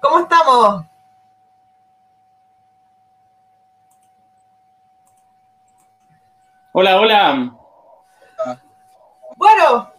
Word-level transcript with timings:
¿Cómo 0.00 0.18
estamos? 0.20 0.86
Hola, 6.72 7.00
hola. 7.00 7.52
Bueno, 9.36 9.92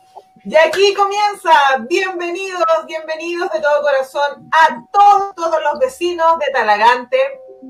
y 0.43 0.55
aquí 0.55 0.93
comienza. 0.93 1.51
Bienvenidos, 1.87 2.65
bienvenidos 2.87 3.49
de 3.51 3.61
todo 3.61 3.81
corazón 3.81 4.49
a 4.51 4.83
todos, 4.91 5.20
todos 5.41 5.59
los 5.63 5.79
vecinos 5.79 6.37
de 6.37 6.51
Talagante. 6.53 7.17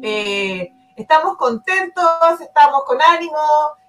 Eh, 0.01 0.73
estamos 0.97 1.37
contentos, 1.37 2.41
estamos 2.41 2.83
con 2.83 3.01
ánimo, 3.01 3.39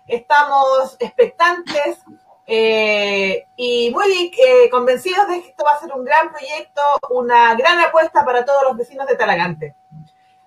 estamos 0.06 0.96
expectantes 1.00 1.98
eh, 2.46 3.44
y 3.56 3.90
muy 3.90 4.32
eh, 4.38 4.70
convencidos 4.70 5.26
de 5.26 5.42
que 5.42 5.48
esto 5.48 5.64
va 5.64 5.72
a 5.72 5.80
ser 5.80 5.92
un 5.92 6.04
gran 6.04 6.30
proyecto, 6.30 6.80
una 7.10 7.56
gran 7.56 7.80
apuesta 7.80 8.24
para 8.24 8.44
todos 8.44 8.62
los 8.62 8.76
vecinos 8.76 9.08
de 9.08 9.16
Talagante. 9.16 9.74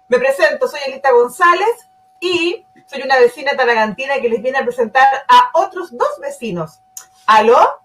Me 0.08 0.18
presento, 0.18 0.70
soy 0.70 0.80
Elita 0.88 1.12
González 1.12 1.90
y 2.22 2.66
soy 2.86 3.02
una 3.02 3.20
vecina 3.20 3.58
talagantina 3.58 4.22
que 4.22 4.30
les 4.30 4.42
viene 4.42 4.60
a 4.60 4.64
presentar 4.64 5.26
a 5.28 5.50
otros 5.56 5.90
dos 5.92 6.20
vecinos. 6.22 6.80
¿Aló? 7.26 7.82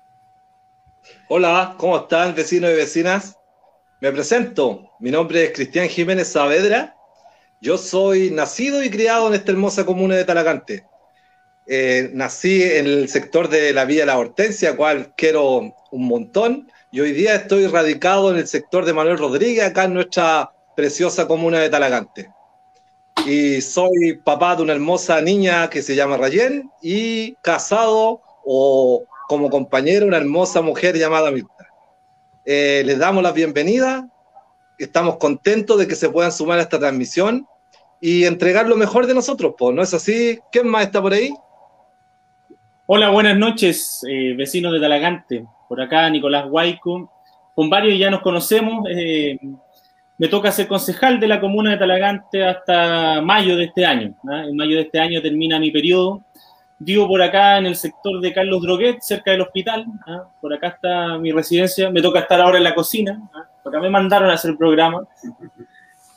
Hola, 1.26 1.74
¿cómo 1.76 1.96
están 1.96 2.36
vecinos 2.36 2.70
y 2.70 2.74
vecinas? 2.74 3.39
Me 4.00 4.10
presento, 4.12 4.92
mi 4.98 5.10
nombre 5.10 5.44
es 5.44 5.52
Cristian 5.52 5.86
Jiménez 5.86 6.28
Saavedra, 6.28 6.96
yo 7.60 7.76
soy 7.76 8.30
nacido 8.30 8.82
y 8.82 8.88
criado 8.88 9.28
en 9.28 9.34
esta 9.34 9.52
hermosa 9.52 9.84
comuna 9.84 10.16
de 10.16 10.24
Talagante. 10.24 10.86
Eh, 11.66 12.08
nací 12.14 12.62
en 12.62 12.86
el 12.86 13.10
sector 13.10 13.50
de 13.50 13.74
la 13.74 13.84
Villa 13.84 14.06
La 14.06 14.18
Hortensia, 14.18 14.74
cual 14.74 15.12
quiero 15.18 15.74
un 15.90 16.08
montón, 16.08 16.72
y 16.90 17.00
hoy 17.00 17.12
día 17.12 17.34
estoy 17.34 17.66
radicado 17.66 18.30
en 18.30 18.38
el 18.38 18.46
sector 18.46 18.86
de 18.86 18.94
Manuel 18.94 19.18
Rodríguez, 19.18 19.64
acá 19.64 19.84
en 19.84 19.92
nuestra 19.92 20.50
preciosa 20.74 21.28
comuna 21.28 21.58
de 21.58 21.68
Talagante. 21.68 22.30
Y 23.26 23.60
soy 23.60 24.14
papá 24.24 24.56
de 24.56 24.62
una 24.62 24.72
hermosa 24.72 25.20
niña 25.20 25.68
que 25.68 25.82
se 25.82 25.94
llama 25.94 26.16
Rayen 26.16 26.70
y 26.80 27.34
casado 27.42 28.22
o 28.46 29.04
como 29.28 29.50
compañero 29.50 30.06
una 30.06 30.16
hermosa 30.16 30.62
mujer 30.62 30.96
llamada 30.96 31.30
Mirta. 31.30 31.59
Eh, 32.52 32.82
les 32.84 32.98
damos 32.98 33.22
la 33.22 33.30
bienvenida, 33.30 34.08
estamos 34.76 35.18
contentos 35.18 35.78
de 35.78 35.86
que 35.86 35.94
se 35.94 36.08
puedan 36.08 36.32
sumar 36.32 36.58
a 36.58 36.62
esta 36.62 36.80
transmisión 36.80 37.46
y 38.00 38.24
entregar 38.24 38.66
lo 38.66 38.74
mejor 38.74 39.06
de 39.06 39.14
nosotros, 39.14 39.54
¿no 39.72 39.80
es 39.80 39.94
así? 39.94 40.40
¿Quién 40.50 40.66
más 40.66 40.82
está 40.82 41.00
por 41.00 41.12
ahí? 41.12 41.30
Hola, 42.86 43.10
buenas 43.10 43.38
noches, 43.38 44.04
eh, 44.10 44.34
vecinos 44.36 44.72
de 44.72 44.80
Talagante. 44.80 45.44
Por 45.68 45.80
acá, 45.80 46.10
Nicolás 46.10 46.48
Guayco. 46.48 47.12
Con 47.54 47.70
varios 47.70 47.96
ya 47.96 48.10
nos 48.10 48.20
conocemos. 48.20 48.84
Eh, 48.90 49.38
me 50.18 50.26
toca 50.26 50.50
ser 50.50 50.66
concejal 50.66 51.20
de 51.20 51.28
la 51.28 51.40
comuna 51.40 51.70
de 51.70 51.76
Talagante 51.76 52.44
hasta 52.44 53.22
mayo 53.22 53.56
de 53.56 53.66
este 53.66 53.86
año. 53.86 54.16
¿ah? 54.28 54.42
En 54.48 54.56
mayo 54.56 54.74
de 54.74 54.82
este 54.82 54.98
año 54.98 55.22
termina 55.22 55.60
mi 55.60 55.70
periodo. 55.70 56.24
Vivo 56.82 57.06
por 57.06 57.20
acá 57.20 57.58
en 57.58 57.66
el 57.66 57.76
sector 57.76 58.22
de 58.22 58.32
Carlos 58.32 58.62
Droguet, 58.62 59.02
cerca 59.02 59.32
del 59.32 59.42
hospital. 59.42 59.84
¿ah? 60.06 60.24
Por 60.40 60.54
acá 60.54 60.68
está 60.68 61.18
mi 61.18 61.30
residencia. 61.30 61.90
Me 61.90 62.00
toca 62.00 62.20
estar 62.20 62.40
ahora 62.40 62.56
en 62.56 62.64
la 62.64 62.74
cocina. 62.74 63.20
¿ah? 63.34 63.46
Acá 63.62 63.78
me 63.80 63.90
mandaron 63.90 64.30
a 64.30 64.32
hacer 64.32 64.52
el 64.52 64.56
programa. 64.56 65.06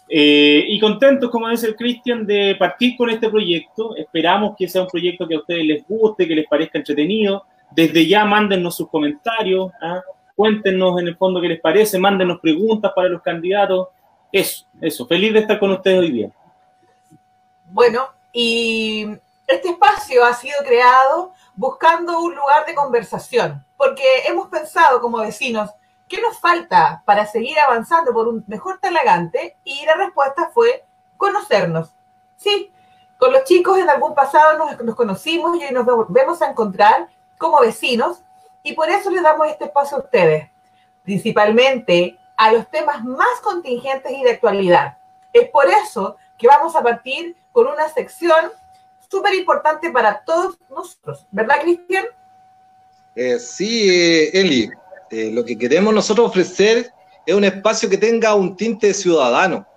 Eh, 0.08 0.64
y 0.70 0.80
contentos, 0.80 1.30
como 1.30 1.50
dice 1.50 1.68
el 1.68 1.76
Cristian, 1.76 2.26
de 2.26 2.56
partir 2.58 2.96
con 2.96 3.10
este 3.10 3.30
proyecto. 3.30 3.94
Esperamos 3.98 4.56
que 4.58 4.70
sea 4.70 4.84
un 4.84 4.88
proyecto 4.88 5.28
que 5.28 5.36
a 5.36 5.40
ustedes 5.40 5.66
les 5.66 5.86
guste, 5.86 6.26
que 6.26 6.36
les 6.36 6.48
parezca 6.48 6.78
entretenido. 6.78 7.44
Desde 7.70 8.08
ya 8.08 8.24
mándennos 8.24 8.78
sus 8.78 8.88
comentarios. 8.88 9.70
¿ah? 9.82 10.02
Cuéntenos 10.34 10.98
en 11.02 11.10
el 11.10 11.18
fondo 11.18 11.42
qué 11.42 11.50
les 11.50 11.60
parece, 11.60 12.00
mándenos 12.00 12.40
preguntas 12.40 12.94
para 12.96 13.10
los 13.10 13.22
candidatos. 13.22 13.90
Eso, 14.32 14.66
eso. 14.80 15.06
Feliz 15.08 15.34
de 15.34 15.40
estar 15.40 15.60
con 15.60 15.72
ustedes 15.72 16.00
hoy 16.00 16.12
día. 16.12 16.32
Bueno, 17.70 18.08
y 18.32 19.08
este 19.48 19.70
espacio 19.70 20.24
ha 20.24 20.34
sido 20.34 20.58
creado 20.66 21.34
buscando 21.56 22.20
un 22.20 22.36
lugar 22.36 22.66
de 22.66 22.76
conversación, 22.76 23.66
porque 23.78 24.04
hemos 24.26 24.48
pensado 24.48 25.02
como 25.02 25.20
vecinos, 25.20 25.72
¿qué 26.08 26.22
nos 26.22 26.40
falta 26.40 27.04
para 27.06 27.26
seguir 27.26 27.60
avanzando 27.60 28.14
por 28.14 28.28
un 28.28 28.44
mejor 28.48 28.80
talagante? 28.80 29.58
Y 29.64 29.86
la 29.86 29.96
respuesta 29.96 30.50
fue 30.54 30.86
conocernos. 31.18 31.94
Sí, 32.38 32.72
con 33.18 33.32
los 33.32 33.44
chicos 33.44 33.78
en 33.78 33.90
algún 33.90 34.16
pasado 34.16 34.58
nos, 34.84 34.96
conocimos 34.96 35.58
y 35.58 35.66
hoy 35.66 35.72
nos 35.72 35.86
volvemos 35.86 36.42
a 36.42 36.50
encontrar 36.50 37.08
como 37.38 37.60
vecinos 37.60 38.22
y 38.64 38.74
por 38.74 38.90
eso 38.90 39.10
les 39.12 39.24
damos 39.24 39.48
este 39.48 39.66
espacio 39.66 39.98
a 39.98 40.02
ustedes, 40.02 40.50
principalmente 41.04 42.18
a 42.38 42.52
los 42.52 42.68
temas 42.70 43.04
más 43.04 43.40
contingentes 43.42 44.12
y 44.12 44.24
de 44.24 44.32
actualidad. 44.32 44.98
Es 45.32 45.50
por 45.50 45.68
eso 45.68 46.18
que 46.38 46.48
vamos 46.48 46.76
a 46.76 46.82
partir 46.82 47.38
con 47.52 47.68
una 47.68 47.88
sección 47.90 48.52
súper 49.14 49.36
importante 49.36 49.92
para 49.92 50.24
todos 50.24 50.58
nosotros, 50.70 51.28
¿verdad, 51.32 51.62
Cristian? 51.62 52.06
Eh, 53.16 53.38
sí, 53.38 53.88
eh, 53.88 54.32
Eli, 54.34 54.70
eh, 55.12 55.30
lo 55.32 55.46
que 55.46 55.56
queremos 55.56 55.94
nosotros 55.94 56.30
ofrecer 56.30 56.92
es 57.24 57.36
un 57.36 57.44
espacio 57.44 57.88
que 57.88 57.98
tenga 57.98 58.34
un 58.34 58.56
tinte 58.56 58.92
ciudadano 58.92 59.68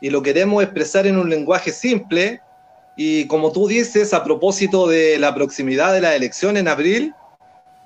y 0.00 0.08
lo 0.08 0.22
queremos 0.22 0.62
expresar 0.62 1.06
en 1.06 1.18
un 1.18 1.28
lenguaje 1.28 1.70
simple 1.70 2.40
y 2.96 3.26
como 3.26 3.52
tú 3.52 3.68
dices, 3.68 4.14
a 4.14 4.24
propósito 4.24 4.88
de 4.88 5.18
la 5.18 5.34
proximidad 5.34 5.92
de 5.92 6.00
la 6.00 6.16
elección 6.16 6.56
en 6.56 6.66
abril, 6.66 7.14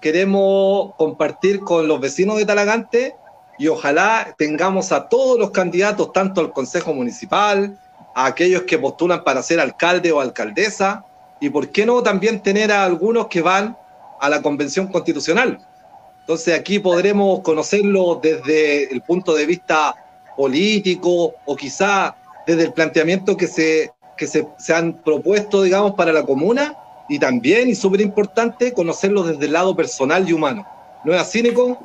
queremos 0.00 0.94
compartir 0.96 1.60
con 1.60 1.88
los 1.88 2.00
vecinos 2.00 2.36
de 2.36 2.46
Talagante 2.46 3.16
y 3.58 3.66
ojalá 3.66 4.34
tengamos 4.38 4.92
a 4.92 5.08
todos 5.08 5.36
los 5.36 5.50
candidatos, 5.50 6.12
tanto 6.12 6.40
al 6.40 6.52
Consejo 6.52 6.94
Municipal, 6.94 7.76
a 8.14 8.26
aquellos 8.26 8.62
que 8.62 8.78
postulan 8.78 9.24
para 9.24 9.42
ser 9.42 9.60
alcalde 9.60 10.12
o 10.12 10.20
alcaldesa, 10.20 11.04
y 11.40 11.50
por 11.50 11.70
qué 11.70 11.84
no 11.84 12.02
también 12.02 12.40
tener 12.40 12.70
a 12.70 12.84
algunos 12.84 13.26
que 13.26 13.42
van 13.42 13.76
a 14.20 14.28
la 14.28 14.40
Convención 14.40 14.86
Constitucional. 14.86 15.58
Entonces 16.20 16.56
aquí 16.56 16.78
podremos 16.78 17.40
conocerlo 17.40 18.20
desde 18.22 18.92
el 18.92 19.02
punto 19.02 19.34
de 19.34 19.44
vista 19.44 19.96
político 20.36 21.34
o 21.44 21.56
quizá 21.56 22.14
desde 22.46 22.62
el 22.62 22.72
planteamiento 22.72 23.36
que 23.36 23.48
se, 23.48 23.90
que 24.16 24.28
se, 24.28 24.46
se 24.56 24.72
han 24.72 24.92
propuesto, 25.02 25.62
digamos, 25.62 25.94
para 25.94 26.12
la 26.12 26.22
comuna 26.22 26.76
y 27.08 27.18
también, 27.18 27.68
y 27.68 27.74
súper 27.74 28.00
importante, 28.00 28.72
conocerlo 28.72 29.24
desde 29.24 29.46
el 29.46 29.52
lado 29.52 29.74
personal 29.74 30.28
y 30.28 30.32
humano. 30.32 30.64
¿No 31.04 31.12
es 31.12 31.20
así, 31.20 31.42
Nico? 31.42 31.78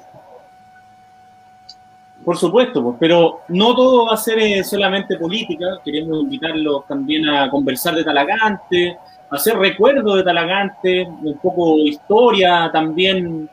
Por 2.28 2.36
supuesto, 2.36 2.84
pues, 2.84 2.98
pero 3.00 3.40
no 3.48 3.74
todo 3.74 4.08
va 4.08 4.16
a 4.16 4.18
ser 4.18 4.38
eh, 4.40 4.62
solamente 4.62 5.16
política. 5.16 5.80
Queremos 5.82 6.24
invitarlos 6.24 6.86
también 6.86 7.26
a 7.30 7.50
conversar 7.50 7.96
de 7.96 8.04
Talagante, 8.04 8.98
a 9.30 9.36
hacer 9.38 9.58
recuerdos 9.58 10.18
de 10.18 10.24
Talagante, 10.24 11.08
un 11.08 11.38
poco 11.42 11.78
historia 11.78 12.70
también, 12.74 13.50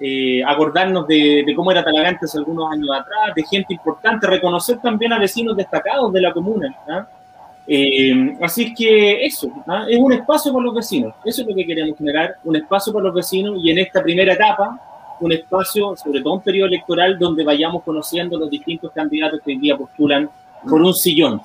eh, 0.00 0.42
acordarnos 0.42 1.06
de, 1.06 1.52
cómo 1.54 1.70
era 1.70 1.84
Talagante 1.84 2.24
hace 2.24 2.38
algunos 2.38 2.72
años 2.72 2.88
atrás, 2.98 3.34
de 3.36 3.42
gente 3.42 3.74
importante, 3.74 4.26
reconocer 4.26 4.78
también 4.78 5.12
a 5.12 5.18
vecinos 5.18 5.54
destacados 5.54 6.10
de 6.10 6.22
la 6.22 6.32
comuna. 6.32 6.74
¿no? 6.88 7.06
Eh, 7.66 8.38
así 8.40 8.68
es 8.68 8.74
que 8.74 9.26
eso, 9.26 9.50
¿ah? 9.66 9.84
es 9.86 9.98
un 9.98 10.14
espacio 10.14 10.50
para 10.50 10.64
los 10.64 10.74
vecinos, 10.74 11.12
eso 11.26 11.42
es 11.42 11.48
lo 11.48 11.54
que 11.54 11.66
queremos 11.66 11.98
generar, 11.98 12.36
un 12.42 12.56
espacio 12.56 12.90
para 12.90 13.04
los 13.04 13.14
vecinos 13.16 13.58
y 13.62 13.70
en 13.70 13.80
esta 13.80 14.02
primera 14.02 14.32
etapa, 14.32 14.80
un 15.20 15.32
espacio, 15.32 15.96
sobre 15.96 16.22
todo 16.22 16.34
un 16.34 16.42
periodo 16.42 16.68
electoral, 16.68 17.18
donde 17.18 17.44
vayamos 17.44 17.82
conociendo 17.82 18.38
los 18.38 18.50
distintos 18.50 18.92
candidatos 18.92 19.40
que 19.44 19.52
hoy 19.52 19.58
día 19.58 19.76
postulan 19.76 20.30
por 20.68 20.80
un 20.80 20.94
sillón 20.94 21.40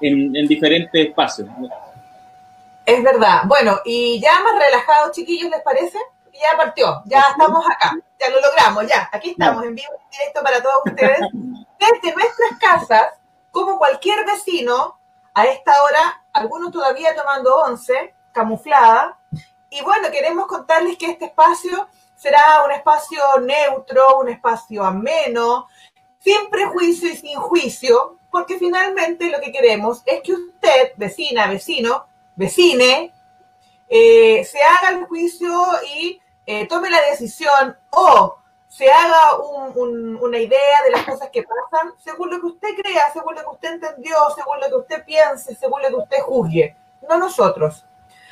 en, 0.00 0.36
en, 0.36 0.46
diferentes 0.46 1.08
espacios. 1.08 1.48
Es 2.84 3.02
verdad. 3.02 3.42
Bueno, 3.46 3.78
y 3.84 4.20
ya 4.20 4.40
más 4.42 4.54
relajados, 4.58 5.12
chiquillos, 5.12 5.50
¿les 5.50 5.62
parece? 5.62 5.98
Ya 6.32 6.56
partió, 6.56 7.02
ya 7.06 7.20
estamos 7.30 7.64
acá, 7.64 7.96
ya 8.18 8.28
lo 8.28 8.40
logramos, 8.40 8.88
ya, 8.88 9.08
aquí 9.12 9.30
estamos 9.30 9.62
en 9.62 9.76
vivo, 9.76 9.92
en 9.92 10.10
directo 10.10 10.42
para 10.42 10.60
todos 10.60 10.82
ustedes. 10.84 11.20
Desde 11.78 12.14
nuestras 12.14 12.58
casas, 12.58 13.06
como 13.52 13.78
cualquier 13.78 14.26
vecino, 14.26 14.98
a 15.34 15.46
esta 15.46 15.82
hora, 15.82 16.24
algunos 16.32 16.70
todavía 16.70 17.14
tomando 17.14 17.56
once, 17.56 18.14
camuflada. 18.32 19.18
Y 19.68 19.82
bueno, 19.82 20.08
queremos 20.10 20.46
contarles 20.46 20.96
que 20.96 21.10
este 21.10 21.26
espacio 21.26 21.88
será 22.24 22.64
un 22.64 22.72
espacio 22.72 23.20
neutro, 23.42 24.20
un 24.20 24.30
espacio 24.30 24.82
ameno, 24.82 25.68
sin 26.20 26.48
prejuicio 26.48 27.10
y 27.12 27.16
sin 27.16 27.38
juicio, 27.38 28.16
porque 28.30 28.58
finalmente 28.58 29.28
lo 29.28 29.40
que 29.40 29.52
queremos 29.52 30.00
es 30.06 30.22
que 30.22 30.32
usted, 30.32 30.92
vecina, 30.96 31.48
vecino, 31.48 32.06
vecine, 32.34 33.12
eh, 33.90 34.42
se 34.42 34.58
haga 34.62 34.96
el 34.96 35.04
juicio 35.04 35.52
y 35.94 36.18
eh, 36.46 36.66
tome 36.66 36.88
la 36.88 37.02
decisión 37.10 37.76
o 37.90 38.38
se 38.68 38.90
haga 38.90 39.36
una 39.74 40.38
idea 40.38 40.82
de 40.82 40.92
las 40.92 41.04
cosas 41.04 41.28
que 41.28 41.42
pasan 41.42 41.92
según 42.02 42.30
lo 42.30 42.40
que 42.40 42.46
usted 42.46 42.68
crea, 42.82 43.12
según 43.12 43.34
lo 43.34 43.42
que 43.42 43.50
usted 43.50 43.72
entendió, 43.74 44.16
según 44.34 44.60
lo 44.60 44.68
que 44.68 44.76
usted 44.76 45.04
piense, 45.04 45.54
según 45.54 45.82
lo 45.82 45.88
que 45.88 45.96
usted 45.96 46.20
juzgue, 46.22 46.74
no 47.06 47.18
nosotros. 47.18 47.84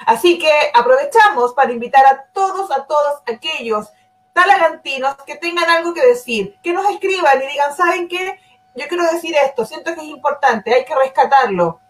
Así 0.06 0.38
que 0.38 0.50
aprovechamos 0.74 1.52
para 1.54 1.72
invitar 1.72 2.04
a 2.06 2.24
todos, 2.32 2.70
a 2.70 2.84
todos 2.86 3.22
aquellos 3.26 3.88
talagantinos 4.32 5.16
que 5.26 5.36
tengan 5.36 5.68
algo 5.68 5.94
que 5.94 6.04
decir, 6.06 6.58
que 6.62 6.72
nos 6.72 6.88
escriban 6.90 7.42
y 7.42 7.46
digan, 7.46 7.76
¿saben 7.76 8.08
qué? 8.08 8.38
Yo 8.74 8.86
quiero 8.88 9.04
decir 9.04 9.34
esto, 9.36 9.66
siento 9.66 9.94
que 9.94 10.00
es 10.00 10.06
importante, 10.06 10.74
hay 10.74 10.84
que 10.84 10.94
rescatarlo. 10.94 11.80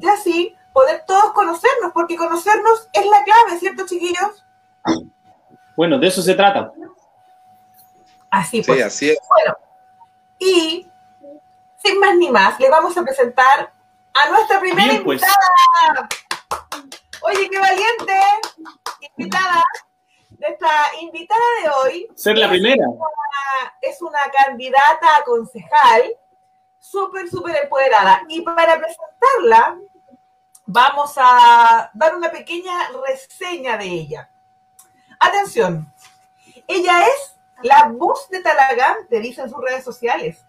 Y 0.00 0.08
así 0.08 0.56
poder 0.72 1.04
todos 1.06 1.32
conocernos, 1.32 1.92
porque 1.92 2.16
conocernos 2.16 2.88
es 2.92 3.04
la 3.06 3.24
clave, 3.24 3.58
¿cierto, 3.58 3.86
chiquillos? 3.86 4.44
Bueno, 5.76 5.98
de 5.98 6.06
eso 6.06 6.22
se 6.22 6.34
trata. 6.34 6.72
Así 8.30 8.62
pues. 8.62 8.78
Sí, 8.78 8.82
así 8.82 9.10
es. 9.10 9.18
Bueno, 9.28 9.58
y 10.38 10.88
sin 11.78 11.98
más 11.98 12.14
ni 12.16 12.30
más, 12.30 12.58
le 12.60 12.70
vamos 12.70 12.96
a 12.96 13.02
presentar 13.02 13.72
a 14.14 14.28
nuestra 14.30 14.60
primera 14.60 15.02
pues. 15.02 15.20
invitada. 15.22 16.08
Oye, 17.22 17.48
qué 17.50 17.58
valiente 17.58 18.14
invitada. 19.16 19.64
Nuestra 20.38 20.70
invitada 21.00 21.40
de 21.62 21.68
hoy. 21.68 22.08
Ser 22.14 22.38
la 22.38 22.48
primera. 22.48 22.84
es 23.82 24.00
una 24.00 24.20
candidata 24.32 25.16
a 25.16 25.24
concejal 25.24 26.14
súper, 26.78 27.28
súper 27.28 27.56
empoderada. 27.62 28.22
Y 28.28 28.40
para 28.40 28.78
presentarla, 28.78 29.78
vamos 30.66 31.12
a 31.16 31.90
dar 31.92 32.16
una 32.16 32.30
pequeña 32.30 32.72
reseña 33.06 33.76
de 33.76 33.84
ella. 33.84 34.30
Atención, 35.18 35.92
ella 36.66 37.06
es 37.06 37.36
la 37.62 37.90
voz 37.92 38.28
de 38.30 38.40
Talagante, 38.40 39.20
dice 39.20 39.42
en 39.42 39.50
sus 39.50 39.60
redes 39.60 39.84
sociales. 39.84 40.46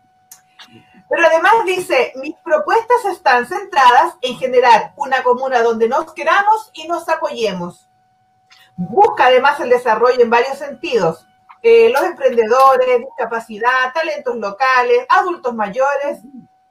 Pero 1.12 1.28
además 1.28 1.52
dice, 1.66 2.14
mis 2.16 2.38
propuestas 2.38 3.04
están 3.12 3.46
centradas 3.46 4.16
en 4.22 4.38
generar 4.38 4.94
una 4.96 5.22
comuna 5.24 5.62
donde 5.62 5.90
nos 5.90 6.14
queramos 6.14 6.72
y 6.72 6.88
nos 6.88 7.10
apoyemos. 7.10 7.90
Busca 8.78 9.26
además 9.26 9.60
el 9.60 9.70
desarrollo 9.70 10.22
en 10.22 10.30
varios 10.30 10.58
sentidos. 10.58 11.28
Eh, 11.62 11.90
los 11.90 12.02
emprendedores, 12.04 13.00
discapacidad, 13.00 13.92
talentos 13.94 14.38
locales, 14.38 15.06
adultos 15.10 15.54
mayores. 15.54 16.22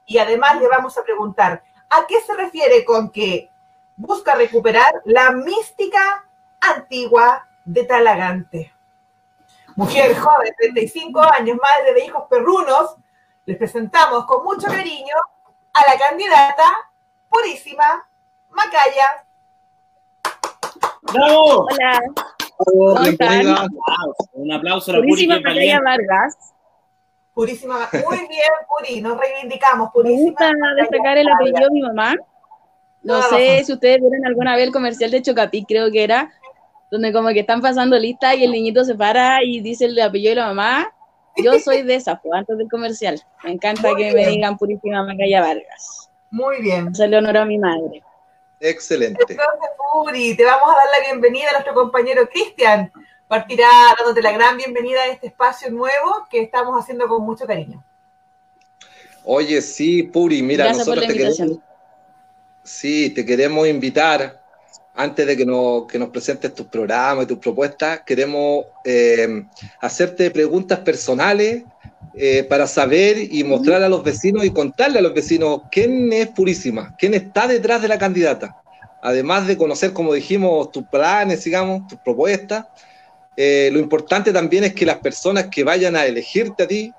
Y 0.07 0.17
además 0.17 0.59
le 0.59 0.69
vamos 0.69 0.97
a 0.97 1.05
preguntar, 1.05 1.63
¿a 1.91 2.07
qué 2.07 2.19
se 2.23 2.35
refiere 2.35 2.83
con 2.87 3.11
que 3.11 3.51
busca 3.95 4.35
recuperar 4.35 5.03
la 5.05 5.33
mística 5.33 6.25
antigua 6.63 7.47
de 7.67 7.85
Talagante? 7.85 8.73
mujer 9.77 10.17
joven, 10.17 10.53
35 10.59 11.21
años, 11.21 11.57
madre 11.57 11.95
de 11.95 12.05
hijos 12.05 12.25
perrunos, 12.29 12.97
les 13.47 13.57
presentamos 13.57 14.25
con 14.27 14.45
mucho 14.45 14.67
cariño 14.69 15.15
a 15.73 15.91
la 15.91 15.99
candidata 15.99 16.65
purísima 17.29 18.07
Macaya. 18.51 19.25
¡Bravo! 21.03 21.67
Hola. 21.71 22.01
¿Cómo 22.57 23.01
están? 23.01 23.47
Un 24.33 24.53
aplauso 24.53 24.91
a 24.91 24.97
la 24.97 25.01
Purísima 25.01 25.37
Macaya 25.37 25.81
Vargas. 25.81 26.53
Purísima, 27.33 27.89
muy 27.93 28.19
bien, 28.29 28.51
Puri, 28.69 29.01
nos 29.01 29.19
reivindicamos. 29.19 29.91
Purísima 29.93 30.19
Me 30.19 30.31
gusta 30.31 30.53
destacar 30.77 31.17
el 31.17 31.29
apellido 31.29 31.69
de 31.69 31.71
mi 31.71 31.83
mamá. 31.83 32.17
No 33.03 33.23
sé 33.23 33.65
si 33.65 33.73
ustedes 33.73 34.01
vieron 34.01 34.27
alguna 34.27 34.57
vez 34.57 34.67
el 34.67 34.73
comercial 34.73 35.11
de 35.11 35.23
Chocapic, 35.23 35.67
creo 35.67 35.91
que 35.91 36.05
era, 36.05 36.31
donde 36.91 37.13
como 37.15 37.29
que 37.29 37.41
están 37.41 37.63
pasando 37.63 37.99
lista 37.99 38.35
y 38.35 38.45
el 38.45 38.53
niñito 38.53 38.85
se 38.85 38.95
para 38.95 39.43
y 39.43 39.61
dice 39.61 39.87
el 39.87 39.99
apellido 40.01 40.31
de 40.31 40.41
la 40.41 40.47
mamá. 40.49 40.93
Yo 41.37 41.59
soy 41.59 41.83
de 41.83 41.95
esa, 41.95 42.21
pues, 42.21 42.33
antes 42.35 42.59
del 42.59 42.69
comercial. 42.69 43.23
Me 43.45 43.53
encanta 43.53 43.95
que 43.97 44.13
me 44.13 44.27
digan 44.27 44.59
Purísima 44.59 45.05
Macaya 45.05 45.41
Vargas. 45.41 46.11
Muy 46.31 46.61
bien. 46.61 46.89
Hacerle 46.89 47.19
honor 47.19 47.39
a 47.39 47.45
mi 47.45 47.59
madre. 47.59 48.03
Excelente. 48.61 49.21
Entonces, 49.21 49.71
Puri, 49.93 50.37
te 50.37 50.45
vamos 50.45 50.69
a 50.69 50.77
dar 50.77 50.87
la 50.99 51.07
bienvenida 51.07 51.49
a 51.49 51.53
nuestro 51.53 51.75
compañero 51.75 52.29
Cristian. 52.29 52.93
Partirá 53.27 53.69
dándote 53.97 54.23
la 54.23 54.33
gran 54.33 54.57
bienvenida 54.57 55.03
a 55.03 55.07
este 55.07 55.29
espacio 55.29 55.71
nuevo 55.71 56.27
que 56.31 56.43
estamos 56.43 56.79
haciendo 56.79 57.09
con 57.09 57.23
mucho 57.23 57.47
cariño. 57.47 57.83
Oye, 59.25 59.63
sí, 59.63 60.03
Puri, 60.03 60.43
mira, 60.43 60.73
nosotros 60.73 61.07
te 61.07 61.13
queremos, 61.13 61.59
sí, 62.63 63.11
te 63.11 63.25
queremos 63.25 63.69
invitar 63.69 64.40
antes 65.03 65.27
de 65.27 65.37
que, 65.37 65.45
que 65.45 65.99
nos 65.99 66.11
presentes 66.11 66.55
tus 66.55 66.67
programas 66.67 67.25
y 67.25 67.29
tus 67.29 67.39
propuestas, 67.39 68.03
queremos 68.05 68.67
eh, 68.85 69.45
hacerte 69.81 70.31
preguntas 70.31 70.81
personales 70.81 71.65
eh, 72.15 72.45
para 72.45 72.67
saber 72.67 73.17
y 73.19 73.43
mostrar 73.45 73.83
a 73.83 73.89
los 73.89 74.03
vecinos 74.05 74.45
y 74.45 74.51
contarle 74.51 74.99
a 74.99 75.03
los 75.03 75.15
vecinos 75.15 75.63
quién 75.71 76.13
es 76.13 76.29
Purísima, 76.29 76.95
quién 76.99 77.15
está 77.15 77.47
detrás 77.47 77.81
de 77.81 77.89
la 77.89 77.99
candidata. 77.99 78.57
Además 79.03 79.47
de 79.47 79.57
conocer, 79.57 79.95
como 79.95 80.13
dijimos, 80.13 80.71
tus 80.71 80.85
planes, 80.85 81.43
digamos, 81.45 81.89
tus 81.89 81.99
propuestas, 82.01 82.67
eh, 83.37 83.71
lo 83.73 83.79
importante 83.79 84.35
también 84.35 84.65
es 84.65 84.75
que 84.75 84.85
las 84.85 84.99
personas 84.99 85.47
que 85.47 85.65
vayan 85.65 85.97
a 85.97 86.05
elegirte 86.05 86.65
a 86.65 86.69
ti 86.69 86.93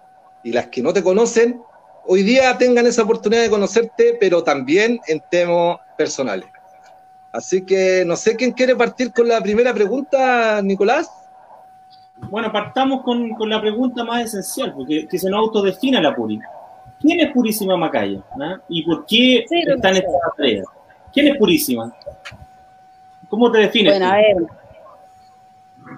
y 0.43 0.51
las 0.51 0.67
que 0.67 0.81
no 0.81 0.91
te 0.91 1.03
conocen, 1.03 1.61
hoy 2.07 2.23
día 2.23 2.57
tengan 2.57 2.87
esa 2.87 3.03
oportunidad 3.03 3.43
de 3.43 3.49
conocerte, 3.51 4.17
pero 4.19 4.43
también 4.43 4.99
en 5.07 5.21
temas 5.29 5.77
personales. 5.95 6.49
Así 7.31 7.65
que 7.65 8.03
no 8.05 8.15
sé 8.15 8.35
quién 8.35 8.51
quiere 8.51 8.75
partir 8.75 9.13
con 9.13 9.27
la 9.27 9.39
primera 9.41 9.73
pregunta, 9.73 10.61
Nicolás. 10.61 11.09
Bueno, 12.29 12.51
partamos 12.51 13.03
con, 13.03 13.31
la 13.49 13.61
pregunta 13.61 14.03
más 14.03 14.25
esencial, 14.25 14.73
porque 14.73 15.07
que 15.07 15.17
se 15.17 15.29
nos 15.29 15.39
autodefina 15.39 16.01
la 16.01 16.15
Puri. 16.15 16.39
¿Quién 16.99 17.19
es 17.19 17.31
Purísima 17.31 17.77
Macaya? 17.77 18.21
¿Ah? 18.39 18.59
¿Y 18.69 18.83
por 18.83 19.05
qué 19.05 19.45
está 19.49 19.89
en 19.89 19.95
esta 19.97 20.09
tarea? 20.37 20.63
¿Quién 21.11 21.29
es 21.29 21.37
Purísima? 21.37 21.95
¿Cómo 23.27 23.51
te 23.51 23.59
defines? 23.59 23.97
Bueno, 23.97 24.13
a 24.13 24.17
ver. 24.17 24.35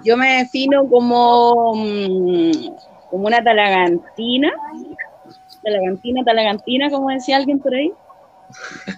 Yo 0.04 0.16
me 0.16 0.38
defino 0.38 0.88
como, 0.88 1.74
mm, 1.76 2.52
como 3.10 3.28
una 3.28 3.44
talagantina. 3.44 4.52
Talagantina, 5.64 6.24
talagantina, 6.24 6.90
como 6.90 7.10
decía 7.10 7.38
alguien 7.38 7.60
por 7.60 7.74
ahí. 7.74 7.92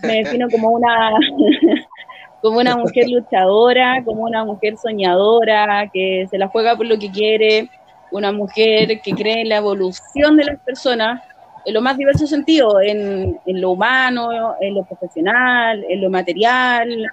Me 0.03 0.23
defino 0.23 0.47
como 0.49 0.69
una 0.71 1.11
como 2.41 2.59
una 2.59 2.75
mujer 2.77 3.09
luchadora, 3.09 4.03
como 4.03 4.23
una 4.23 4.45
mujer 4.45 4.77
soñadora, 4.77 5.89
que 5.91 6.27
se 6.29 6.37
la 6.37 6.47
juega 6.47 6.75
por 6.75 6.85
lo 6.85 6.97
que 6.97 7.11
quiere, 7.11 7.69
una 8.11 8.31
mujer 8.31 9.01
que 9.01 9.11
cree 9.13 9.41
en 9.41 9.49
la 9.49 9.57
evolución 9.57 10.37
de 10.37 10.45
las 10.45 10.59
personas 10.59 11.21
en 11.65 11.73
lo 11.73 11.81
más 11.81 11.97
diverso 11.97 12.27
sentido, 12.27 12.79
en, 12.79 13.39
lo 13.45 13.71
humano, 13.71 14.55
en 14.61 14.75
lo 14.75 14.83
profesional, 14.83 15.83
en 15.89 16.01
lo 16.01 16.09
material, 16.09 17.11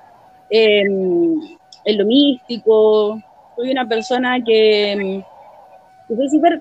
en, 0.51 1.41
lo 1.87 2.05
místico. 2.05 3.19
Soy 3.57 3.71
una 3.71 3.89
persona 3.89 4.39
que, 4.45 5.25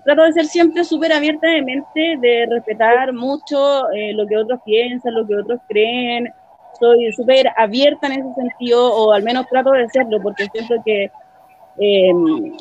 trato 0.04 0.24
de 0.24 0.34
ser 0.34 0.46
siempre 0.46 0.86
súper 0.86 1.12
abierta 1.12 1.48
de 1.48 1.62
mente, 1.62 2.18
de 2.22 2.48
respetar 2.50 3.12
mucho 3.14 3.92
eh, 3.92 4.14
lo 4.14 4.26
que 4.26 4.38
otros 4.38 4.62
piensan, 4.64 5.14
lo 5.14 5.28
que 5.28 5.36
otros 5.36 5.60
creen, 5.68 6.34
soy 6.82 7.14
súper 7.14 7.48
abierta 7.56 8.08
en 8.08 8.14
ese 8.14 8.34
sentido, 8.34 8.94
o 8.94 9.14
al 9.14 9.24
menos 9.24 9.48
trato 9.48 9.72
de 9.72 9.88
serlo, 9.88 10.22
porque 10.22 10.48
siento 10.52 10.76
que 10.84 11.10
eh, 11.80 12.12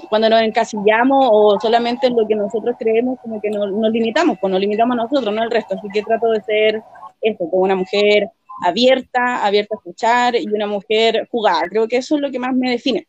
cuando 0.09 0.29
nos 0.29 0.43
encasillamos 0.43 1.29
o 1.33 1.59
solamente 1.61 2.07
en 2.07 2.17
lo 2.17 2.27
que 2.29 2.37
nosotros 2.37 2.77
creemos, 2.79 3.19
como 3.21 3.41
que 3.41 3.51
nos, 3.51 3.71
limitamos, 3.91 4.39
pues 4.41 4.51
nos 4.51 4.61
limitamos 4.61 4.95
a 4.95 5.03
nosotros, 5.03 5.35
no 5.35 5.43
al 5.43 5.51
resto. 5.51 5.75
Así 5.75 5.89
que 5.93 6.03
trato 6.03 6.31
de 6.31 6.41
ser 6.43 6.83
esto, 7.21 7.51
como 7.51 7.65
una 7.65 7.75
mujer 7.75 8.29
abierta, 8.63 9.45
abierta 9.45 9.75
a 9.75 9.79
escuchar 9.79 10.37
y 10.37 10.47
una 10.49 10.67
mujer 10.67 11.27
jugada. 11.31 11.63
Creo 11.69 11.89
que 11.89 11.97
eso 11.97 12.17
es 12.17 12.21
lo 12.21 12.31
que 12.31 12.39
más 12.39 12.55
me 12.55 12.71
define. 12.71 13.09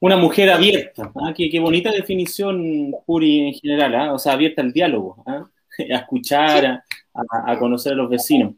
Una 0.00 0.16
mujer 0.16 0.50
abierta, 0.50 1.10
¿ah? 1.16 1.34
qué, 1.36 1.58
bonita 1.58 1.90
definición, 1.90 2.94
Puri, 3.04 3.48
en 3.48 3.54
general, 3.54 3.94
¿ah? 3.96 4.12
o 4.12 4.18
sea, 4.18 4.34
abierta 4.34 4.62
al 4.62 4.72
diálogo, 4.72 5.24
¿ah? 5.26 5.44
a 5.92 5.96
escuchar, 5.96 6.84
a, 7.14 7.58
conocer 7.58 7.94
a 7.94 7.96
los 7.96 8.08
vecinos. 8.08 8.54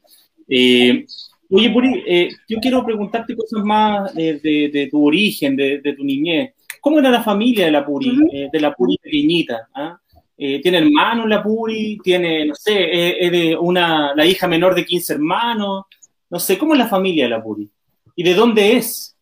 Eh, 0.52 1.06
oye, 1.48 1.70
Puri, 1.70 2.02
eh, 2.04 2.28
yo 2.48 2.58
quiero 2.58 2.84
preguntarte 2.84 3.36
cosas 3.36 3.62
más 3.62 4.12
eh, 4.16 4.40
de, 4.42 4.88
tu 4.90 5.06
origen, 5.06 5.54
de, 5.54 5.94
tu 5.96 6.02
niñez. 6.02 6.54
¿Cómo 6.80 6.98
era 6.98 7.10
la 7.10 7.22
familia 7.22 7.66
de 7.66 7.70
la 7.70 7.86
Puri, 7.86 8.18
de 8.52 8.60
la 8.60 8.74
Puri 8.74 8.98
pequeñita? 9.00 9.68
¿ah? 9.74 9.98
¿Tiene 10.36 10.78
hermanos 10.78 11.28
la 11.28 11.42
Puri? 11.42 11.98
¿Tiene, 12.02 12.46
no 12.46 12.54
sé, 12.54 13.24
es 13.24 13.30
de 13.30 13.56
una, 13.56 14.14
la 14.14 14.24
hija 14.24 14.48
menor 14.48 14.74
de 14.74 14.86
15 14.86 15.12
hermanos? 15.12 15.84
No 16.30 16.40
sé, 16.40 16.56
¿cómo 16.58 16.72
es 16.72 16.78
la 16.78 16.88
familia 16.88 17.24
de 17.24 17.30
la 17.30 17.42
Puri? 17.42 17.70
¿Y 18.16 18.22
de 18.22 18.34
dónde 18.34 18.76
es? 18.76 19.14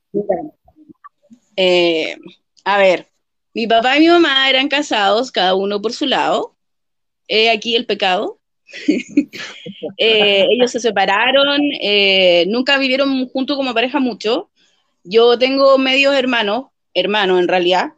a 2.64 2.78
ver, 2.78 3.08
mi 3.52 3.66
papá 3.66 3.96
y 3.96 4.00
mi 4.00 4.08
mamá 4.08 4.48
eran 4.48 4.68
casados, 4.68 5.32
cada 5.32 5.56
uno 5.56 5.82
por 5.82 5.92
su 5.92 6.06
lado. 6.06 6.54
aquí 7.52 7.74
el 7.74 7.86
pecado. 7.86 8.37
Eh, 10.00 10.46
ellos 10.50 10.70
se 10.70 10.78
separaron, 10.78 11.60
eh, 11.80 12.44
nunca 12.46 12.78
vivieron 12.78 13.28
juntos 13.28 13.56
como 13.56 13.74
pareja 13.74 13.98
mucho. 13.98 14.48
Yo 15.02 15.36
tengo 15.38 15.76
medios 15.76 16.14
hermanos, 16.14 16.66
hermanos 16.94 17.40
en 17.40 17.48
realidad, 17.48 17.94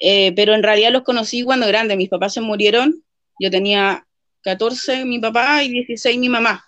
eh, 0.00 0.32
pero 0.36 0.54
en 0.54 0.62
realidad 0.62 0.92
los 0.92 1.02
conocí 1.02 1.42
cuando 1.42 1.66
grande. 1.66 1.96
Mis 1.96 2.08
papás 2.08 2.34
se 2.34 2.40
murieron, 2.40 3.02
yo 3.40 3.50
tenía 3.50 4.06
14 4.42 5.04
mi 5.04 5.18
papá 5.18 5.64
y 5.64 5.70
16 5.70 6.18
mi 6.18 6.28
mamá. 6.28 6.64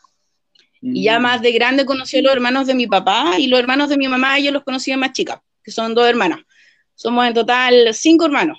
Y 0.80 1.04
ya 1.04 1.20
mm. 1.20 1.22
más 1.22 1.42
de 1.42 1.52
grande 1.52 1.84
conocí 1.84 2.18
a 2.18 2.22
los 2.22 2.32
hermanos 2.32 2.66
de 2.66 2.74
mi 2.74 2.88
papá 2.88 3.36
y 3.38 3.46
los 3.46 3.60
hermanos 3.60 3.88
de 3.88 3.96
mi 3.96 4.08
mamá, 4.08 4.38
ellos 4.38 4.52
los 4.52 4.64
conocí 4.64 4.94
más 4.96 5.12
chicas, 5.12 5.38
que 5.62 5.70
son 5.70 5.94
dos 5.94 6.08
hermanas. 6.08 6.40
Somos 6.96 7.24
en 7.26 7.34
total 7.34 7.94
cinco 7.94 8.24
hermanos. 8.24 8.58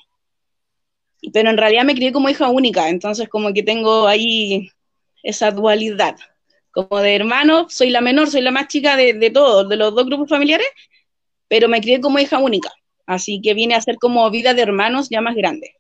Pero 1.34 1.50
en 1.50 1.58
realidad 1.58 1.84
me 1.84 1.96
crié 1.96 2.14
como 2.14 2.30
hija 2.30 2.48
única, 2.50 2.88
entonces 2.90 3.28
como 3.28 3.54
que 3.54 3.64
tengo 3.64 4.08
ahí 4.08 4.70
esa 5.24 5.52
dualidad. 5.52 6.16
Como 6.72 7.00
de 7.00 7.16
hermano, 7.16 7.68
soy 7.70 7.90
la 7.90 8.02
menor, 8.02 8.30
soy 8.30 8.42
la 8.42 8.52
más 8.52 8.68
chica 8.68 8.96
de, 8.96 9.14
de 9.14 9.30
todos, 9.30 9.68
de 9.70 9.78
los 9.78 9.96
dos 9.96 10.06
grupos 10.06 10.30
familiares, 10.30 10.68
pero 11.48 11.68
me 11.68 11.82
crié 11.82 12.02
como 12.02 12.20
hija 12.20 12.38
única. 12.38 12.72
Así 13.06 13.42
que 13.42 13.54
vine 13.54 13.76
a 13.76 13.82
ser 13.82 13.98
como 13.98 14.30
vida 14.30 14.54
de 14.54 14.62
hermanos 14.62 15.10
ya 15.10 15.22
más 15.22 15.36
grande. 15.36 15.76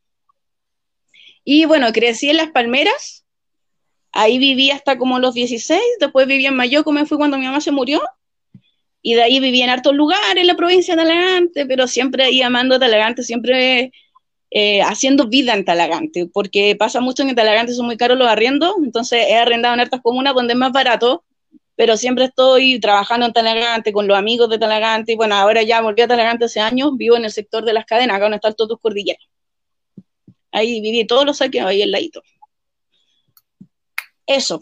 Y 1.43 1.65
bueno, 1.65 1.91
crecí 1.91 2.29
en 2.29 2.37
Las 2.37 2.51
Palmeras, 2.51 3.25
ahí 4.11 4.37
viví 4.37 4.71
hasta 4.71 4.97
como 4.97 5.19
los 5.19 5.33
16, 5.33 5.81
después 5.99 6.27
viví 6.27 6.45
en 6.45 6.55
Mayoco, 6.55 6.91
me 6.91 7.05
fui 7.05 7.17
cuando 7.17 7.37
mi 7.37 7.45
mamá 7.45 7.59
se 7.59 7.71
murió, 7.71 8.01
y 9.01 9.15
de 9.15 9.23
ahí 9.23 9.39
viví 9.39 9.61
en 9.61 9.69
hartos 9.69 9.93
lugares 9.93 10.37
en 10.37 10.47
la 10.47 10.55
provincia 10.55 10.95
de 10.95 11.01
Talagante, 11.03 11.65
pero 11.65 11.87
siempre 11.87 12.23
ahí 12.23 12.41
amando 12.41 12.79
Talagante, 12.79 13.23
siempre 13.23 13.91
eh, 14.55 14.83
haciendo 14.83 15.25
vida 15.25 15.55
en 15.55 15.65
Talagante, 15.65 16.27
porque 16.31 16.75
pasa 16.77 17.01
mucho 17.01 17.23
en 17.23 17.33
Talagante 17.33 17.73
son 17.73 17.87
muy 17.87 17.97
caros 17.97 18.19
los 18.19 18.27
arriendos, 18.27 18.75
entonces 18.83 19.25
he 19.27 19.35
arrendado 19.35 19.73
en 19.73 19.79
hartas 19.79 19.99
comunas 20.03 20.35
donde 20.35 20.53
es 20.53 20.59
más 20.59 20.71
barato, 20.71 21.23
pero 21.75 21.97
siempre 21.97 22.25
estoy 22.25 22.79
trabajando 22.79 23.25
en 23.25 23.33
Talagante 23.33 23.91
con 23.91 24.07
los 24.07 24.15
amigos 24.15 24.51
de 24.51 24.59
Talagante, 24.59 25.13
y 25.13 25.15
bueno, 25.15 25.33
ahora 25.33 25.63
ya 25.63 25.81
volví 25.81 26.03
a 26.03 26.07
Talagante 26.07 26.45
hace 26.45 26.59
años, 26.59 26.95
vivo 26.95 27.17
en 27.17 27.25
el 27.25 27.31
sector 27.31 27.65
de 27.65 27.73
las 27.73 27.85
cadenas, 27.85 28.15
acá 28.15 28.25
donde 28.25 28.35
están 28.35 28.53
todos 28.53 28.79
cordilleras. 28.79 29.25
Ahí 30.51 30.81
viví 30.81 31.03
todos 31.07 31.25
los 31.25 31.37
saqueos, 31.37 31.65
ahí 31.65 31.81
al 31.81 31.89
ladito. 31.89 32.21
Eso. 34.27 34.59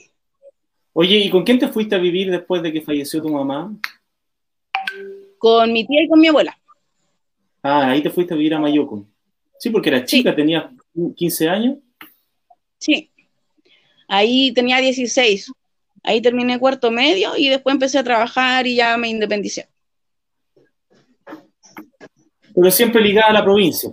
Oye, 0.93 1.17
¿y 1.17 1.29
con 1.29 1.43
quién 1.43 1.59
te 1.59 1.67
fuiste 1.67 1.95
a 1.95 1.97
vivir 1.97 2.31
después 2.31 2.63
de 2.63 2.71
que 2.71 2.79
falleció 2.79 3.21
tu 3.21 3.27
mamá? 3.27 3.75
Con 5.37 5.73
mi 5.73 5.85
tía 5.85 6.03
y 6.03 6.07
con 6.07 6.21
mi 6.21 6.29
abuela. 6.29 6.57
Ah, 7.61 7.89
ahí 7.89 8.01
te 8.01 8.09
fuiste 8.09 8.33
a 8.33 8.37
vivir 8.37 8.53
a 8.53 8.59
Mayoco. 8.59 9.10
Sí, 9.61 9.69
porque 9.69 9.89
era 9.89 10.03
chica, 10.03 10.35
tenía 10.35 10.71
15 11.15 11.47
años. 11.47 11.77
Sí. 12.79 13.11
Ahí 14.07 14.51
tenía 14.53 14.79
16. 14.79 15.51
Ahí 16.01 16.19
terminé 16.19 16.57
cuarto 16.57 16.89
medio 16.89 17.37
y 17.37 17.47
después 17.47 17.75
empecé 17.75 17.99
a 17.99 18.03
trabajar 18.03 18.65
y 18.65 18.77
ya 18.77 18.97
me 18.97 19.07
independicé. 19.09 19.69
Pero 22.55 22.71
siempre 22.71 23.03
ligada 23.03 23.29
a 23.29 23.33
la 23.33 23.43
provincia. 23.43 23.91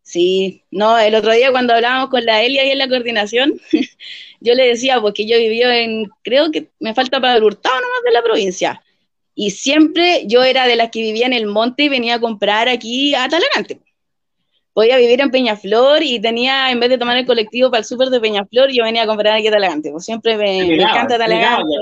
Sí, 0.00 0.64
no, 0.70 0.98
el 0.98 1.14
otro 1.14 1.32
día 1.32 1.50
cuando 1.50 1.74
hablábamos 1.74 2.08
con 2.08 2.24
la 2.24 2.42
Elia 2.42 2.64
y 2.64 2.70
en 2.70 2.78
la 2.78 2.88
coordinación, 2.88 3.60
yo 4.40 4.54
le 4.54 4.66
decía, 4.66 4.98
porque 5.02 5.26
yo 5.26 5.36
viví 5.36 5.60
en, 5.60 6.08
creo 6.22 6.50
que 6.50 6.70
me 6.80 6.94
falta 6.94 7.20
para 7.20 7.36
el 7.36 7.44
Hurtado 7.44 7.74
nomás 7.74 8.02
de 8.02 8.12
la 8.12 8.22
provincia. 8.22 8.82
Y 9.34 9.50
siempre 9.50 10.24
yo 10.26 10.42
era 10.42 10.66
de 10.66 10.76
las 10.76 10.90
que 10.90 11.02
vivía 11.02 11.26
en 11.26 11.34
el 11.34 11.46
monte 11.46 11.82
y 11.82 11.88
venía 11.90 12.14
a 12.14 12.20
comprar 12.20 12.70
aquí 12.70 13.14
a 13.14 13.28
Talagante. 13.28 13.82
Podía 14.72 14.96
vivir 14.96 15.20
en 15.20 15.30
Peñaflor 15.30 16.02
y 16.02 16.20
tenía, 16.20 16.70
en 16.70 16.80
vez 16.80 16.88
de 16.88 16.98
tomar 16.98 17.16
el 17.16 17.26
colectivo 17.26 17.70
para 17.70 17.80
el 17.80 17.84
súper 17.84 18.08
de 18.08 18.20
Peñaflor, 18.20 18.70
yo 18.72 18.84
venía 18.84 19.02
a 19.02 19.06
comprar 19.06 19.34
aquí 19.34 19.48
a 19.48 19.50
Talagante. 19.50 19.90
Pues 19.90 20.04
siempre 20.04 20.36
me, 20.36 20.74
encanta 20.74 21.18
Talagante. 21.18 21.74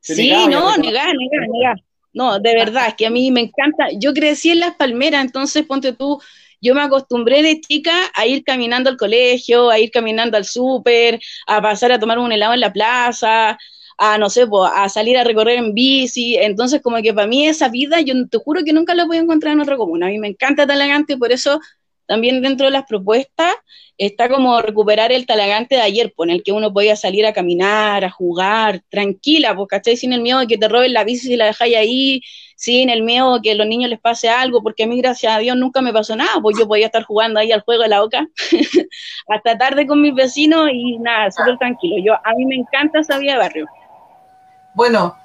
Sí, 0.00 0.30
no, 0.48 0.76
negar, 0.76 1.14
negar, 1.16 1.48
negar. 1.48 1.76
No, 2.12 2.38
de 2.38 2.54
verdad, 2.54 2.88
es 2.88 2.94
que 2.94 3.06
a 3.06 3.10
mí 3.10 3.30
me 3.30 3.40
encanta. 3.40 3.88
Yo 3.96 4.12
crecí 4.12 4.50
en 4.50 4.60
Las 4.60 4.76
Palmeras, 4.76 5.24
entonces 5.24 5.64
ponte 5.64 5.92
tú, 5.92 6.20
yo 6.60 6.74
me 6.74 6.82
acostumbré 6.82 7.42
de 7.42 7.60
chica 7.60 7.92
a 8.14 8.26
ir 8.26 8.42
caminando 8.44 8.88
al 8.88 8.96
colegio, 8.96 9.68
a 9.70 9.78
ir 9.78 9.90
caminando 9.90 10.36
al 10.36 10.44
súper, 10.44 11.20
a 11.46 11.60
pasar 11.60 11.92
a 11.92 11.98
tomar 11.98 12.18
un 12.18 12.32
helado 12.32 12.54
en 12.54 12.60
la 12.60 12.72
plaza, 12.72 13.58
a, 13.98 14.18
no 14.18 14.30
sé, 14.30 14.46
a 14.74 14.88
salir 14.88 15.16
a 15.16 15.24
recorrer 15.24 15.58
en 15.58 15.74
bici. 15.74 16.36
Entonces, 16.36 16.80
como 16.82 16.96
que 17.02 17.14
para 17.14 17.26
mí 17.26 17.46
esa 17.46 17.68
vida, 17.68 18.00
yo 18.00 18.14
te 18.28 18.38
juro 18.38 18.64
que 18.64 18.72
nunca 18.72 18.94
la 18.94 19.04
voy 19.06 19.18
a 19.18 19.20
encontrar 19.20 19.52
en 19.52 19.60
otra 19.60 19.76
comuna. 19.76 20.06
A 20.06 20.10
mí 20.10 20.18
me 20.18 20.28
encanta 20.28 20.66
Talagante, 20.66 21.16
por 21.16 21.32
eso 21.32 21.60
también 22.06 22.42
dentro 22.42 22.66
de 22.66 22.72
las 22.72 22.84
propuestas 22.84 23.54
está 23.96 24.28
como 24.28 24.60
recuperar 24.60 25.12
el 25.12 25.26
Talagante 25.26 25.76
de 25.76 25.82
ayer, 25.82 26.12
por 26.14 26.30
el 26.30 26.42
que 26.42 26.52
uno 26.52 26.72
podía 26.72 26.96
salir 26.96 27.26
a 27.26 27.32
caminar, 27.32 28.04
a 28.04 28.10
jugar, 28.10 28.82
tranquila, 28.88 29.54
pues, 29.54 29.68
¿cachai? 29.68 29.96
Sin 29.96 30.12
el 30.12 30.20
miedo 30.20 30.40
de 30.40 30.46
que 30.46 30.58
te 30.58 30.68
roben 30.68 30.92
la 30.92 31.04
bici 31.04 31.28
si 31.28 31.36
la 31.36 31.46
dejáis 31.46 31.76
ahí, 31.76 32.20
sin 32.56 32.90
el 32.90 33.02
miedo 33.02 33.36
de 33.36 33.42
que 33.42 33.52
a 33.52 33.54
los 33.54 33.66
niños 33.66 33.90
les 33.90 34.00
pase 34.00 34.28
algo, 34.28 34.62
porque 34.62 34.84
a 34.84 34.86
mí, 34.86 35.00
gracias 35.00 35.32
a 35.34 35.38
Dios, 35.38 35.56
nunca 35.56 35.80
me 35.80 35.92
pasó 35.92 36.16
nada, 36.16 36.40
pues 36.42 36.58
yo 36.58 36.66
podía 36.66 36.86
estar 36.86 37.04
jugando 37.04 37.40
ahí 37.40 37.52
al 37.52 37.60
juego 37.60 37.84
de 37.84 37.88
la 37.88 38.00
boca 38.00 38.26
hasta 39.28 39.58
tarde 39.58 39.86
con 39.86 40.02
mis 40.02 40.14
vecinos 40.14 40.70
y 40.72 40.98
nada, 40.98 41.30
súper 41.30 41.56
tranquilo. 41.58 41.96
Yo, 42.04 42.14
a 42.14 42.34
mí 42.36 42.44
me 42.46 42.56
encanta 42.56 43.00
esa 43.00 43.18
vida 43.18 43.32
de 43.32 43.38
barrio. 43.38 43.66
Bueno, 44.74 45.16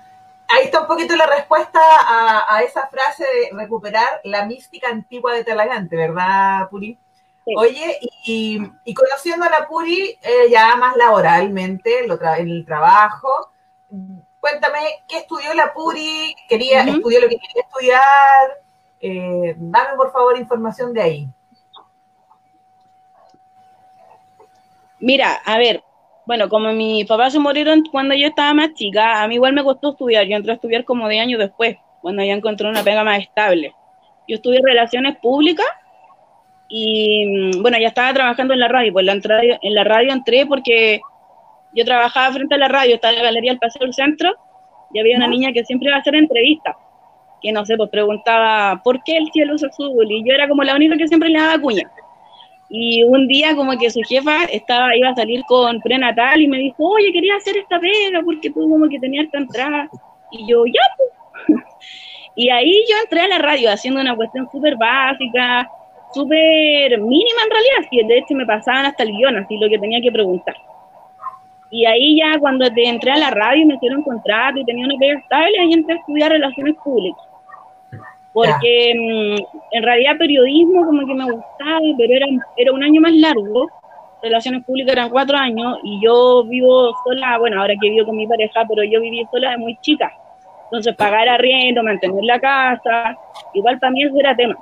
ahí 0.47 0.65
está 0.65 0.81
un 0.81 0.87
poquito 0.87 1.15
la 1.15 1.25
respuesta 1.25 1.79
a, 1.81 2.61
esa 2.61 2.87
frase 2.87 3.23
de 3.23 3.57
recuperar 3.57 4.21
la 4.23 4.45
mística 4.45 4.89
antigua 4.89 5.33
de 5.33 5.43
Talagante, 5.43 5.95
¿verdad, 5.95 6.69
Puri? 6.69 6.97
Oye, 7.57 7.99
y, 8.25 8.93
conociendo 8.93 9.45
a 9.45 9.49
la 9.49 9.67
Puri 9.67 10.17
eh, 10.21 10.49
ya 10.51 10.75
más 10.75 10.95
laboralmente, 10.95 12.05
en 12.05 12.49
el 12.49 12.63
trabajo, 12.63 13.51
cuéntame, 14.39 14.79
¿qué 15.07 15.17
estudió 15.17 15.55
la 15.55 15.73
Puri? 15.73 16.35
Quería, 16.47 16.83
¿Estudió 16.83 17.21
lo 17.21 17.27
que 17.27 17.39
quería 17.39 17.63
estudiar? 17.63 18.61
Eh, 19.01 19.55
dame, 19.57 19.95
por 19.95 20.11
favor, 20.11 20.37
información 20.37 20.93
de 20.93 21.01
ahí. 21.01 21.27
Mira, 24.99 25.41
a 25.45 25.57
ver, 25.57 25.83
bueno, 26.29 26.47
como 26.47 26.71
mis 26.73 27.07
papás 27.07 27.33
se 27.33 27.39
murieron 27.39 27.81
cuando 27.91 28.13
yo 28.13 28.27
estaba 28.27 28.53
más 28.53 28.75
chica, 28.75 29.23
a 29.23 29.27
mí 29.27 29.33
igual 29.33 29.53
me 29.53 29.63
costó 29.63 29.93
estudiar. 29.93 30.27
Yo 30.27 30.35
entré 30.35 30.51
a 30.51 30.55
estudiar 30.55 30.85
como 30.85 31.07
de 31.07 31.19
años 31.19 31.39
después, 31.39 31.77
cuando 32.01 32.23
ya 32.23 32.33
encontré 32.33 32.69
una 32.69 32.83
pega 32.83 33.03
más 33.03 33.17
estable. 33.17 33.73
Yo 34.27 34.35
estudié 34.35 34.61
Relaciones 34.63 35.17
Públicas 35.17 35.65
y, 36.67 37.25
mm, 37.25 37.63
bueno, 37.63 37.79
ya 37.79 37.87
estaba 37.87 38.13
trabajando 38.13 38.53
en 38.53 38.59
la 38.59 38.67
radio. 38.67 38.93
Pues 38.93 39.07
la 39.07 39.13
en 39.13 39.73
la 39.73 39.83
radio 39.83 40.13
entré 40.13 40.45
porque 40.45 41.01
yo 41.73 41.83
trabajaba 41.83 42.31
frente 42.31 42.53
a 42.53 42.59
la 42.59 42.67
radio, 42.67 42.93
estaba 42.93 43.11
en 43.11 43.17
la 43.17 43.25
Galería 43.25 43.53
del 43.53 43.59
Paseo 43.59 43.81
del 43.81 43.95
Centro, 43.95 44.31
y 44.93 44.99
había 44.99 45.17
una 45.17 45.27
niña 45.27 45.51
que 45.51 45.65
siempre 45.65 45.87
iba 45.89 45.97
a 45.97 46.01
hacer 46.01 46.13
entrevistas, 46.13 46.75
que 47.41 47.51
no 47.51 47.65
sé, 47.65 47.75
pues 47.75 47.89
preguntaba, 47.89 48.79
¿por 48.83 49.01
qué 49.03 49.17
el 49.17 49.31
cielo 49.31 49.55
es 49.55 49.63
azul? 49.63 50.05
Y 50.11 50.23
yo 50.23 50.35
era 50.35 50.47
como 50.47 50.63
la 50.63 50.75
única 50.75 50.95
que 50.95 51.07
siempre 51.07 51.29
le 51.29 51.39
daba 51.39 51.59
cuña. 51.59 51.89
Y 52.69 53.03
un 53.03 53.27
día 53.27 53.55
como 53.55 53.77
que 53.77 53.89
su 53.89 54.01
jefa 54.01 54.43
estaba, 54.45 54.95
iba 54.95 55.09
a 55.09 55.15
salir 55.15 55.43
con 55.45 55.81
prenatal 55.81 56.39
y 56.39 56.47
me 56.47 56.59
dijo, 56.59 56.87
oye, 56.87 57.11
quería 57.11 57.35
hacer 57.35 57.57
esta 57.57 57.79
pega 57.79 58.21
porque 58.23 58.51
tú 58.51 58.69
como 58.69 58.87
que 58.87 58.99
tenías 58.99 59.27
que 59.31 59.37
entrar. 59.37 59.89
Y 60.31 60.47
yo, 60.47 60.65
ya. 60.65 61.53
Y 62.35 62.49
ahí 62.51 62.85
yo 62.89 62.95
entré 63.03 63.19
a 63.19 63.27
la 63.27 63.39
radio 63.39 63.69
haciendo 63.69 63.99
una 63.99 64.15
cuestión 64.15 64.47
súper 64.49 64.77
básica, 64.77 65.69
súper 66.13 66.97
mínima 67.01 67.41
en 67.43 67.49
realidad, 67.49 67.91
y 67.91 68.07
de 68.07 68.17
hecho 68.19 68.33
me 68.33 68.45
pasaban 68.45 68.85
hasta 68.85 69.03
el 69.03 69.11
guion, 69.11 69.35
así 69.35 69.57
lo 69.57 69.67
que 69.67 69.77
tenía 69.77 69.99
que 69.99 70.11
preguntar. 70.11 70.55
Y 71.69 71.85
ahí 71.85 72.17
ya 72.17 72.39
cuando 72.39 72.65
entré 72.73 73.11
a 73.11 73.17
la 73.17 73.31
radio 73.31 73.65
me 73.65 73.75
hicieron 73.75 74.03
contrato 74.03 74.57
y 74.57 74.63
tenía 74.63 74.85
una 74.85 74.95
pega 74.97 75.19
estable, 75.19 75.59
ahí 75.59 75.73
entré 75.73 75.95
a 75.95 75.97
estudiar 75.97 76.31
relaciones 76.31 76.75
públicas 76.81 77.28
porque 78.45 78.93
mm, 78.95 79.57
en 79.71 79.83
realidad 79.83 80.17
periodismo 80.17 80.85
como 80.85 81.05
que 81.05 81.13
me 81.13 81.25
gustaba, 81.25 81.79
pero 81.97 82.13
era, 82.13 82.25
era 82.55 82.71
un 82.71 82.83
año 82.83 83.01
más 83.01 83.13
largo, 83.13 83.67
relaciones 84.21 84.63
públicas 84.63 84.93
eran 84.93 85.09
cuatro 85.09 85.37
años 85.37 85.77
y 85.83 85.99
yo 86.01 86.45
vivo 86.45 86.93
sola, 87.03 87.37
bueno, 87.37 87.59
ahora 87.59 87.73
que 87.79 87.89
vivo 87.89 88.05
con 88.05 88.15
mi 88.15 88.27
pareja, 88.27 88.63
pero 88.67 88.83
yo 88.83 89.01
viví 89.01 89.25
sola 89.29 89.51
de 89.51 89.57
muy 89.57 89.77
chica. 89.81 90.13
Entonces 90.65 90.95
pagar 90.95 91.27
arriendo, 91.27 91.83
mantener 91.83 92.23
la 92.23 92.39
casa, 92.39 93.17
igual 93.53 93.77
para 93.77 93.91
mí 93.91 94.03
eso 94.03 94.15
era 94.17 94.35
tema. 94.35 94.55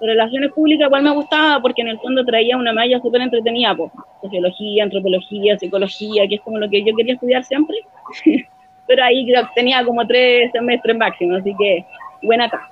relaciones 0.00 0.52
públicas 0.52 0.86
igual 0.86 1.02
me 1.02 1.10
gustaba 1.10 1.60
porque 1.60 1.82
en 1.82 1.88
el 1.88 1.98
fondo 1.98 2.24
traía 2.24 2.56
una 2.56 2.72
malla 2.72 2.98
súper 3.00 3.20
entretenida, 3.20 3.74
pues, 3.74 3.92
sociología, 4.22 4.84
antropología, 4.84 5.58
psicología, 5.58 6.26
que 6.28 6.36
es 6.36 6.40
como 6.40 6.58
lo 6.58 6.70
que 6.70 6.82
yo 6.82 6.94
quería 6.96 7.14
estudiar 7.14 7.44
siempre. 7.44 7.76
pero 8.86 9.04
ahí 9.04 9.26
tenía 9.54 9.84
como 9.84 10.06
tres 10.06 10.50
semestres 10.52 10.96
máximo, 10.96 11.36
así 11.36 11.54
que 11.58 11.84
buena 12.22 12.46
acá 12.46 12.71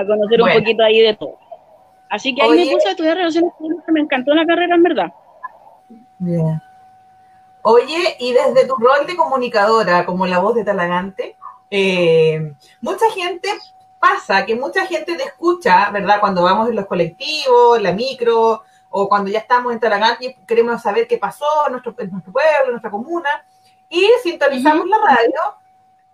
a 0.00 0.06
conocer 0.06 0.42
un 0.42 0.52
poquito 0.52 0.82
ahí 0.82 1.00
de 1.00 1.14
todo. 1.14 1.38
Así 2.10 2.34
que 2.34 2.42
ahí 2.42 2.50
me 2.50 2.72
puse 2.72 2.88
a 2.88 2.90
estudiar 2.92 3.16
relaciones 3.16 3.52
públicas, 3.58 3.84
me 3.88 4.00
encantó 4.00 4.34
la 4.34 4.46
carrera 4.46 4.74
en 4.74 4.82
verdad. 4.82 5.12
Bien. 6.18 6.62
Oye, 7.62 8.16
y 8.18 8.32
desde 8.32 8.66
tu 8.66 8.76
rol 8.76 9.06
de 9.06 9.16
comunicadora, 9.16 10.06
como 10.06 10.26
la 10.26 10.38
voz 10.38 10.54
de 10.54 10.64
Talagante, 10.64 11.36
eh, 11.70 12.54
mucha 12.80 13.10
gente 13.10 13.48
pasa 13.98 14.46
que 14.46 14.54
mucha 14.54 14.86
gente 14.86 15.16
te 15.16 15.24
escucha, 15.24 15.90
¿verdad? 15.90 16.20
Cuando 16.20 16.42
vamos 16.42 16.68
en 16.68 16.76
los 16.76 16.86
colectivos, 16.86 17.76
en 17.76 17.82
la 17.82 17.92
micro, 17.92 18.62
o 18.90 19.08
cuando 19.08 19.30
ya 19.30 19.40
estamos 19.40 19.72
en 19.72 19.80
Talagante 19.80 20.26
y 20.26 20.46
queremos 20.46 20.80
saber 20.80 21.06
qué 21.06 21.18
pasó 21.18 21.44
en 21.66 21.72
nuestro, 21.72 21.94
nuestro 22.10 22.32
pueblo, 22.32 22.64
en 22.66 22.70
nuestra 22.70 22.90
comuna, 22.90 23.44
y 23.88 24.08
sintonizamos 24.22 24.86
la 24.86 24.98
radio, 24.98 25.40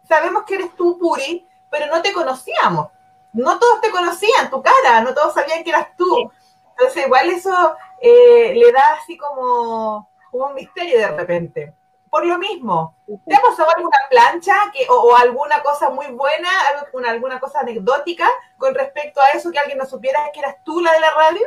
sabemos 0.09 0.45
que 0.45 0.55
eres 0.55 0.75
tú, 0.75 0.99
Puri, 0.99 1.47
pero 1.71 1.87
no 1.87 2.03
te 2.03 2.13
conocíamos. 2.13 2.89
No 3.35 3.59
todos 3.59 3.81
te 3.81 3.91
conocían 3.91 4.49
tu 4.51 4.63
cara, 4.63 5.01
no 5.03 5.13
todos 5.13 5.35
sabían 5.35 5.63
que 5.63 5.71
eras 5.71 5.89
tú. 5.97 6.31
Entonces, 6.71 7.07
igual 7.07 7.29
eso 7.31 7.77
eh, 8.01 8.55
le 8.55 8.73
da 8.73 8.95
así 8.95 9.17
como, 9.17 10.09
como, 10.31 10.47
un 10.47 10.55
misterio 10.55 10.99
de 10.99 11.09
repente. 11.09 11.75
Por 12.09 12.25
lo 12.27 12.39
mismo, 12.39 12.95
¿te 13.27 13.35
ha 13.35 13.41
pasado 13.41 13.71
alguna 13.77 13.99
plancha 14.09 14.55
que, 14.73 14.87
o, 14.89 14.95
o, 14.95 15.17
alguna 15.17 15.61
cosa 15.63 15.91
muy 15.91 16.07
buena, 16.07 16.49
alguna, 16.79 17.11
alguna 17.11 17.41
cosa 17.41 17.61
anecdótica 17.61 18.29
con 18.57 18.73
respecto 18.73 19.21
a 19.21 19.31
eso 19.31 19.51
que 19.51 19.59
alguien 19.59 19.79
no 19.79 19.85
supiera 19.85 20.31
que 20.33 20.39
eras 20.39 20.57
tú 20.65 20.81
la 20.81 20.93
de 20.93 21.01
la 21.01 21.11
radio? 21.11 21.43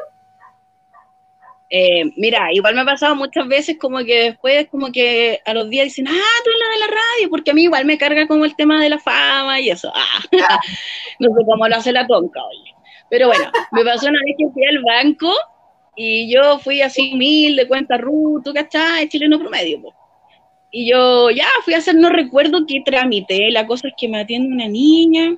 Eh, 1.70 2.06
mira, 2.16 2.54
igual 2.54 2.76
me 2.76 2.82
ha 2.82 2.86
pasado 2.86 3.14
muchas 3.16 3.46
veces 3.48 3.78
como 3.78 3.98
que 4.00 4.24
después 4.24 4.70
como 4.70 4.90
que 4.90 5.42
a 5.46 5.54
los 5.54 5.70
días 5.70 5.86
dicen, 5.86 6.08
ah, 6.08 6.12
tú 6.44 6.50
eres 6.50 6.62
la 6.62 6.74
de 6.74 6.80
la 6.80 6.88
radio, 6.88 7.30
porque 7.30 7.52
a 7.52 7.54
mí 7.54 7.64
igual 7.64 7.84
me 7.86 7.98
carga 7.98 8.28
como 8.28 8.46
el 8.46 8.56
tema 8.56 8.82
de 8.82 8.90
la 8.90 9.00
fama 9.00 9.60
y 9.60 9.70
eso. 9.70 9.92
Ah, 9.94 10.22
no 11.20 11.30
sé 11.30 11.46
cómo 11.46 11.68
lo 11.68 11.76
hace 11.76 11.92
la 11.92 12.08
tonca, 12.08 12.42
oye. 12.44 12.74
Pero 13.10 13.28
bueno, 13.28 13.52
me 13.72 13.84
pasó 13.84 14.08
una 14.08 14.20
vez 14.26 14.36
que 14.38 14.50
fui 14.50 14.66
al 14.66 14.82
banco 14.82 15.34
y 15.96 16.34
yo 16.34 16.60
fui 16.60 16.82
así 16.82 17.16
mil 17.16 17.56
de 17.56 17.68
cuenta 17.68 17.98
RUT, 17.98 18.44
¿tú 18.46 18.54
cachai? 18.54 19.10
Chileno 19.10 19.40
promedio, 19.40 19.82
po. 19.82 19.94
Y 20.72 20.90
yo 20.90 21.30
ya 21.32 21.48
fui 21.64 21.74
a 21.74 21.78
hacer, 21.78 21.96
no 21.96 22.10
recuerdo 22.10 22.66
qué 22.68 22.82
trámite, 22.86 23.52
la 23.52 23.66
cosa 23.66 23.88
es 23.88 23.94
que 23.98 24.08
me 24.08 24.20
atiende 24.20 24.54
una 24.54 24.68
niña 24.68 25.38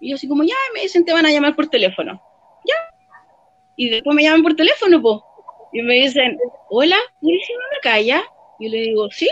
y 0.00 0.10
yo 0.10 0.16
así 0.16 0.28
como, 0.28 0.42
ya, 0.44 0.54
me 0.74 0.82
dicen, 0.82 1.04
te 1.04 1.12
van 1.12 1.24
a 1.24 1.30
llamar 1.30 1.54
por 1.56 1.68
teléfono. 1.68 2.20
Ya. 2.64 2.74
Y 3.76 3.88
después 3.88 4.14
me 4.14 4.22
llaman 4.22 4.42
por 4.42 4.54
teléfono, 4.54 5.00
po 5.00 5.25
y 5.76 5.82
me 5.82 5.94
dicen, 5.94 6.38
hola, 6.70 6.96
¿Purísima 7.20 7.60
Macaya? 7.74 8.22
Y 8.58 8.64
yo 8.64 8.70
le 8.70 8.78
digo, 8.78 9.10
sí. 9.10 9.28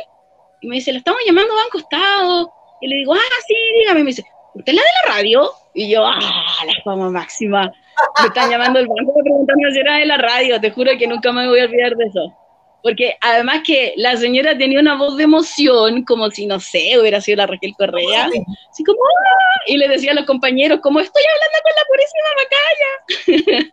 Y 0.60 0.68
me 0.68 0.76
dice, 0.76 0.92
la 0.92 0.98
estamos 0.98 1.20
llamando 1.26 1.54
Banco 1.54 1.78
Estado. 1.78 2.52
Y 2.82 2.88
le 2.88 2.96
digo, 2.96 3.14
ah, 3.14 3.42
sí, 3.46 3.54
dígame. 3.78 4.00
Y 4.00 4.02
me 4.02 4.10
dice, 4.10 4.24
¿usted 4.54 4.72
es 4.72 4.76
la 4.76 4.82
de 4.82 5.08
la 5.08 5.14
radio? 5.14 5.50
Y 5.72 5.88
yo, 5.88 6.04
ah, 6.04 6.18
la 6.66 6.82
fama 6.84 7.08
máxima. 7.08 7.72
Me 8.20 8.26
están 8.26 8.50
llamando 8.50 8.78
el 8.78 8.86
banco 8.86 9.14
preguntando 9.22 9.70
si 9.72 9.78
era 9.78 9.96
de 9.96 10.04
la 10.04 10.18
radio. 10.18 10.60
Te 10.60 10.70
juro 10.70 10.90
que 10.98 11.06
nunca 11.06 11.32
me 11.32 11.48
voy 11.48 11.60
a 11.60 11.64
olvidar 11.64 11.96
de 11.96 12.04
eso. 12.04 12.34
Porque 12.82 13.16
además 13.22 13.62
que 13.66 13.94
la 13.96 14.18
señora 14.18 14.58
tenía 14.58 14.80
una 14.80 14.96
voz 14.96 15.16
de 15.16 15.24
emoción, 15.24 16.04
como 16.04 16.28
si, 16.28 16.44
no 16.44 16.60
sé, 16.60 16.98
hubiera 17.00 17.22
sido 17.22 17.38
la 17.38 17.46
Raquel 17.46 17.74
Correa. 17.78 18.26
Así 18.70 18.84
como, 18.84 18.98
¡Ah! 18.98 19.62
y 19.66 19.78
le 19.78 19.88
decía 19.88 20.12
a 20.12 20.14
los 20.14 20.26
compañeros, 20.26 20.80
como 20.82 21.00
estoy 21.00 21.22
hablando 21.22 21.58
con 21.62 21.72
la 21.74 21.84
purísima 21.88 23.56
Macaya. 23.56 23.72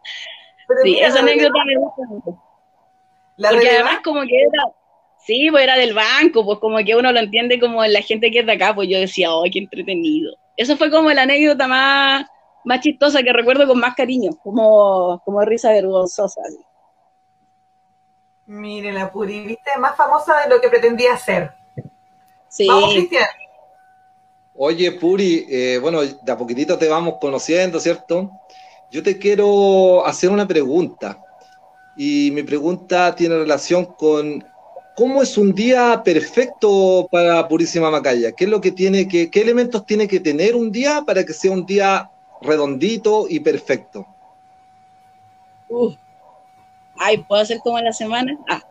sí, 0.83 0.99
esa 1.01 1.19
anécdota 1.19 1.65
me 1.65 1.75
gusta 1.75 2.01
mucho. 2.07 2.50
Porque 3.37 3.69
además 3.69 3.99
como 4.03 4.21
que 4.21 4.41
era, 4.41 4.63
sí, 5.25 5.49
pues 5.49 5.63
era 5.63 5.75
del 5.75 5.93
banco, 5.93 6.45
pues 6.45 6.59
como 6.59 6.77
que 6.79 6.95
uno 6.95 7.11
lo 7.11 7.19
entiende 7.19 7.59
como 7.59 7.83
la 7.85 8.01
gente 8.01 8.31
que 8.31 8.39
es 8.39 8.45
de 8.45 8.53
acá, 8.53 8.73
pues 8.75 8.89
yo 8.89 8.99
decía, 8.99 9.29
¡ay, 9.31 9.51
qué 9.51 9.59
entretenido! 9.59 10.35
Eso 10.57 10.77
fue 10.77 10.91
como 10.91 11.11
la 11.11 11.23
anécdota 11.23 11.67
más, 11.67 12.25
más 12.65 12.81
chistosa 12.81 13.23
que 13.23 13.33
recuerdo 13.33 13.67
con 13.67 13.79
más 13.79 13.95
cariño, 13.95 14.31
como, 14.43 15.21
como 15.23 15.41
risa 15.43 15.71
vergonzosa. 15.71 16.41
Mire, 18.45 18.91
la 18.91 19.11
Puri, 19.11 19.41
viste, 19.41 19.71
más 19.79 19.95
famosa 19.95 20.41
de 20.41 20.49
lo 20.49 20.59
que 20.59 20.69
pretendía 20.69 21.15
ser. 21.17 21.51
Sí. 22.49 22.67
Vamos, 22.67 22.93
Cristian. 22.93 23.27
Oye, 24.55 24.91
Puri, 24.91 25.45
eh, 25.49 25.79
bueno, 25.81 26.01
de 26.01 26.31
a 26.31 26.37
poquitito 26.37 26.77
te 26.77 26.89
vamos 26.89 27.15
conociendo, 27.19 27.79
¿cierto? 27.79 28.29
Yo 28.91 29.01
te 29.01 29.17
quiero 29.17 30.05
hacer 30.05 30.29
una 30.29 30.45
pregunta. 30.45 31.17
Y 32.03 32.31
mi 32.31 32.41
pregunta 32.41 33.13
tiene 33.13 33.35
relación 33.35 33.85
con 33.85 34.43
cómo 34.95 35.21
es 35.21 35.37
un 35.37 35.53
día 35.53 36.01
perfecto 36.03 37.07
para 37.11 37.47
Purísima 37.47 37.91
Macaya. 37.91 38.31
¿Qué 38.31 38.45
es 38.45 38.49
lo 38.49 38.59
que 38.59 38.71
tiene 38.71 39.07
que, 39.07 39.29
qué 39.29 39.41
elementos 39.41 39.85
tiene 39.85 40.07
que 40.07 40.19
tener 40.19 40.55
un 40.55 40.71
día 40.71 41.03
para 41.05 41.23
que 41.23 41.31
sea 41.31 41.51
un 41.51 41.63
día 41.63 42.09
redondito 42.41 43.27
y 43.29 43.39
perfecto? 43.39 44.07
Uf. 45.69 45.93
Ay, 46.97 47.19
¿puedo 47.19 47.39
hacer 47.39 47.59
como 47.59 47.77
en 47.77 47.85
la 47.85 47.93
semana? 47.93 48.35
Ah, 48.49 48.63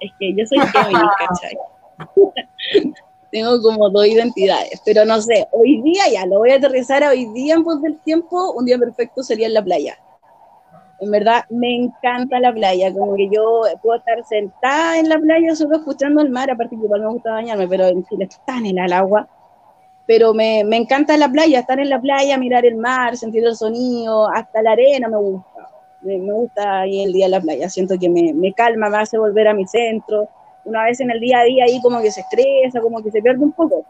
es 0.00 0.10
que 0.18 0.34
yo 0.34 0.46
soy 0.46 0.60
Kevin, 0.72 0.96
¿cachai? 1.18 2.94
Tengo 3.30 3.60
como 3.60 3.90
dos 3.90 4.06
identidades, 4.06 4.80
pero 4.86 5.04
no 5.04 5.20
sé, 5.20 5.46
hoy 5.50 5.82
día 5.82 6.04
ya 6.10 6.24
lo 6.24 6.38
voy 6.38 6.52
a 6.52 6.56
aterrizar 6.56 7.04
a 7.04 7.10
hoy 7.10 7.26
día 7.34 7.56
en 7.56 7.62
pos 7.62 7.82
del 7.82 7.98
tiempo, 7.98 8.52
un 8.52 8.64
día 8.64 8.78
perfecto 8.78 9.22
sería 9.22 9.48
en 9.48 9.52
la 9.52 9.62
playa 9.62 9.98
en 11.00 11.10
verdad 11.10 11.44
me 11.48 11.74
encanta 11.74 12.38
la 12.40 12.52
playa, 12.52 12.92
como 12.92 13.16
que 13.16 13.28
yo 13.32 13.62
puedo 13.82 13.98
estar 13.98 14.22
sentada 14.24 14.98
en 14.98 15.08
la 15.08 15.18
playa 15.18 15.54
solo 15.56 15.76
escuchando 15.76 16.20
el 16.20 16.28
mar, 16.28 16.50
aparte 16.50 16.76
que 16.76 16.84
igual 16.84 17.00
me 17.00 17.08
gusta 17.08 17.32
bañarme, 17.32 17.66
pero 17.66 17.86
en 17.86 18.04
Chile 18.04 18.26
es 18.28 18.38
tan 18.44 18.66
en 18.66 18.78
el 18.78 18.92
agua, 18.92 19.26
pero 20.06 20.34
me, 20.34 20.62
me, 20.64 20.76
encanta 20.76 21.16
la 21.16 21.30
playa, 21.30 21.60
estar 21.60 21.80
en 21.80 21.88
la 21.88 22.00
playa, 22.00 22.36
mirar 22.36 22.66
el 22.66 22.76
mar, 22.76 23.16
sentir 23.16 23.44
el 23.44 23.56
sonido, 23.56 24.28
hasta 24.30 24.62
la 24.62 24.72
arena 24.72 25.08
me 25.08 25.16
gusta, 25.16 25.70
me, 26.02 26.18
me 26.18 26.32
gusta 26.34 26.80
ahí 26.80 27.02
el 27.02 27.12
día 27.14 27.26
en 27.26 27.30
la 27.30 27.40
playa, 27.40 27.70
siento 27.70 27.98
que 27.98 28.10
me, 28.10 28.34
me, 28.34 28.52
calma, 28.52 28.90
me 28.90 28.98
hace 28.98 29.16
volver 29.16 29.48
a 29.48 29.54
mi 29.54 29.66
centro, 29.66 30.28
una 30.66 30.84
vez 30.84 31.00
en 31.00 31.10
el 31.10 31.18
día 31.18 31.38
a 31.38 31.44
día 31.44 31.64
ahí 31.64 31.80
como 31.80 32.02
que 32.02 32.10
se 32.10 32.20
estresa, 32.20 32.80
como 32.82 33.02
que 33.02 33.10
se 33.10 33.22
pierde 33.22 33.42
un 33.42 33.52
poco, 33.52 33.86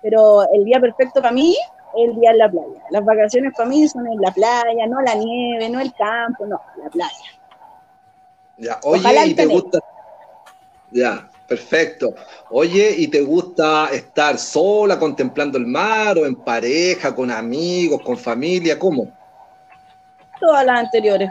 pero 0.00 0.42
el 0.52 0.64
día 0.64 0.80
perfecto 0.80 1.22
para 1.22 1.32
mí 1.32 1.54
el 1.96 2.14
día 2.14 2.30
en 2.30 2.38
la 2.38 2.50
playa. 2.50 2.82
Las 2.90 3.04
vacaciones 3.04 3.52
para 3.56 3.68
mí 3.68 3.86
son 3.88 4.06
en 4.06 4.20
la 4.20 4.30
playa, 4.30 4.86
no 4.86 5.00
la 5.00 5.14
nieve, 5.14 5.68
no 5.68 5.80
el 5.80 5.92
campo, 5.94 6.46
no, 6.46 6.60
la 6.82 6.90
playa. 6.90 7.24
Ya, 8.58 8.78
oye, 8.84 9.26
¿y 9.26 9.34
te 9.34 9.46
gusta? 9.46 9.78
Ya, 10.90 11.28
perfecto. 11.48 12.14
Oye, 12.50 12.94
¿y 12.96 13.08
te 13.08 13.22
gusta 13.22 13.88
estar 13.92 14.38
sola 14.38 14.98
contemplando 14.98 15.58
el 15.58 15.66
mar 15.66 16.18
o 16.18 16.26
en 16.26 16.36
pareja, 16.36 17.14
con 17.14 17.30
amigos, 17.30 18.02
con 18.02 18.16
familia? 18.16 18.78
¿Cómo? 18.78 19.08
Todas 20.38 20.64
las 20.66 20.80
anteriores. 20.80 21.30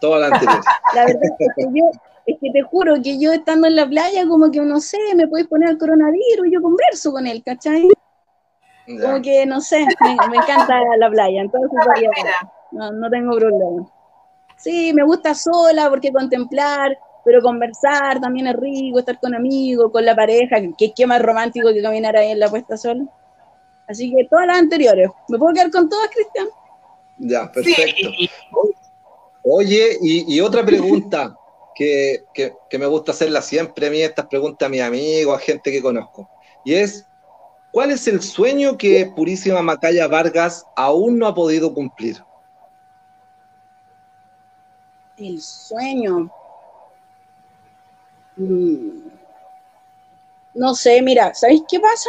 Todas 0.00 0.20
las 0.20 0.32
anteriores. 0.40 0.66
la 0.94 1.04
verdad 1.06 1.22
es 1.38 1.48
que 1.56 1.64
yo, 1.72 1.90
es 2.26 2.36
que 2.40 2.50
te 2.50 2.62
juro 2.62 2.94
que 3.02 3.18
yo 3.18 3.32
estando 3.32 3.68
en 3.68 3.76
la 3.76 3.88
playa, 3.88 4.26
como 4.26 4.50
que 4.50 4.60
no 4.60 4.80
sé, 4.80 4.98
me 5.14 5.28
puedes 5.28 5.46
poner 5.46 5.70
el 5.70 5.78
coronavirus 5.78 6.48
yo 6.50 6.60
converso 6.60 7.12
con 7.12 7.26
él, 7.26 7.42
¿cachai? 7.44 7.88
Como 8.86 9.20
que, 9.20 9.44
no 9.46 9.60
sé, 9.60 9.84
me, 10.00 10.36
encanta 10.36 10.80
la 10.98 11.10
playa, 11.10 11.40
entonces 11.40 11.70
no, 12.70 12.92
no 12.92 13.10
tengo 13.10 13.36
problema. 13.36 13.86
Sí, 14.56 14.92
me 14.94 15.04
gusta 15.04 15.34
sola 15.34 15.90
porque 15.90 16.12
contemplar, 16.12 16.96
pero 17.24 17.42
conversar 17.42 18.20
también 18.20 18.46
es 18.46 18.56
rico, 18.56 19.00
estar 19.00 19.18
con 19.18 19.34
amigos, 19.34 19.90
con 19.90 20.04
la 20.04 20.14
pareja, 20.14 20.56
que 20.78 20.92
qué 20.92 21.06
más 21.06 21.20
romántico 21.20 21.72
que 21.72 21.82
caminar 21.82 22.16
ahí 22.16 22.30
en 22.30 22.38
la 22.38 22.48
puesta 22.48 22.76
sola. 22.76 23.04
Así 23.88 24.12
que 24.12 24.26
todas 24.30 24.46
las 24.46 24.58
anteriores. 24.58 25.10
¿Me 25.28 25.38
puedo 25.38 25.52
quedar 25.52 25.70
con 25.70 25.88
todas, 25.88 26.08
Cristian? 26.10 26.48
Ya, 27.18 27.50
perfecto. 27.50 28.08
Oye, 29.42 29.98
y, 30.00 30.40
otra 30.40 30.64
pregunta 30.64 31.36
que, 31.74 32.24
que, 32.34 32.54
que, 32.68 32.78
me 32.78 32.86
gusta 32.86 33.12
hacerla 33.12 33.42
siempre 33.42 33.86
a 33.86 33.90
mí, 33.90 34.02
estas 34.02 34.26
preguntas 34.26 34.66
a 34.66 34.70
mis 34.70 34.80
amigos, 34.80 35.36
a 35.36 35.40
gente 35.40 35.70
que 35.70 35.82
conozco. 35.82 36.28
Y 36.64 36.74
es, 36.74 37.06
¿Cuál 37.76 37.90
es 37.90 38.08
el 38.08 38.22
sueño 38.22 38.78
que 38.78 39.12
Purísima 39.14 39.60
Macaya 39.60 40.08
Vargas 40.08 40.64
aún 40.76 41.18
no 41.18 41.26
ha 41.26 41.34
podido 41.34 41.74
cumplir? 41.74 42.16
El 45.18 45.38
sueño. 45.42 46.30
Mm. 48.36 49.08
No 50.54 50.74
sé, 50.74 51.02
mira, 51.02 51.34
¿sabéis 51.34 51.64
qué 51.68 51.78
pasa? 51.78 52.08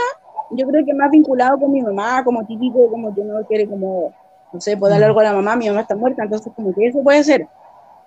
Yo 0.52 0.66
creo 0.68 0.86
que 0.86 0.94
más 0.94 1.12
vinculado 1.12 1.60
con 1.60 1.74
mi 1.74 1.82
mamá, 1.82 2.24
como 2.24 2.46
típico, 2.46 2.90
como 2.90 3.14
que 3.14 3.26
no 3.26 3.46
quiere 3.46 3.68
como, 3.68 4.14
no 4.54 4.62
sé, 4.62 4.78
poder 4.78 5.04
algo 5.04 5.20
a 5.20 5.24
la 5.24 5.34
mamá, 5.34 5.58
mi 5.58 5.68
mamá 5.68 5.82
está 5.82 5.98
muerta, 5.98 6.24
entonces 6.24 6.54
como 6.56 6.74
que 6.74 6.88
eso 6.88 7.04
puede 7.04 7.26
ser. 7.26 7.46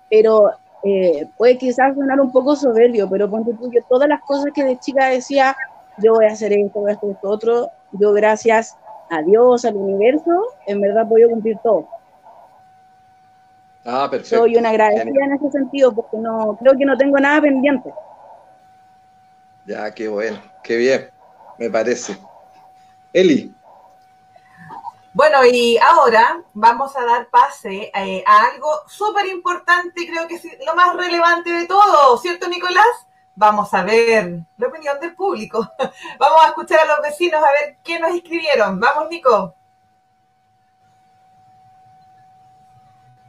Pero 0.09 0.49
eh, 0.83 1.29
puede 1.37 1.59
quizás 1.59 1.93
sonar 1.93 2.19
un 2.21 2.31
poco 2.31 2.55
soberbio, 2.55 3.07
pero 3.07 3.29
ponte 3.29 3.53
tú, 3.53 3.71
yo 3.71 3.83
todas 3.87 4.09
las 4.09 4.23
cosas 4.23 4.51
que 4.51 4.63
de 4.63 4.79
chica 4.79 5.09
decía, 5.09 5.55
yo 5.97 6.13
voy 6.13 6.25
a 6.25 6.31
hacer 6.31 6.53
esto, 6.53 6.79
voy 6.79 6.91
a 6.91 6.95
hacer 6.95 7.11
esto 7.11 7.29
otro, 7.29 7.71
yo 7.93 8.13
gracias 8.13 8.77
a 9.09 9.21
Dios, 9.21 9.65
al 9.65 9.75
universo, 9.75 10.47
en 10.67 10.81
verdad 10.81 11.05
voy 11.05 11.23
a 11.23 11.27
cumplir 11.27 11.57
todo. 11.63 11.87
Ah, 13.85 14.07
perfecto. 14.09 14.37
Soy 14.37 14.55
una 14.55 14.69
agradecida 14.69 15.25
en 15.25 15.33
ese 15.33 15.51
sentido 15.51 15.93
porque 15.93 16.17
no 16.17 16.57
creo 16.59 16.77
que 16.77 16.85
no 16.85 16.97
tengo 16.97 17.17
nada 17.17 17.41
pendiente. 17.41 17.91
Ya, 19.65 19.91
qué 19.93 20.07
bueno, 20.07 20.41
qué 20.63 20.77
bien, 20.77 21.09
me 21.57 21.69
parece. 21.69 22.17
Eli. 23.13 23.53
Bueno, 25.13 25.43
y 25.45 25.77
ahora 25.77 26.41
vamos 26.53 26.95
a 26.95 27.03
dar 27.03 27.27
pase 27.29 27.91
eh, 27.93 28.23
a 28.25 28.45
algo 28.45 28.69
súper 28.87 29.25
importante, 29.27 30.07
creo 30.07 30.25
que 30.27 30.35
es 30.35 30.45
lo 30.65 30.73
más 30.73 30.95
relevante 30.95 31.51
de 31.51 31.65
todo, 31.67 32.17
¿cierto, 32.17 32.47
Nicolás? 32.47 32.85
Vamos 33.35 33.73
a 33.73 33.83
ver 33.83 34.39
la 34.57 34.67
opinión 34.67 34.99
del 34.99 35.15
público. 35.15 35.59
Vamos 36.19 36.45
a 36.45 36.47
escuchar 36.49 36.79
a 36.79 36.85
los 36.85 37.01
vecinos 37.01 37.41
a 37.41 37.51
ver 37.51 37.77
qué 37.83 37.99
nos 37.99 38.13
escribieron. 38.13 38.79
Vamos, 38.79 39.09
Nico. 39.09 39.55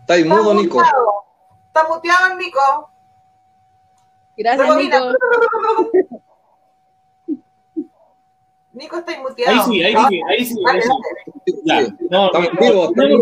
Está 0.00 0.16
mudo, 0.28 0.54
Nico. 0.54 0.82
Está 1.68 1.88
muteado, 1.88 2.34
Nico. 2.36 2.90
Gracias, 4.36 4.76
Nico. 4.76 4.96
Nico 8.72 8.96
está 8.96 9.20
muteado. 9.20 9.62
Ahí 9.62 9.66
sí, 9.66 9.82
ahí 9.82 9.94
sí, 10.08 10.20
ahí 10.28 10.44
sí. 10.44 10.54
Ahí 11.70 11.86
sí. 11.86 11.96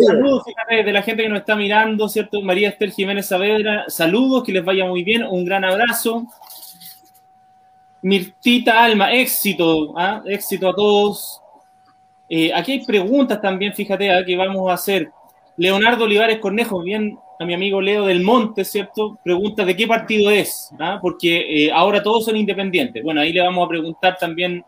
saludos, 0.06 0.44
fíjate, 0.44 0.84
de 0.84 0.92
la 0.92 1.02
gente 1.02 1.22
que 1.24 1.28
nos 1.28 1.40
está 1.40 1.56
mirando, 1.56 2.08
¿cierto? 2.08 2.40
María 2.40 2.68
Esther 2.68 2.90
Jiménez 2.92 3.26
Saavedra, 3.26 3.84
saludos, 3.88 4.44
que 4.44 4.52
les 4.52 4.64
vaya 4.64 4.86
muy 4.86 5.02
bien, 5.02 5.24
un 5.24 5.44
gran 5.44 5.64
abrazo. 5.64 6.26
Mirtita 8.02 8.82
Alma, 8.82 9.12
éxito, 9.12 9.94
¿ah? 9.96 10.22
éxito 10.24 10.68
a 10.68 10.74
todos. 10.74 11.40
Eh, 12.28 12.52
aquí 12.54 12.72
hay 12.72 12.84
preguntas 12.84 13.40
también, 13.40 13.74
fíjate, 13.74 14.10
¿ah? 14.10 14.24
que 14.24 14.36
vamos 14.36 14.70
a 14.70 14.74
hacer. 14.74 15.10
Leonardo 15.56 16.04
Olivares 16.04 16.38
Cornejo, 16.38 16.80
bien 16.80 17.18
a 17.38 17.44
mi 17.44 17.54
amigo 17.54 17.80
Leo 17.80 18.06
del 18.06 18.22
Monte, 18.22 18.64
¿cierto? 18.64 19.18
Pregunta 19.22 19.64
de 19.64 19.76
qué 19.76 19.86
partido 19.86 20.30
es, 20.30 20.70
¿ah? 20.78 20.98
porque 21.00 21.66
eh, 21.66 21.72
ahora 21.72 22.02
todos 22.02 22.24
son 22.24 22.36
independientes. 22.36 23.02
Bueno, 23.02 23.20
ahí 23.20 23.32
le 23.32 23.42
vamos 23.42 23.64
a 23.64 23.68
preguntar 23.68 24.16
también 24.18 24.64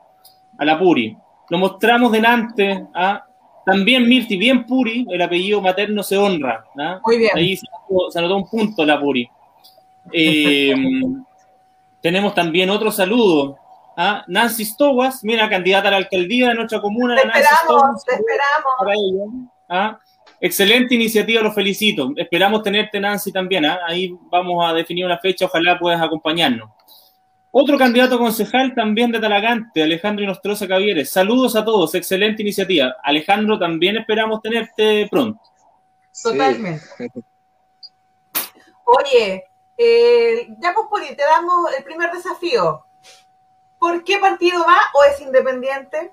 a 0.59 0.65
la 0.65 0.79
Puri. 0.79 1.17
Lo 1.49 1.59
mostramos 1.59 2.13
delante, 2.13 2.87
¿ah? 2.95 3.25
también 3.65 4.09
Mirti, 4.09 4.37
bien 4.37 4.65
Puri, 4.65 5.07
el 5.11 5.23
apellido 5.23 5.61
materno 5.61 6.03
se 6.03 6.17
honra. 6.17 6.65
¿ah? 6.79 7.01
Muy 7.05 7.19
bien. 7.19 7.31
Ahí 7.35 7.57
se 7.57 7.67
anotó, 8.19 8.37
un 8.37 8.49
punto 8.49 8.85
la 8.85 9.01
Puri. 9.01 9.29
Eh, 10.13 10.75
tenemos 12.03 12.35
también 12.35 12.69
otro 12.69 12.91
saludo 12.91 13.57
a 13.97 14.25
Nancy 14.27 14.65
Stowas, 14.65 15.23
mira, 15.23 15.49
candidata 15.49 15.89
a 15.89 15.93
la 15.93 15.97
alcaldía 15.99 16.49
de 16.49 16.55
nuestra 16.55 16.81
comuna. 16.81 17.15
Te 17.15 17.23
esperamos, 17.23 18.05
te 18.05 18.15
esperamos. 18.15 19.49
¿ah? 19.69 19.99
Excelente 20.41 20.95
iniciativa, 20.95 21.41
los 21.41 21.55
felicito. 21.55 22.13
Esperamos 22.17 22.63
tenerte, 22.63 22.99
Nancy, 22.99 23.31
también. 23.31 23.65
¿ah? 23.65 23.81
Ahí 23.87 24.13
vamos 24.31 24.65
a 24.69 24.73
definir 24.73 25.07
una 25.07 25.19
fecha, 25.19 25.47
ojalá 25.47 25.79
puedas 25.79 26.03
acompañarnos. 26.03 26.71
Otro 27.53 27.77
candidato 27.77 28.19
concejal 28.19 28.75
también 28.75 29.13
de 29.13 29.21
Talagante, 29.21 29.83
Alejandro 29.83 30.25
Inostroza 30.25 30.67
Cavieres. 30.67 31.11
Saludos 31.11 31.55
a 31.55 31.65
todos, 31.65 31.95
excelente 31.95 32.43
iniciativa. 32.43 32.97
Alejandro, 33.03 33.59
también 33.59 33.99
esperamos 33.99 34.41
tenerte 34.41 35.07
pronto. 35.11 35.39
Totalmente. 36.23 36.83
Oye, 38.85 39.45
eh, 39.85 40.55
ya 40.59 40.75
pues, 40.89 41.17
te 41.17 41.23
damos 41.23 41.73
el 41.77 41.85
primer 41.85 42.11
desafío. 42.13 42.85
¿Por 43.79 44.05
qué 44.05 44.19
partido 44.19 44.61
va 44.61 44.79
o 44.95 45.05
es 45.05 45.21
independiente? 45.21 46.13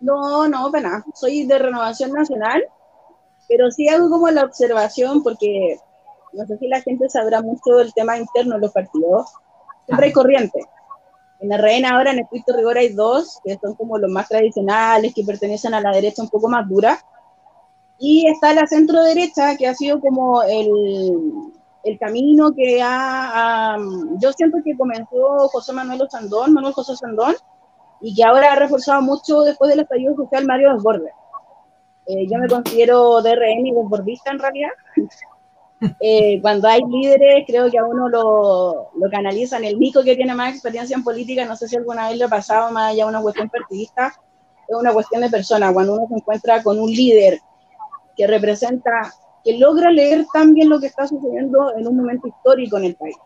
No, 0.00 0.48
no, 0.48 0.70
pena. 0.70 1.04
Soy 1.14 1.44
de 1.46 1.58
Renovación 1.58 2.12
Nacional, 2.12 2.64
pero 3.48 3.70
sí 3.70 3.88
hago 3.88 4.08
como 4.08 4.30
la 4.30 4.44
observación 4.44 5.22
porque 5.22 5.78
no 6.32 6.46
sé 6.46 6.56
si 6.58 6.68
la 6.68 6.80
gente 6.80 7.08
sabrá 7.08 7.42
mucho 7.42 7.76
del 7.76 7.92
tema 7.92 8.16
interno 8.16 8.54
de 8.54 8.60
los 8.60 8.72
partidos. 8.72 9.30
Siempre 9.86 10.06
hay 10.06 10.12
corriente. 10.12 10.60
En 11.40 11.48
la 11.48 11.56
reina 11.56 11.90
ahora, 11.90 12.12
en 12.12 12.20
estricto 12.20 12.56
rigor, 12.56 12.78
hay 12.78 12.90
dos, 12.90 13.40
que 13.44 13.56
son 13.58 13.74
como 13.74 13.98
los 13.98 14.10
más 14.10 14.28
tradicionales, 14.28 15.14
que 15.14 15.24
pertenecen 15.24 15.72
a 15.72 15.80
la 15.80 15.92
derecha 15.92 16.22
un 16.22 16.28
poco 16.28 16.48
más 16.48 16.68
dura. 16.68 16.98
Y 17.98 18.28
está 18.28 18.52
la 18.54 18.66
centro 18.66 19.02
derecha, 19.02 19.56
que 19.56 19.66
ha 19.66 19.74
sido 19.74 20.00
como 20.00 20.42
el, 20.42 21.52
el 21.88 21.98
camino 21.98 22.52
que 22.54 22.80
ha, 22.82 23.76
Yo 24.20 24.32
siento 24.32 24.58
que 24.64 24.76
comenzó 24.76 25.48
José 25.48 25.72
Manuel 25.72 26.08
Sandón, 26.10 26.52
Manuel 26.52 26.74
José 26.74 26.96
Sandón, 26.96 27.34
y 28.00 28.14
que 28.14 28.24
ahora 28.24 28.52
ha 28.52 28.56
reforzado 28.56 29.02
mucho 29.02 29.42
después 29.42 29.70
del 29.70 29.80
estallido 29.80 30.14
social 30.16 30.46
Mario 30.46 30.74
Desbordes. 30.74 31.12
Eh, 32.06 32.26
yo 32.30 32.38
me 32.38 32.48
considero 32.48 33.20
DRN 33.20 33.66
y 33.66 33.72
desbordista 33.72 34.30
en 34.30 34.38
realidad. 34.38 34.70
Eh, 36.00 36.40
cuando 36.42 36.66
hay 36.66 36.80
líderes, 36.88 37.44
creo 37.46 37.70
que 37.70 37.78
a 37.78 37.84
uno 37.84 38.08
lo, 38.08 38.90
lo 38.96 39.10
canalizan. 39.12 39.62
El 39.62 39.78
Nico 39.78 40.02
que 40.02 40.16
tiene 40.16 40.34
más 40.34 40.52
experiencia 40.52 40.96
en 40.96 41.04
política, 41.04 41.44
no 41.44 41.54
sé 41.54 41.68
si 41.68 41.76
alguna 41.76 42.08
vez 42.08 42.18
le 42.18 42.24
ha 42.24 42.28
pasado 42.28 42.72
más 42.72 42.90
allá 42.90 43.06
una 43.06 43.22
cuestión 43.22 43.48
partidista, 43.48 44.12
es 44.66 44.76
una 44.76 44.92
cuestión 44.92 45.22
de 45.22 45.30
persona. 45.30 45.72
Cuando 45.72 45.94
uno 45.94 46.08
se 46.08 46.14
encuentra 46.16 46.64
con 46.64 46.80
un 46.80 46.90
líder 46.90 47.38
que 48.16 48.26
representa, 48.26 49.14
que 49.44 49.58
logra 49.58 49.90
leer 49.90 50.26
también 50.32 50.68
lo 50.68 50.80
que 50.80 50.86
está 50.86 51.06
sucediendo 51.06 51.74
en 51.76 51.86
un 51.86 51.96
momento 51.96 52.28
histórico 52.28 52.76
en 52.76 52.84
el 52.84 52.96
país 52.96 53.16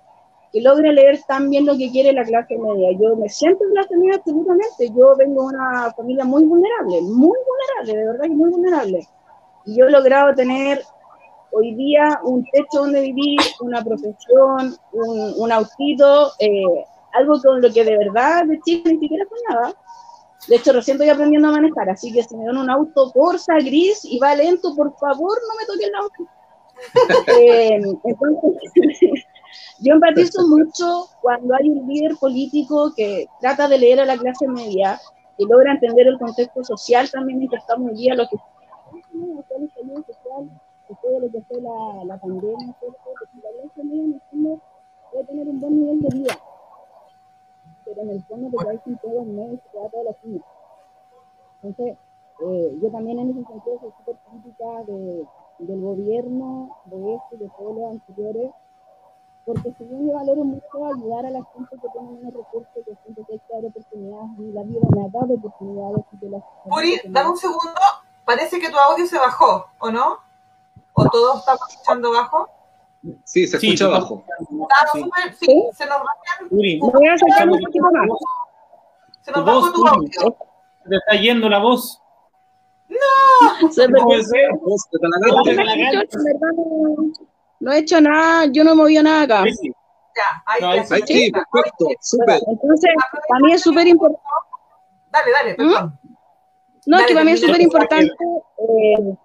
que 0.52 0.60
logre 0.60 0.92
leer 0.92 1.18
también 1.26 1.64
lo 1.64 1.76
que 1.76 1.90
quiere 1.90 2.12
la 2.12 2.24
clase 2.24 2.58
media. 2.58 2.90
Yo 3.00 3.16
me 3.16 3.28
siento 3.28 3.64
clase 3.72 3.96
media 3.96 4.16
absolutamente. 4.16 4.88
Yo 4.94 5.16
vengo 5.16 5.48
de 5.48 5.56
una 5.56 5.92
familia 5.96 6.24
muy 6.24 6.44
vulnerable, 6.44 7.00
muy 7.00 7.38
vulnerable, 7.46 7.96
de 7.96 8.06
verdad 8.06 8.24
que 8.24 8.34
muy 8.34 8.50
vulnerable. 8.50 9.08
Y 9.64 9.78
yo 9.78 9.86
he 9.86 9.90
logrado 9.90 10.34
tener 10.34 10.82
hoy 11.52 11.74
día 11.74 12.20
un 12.24 12.44
techo 12.52 12.80
donde 12.80 13.00
vivir, 13.00 13.40
una 13.60 13.82
profesión, 13.82 14.76
un, 14.92 15.34
un 15.38 15.52
autito, 15.52 16.32
eh, 16.38 16.84
algo 17.14 17.40
con 17.42 17.62
lo 17.62 17.72
que 17.72 17.84
de 17.84 17.96
verdad 17.96 18.44
de 18.46 18.60
chico 18.60 18.90
ni 18.90 18.98
siquiera 18.98 19.24
soñaba. 19.24 19.72
De 20.48 20.56
hecho, 20.56 20.72
recién 20.72 20.96
estoy 20.96 21.08
aprendiendo 21.08 21.48
a 21.48 21.52
manejar, 21.52 21.88
así 21.88 22.12
que 22.12 22.22
si 22.22 22.36
me 22.36 22.44
dan 22.44 22.58
un 22.58 22.68
auto 22.68 23.12
Corsa 23.12 23.54
gris 23.58 24.04
y 24.04 24.18
va 24.18 24.34
lento, 24.34 24.74
por 24.74 24.96
favor, 24.98 25.38
no 25.48 25.54
me 25.56 25.66
toque 25.66 25.84
el 25.84 25.94
auto. 25.94 26.24
eh, 27.40 27.80
entonces, 28.04 29.24
Yo 29.78 29.94
empatizo 29.94 30.46
mucho 30.46 31.06
cuando 31.20 31.54
hay 31.54 31.68
un 31.68 31.86
líder 31.86 32.16
político 32.16 32.92
que 32.96 33.26
trata 33.40 33.68
de 33.68 33.78
leer 33.78 34.00
a 34.00 34.04
la 34.04 34.16
clase 34.16 34.46
media 34.48 35.00
y 35.36 35.46
logra 35.46 35.72
entender 35.72 36.06
el 36.06 36.18
contexto 36.18 36.62
social 36.62 37.10
también 37.10 37.42
en 37.42 37.48
que 37.48 37.56
estamos 37.56 37.90
hoy 37.90 37.96
día, 37.96 38.14
lo 38.14 38.28
que 38.28 38.36
social, 40.06 40.50
después 40.88 41.12
de 41.14 41.20
lo 41.20 41.32
que 41.32 41.42
fue 41.42 41.60
la, 41.60 42.04
la 42.04 42.16
pandemia, 42.20 42.76
¿cierto? 42.78 42.98
la 43.42 43.50
clase 43.62 43.84
media 43.84 44.04
en 44.04 44.14
el 44.14 44.20
fondo 44.30 44.60
puede 45.10 45.24
tener 45.24 45.48
un 45.48 45.60
buen 45.60 45.80
nivel 45.80 46.00
de 46.00 46.08
vida, 46.16 46.38
pero 47.94 48.08
en 48.08 48.16
el 48.16 48.24
fondo 48.24 48.50
te 48.50 48.64
caes 48.64 48.80
sin 48.84 48.96
todos 48.98 49.14
los 49.14 49.26
medios 49.26 49.54
y 49.54 49.70
te 49.70 49.78
da 49.78 49.88
toda 49.88 50.04
la 50.04 50.14
cima. 50.22 50.40
Entonces, 51.62 51.98
eh, 52.40 52.78
yo 52.80 52.90
también 52.90 53.18
en 53.18 53.30
ese 53.30 53.44
sentido 53.44 53.78
soy 53.80 53.92
súper 53.98 54.16
crítica 54.30 54.64
de, 54.86 55.26
del 55.58 55.80
gobierno, 55.80 56.76
de 56.86 57.14
esto 57.14 57.28
y 57.32 57.36
de 57.36 57.50
todos 57.56 57.76
los 57.76 57.90
anteriores, 57.90 58.50
porque 59.44 59.74
si 59.76 59.84
bien 59.84 60.06
yo 60.06 60.14
valoro 60.14 60.44
mucho 60.44 60.86
ayudar 60.86 61.26
a 61.26 61.30
la 61.30 61.44
gente 61.52 61.76
que 61.76 61.88
tiene 61.92 62.10
menos 62.12 62.32
recursos, 62.32 62.72
que 62.74 62.96
siente 63.02 63.24
que 63.24 63.32
hay 63.34 63.38
que 63.40 63.54
dar 63.54 63.64
oportunidades, 63.64 64.30
y 64.38 64.52
la 64.52 64.62
vida 64.62 64.80
me 64.94 65.04
ha 65.04 65.08
dado 65.08 65.34
oportunidades. 65.34 66.04
De 66.12 66.30
las 66.30 66.42
Puri, 66.64 67.00
dame 67.08 67.30
un 67.30 67.36
segundo, 67.36 67.80
parece 68.24 68.58
que 68.58 68.70
tu 68.70 68.78
audio 68.78 69.06
se 69.06 69.18
bajó, 69.18 69.66
¿o 69.78 69.90
no? 69.90 70.18
¿O 70.94 71.08
todos 71.10 71.40
estamos 71.40 71.62
escuchando 71.70 72.12
bajo? 72.12 72.48
Sí, 73.24 73.46
se 73.46 73.56
escucha 73.56 73.86
sí, 73.86 73.90
bajo. 73.90 74.24
Sí. 74.92 75.04
sí, 75.40 75.68
se 75.74 75.86
nos 75.86 75.98
voy 76.50 77.08
a 77.08 77.18
sacar 77.18 77.50
un 77.50 77.58
poquito 77.60 77.90
más. 77.92 78.08
Se 79.22 79.32
nos 79.32 79.44
bajó 79.44 79.72
tu 79.72 79.86
audio. 79.86 80.36
Se 80.84 80.88
te 80.88 80.96
está 80.96 81.16
yendo 81.16 81.48
la 81.48 81.58
voz. 81.58 82.00
No, 82.88 83.72
se 83.72 83.88
me 83.88 84.00
puede 84.00 84.22
ser. 84.24 84.50
No 87.60 87.72
he 87.72 87.78
hecho 87.78 88.00
nada, 88.00 88.46
yo 88.46 88.64
no 88.64 88.72
he 88.72 88.74
movido 88.74 89.02
nada 89.02 89.22
acá. 89.22 89.44
Sí, 89.44 89.72
Ya, 90.14 90.42
ahí, 90.46 90.60
no, 90.60 90.68
ahí, 90.70 91.02
sí, 91.06 91.32
perfecto, 91.32 91.86
súper. 92.00 92.40
Entonces, 92.46 92.90
para 93.28 93.40
mí 93.40 93.52
es 93.52 93.62
súper 93.62 93.86
importante. 93.86 94.22
Dale, 95.10 95.30
dale, 95.30 95.54
perdón. 95.54 95.98
No, 96.86 96.96
dale, 96.96 97.08
que 97.08 97.14
para 97.14 97.24
mí 97.24 97.32
es 97.32 97.40
súper 97.40 97.60
importante 97.60 98.12
eh, 98.58 99.16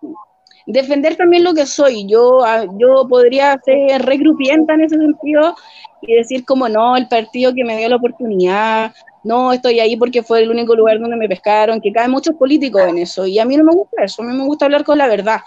defender 0.67 1.15
también 1.15 1.43
lo 1.43 1.53
que 1.53 1.65
soy. 1.65 2.05
Yo, 2.07 2.43
ah, 2.45 2.65
yo 2.77 3.07
podría 3.07 3.57
ser 3.63 4.03
regrupienta 4.03 4.73
en 4.73 4.81
ese 4.81 4.97
sentido 4.97 5.55
y 6.01 6.13
decir 6.15 6.45
como 6.45 6.69
no, 6.69 6.95
el 6.95 7.07
partido 7.07 7.53
que 7.53 7.63
me 7.63 7.77
dio 7.77 7.89
la 7.89 7.95
oportunidad, 7.95 8.93
no, 9.23 9.51
estoy 9.51 9.79
ahí 9.79 9.95
porque 9.97 10.23
fue 10.23 10.43
el 10.43 10.51
único 10.51 10.75
lugar 10.75 10.99
donde 10.99 11.17
me 11.17 11.27
pescaron, 11.27 11.81
que 11.81 11.91
caen 11.91 12.11
muchos 12.11 12.35
políticos 12.35 12.81
en 12.87 12.99
eso. 12.99 13.25
Y 13.25 13.39
a 13.39 13.45
mí 13.45 13.57
no 13.57 13.63
me 13.63 13.73
gusta 13.73 14.03
eso, 14.03 14.21
a 14.21 14.25
mí 14.25 14.35
me 14.35 14.45
gusta 14.45 14.65
hablar 14.65 14.83
con 14.83 14.97
la 14.97 15.07
verdad. 15.07 15.39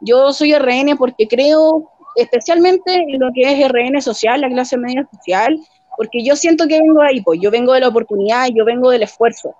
Yo 0.00 0.32
soy 0.32 0.52
RN 0.54 0.96
porque 0.96 1.26
creo 1.26 1.90
especialmente 2.16 2.94
en 2.94 3.18
lo 3.18 3.30
que 3.34 3.42
es 3.42 3.68
RN 3.68 4.00
social, 4.02 4.40
la 4.40 4.48
clase 4.48 4.76
media 4.76 5.08
social, 5.12 5.58
porque 5.96 6.22
yo 6.22 6.36
siento 6.36 6.66
que 6.66 6.78
vengo 6.78 7.02
ahí, 7.02 7.22
pues 7.22 7.40
yo 7.40 7.50
vengo 7.50 7.72
de 7.72 7.80
la 7.80 7.88
oportunidad, 7.88 8.48
yo 8.54 8.64
vengo 8.64 8.90
del 8.90 9.02
esfuerzo. 9.02 9.54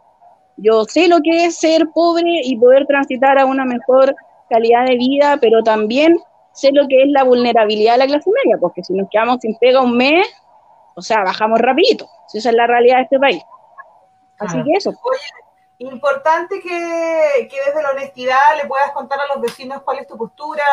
Yo 0.57 0.85
sé 0.85 1.09
lo 1.09 1.19
que 1.21 1.47
es 1.47 1.57
ser 1.57 1.89
pobre 1.93 2.43
y 2.45 2.57
poder 2.57 2.87
transitar 2.87 3.39
a 3.39 3.47
una 3.47 3.65
mejor 3.65 4.15
calidad 4.49 4.87
de 4.87 4.97
vida, 4.97 5.39
pero 5.41 5.63
también 5.63 6.19
sé 6.53 6.71
lo 6.73 6.87
que 6.89 7.03
es 7.03 7.09
la 7.09 7.25
vulnerabilidad 7.25 7.95
de 7.95 7.99
la 7.99 8.07
clase 8.07 8.31
media, 8.31 8.59
porque 8.61 8.83
si 8.85 8.95
nos 8.95 9.09
quedamos 9.11 9.39
sin 9.41 9.57
pega 9.59 9.81
un 9.81 9.97
mes, 9.97 10.27
o 10.95 11.03
sea, 11.03 11.25
bajamos 11.25 11.61
rapidito. 11.61 12.09
Esa 12.33 12.51
es 12.51 12.55
la 12.55 12.67
realidad 12.67 12.97
de 12.97 13.03
este 13.03 13.19
país. 13.19 13.43
Así 14.39 14.63
que 14.63 14.73
eso. 14.77 14.91
Oye, 14.91 15.89
importante 15.91 16.61
que, 16.61 17.49
que 17.49 17.57
desde 17.67 17.83
la 17.83 17.91
honestidad 17.91 18.57
le 18.61 18.69
puedas 18.69 18.91
contar 18.93 19.19
a 19.21 19.35
los 19.35 19.43
vecinos 19.43 19.83
cuál 19.83 19.99
es 19.99 20.07
tu 20.07 20.17
postura, 20.17 20.65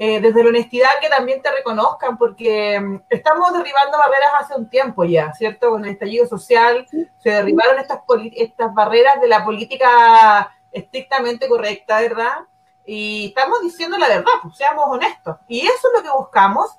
eh, 0.00 0.20
desde 0.20 0.44
la 0.44 0.50
honestidad 0.50 0.90
que 1.00 1.08
también 1.08 1.42
te 1.42 1.50
reconozcan, 1.50 2.16
porque 2.16 2.78
mm, 2.78 3.02
estamos 3.10 3.52
derribando 3.52 3.98
barreras 3.98 4.30
hace 4.38 4.54
un 4.54 4.70
tiempo 4.70 5.04
ya, 5.04 5.32
¿cierto? 5.32 5.70
Con 5.70 5.84
el 5.84 5.90
estallido 5.90 6.26
social 6.26 6.86
se 7.18 7.30
derribaron 7.30 7.78
estas, 7.80 8.00
estas 8.36 8.72
barreras 8.74 9.20
de 9.20 9.26
la 9.26 9.44
política 9.44 10.54
estrictamente 10.70 11.48
correcta, 11.48 12.00
¿verdad? 12.00 12.36
Y 12.90 13.26
estamos 13.26 13.60
diciendo 13.60 13.98
la 13.98 14.08
verdad, 14.08 14.32
pues, 14.42 14.56
seamos 14.56 14.86
honestos. 14.88 15.36
Y 15.46 15.60
eso 15.60 15.88
es 15.88 15.98
lo 15.98 16.02
que 16.02 16.16
buscamos. 16.16 16.70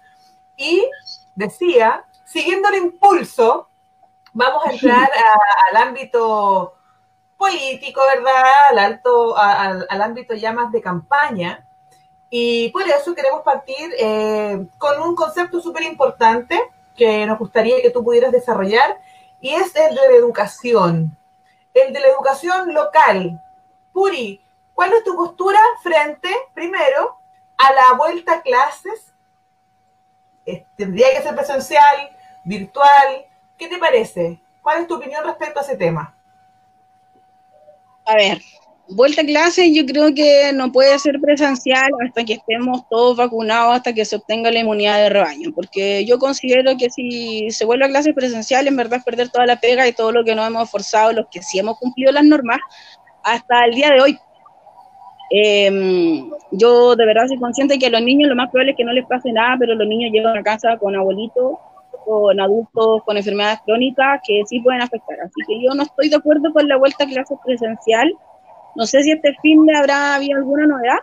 Y 0.57 0.89
decía, 1.35 2.03
siguiendo 2.25 2.67
el 2.69 2.77
impulso, 2.77 3.69
vamos 4.33 4.65
a 4.65 4.71
entrar 4.71 5.07
al 5.69 5.77
ámbito 5.77 6.73
político, 7.37 8.01
¿verdad? 8.15 8.43
Al 8.71 8.79
alto, 8.79 9.37
al, 9.37 10.01
ámbito 10.01 10.33
ya 10.33 10.51
más 10.51 10.71
de 10.71 10.81
campaña. 10.81 11.67
Y 12.31 12.69
por 12.69 12.81
eso 12.89 13.13
queremos 13.13 13.43
partir 13.43 13.91
eh, 13.99 14.65
con 14.79 14.99
un 15.03 15.13
concepto 15.13 15.61
súper 15.61 15.83
importante 15.83 16.59
que 16.97 17.23
nos 17.27 17.37
gustaría 17.37 17.83
que 17.83 17.91
tú 17.91 18.03
pudieras 18.03 18.31
desarrollar, 18.31 18.99
y 19.39 19.51
es 19.51 19.75
el 19.75 19.95
de 19.95 20.01
la 20.09 20.15
educación, 20.15 21.15
el 21.73 21.93
de 21.93 21.99
la 21.99 22.07
educación 22.07 22.73
local. 22.73 23.39
Puri, 23.93 24.41
¿cuál 24.79 24.93
es 24.93 25.03
tu 25.03 25.13
postura 25.13 25.59
frente, 25.83 26.29
primero, 26.53 27.17
a 27.57 27.73
la 27.73 27.97
vuelta 27.97 28.35
a 28.35 28.41
clases? 28.41 29.11
¿Tendría 30.77 31.07
que 31.13 31.21
ser 31.21 31.35
presencial, 31.35 32.09
virtual? 32.45 33.25
¿Qué 33.57 33.67
te 33.67 33.77
parece? 33.77 34.39
¿Cuál 34.61 34.83
es 34.83 34.87
tu 34.87 34.95
opinión 34.95 35.25
respecto 35.25 35.59
a 35.59 35.63
ese 35.63 35.75
tema? 35.75 36.15
A 38.05 38.15
ver, 38.15 38.41
vuelta 38.87 39.21
a 39.21 39.25
clase 39.25 39.73
yo 39.73 39.85
creo 39.85 40.15
que 40.15 40.53
no 40.53 40.71
puede 40.71 40.97
ser 40.97 41.19
presencial 41.19 41.91
hasta 42.05 42.23
que 42.23 42.35
estemos 42.35 42.87
todos 42.89 43.17
vacunados, 43.17 43.75
hasta 43.75 43.91
que 43.91 44.05
se 44.05 44.15
obtenga 44.15 44.49
la 44.49 44.59
inmunidad 44.59 44.99
de 44.99 45.09
rebaño, 45.09 45.51
porque 45.53 46.05
yo 46.05 46.19
considero 46.19 46.77
que 46.77 46.89
si 46.89 47.51
se 47.51 47.65
vuelve 47.65 47.83
a 47.83 47.89
clase 47.89 48.13
presencial, 48.13 48.65
en 48.65 48.77
verdad 48.77 48.99
es 48.99 49.03
perder 49.03 49.27
toda 49.27 49.45
la 49.45 49.59
pega 49.59 49.85
y 49.89 49.91
todo 49.91 50.13
lo 50.13 50.23
que 50.23 50.35
nos 50.35 50.47
hemos 50.47 50.63
esforzado, 50.63 51.11
los 51.11 51.27
que 51.29 51.41
sí 51.41 51.59
hemos 51.59 51.77
cumplido 51.77 52.13
las 52.13 52.23
normas, 52.23 52.59
hasta 53.23 53.65
el 53.65 53.71
día 53.75 53.91
de 53.91 53.99
hoy. 53.99 54.19
Em, 55.31 56.29
yo 56.51 56.95
de 56.95 57.05
verdad 57.05 57.27
soy 57.27 57.37
consciente 57.37 57.77
que 57.77 57.87
a 57.87 57.91
los 57.91 58.01
niños 58.01 58.29
lo 58.29 58.35
más 58.35 58.49
probable 58.49 58.71
es 58.71 58.77
que 58.77 58.83
no 58.83 58.93
les 58.93 59.05
pase 59.05 59.31
nada, 59.31 59.55
pero 59.59 59.75
los 59.75 59.87
niños 59.87 60.11
llegan 60.11 60.37
a 60.37 60.43
casa 60.43 60.77
con 60.77 60.95
abuelitos, 60.95 61.57
con 62.05 62.39
adultos 62.39 63.03
con 63.03 63.17
enfermedades 63.17 63.59
crónicas 63.65 64.21
que 64.25 64.41
sí 64.47 64.59
pueden 64.61 64.81
afectar. 64.81 65.19
Así 65.21 65.41
que 65.47 65.61
yo 65.61 65.73
no 65.75 65.83
estoy 65.83 66.09
de 66.09 66.15
acuerdo 66.15 66.51
con 66.51 66.67
la 66.67 66.77
vuelta 66.77 67.03
a 67.03 67.07
clases 67.07 67.37
presencial 67.45 68.11
no 68.75 68.85
sé 68.85 69.03
si 69.03 69.11
este 69.11 69.35
fin 69.41 69.65
de 69.65 69.75
habrá 69.75 70.15
habido 70.15 70.37
alguna 70.37 70.67
novedad, 70.67 70.99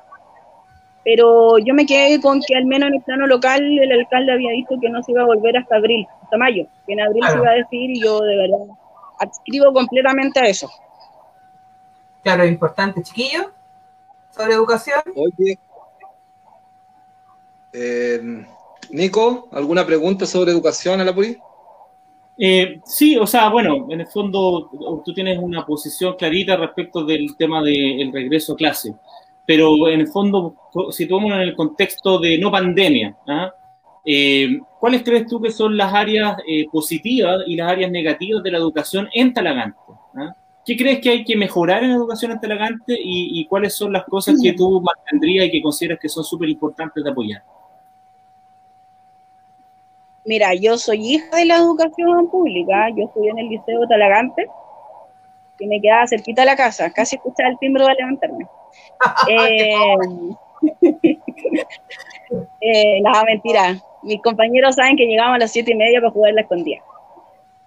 pero 1.05 1.59
yo 1.59 1.75
me 1.75 1.87
quedé 1.87 2.21
con 2.21 2.41
que 2.41 2.57
al 2.57 2.65
menos 2.65 2.89
en 2.89 2.95
el 2.95 3.03
plano 3.03 3.27
local 3.27 3.63
el 3.63 3.93
alcalde 3.93 4.33
había 4.33 4.51
dicho 4.53 4.75
que 4.81 4.89
no 4.89 5.03
se 5.03 5.13
iba 5.13 5.23
a 5.23 5.27
volver 5.27 5.57
hasta 5.57 5.77
abril, 5.77 6.07
hasta 6.23 6.37
mayo, 6.37 6.67
que 6.87 6.93
en 6.93 7.01
abril 7.01 7.23
se 7.27 7.37
iba 7.37 7.51
a 7.51 7.55
decir 7.55 7.91
y 7.91 8.03
yo 8.03 8.21
de 8.21 8.37
verdad 8.37 8.75
adscribo 9.19 9.73
completamente 9.73 10.41
a 10.41 10.45
eso. 10.45 10.71
Claro, 12.23 12.43
es 12.43 12.51
importante, 12.51 13.03
chiquillo, 13.03 13.53
sobre 14.37 14.55
educación. 14.55 15.01
Oye, 15.15 15.59
eh, 17.73 18.47
Nico, 18.91 19.49
¿alguna 19.53 19.85
pregunta 19.87 20.27
sobre 20.27 20.53
educación 20.53 21.01
a 21.01 21.05
la 21.05 21.15
PURI? 21.15 21.39
Eh, 22.39 22.81
sí, 22.85 23.17
o 23.17 23.27
sea, 23.27 23.49
bueno, 23.49 23.87
en 23.91 24.01
el 24.01 24.07
fondo 24.07 24.71
tú 25.05 25.15
tienes 25.15 25.39
una 25.39 25.65
posición 25.65 26.17
clarita 26.17 26.57
respecto 26.57 27.05
del 27.05 27.35
tema 27.37 27.63
del 27.63 28.13
regreso 28.13 28.53
a 28.53 28.57
clase, 28.57 28.95
pero 29.47 29.89
en 29.89 30.01
el 30.01 30.09
fondo, 30.09 30.55
situamos 30.91 31.33
en 31.33 31.41
el 31.41 31.57
contexto 31.57 32.19
de 32.19 32.37
no 32.39 32.51
pandemia, 32.51 33.17
¿ah? 33.27 33.55
eh, 34.05 34.59
¿cuáles 34.79 35.03
crees 35.03 35.27
tú 35.27 35.41
que 35.41 35.51
son 35.51 35.77
las 35.77 35.95
áreas 35.95 36.37
eh, 36.47 36.67
positivas 36.71 37.43
y 37.47 37.57
las 37.57 37.73
áreas 37.73 37.91
negativas 37.91 38.43
de 38.43 38.51
la 38.51 38.59
educación 38.59 39.09
en 39.15 39.33
Talagante? 39.33 39.79
¿ah? 40.17 40.35
¿Qué 40.67 40.77
crees 40.77 41.01
que 41.01 41.11
hay 41.11 41.25
que 41.25 41.37
mejorar 41.37 41.85
en 41.85 41.91
la 41.91 41.97
educación 41.97 42.33
en 42.33 42.41
Talagante 42.41 42.93
y, 42.93 43.41
y 43.41 43.47
cuáles 43.47 43.73
son 43.75 43.93
las 43.93 44.05
cosas 44.05 44.35
que 44.43 44.53
tú 44.53 44.83
mantendrías 44.83 45.47
y 45.47 45.51
que 45.53 45.63
consideras 45.63 46.01
que 46.01 46.09
son 46.09 46.25
súper 46.25 46.49
importantes 46.49 47.05
de 47.05 47.11
apoyar? 47.11 47.43
Mira, 50.25 50.55
yo 50.55 50.77
soy 50.77 51.15
hija 51.15 51.37
de 51.37 51.45
la 51.45 51.59
educación 51.59 52.29
pública, 52.29 52.89
yo 52.97 53.05
estudié 53.05 53.31
en 53.31 53.39
el 53.39 53.49
Liceo 53.49 53.87
Talagante, 53.89 54.49
que 55.57 55.69
me 55.69 55.81
quedaba 55.81 56.09
cerquita 56.09 56.43
de 56.43 56.47
la 56.47 56.57
casa, 56.57 56.91
casi 56.91 57.15
escuchaba 57.15 57.51
el 57.51 57.59
timbre 57.59 57.85
de 57.85 57.95
levantarme. 57.95 58.47
eh, 59.31 59.77
eh, 62.61 63.01
nada, 63.03 63.23
mentira. 63.23 63.81
Mis 64.03 64.21
compañeros 64.21 64.75
saben 64.75 64.97
que 64.97 65.07
llegamos 65.07 65.37
a 65.37 65.39
las 65.39 65.53
siete 65.53 65.71
y 65.71 65.77
media 65.77 66.01
para 66.01 66.11
jugar 66.11 66.35
la 66.35 66.41
escondida. 66.41 66.83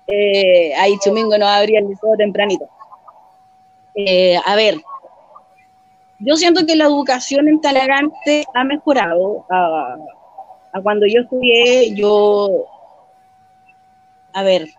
Eh, 0.08 0.74
ahí 0.76 0.98
Chumingo 1.02 1.38
no 1.38 1.48
abría 1.48 1.80
el 1.80 1.88
liceo 1.88 2.18
tempranito. 2.18 2.68
Eh, 4.06 4.38
a 4.46 4.56
ver, 4.56 4.82
yo 6.20 6.36
siento 6.36 6.66
que 6.66 6.76
la 6.76 6.86
educación 6.86 7.48
en 7.50 7.60
Talagante 7.60 8.46
ha 8.54 8.64
mejorado. 8.64 9.46
A 9.50 10.82
cuando 10.82 11.06
yo 11.08 11.22
estudié, 11.22 11.96
yo, 11.96 12.66
a 14.32 14.44
ver, 14.44 14.70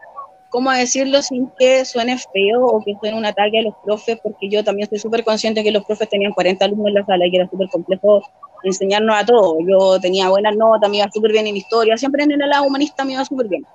¿cómo 0.49 0.71
decirlo 0.71 1.21
sin 1.21 1.51
que 1.59 1.85
suene 1.85 2.17
feo 2.17 2.65
o 2.65 2.83
que 2.83 2.95
suene 3.01 3.19
un 3.19 3.27
ataque 3.27 3.59
a 3.59 3.63
los 3.63 3.75
profes? 3.85 4.19
Porque 4.23 4.49
yo 4.49 4.65
también 4.65 4.85
estoy 4.85 5.01
súper 5.01 5.25
consciente 5.25 5.63
que 5.63 5.73
los 5.73 5.85
profes 5.85 6.09
tenían 6.09 6.33
40 6.33 6.65
alumnos 6.65 6.89
en 6.89 6.95
la 6.95 7.05
sala 7.05 7.27
y 7.27 7.37
era 7.37 7.49
súper 7.49 7.69
complejo 7.69 8.23
enseñarnos 8.63 9.17
a 9.17 9.27
todos. 9.27 9.57
Yo 9.69 10.01
tenía 10.01 10.31
buenas 10.31 10.57
notas, 10.57 10.89
me 10.89 10.99
iba 10.99 11.11
súper 11.13 11.33
bien 11.33 11.47
en 11.47 11.57
historia, 11.57 11.97
siempre 11.97 12.25
en 12.25 12.33
el 12.33 12.49
lado 12.49 12.65
humanista 12.65 13.05
me 13.05 13.13
iba 13.15 13.25
súper 13.25 13.49
bien. 13.49 13.67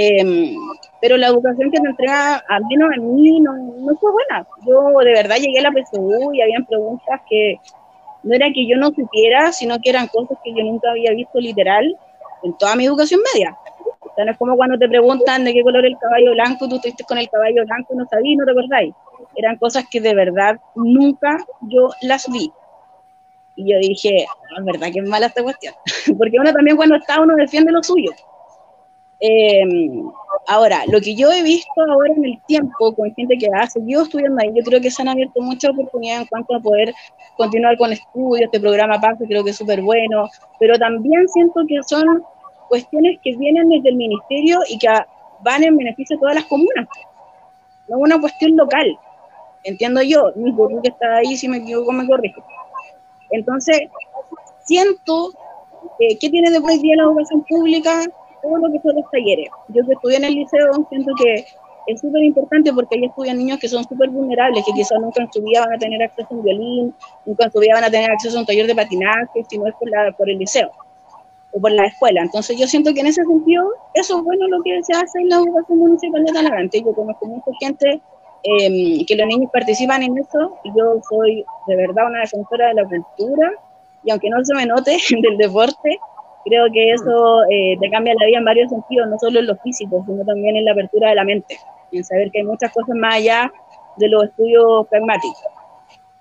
Em, 0.00 0.54
pero 1.00 1.16
la 1.16 1.26
educación 1.26 1.72
que 1.72 1.80
me 1.80 1.88
entrega, 1.88 2.36
al 2.48 2.62
menos 2.70 2.88
a 2.96 3.00
mí, 3.00 3.40
no, 3.40 3.52
no 3.56 3.96
fue 3.96 4.12
buena. 4.12 4.46
Yo 4.64 4.96
de 5.04 5.12
verdad 5.12 5.38
llegué 5.38 5.58
a 5.58 5.62
la 5.62 5.72
PSU 5.72 6.32
y 6.32 6.40
habían 6.40 6.64
preguntas 6.66 7.20
que 7.28 7.56
no 8.22 8.32
era 8.32 8.46
que 8.54 8.64
yo 8.64 8.76
no 8.76 8.92
supiera, 8.92 9.50
sino 9.50 9.76
que 9.80 9.90
eran 9.90 10.06
cosas 10.06 10.38
que 10.44 10.52
yo 10.54 10.62
nunca 10.62 10.92
había 10.92 11.10
visto 11.14 11.40
literal 11.40 11.84
en 12.44 12.56
toda 12.58 12.76
mi 12.76 12.84
educación 12.84 13.20
media. 13.34 13.58
O 13.98 14.14
sea, 14.14 14.24
no 14.24 14.30
es 14.30 14.38
como 14.38 14.56
cuando 14.56 14.78
te 14.78 14.88
preguntan 14.88 15.44
de 15.44 15.52
qué 15.52 15.64
color 15.64 15.84
el 15.84 15.98
caballo 15.98 16.30
blanco, 16.30 16.68
tú 16.68 16.76
estuviste 16.76 17.02
con 17.02 17.18
el 17.18 17.28
caballo 17.28 17.64
blanco 17.66 17.94
y 17.94 17.96
no 17.96 18.06
sabías, 18.08 18.38
no 18.38 18.44
te 18.44 18.52
acordáis. 18.52 18.94
Eran 19.34 19.56
cosas 19.56 19.84
que 19.90 20.00
de 20.00 20.14
verdad 20.14 20.60
nunca 20.76 21.38
yo 21.62 21.90
las 22.02 22.30
vi. 22.30 22.52
Y 23.56 23.72
yo 23.72 23.78
dije, 23.80 24.26
ah, 24.28 24.60
es 24.60 24.64
verdad 24.64 24.92
que 24.92 25.00
es 25.00 25.08
mala 25.08 25.26
esta 25.26 25.42
cuestión. 25.42 25.74
Porque 26.18 26.38
uno 26.38 26.52
también 26.52 26.76
cuando 26.76 26.94
está, 26.94 27.20
uno 27.20 27.34
defiende 27.34 27.72
lo 27.72 27.82
suyo. 27.82 28.12
Eh, 29.20 29.64
ahora, 30.46 30.84
lo 30.86 31.00
que 31.00 31.14
yo 31.14 31.30
he 31.32 31.42
visto 31.42 31.80
ahora 31.80 32.12
en 32.14 32.24
el 32.24 32.40
tiempo 32.46 32.94
con 32.94 33.12
gente 33.14 33.36
que 33.36 33.48
ha 33.52 33.66
seguido 33.66 34.02
estudiando 34.02 34.40
ahí, 34.40 34.52
yo 34.54 34.62
creo 34.62 34.80
que 34.80 34.90
se 34.90 35.02
han 35.02 35.08
abierto 35.08 35.40
muchas 35.40 35.72
oportunidades 35.72 36.22
en 36.22 36.28
cuanto 36.28 36.54
a 36.54 36.60
poder 36.60 36.94
continuar 37.36 37.76
con 37.76 37.92
estudios, 37.92 38.46
este 38.46 38.60
programa 38.60 39.00
PASE 39.00 39.26
creo 39.26 39.42
que 39.42 39.50
es 39.50 39.56
súper 39.56 39.82
bueno, 39.82 40.28
pero 40.60 40.78
también 40.78 41.28
siento 41.28 41.62
que 41.66 41.82
son 41.82 42.22
cuestiones 42.68 43.18
que 43.22 43.36
vienen 43.36 43.68
desde 43.68 43.88
el 43.88 43.96
ministerio 43.96 44.60
y 44.68 44.78
que 44.78 44.88
van 45.40 45.64
en 45.64 45.76
beneficio 45.76 46.16
de 46.16 46.20
todas 46.20 46.34
las 46.36 46.44
comunas, 46.44 46.86
no 47.88 47.96
es 47.96 48.02
una 48.02 48.20
cuestión 48.20 48.56
local, 48.56 48.98
entiendo 49.64 50.02
yo, 50.02 50.32
mi 50.36 50.54
que 50.82 50.88
está 50.88 51.16
ahí, 51.16 51.36
si 51.36 51.48
me 51.48 51.58
equivoco 51.58 51.92
me 51.92 52.06
corrijo. 52.06 52.42
Entonces, 53.30 53.88
siento 54.64 55.30
que 55.98 56.18
¿qué 56.18 56.30
tiene 56.30 56.50
de 56.50 56.58
hoy 56.58 56.78
día 56.78 56.96
la 56.96 57.04
educación 57.04 57.44
pública? 57.48 58.02
Todo 58.48 58.58
lo 58.58 58.72
que 58.72 58.80
son 58.80 58.96
los 58.96 59.10
talleres. 59.10 59.48
Yo 59.68 59.84
que 59.84 59.92
estudié 59.92 60.16
en 60.16 60.24
el 60.24 60.34
liceo 60.34 60.86
siento 60.88 61.12
que 61.22 61.44
es 61.86 62.00
súper 62.00 62.22
importante 62.22 62.72
porque 62.72 62.96
ahí 62.96 63.04
estudian 63.06 63.38
niños 63.38 63.58
que 63.58 63.68
son 63.68 63.82
súper 63.84 64.10
vulnerables, 64.10 64.64
que 64.64 64.72
quizás 64.72 64.98
nunca 65.00 65.22
en 65.22 65.32
su 65.32 65.42
vida 65.42 65.60
van 65.60 65.72
a 65.72 65.78
tener 65.78 66.02
acceso 66.02 66.28
a 66.30 66.34
un 66.34 66.42
violín, 66.42 66.94
nunca 67.24 67.44
en 67.44 67.52
su 67.52 67.58
vida 67.58 67.74
van 67.74 67.84
a 67.84 67.90
tener 67.90 68.10
acceso 68.10 68.36
a 68.36 68.40
un 68.40 68.46
taller 68.46 68.66
de 68.66 68.74
patinaje, 68.74 69.44
si 69.48 69.58
no 69.58 69.66
es 69.66 69.74
por, 69.74 69.88
la, 69.88 70.12
por 70.12 70.28
el 70.28 70.38
liceo 70.38 70.70
o 71.52 71.60
por 71.60 71.72
la 71.72 71.86
escuela. 71.86 72.20
Entonces 72.22 72.58
yo 72.58 72.66
siento 72.66 72.92
que 72.92 73.00
en 73.00 73.06
ese 73.06 73.24
sentido 73.24 73.72
eso 73.94 74.18
es 74.18 74.24
bueno 74.24 74.46
lo 74.48 74.62
que 74.62 74.82
se 74.82 74.92
hace 74.92 75.18
en 75.20 75.30
la 75.30 75.36
educación 75.36 75.78
municipal 75.78 76.24
de 76.24 76.32
Talagante. 76.32 76.82
Yo 76.82 76.92
conozco 76.92 77.26
mucha 77.26 77.50
gente 77.60 78.00
eh, 78.44 79.04
que 79.06 79.16
los 79.16 79.26
niños 79.26 79.50
participan 79.50 80.02
en 80.02 80.18
eso 80.18 80.58
y 80.64 80.68
yo 80.76 81.00
soy 81.08 81.44
de 81.66 81.76
verdad 81.76 82.06
una 82.06 82.20
defensora 82.20 82.68
de 82.68 82.74
la 82.74 82.84
cultura 82.84 83.52
y 84.04 84.10
aunque 84.10 84.30
no 84.30 84.44
se 84.44 84.54
me 84.54 84.66
note 84.66 84.96
del 85.22 85.36
deporte, 85.38 85.98
creo 86.48 86.66
que 86.72 86.92
eso 86.92 87.44
eh, 87.50 87.76
te 87.80 87.90
cambia 87.90 88.14
la 88.18 88.26
vida 88.26 88.38
en 88.38 88.44
varios 88.44 88.70
sentidos, 88.70 89.08
no 89.08 89.18
solo 89.18 89.40
en 89.40 89.46
lo 89.46 89.56
físico, 89.56 90.02
sino 90.06 90.24
también 90.24 90.56
en 90.56 90.64
la 90.64 90.72
apertura 90.72 91.10
de 91.10 91.14
la 91.14 91.24
mente, 91.24 91.58
en 91.92 92.04
saber 92.04 92.30
que 92.30 92.38
hay 92.38 92.44
muchas 92.44 92.72
cosas 92.72 92.94
más 92.96 93.16
allá 93.16 93.52
de 93.96 94.08
los 94.08 94.24
estudios 94.24 94.86
pragmáticos. 94.88 95.42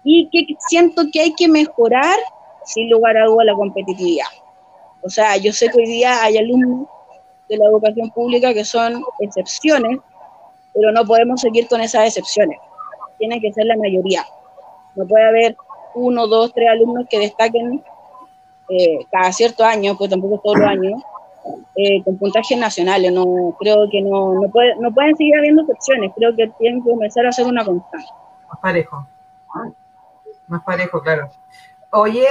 Y 0.03 0.29
que 0.29 0.55
siento 0.67 1.03
que 1.11 1.21
hay 1.21 1.33
que 1.33 1.47
mejorar, 1.47 2.17
sin 2.65 2.89
lugar 2.89 3.17
a 3.17 3.25
duda, 3.25 3.43
la 3.43 3.53
competitividad. 3.53 4.27
O 5.01 5.09
sea, 5.09 5.37
yo 5.37 5.53
sé 5.53 5.69
que 5.69 5.79
hoy 5.79 5.85
día 5.85 6.23
hay 6.23 6.37
alumnos 6.37 6.87
de 7.49 7.57
la 7.57 7.65
educación 7.65 8.09
pública 8.11 8.53
que 8.53 8.65
son 8.65 9.03
excepciones, 9.19 9.99
pero 10.73 10.91
no 10.91 11.05
podemos 11.05 11.41
seguir 11.41 11.67
con 11.67 11.81
esas 11.81 12.07
excepciones. 12.07 12.59
Tiene 13.17 13.39
que 13.41 13.51
ser 13.53 13.65
la 13.65 13.77
mayoría. 13.77 14.25
No 14.95 15.05
puede 15.07 15.25
haber 15.25 15.57
uno, 15.95 16.27
dos, 16.27 16.53
tres 16.53 16.69
alumnos 16.69 17.05
que 17.09 17.19
destaquen 17.19 17.83
eh, 18.69 19.05
cada 19.11 19.31
cierto 19.31 19.63
año, 19.63 19.95
pues 19.97 20.09
tampoco 20.09 20.41
todos 20.43 20.59
los 20.59 20.67
años, 20.67 21.01
eh, 21.75 22.03
con 22.03 22.17
puntajes 22.17 22.57
nacionales. 22.57 23.11
No, 23.11 23.55
creo 23.59 23.87
que 23.89 24.01
no, 24.01 24.33
no, 24.33 24.49
puede, 24.49 24.75
no 24.77 24.93
pueden 24.93 25.15
seguir 25.15 25.37
habiendo 25.37 25.61
excepciones, 25.61 26.11
creo 26.15 26.35
que 26.35 26.47
tienen 26.59 26.83
que 26.83 26.89
comenzar 26.89 27.25
a 27.25 27.29
hacer 27.29 27.45
una 27.45 27.63
constante. 27.63 28.07
Más 28.49 28.59
parejo. 28.61 29.07
Más 30.47 30.63
parejo, 30.63 31.01
claro. 31.01 31.29
Oye, 31.91 32.27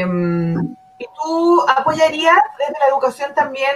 em, 0.00 0.76
¿y 0.98 1.04
tú 1.14 1.64
apoyarías 1.68 2.36
desde 2.58 2.78
la 2.80 2.88
educación 2.88 3.32
también 3.34 3.70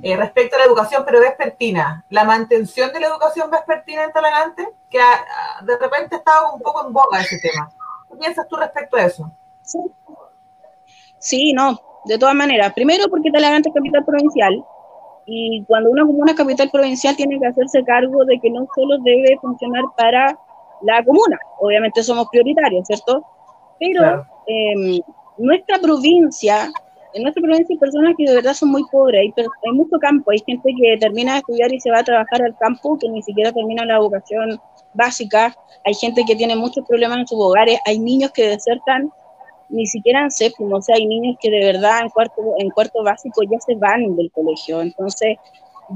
eh, 0.00 0.16
respecto 0.16 0.54
a 0.54 0.60
la 0.60 0.66
educación, 0.66 1.02
pero 1.04 1.20
vespertina, 1.20 2.04
la 2.08 2.22
mantención 2.22 2.92
de 2.92 3.00
la 3.00 3.08
educación 3.08 3.50
vespertina 3.50 4.04
en 4.04 4.12
Talagante, 4.12 4.68
que 4.88 5.00
de 5.62 5.76
repente 5.76 6.16
estaba 6.16 6.52
un 6.52 6.62
poco 6.62 6.86
en 6.86 6.92
boga 6.92 7.20
ese 7.20 7.38
tema. 7.40 7.68
¿Qué 8.08 8.16
piensas 8.16 8.46
tú 8.48 8.56
respecto 8.56 8.96
a 8.96 9.02
eso? 9.02 9.32
Sí, 9.62 9.78
no, 11.54 11.80
de 12.04 12.18
todas 12.18 12.34
maneras. 12.34 12.72
Primero 12.74 13.08
porque 13.08 13.30
Talagante 13.30 13.68
es 13.68 13.74
capital 13.74 14.04
provincial 14.04 14.64
y 15.26 15.64
cuando 15.66 15.90
una 15.90 16.06
comuna 16.06 16.32
es 16.32 16.38
capital 16.38 16.70
provincial 16.70 17.16
tiene 17.16 17.38
que 17.38 17.46
hacerse 17.46 17.84
cargo 17.84 18.24
de 18.24 18.38
que 18.40 18.50
no 18.50 18.66
solo 18.74 18.98
debe 19.04 19.38
funcionar 19.40 19.84
para 19.96 20.38
la 20.82 21.04
comuna, 21.04 21.38
obviamente 21.58 22.02
somos 22.02 22.28
prioritarios, 22.30 22.86
¿cierto? 22.86 23.24
Pero 23.78 24.26
em, 24.46 25.00
nuestra 25.36 25.78
provincia 25.78 26.70
en 27.14 27.22
nuestra 27.22 27.40
provincia 27.40 27.74
hay 27.74 27.78
personas 27.78 28.14
que 28.16 28.24
de 28.24 28.34
verdad 28.34 28.54
son 28.54 28.70
muy 28.70 28.84
pobres, 28.90 29.20
hay, 29.20 29.34
hay 29.36 29.72
mucho 29.72 29.98
campo, 29.98 30.30
hay 30.30 30.38
gente 30.46 30.70
que 30.80 30.96
termina 30.98 31.32
de 31.32 31.38
estudiar 31.38 31.72
y 31.72 31.80
se 31.80 31.90
va 31.90 32.00
a 32.00 32.04
trabajar 32.04 32.42
al 32.42 32.56
campo, 32.58 32.98
que 32.98 33.08
ni 33.08 33.22
siquiera 33.22 33.52
termina 33.52 33.84
la 33.84 33.96
educación 33.96 34.60
básica, 34.94 35.54
hay 35.84 35.94
gente 35.94 36.22
que 36.26 36.36
tiene 36.36 36.54
muchos 36.56 36.86
problemas 36.86 37.18
en 37.18 37.26
sus 37.26 37.38
hogares, 37.40 37.78
hay 37.86 37.98
niños 37.98 38.30
que 38.32 38.48
desertan 38.48 39.10
ni 39.68 39.86
siquiera 39.86 40.22
en 40.22 40.30
séptimo, 40.30 40.76
o 40.76 40.82
sea, 40.82 40.96
hay 40.96 41.06
niños 41.06 41.36
que 41.40 41.50
de 41.50 41.64
verdad 41.64 42.00
en 42.02 42.08
cuarto, 42.10 42.42
en 42.58 42.70
cuarto 42.70 43.02
básico 43.02 43.42
ya 43.42 43.58
se 43.60 43.74
van 43.74 44.16
del 44.16 44.30
colegio, 44.32 44.80
entonces 44.80 45.36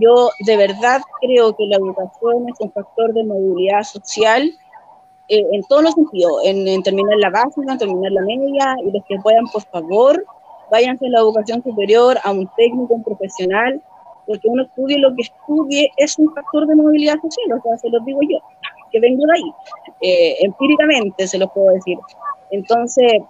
yo 0.01 0.31
de 0.47 0.57
verdad 0.57 1.01
creo 1.21 1.55
que 1.55 1.67
la 1.67 1.77
educación 1.77 2.49
es 2.49 2.61
un 2.61 2.73
factor 2.73 3.13
de 3.13 3.25
movilidad 3.25 3.83
social 3.83 4.53
eh, 5.29 5.47
en 5.53 5.63
todos 5.65 5.83
los 5.83 5.95
sentidos, 5.95 6.33
en, 6.45 6.83
terminar 6.83 7.17
la 7.19 7.31
básica, 7.31 7.73
en 7.73 7.79
terminar 7.79 8.13
la 8.13 8.23
media, 8.23 8.77
y 8.85 8.91
los 8.91 9.05
que 9.09 9.17
puedan, 9.23 9.47
por 9.47 9.63
favor, 9.63 10.25
váyanse 10.71 11.07
a 11.07 11.11
la 11.11 11.21
educación 11.21 11.63
superior, 11.63 12.19
a 12.25 12.33
un 12.33 12.49
técnico, 12.57 12.95
un 12.95 13.05
profesional, 13.05 13.81
porque 14.27 14.49
uno 14.49 14.65
estudie 14.65 14.99
lo 14.99 15.15
que 15.15 15.23
estudie 15.23 15.91
es 15.97 16.19
un 16.19 16.33
factor 16.35 16.67
de 16.67 16.75
movilidad 16.75 17.15
social, 17.15 17.59
o 17.59 17.63
sea, 17.63 17.79
se 17.79 17.89
los 17.91 18.05
digo 18.05 18.21
yo, 18.23 18.39
que 18.91 19.01
vengo 19.01 19.25
de 19.27 19.33
ahí, 19.33 19.53
eh, 20.01 20.37
empíricamente 20.41 21.27
se 21.27 21.39
los 21.39 21.51
puedo 21.53 21.73
decir. 21.73 21.99
Entonces, 22.51 23.23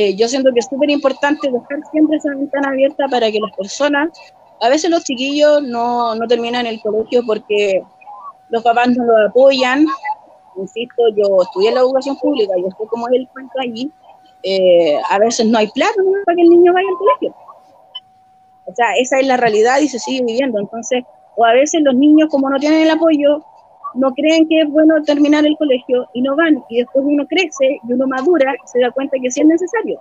eh, 0.00 0.14
yo 0.14 0.28
siento 0.28 0.52
que 0.52 0.60
es 0.60 0.66
súper 0.66 0.90
importante 0.90 1.50
dejar 1.50 1.80
siempre 1.90 2.18
esa 2.18 2.30
ventana 2.30 2.68
abierta 2.68 3.08
para 3.08 3.32
que 3.32 3.40
las 3.40 3.50
personas, 3.56 4.10
a 4.60 4.68
veces 4.68 4.90
los 4.90 5.02
chiquillos 5.02 5.60
no, 5.64 6.14
no 6.14 6.26
terminan 6.28 6.66
el 6.66 6.80
colegio 6.80 7.22
porque 7.26 7.82
los 8.48 8.62
papás 8.62 8.90
no 8.96 9.04
lo 9.04 9.26
apoyan, 9.26 9.84
insisto, 10.56 11.02
yo 11.16 11.42
estudié 11.42 11.72
la 11.72 11.80
educación 11.80 12.16
pública, 12.16 12.54
yo 12.56 12.68
sé 12.68 12.86
cómo 12.88 13.08
es 13.08 13.14
el 13.14 13.28
cuento 13.30 13.54
allí, 13.60 13.90
eh, 14.44 15.00
a 15.10 15.18
veces 15.18 15.46
no 15.46 15.58
hay 15.58 15.66
plata 15.66 16.00
para 16.24 16.36
que 16.36 16.42
el 16.42 16.48
niño 16.48 16.72
vaya 16.72 16.86
al 16.88 16.98
colegio. 16.98 17.34
O 18.66 18.74
sea, 18.76 18.92
esa 19.00 19.18
es 19.18 19.26
la 19.26 19.36
realidad 19.36 19.80
y 19.80 19.88
se 19.88 19.98
sigue 19.98 20.24
viviendo. 20.24 20.60
Entonces, 20.60 21.02
o 21.34 21.44
a 21.44 21.54
veces 21.54 21.80
los 21.82 21.96
niños, 21.96 22.28
como 22.30 22.48
no 22.48 22.58
tienen 22.60 22.82
el 22.82 22.90
apoyo, 22.90 23.44
no 23.98 24.12
creen 24.14 24.48
que 24.48 24.60
es 24.60 24.70
bueno 24.70 25.02
terminar 25.04 25.44
el 25.44 25.56
colegio 25.56 26.08
y 26.14 26.22
no 26.22 26.36
van. 26.36 26.62
Y 26.68 26.78
después 26.78 27.04
uno 27.06 27.26
crece 27.26 27.80
y 27.86 27.92
uno 27.92 28.06
madura 28.06 28.54
y 28.54 28.68
se 28.68 28.80
da 28.80 28.90
cuenta 28.90 29.16
que 29.20 29.30
sí 29.30 29.40
es 29.40 29.46
necesario. 29.46 29.98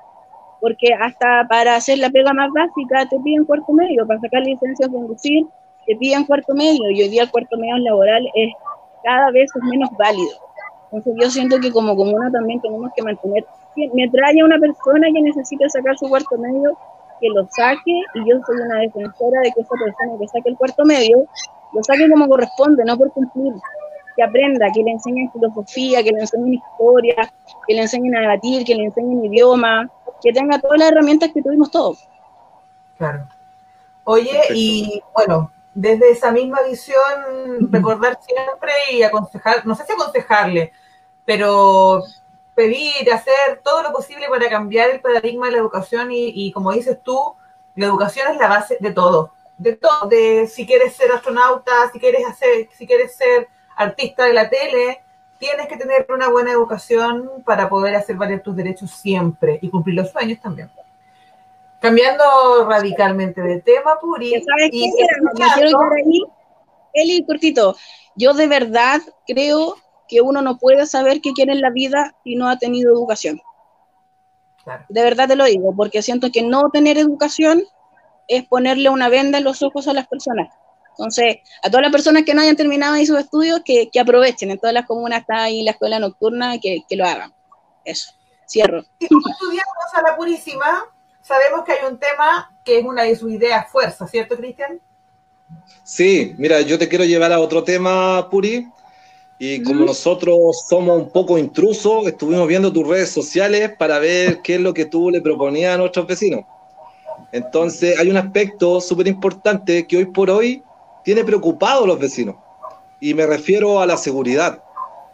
Porque 0.62 0.94
hasta 0.94 1.48
para 1.48 1.76
hacer 1.76 1.98
la 2.00 2.10
pega 2.10 2.34
más 2.34 2.50
básica 2.52 3.08
te 3.10 3.20
piden 3.20 3.46
cuarto 3.46 3.74
medio, 3.74 4.06
para 4.08 4.20
sacar 4.20 4.42
licencia 4.44 4.88
de 4.88 4.94
conducir 4.94 5.46
te 5.86 5.96
piden 5.96 6.26
cuarto 6.26 6.54
medio 6.54 6.92
y 6.92 7.02
hoy 7.02 7.08
día 7.10 7.24
el 7.24 7.32
cuarto 7.32 7.58
medio 7.58 7.78
laboral 7.78 8.28
es 8.36 8.52
cada 9.04 9.32
vez 9.32 9.50
menos 9.64 9.90
válido. 9.98 10.36
Entonces 10.92 11.14
yo 11.22 11.30
siento 11.30 11.60
que 11.60 11.72
como 11.72 11.96
comuna 11.96 12.30
también 12.30 12.60
tenemos 12.62 12.92
que 12.94 13.04
mantener 13.04 13.46
me 13.94 14.10
trae 14.10 14.44
una 14.44 14.58
persona 14.58 15.08
que 15.14 15.22
necesita 15.22 15.70
sacar 15.70 15.98
su 15.98 16.08
cuarto 16.10 16.38
medio, 16.38 16.78
que 17.22 17.30
lo 17.30 17.48
saque, 17.50 18.02
y 18.16 18.30
yo 18.30 18.40
soy 18.46 18.56
una 18.58 18.80
defensora 18.80 19.42
de 19.42 19.52
que 19.52 19.62
esa 19.62 19.76
persona 19.84 20.20
que 20.20 20.28
saque 20.28 20.50
el 20.50 20.58
cuarto 20.58 20.84
medio, 20.86 21.26
lo 21.74 21.84
saque 21.84 22.10
como 22.10 22.28
corresponde, 22.28 22.84
no 22.86 22.98
por 22.98 23.12
cumplir, 23.12 23.54
que 24.18 24.24
aprenda, 24.24 24.66
que 24.74 24.82
le 24.82 24.92
enseñen 24.92 25.32
filosofía, 25.32 26.04
que 26.04 26.12
le 26.12 26.22
enseñen 26.22 26.56
historia, 26.56 27.32
que 27.68 27.74
le 27.76 27.82
enseñen 27.84 28.16
a 28.18 28.22
debatir, 28.22 28.66
que 28.66 28.76
le 28.76 28.86
enseñen 28.86 29.24
idioma, 29.24 29.90
que 30.22 30.34
tenga 30.34 30.60
todas 30.60 30.80
las 30.80 30.92
herramientas 30.92 31.32
que 31.32 31.44
tuvimos 31.44 31.70
todos. 31.70 32.10
Claro. 32.98 33.28
Oye, 34.04 34.42
y 34.56 35.04
bueno, 35.14 35.52
desde 35.76 36.10
esa 36.10 36.32
misma 36.32 36.64
visión, 36.64 37.72
recordar 37.72 38.18
siempre 38.22 38.72
y 38.92 39.04
aconsejar, 39.04 39.66
no 39.68 39.76
sé 39.76 39.86
si 39.86 39.94
aconsejarle, 39.94 40.72
pero 41.24 42.02
pedir, 42.56 43.14
hacer 43.14 43.62
todo 43.64 43.84
lo 43.84 43.94
posible 43.94 44.28
para 44.30 44.50
cambiar 44.50 44.90
el 44.90 45.00
paradigma 45.00 45.46
de 45.46 45.52
la 45.52 45.58
educación 45.60 46.08
y, 46.12 46.52
como 46.54 46.72
dices 46.72 46.98
tú, 47.04 47.36
la 47.76 47.86
educación 47.86 48.32
es 48.32 48.38
la 48.38 48.48
base 48.48 48.78
de 48.80 48.92
todo, 48.92 49.34
de 49.60 49.76
todo, 49.76 50.08
de 50.08 50.48
si 50.48 50.66
quieres 50.66 50.96
ser 50.96 51.12
astronauta, 51.12 51.92
si 51.94 52.00
quieres 52.00 52.26
hacer, 52.26 52.68
si 52.72 52.88
quieres 52.88 53.16
ser 53.16 53.48
artista 53.78 54.26
de 54.26 54.34
la 54.34 54.50
tele, 54.50 55.02
tienes 55.38 55.68
que 55.68 55.78
tener 55.78 56.08
una 56.10 56.30
buena 56.30 56.52
educación 56.52 57.30
para 57.46 57.70
poder 57.70 57.96
hacer 57.96 58.16
valer 58.16 58.42
tus 58.42 58.56
derechos 58.56 58.92
siempre 58.92 59.60
y 59.62 59.70
cumplir 59.70 59.96
los 59.96 60.12
sueños 60.12 60.40
también. 60.42 60.70
Cambiando 61.80 62.68
radicalmente 62.68 63.42
de 63.42 63.62
tema, 63.62 64.00
Puri. 64.02 64.32
¿Sabes 64.32 64.70
y 64.72 64.92
qué? 64.92 65.08
Eli, 66.94 67.26
cortito. 67.26 67.76
Yo 68.16 68.34
de 68.34 68.48
verdad 68.48 69.00
creo 69.28 69.76
que 70.08 70.22
uno 70.22 70.42
no 70.42 70.58
puede 70.58 70.88
saber 70.88 71.22
qué 71.22 71.32
quiere 71.34 71.54
en 71.54 71.62
la 71.62 71.70
vida 71.70 72.16
si 72.24 72.36
no 72.36 72.50
ha 72.50 72.58
tenido 72.58 72.92
educación. 72.92 73.40
De 74.90 75.04
verdad 75.04 75.28
te 75.28 75.36
lo 75.36 75.46
digo, 75.46 75.74
porque 75.76 76.02
siento 76.02 76.32
que 76.32 76.42
no 76.42 76.70
tener 76.72 76.98
educación 76.98 77.64
es 78.28 78.46
ponerle 78.46 78.90
una 78.90 79.08
venda 79.08 79.38
en 79.38 79.44
los 79.44 79.62
ojos 79.62 79.88
a 79.88 79.94
las 79.94 80.08
personas. 80.08 80.50
Entonces, 80.98 81.38
a 81.62 81.70
todas 81.70 81.84
las 81.84 81.92
personas 81.92 82.24
que 82.24 82.34
no 82.34 82.42
hayan 82.42 82.56
terminado 82.56 82.96
ahí 82.96 83.06
sus 83.06 83.20
estudios, 83.20 83.62
que, 83.64 83.90
aprovechen. 84.00 84.50
En 84.50 84.58
todas 84.58 84.74
las 84.74 84.86
comunas 84.86 85.22
está 85.22 85.44
ahí 85.44 85.64
la 85.64 85.72
escuela 85.72 86.00
nocturna, 86.00 86.60
que, 86.60 86.80
que 86.90 86.96
lo 86.96 87.06
hagan. 87.06 87.34
Eso, 87.86 88.12
cierro. 88.48 88.84
Estudiamos 89.00 89.94
a 89.94 90.02
la 90.02 90.16
Purísima, 90.16 90.86
sabemos 91.22 91.64
que 91.66 91.74
hay 91.74 91.86
un 91.90 92.00
tema 92.00 92.52
que 92.66 92.80
es 92.80 92.86
una 92.86 93.04
de 93.04 93.16
sus 93.16 93.32
ideas 93.32 93.70
fuerza, 93.72 94.08
¿cierto, 94.08 94.36
Cristian? 94.36 94.80
Sí, 95.84 96.34
mira, 96.38 96.62
yo 96.62 96.78
te 96.80 96.90
quiero 96.90 97.06
llevar 97.06 97.32
a 97.32 97.40
otro 97.40 97.64
tema, 97.64 98.28
Puri, 98.30 98.68
y 99.40 99.62
como 99.62 99.86
nosotros 99.86 100.66
somos 100.68 101.00
un 101.00 101.12
poco 101.12 101.38
intrusos, 101.38 102.08
estuvimos 102.08 102.48
viendo 102.48 102.74
tus 102.74 102.88
redes 102.88 103.12
sociales 103.12 103.72
para 103.78 104.00
ver 104.00 104.42
qué 104.42 104.56
es 104.56 104.62
lo 104.62 104.74
que 104.74 104.86
tú 104.86 105.12
le 105.12 105.22
proponías 105.22 105.76
a 105.76 105.78
nuestros 105.78 106.08
vecinos. 106.08 106.42
Entonces, 107.32 108.00
hay 108.00 108.10
un 108.10 108.18
aspecto 108.18 108.82
súper 108.82 109.08
importante 109.08 109.86
que 109.86 109.98
hoy 109.98 110.06
por 110.06 110.30
hoy 110.30 110.64
tiene 111.08 111.24
preocupado 111.24 111.86
a 111.86 111.88
los 111.88 112.00
vecinos. 112.00 112.36
Y 113.00 113.14
me 113.14 113.26
refiero 113.26 113.80
a 113.80 113.86
la 113.86 113.96
seguridad. 113.96 114.62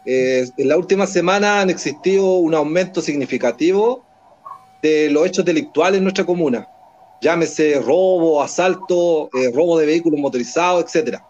Eh, 0.03 0.49
en 0.57 0.67
la 0.67 0.75
última 0.75 1.05
semana 1.05 1.61
han 1.61 1.69
existido 1.69 2.37
un 2.37 2.55
aumento 2.55 2.99
significativo 2.99 4.03
de 4.81 5.11
los 5.11 5.27
hechos 5.27 5.45
delictuales 5.45 5.99
en 5.99 6.05
nuestra 6.05 6.25
comuna. 6.25 6.67
Llámese 7.21 7.79
robo, 7.79 8.41
asalto, 8.41 9.29
eh, 9.35 9.51
robo 9.53 9.77
de 9.77 9.85
vehículos 9.85 10.19
motorizados, 10.19 10.85
etcétera. 10.85 11.23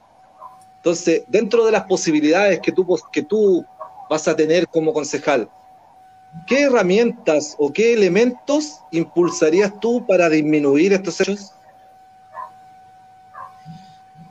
Entonces, 0.77 1.23
dentro 1.27 1.65
de 1.65 1.71
las 1.73 1.83
posibilidades 1.83 2.61
que 2.61 2.71
tú 2.71 3.65
vas 4.09 4.27
a 4.29 4.33
tener 4.33 4.65
como 4.69 4.93
concejal, 4.93 5.49
¿qué 6.47 6.61
herramientas 6.61 7.53
o 7.59 7.73
qué 7.73 7.91
elementos 7.91 8.79
impulsarías 8.91 9.77
tú 9.81 10.07
para 10.07 10.29
disminuir 10.29 10.93
estos 10.93 11.19
hechos? 11.19 11.51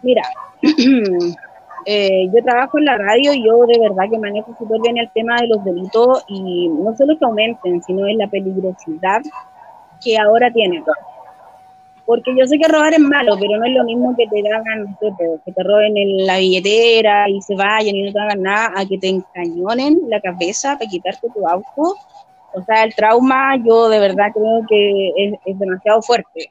Mira, 0.02 0.22
eh, 1.86 2.28
yo 2.32 2.42
trabajo 2.44 2.78
en 2.78 2.84
la 2.84 2.98
radio 2.98 3.32
y 3.32 3.44
yo 3.44 3.66
de 3.66 3.78
verdad 3.78 4.10
que 4.10 4.18
manejo 4.18 4.54
súper 4.58 4.80
bien 4.80 4.98
el 4.98 5.10
tema 5.10 5.40
de 5.40 5.48
los 5.48 5.64
delitos 5.64 6.24
y 6.28 6.68
no 6.68 6.96
solo 6.96 7.18
que 7.18 7.24
aumenten, 7.24 7.82
sino 7.82 8.06
en 8.06 8.18
la 8.18 8.26
peligrosidad 8.26 9.22
que 10.02 10.18
ahora 10.18 10.50
tienen. 10.50 10.84
Porque 12.04 12.34
yo 12.36 12.46
sé 12.46 12.58
que 12.58 12.66
robar 12.66 12.92
es 12.92 13.00
malo, 13.00 13.36
pero 13.38 13.58
no 13.58 13.64
es 13.64 13.72
lo 13.72 13.84
mismo 13.84 14.14
que 14.16 14.26
te 14.26 14.42
hagan, 14.52 14.98
que 15.44 15.52
te 15.52 15.62
roben 15.62 15.96
en 15.96 16.26
la 16.26 16.38
billetera 16.38 17.28
y 17.28 17.40
se 17.40 17.54
vayan 17.54 17.94
y 17.94 18.02
no 18.02 18.12
te 18.12 18.20
hagan 18.20 18.42
nada, 18.42 18.72
a 18.76 18.84
que 18.84 18.98
te 18.98 19.08
encañonen 19.08 20.00
la 20.08 20.20
cabeza 20.20 20.76
para 20.76 20.90
quitarte 20.90 21.28
tu 21.32 21.46
auto. 21.46 21.96
O 22.54 22.62
sea, 22.66 22.84
el 22.84 22.94
trauma 22.94 23.56
yo 23.64 23.88
de 23.88 23.98
verdad 23.98 24.32
creo 24.34 24.62
que 24.68 25.38
es, 25.46 25.58
demasiado 25.58 26.02
fuerte. 26.02 26.50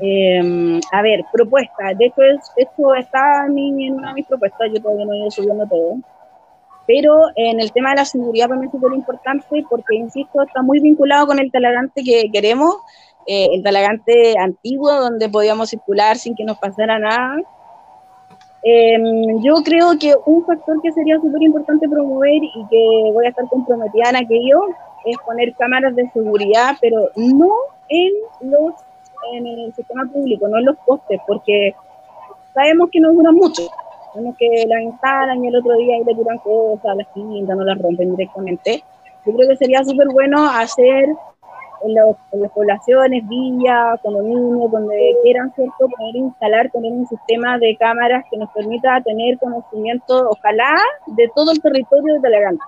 Em, 0.00 0.80
a 0.92 1.02
ver, 1.02 1.24
propuesta. 1.32 1.94
De 1.96 2.06
hecho, 2.06 2.22
esto 2.56 2.94
está 2.94 3.46
en, 3.46 3.94
una 3.94 4.08
de 4.08 4.14
mis 4.14 4.26
propuestas, 4.26 4.70
yo 4.72 4.82
todavía 4.82 5.06
no 5.06 5.12
he 5.12 5.18
ido 5.18 5.30
subiendo 5.30 5.66
todo. 5.66 5.96
Pero 6.86 7.30
en 7.34 7.60
el 7.60 7.72
tema 7.72 7.90
de 7.90 7.96
la 7.96 8.04
seguridad 8.04 8.48
para 8.48 8.60
mí 8.60 8.66
es 8.66 8.72
súper 8.72 8.92
importante 8.92 9.64
porque, 9.68 9.96
insisto, 9.96 10.42
está 10.42 10.62
muy 10.62 10.80
vinculado 10.80 11.26
con 11.26 11.38
el 11.38 11.50
talagante 11.50 12.04
que 12.04 12.30
queremos 12.32 12.76
eh, 13.26 13.48
el 13.52 13.62
Talagante 13.62 14.38
antiguo, 14.38 14.92
donde 14.92 15.28
podíamos 15.28 15.70
circular 15.70 16.16
sin 16.16 16.36
que 16.36 16.44
nos 16.44 16.58
pasara 16.58 16.98
nada. 16.98 17.36
Em, 18.62 19.42
yo 19.42 19.56
creo 19.64 19.98
que 19.98 20.14
un 20.26 20.44
factor 20.44 20.80
que 20.80 20.92
sería 20.92 21.16
súper 21.16 21.42
importante 21.42 21.88
promover 21.88 22.34
y 22.34 22.66
que 22.70 23.10
voy 23.12 23.26
a 23.26 23.30
estar 23.30 23.46
comprometida 23.48 24.10
en 24.10 24.16
aquello 24.16 24.60
es 25.04 25.16
poner 25.24 25.54
cámaras 25.56 25.94
de 25.96 26.08
seguridad, 26.10 26.76
pero 26.80 27.10
no 27.16 27.50
en 27.88 28.12
los 28.48 28.74
en 29.32 29.46
el 29.46 29.74
sistema 29.74 30.04
público, 30.12 30.48
no 30.48 30.58
en 30.58 30.66
los 30.66 30.76
postes, 30.86 31.20
porque 31.26 31.74
sabemos 32.54 32.88
que 32.90 33.00
no 33.00 33.12
duran 33.12 33.34
mucho. 33.34 33.62
Sabemos 34.12 34.36
que 34.38 34.64
la 34.66 34.80
instalan 34.82 35.44
y 35.44 35.48
el 35.48 35.56
otro 35.56 35.74
día 35.74 35.96
ahí 35.96 36.04
le 36.04 36.14
tiran 36.14 36.38
cosas, 36.38 36.96
las 36.96 37.06
pintan, 37.08 37.58
no 37.58 37.64
las 37.64 37.78
rompen 37.78 38.16
directamente. 38.16 38.82
Yo 39.26 39.34
creo 39.34 39.48
que 39.48 39.56
sería 39.56 39.84
súper 39.84 40.08
bueno 40.08 40.48
hacer 40.48 41.08
en, 41.82 41.94
las 41.94 42.50
poblaciones, 42.52 43.28
villas, 43.28 44.00
condominios, 44.02 44.70
donde 44.70 45.16
quieran, 45.22 45.52
¿cierto?, 45.54 45.88
poder 45.88 46.16
instalar, 46.16 46.70
tener 46.70 46.92
un 46.92 47.06
sistema 47.06 47.58
de 47.58 47.76
cámaras 47.76 48.24
que 48.30 48.38
nos 48.38 48.50
permita 48.52 49.00
tener 49.02 49.38
conocimiento, 49.38 50.30
ojalá, 50.30 50.76
de 51.06 51.30
todo 51.34 51.52
el 51.52 51.60
territorio 51.60 52.14
de 52.14 52.20
Talagante. 52.20 52.64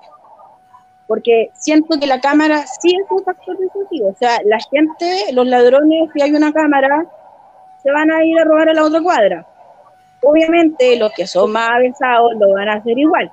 Porque 1.08 1.50
siento 1.54 1.98
que 1.98 2.06
la 2.06 2.20
cámara 2.20 2.64
sí 2.80 2.94
es 2.94 3.10
un 3.10 3.24
factor 3.24 3.58
decisivo. 3.58 4.10
O 4.10 4.14
sea, 4.14 4.38
la 4.44 4.58
gente, 4.70 5.32
los 5.32 5.46
ladrones, 5.46 6.10
si 6.14 6.22
hay 6.22 6.32
una 6.32 6.52
cámara, 6.52 7.04
se 7.82 7.90
van 7.90 8.12
a 8.12 8.24
ir 8.24 8.38
a 8.38 8.44
robar 8.44 8.68
a 8.68 8.74
la 8.74 8.84
otra 8.84 9.00
cuadra. 9.00 9.46
Obviamente, 10.22 10.96
los 10.96 11.10
que 11.12 11.26
son 11.26 11.50
más 11.50 11.70
avesados 11.70 12.32
lo 12.38 12.52
van 12.52 12.68
a 12.68 12.74
hacer 12.74 12.96
igual. 12.96 13.32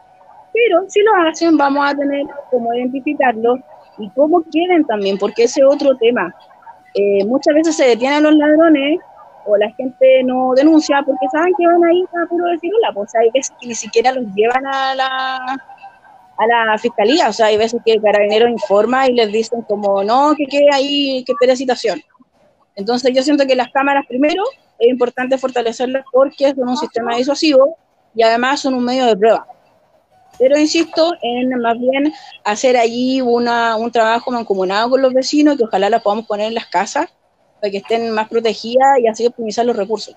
Pero 0.53 0.85
si 0.87 1.01
lo 1.01 1.11
hacen, 1.27 1.57
vamos 1.57 1.85
a 1.87 1.95
tener 1.95 2.25
cómo 2.49 2.73
identificarlo 2.73 3.59
y 3.97 4.09
cómo 4.11 4.41
quieren 4.43 4.85
también, 4.85 5.17
porque 5.17 5.43
ese 5.43 5.59
es 5.59 5.67
otro 5.67 5.95
tema. 5.97 6.33
Eh, 6.93 7.25
muchas 7.25 7.53
veces 7.55 7.75
se 7.75 7.85
detienen 7.85 8.23
los 8.23 8.33
ladrones 8.35 8.99
o 9.45 9.57
la 9.57 9.69
gente 9.71 10.23
no 10.23 10.53
denuncia 10.55 11.03
porque 11.05 11.27
saben 11.31 11.53
que 11.57 11.67
van 11.67 11.83
a 11.83 11.93
ir 11.93 12.05
a 12.05 12.25
puro 12.27 12.45
decir 12.47 12.71
hola, 12.73 12.91
pues 12.93 13.13
hay 13.15 13.29
que 13.31 13.41
ni 13.67 13.75
siquiera 13.75 14.11
los 14.13 14.25
llevan 14.33 14.65
a 14.65 14.95
la, 14.95 15.57
a 16.37 16.47
la 16.47 16.77
fiscalía, 16.77 17.29
o 17.29 17.33
sea, 17.33 17.47
hay 17.47 17.57
veces 17.57 17.81
que 17.85 17.93
el 17.93 18.01
carabinero 18.01 18.47
informa 18.47 19.07
y 19.07 19.13
les 19.13 19.31
dicen 19.31 19.61
como, 19.61 20.03
no, 20.03 20.35
que 20.35 20.45
quede 20.45 20.67
ahí, 20.73 21.23
que 21.25 21.31
espere 21.31 21.55
citación. 21.55 22.01
Entonces 22.75 23.13
yo 23.13 23.23
siento 23.23 23.47
que 23.47 23.55
las 23.55 23.71
cámaras 23.71 24.05
primero 24.07 24.43
es 24.77 24.89
importante 24.89 25.37
fortalecerlas 25.37 26.03
porque 26.11 26.53
son 26.53 26.67
un 26.67 26.77
sistema 26.77 27.15
disuasivo 27.15 27.77
y 28.13 28.23
además 28.23 28.59
son 28.59 28.73
un 28.73 28.83
medio 28.83 29.05
de 29.05 29.15
prueba. 29.15 29.47
Pero 30.37 30.57
insisto 30.59 31.13
en 31.21 31.49
más 31.61 31.79
bien 31.79 32.13
hacer 32.43 32.75
allí 32.75 33.21
una, 33.21 33.77
un 33.77 33.91
trabajo 33.91 34.31
mancomunado 34.31 34.89
con 34.89 35.01
los 35.01 35.13
vecinos 35.13 35.57
que 35.57 35.63
ojalá 35.63 35.89
la 35.89 35.99
podamos 35.99 36.25
poner 36.25 36.47
en 36.47 36.55
las 36.55 36.67
casas 36.67 37.07
para 37.61 37.71
que 37.71 37.77
estén 37.77 38.11
más 38.11 38.27
protegidas 38.27 38.99
y 38.99 39.07
así 39.07 39.25
optimizar 39.25 39.65
los 39.65 39.77
recursos. 39.77 40.15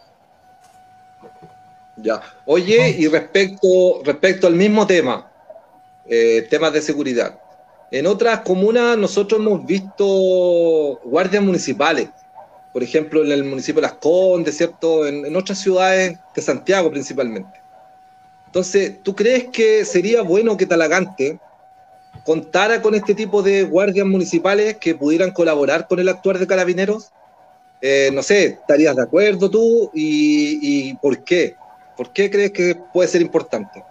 Ya. 1.97 2.21
Oye, 2.47 2.97
y 2.99 3.07
respecto, 3.09 4.03
respecto 4.05 4.47
al 4.49 4.55
mismo 4.55 4.87
tema, 4.87 5.31
eh, 6.09 6.47
temas 6.51 6.73
de 6.73 6.83
seguridad. 6.83 7.39
En 7.91 8.07
otras 8.07 8.41
comunas 8.41 8.97
nosotros 8.99 9.41
hemos 9.41 9.65
visto 9.65 11.01
guardias 11.05 11.43
municipales, 11.43 12.09
por 12.73 12.83
ejemplo 12.83 13.25
en 13.25 13.33
el 13.33 13.45
municipio 13.45 13.81
de 13.81 13.89
Las 13.89 13.97
Condes, 13.97 14.57
¿cierto? 14.57 15.07
en 15.07 15.35
otras 15.35 15.59
ciudades 15.59 16.19
de 16.35 16.43
Santiago 16.43 16.91
principalmente. 16.91 17.59
Entonces, 18.49 19.03
¿tú 19.03 19.15
crees 19.15 19.45
que 19.53 19.85
sería 19.85 20.23
bueno 20.23 20.57
que 20.57 20.65
Talagante 20.65 21.39
contara 22.25 22.81
con 22.81 22.95
este 22.95 23.15
tipo 23.15 23.43
de 23.43 23.65
guardias 23.65 24.07
municipales 24.07 24.79
que 24.79 24.95
pudieran 24.95 25.33
colaborar 25.33 25.87
con 25.87 25.99
el 25.99 26.09
actuar 26.09 26.39
de 26.39 26.47
carabineros? 26.47 27.11
Eh, 27.83 28.11
no 28.13 28.23
sé, 28.23 28.47
¿estarías 28.47 28.97
de 28.97 29.03
acuerdo 29.03 29.51
tú? 29.51 29.91
Y, 29.93 30.95
por 30.95 31.23
qué? 31.25 31.57
¿Por 31.95 32.11
qué 32.11 32.31
crees 32.31 32.53
que 32.53 32.75
puede 32.93 33.09
ser 33.09 33.21
importante? 33.21 33.85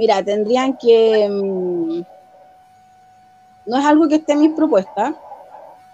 Mira, 0.00 0.22
tendrían 0.22 0.78
que... 0.78 1.28
Mm, 1.28 2.00
no 3.66 3.76
es 3.76 3.84
algo 3.84 4.08
que 4.08 4.14
esté 4.14 4.32
en 4.32 4.40
mis 4.40 4.52
propuestas, 4.52 5.14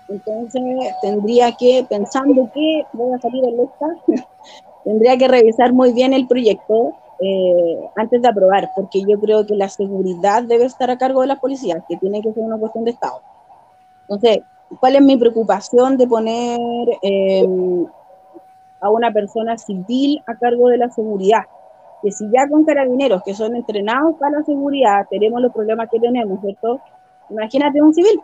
entonces 0.08 0.62
tendría 1.02 1.50
que, 1.56 1.84
pensando 1.88 2.48
que 2.54 2.84
voy 2.92 3.12
a 3.12 3.18
salir 3.18 3.44
en 3.44 3.60
esta, 3.60 4.28
tendría 4.84 5.18
que 5.18 5.26
revisar 5.26 5.72
muy 5.72 5.92
bien 5.92 6.12
el 6.12 6.28
proyecto 6.28 6.94
eh, 7.18 7.80
antes 7.96 8.22
de 8.22 8.28
aprobar, 8.28 8.70
porque 8.76 9.02
yo 9.02 9.18
creo 9.18 9.44
que 9.44 9.56
la 9.56 9.68
seguridad 9.68 10.44
debe 10.44 10.66
estar 10.66 10.88
a 10.88 10.98
cargo 10.98 11.22
de 11.22 11.26
las 11.26 11.40
policías, 11.40 11.82
que 11.88 11.96
tiene 11.96 12.22
que 12.22 12.32
ser 12.32 12.44
una 12.44 12.58
cuestión 12.58 12.84
de 12.84 12.92
Estado. 12.92 13.20
Entonces, 14.02 14.44
¿cuál 14.78 14.94
es 14.94 15.02
mi 15.02 15.16
preocupación 15.16 15.96
de 15.96 16.06
poner 16.06 16.60
em, 17.02 17.86
a 18.80 18.88
una 18.88 19.12
persona 19.12 19.58
civil 19.58 20.22
a 20.28 20.36
cargo 20.36 20.68
de 20.68 20.78
la 20.78 20.90
seguridad? 20.90 21.42
Si 22.12 22.28
ya 22.30 22.48
con 22.48 22.64
carabineros 22.64 23.22
que 23.24 23.34
son 23.34 23.56
entrenados 23.56 24.16
para 24.18 24.38
la 24.38 24.44
seguridad 24.44 25.06
tenemos 25.10 25.40
los 25.40 25.52
problemas 25.52 25.88
que 25.90 26.00
tenemos, 26.00 26.40
¿cierto? 26.40 26.80
Imagínate 27.30 27.82
un 27.82 27.94
civil. 27.94 28.20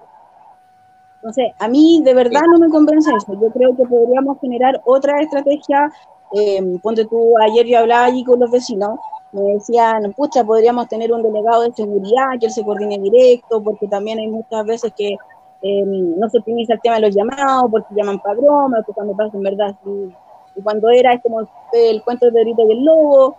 Entonces, 1.17 1.53
a 1.59 1.69
mí 1.69 2.03
de 2.05 2.15
verdad 2.15 2.43
no 2.51 2.59
me 2.59 2.69
convence 2.69 3.11
eso. 3.17 3.33
Yo 3.41 3.51
creo 3.51 3.77
que 3.77 3.85
podríamos 3.85 4.41
generar 4.41 4.81
otra 4.85 5.21
estrategia 5.21 5.89
eh, 6.35 6.79
ponte 6.83 7.05
tú, 7.05 7.35
ayer 7.39 7.67
yo 7.67 7.79
hablaba 7.79 8.07
allí 8.07 8.25
con 8.25 8.41
los 8.41 8.51
vecinos, 8.51 8.99
me 9.33 9.43
decían, 9.55 10.13
pucha, 10.15 10.43
podríamos 10.45 10.89
tener 10.89 11.13
un 11.13 11.23
delegado 11.23 11.63
de 11.63 11.73
seguridad 11.73 12.39
que 12.41 12.47
él 12.47 12.53
se 12.53 12.65
coordine 12.65 12.99
directo, 12.99 13.63
porque 13.63 13.87
también 13.87 14.19
hay 14.19 14.29
muchas 14.29 14.65
veces 14.65 14.93
que 14.97 15.17
em, 15.63 16.19
no 16.19 16.29
se 16.31 16.39
optimiza 16.39 16.75
el 16.75 16.81
tema 16.81 16.97
de 16.97 17.03
los 17.03 17.15
llamados, 17.15 17.71
porque 17.71 17.95
llaman 17.95 18.19
para 18.21 18.35
broma, 18.35 18.79
porque 18.79 18.93
cuando 18.95 19.15
pasa 19.15 19.37
en 19.37 19.43
verdad, 19.43 19.75
y, 19.85 20.63
cuando 20.63 20.91
era 20.91 21.15
es 21.15 21.23
como 21.23 21.41
el, 21.73 22.03
cuento 22.03 22.27
de 22.27 22.33
Pedrito 22.33 22.63
y 22.69 22.73
el 22.73 22.85
Lobo. 22.85 23.37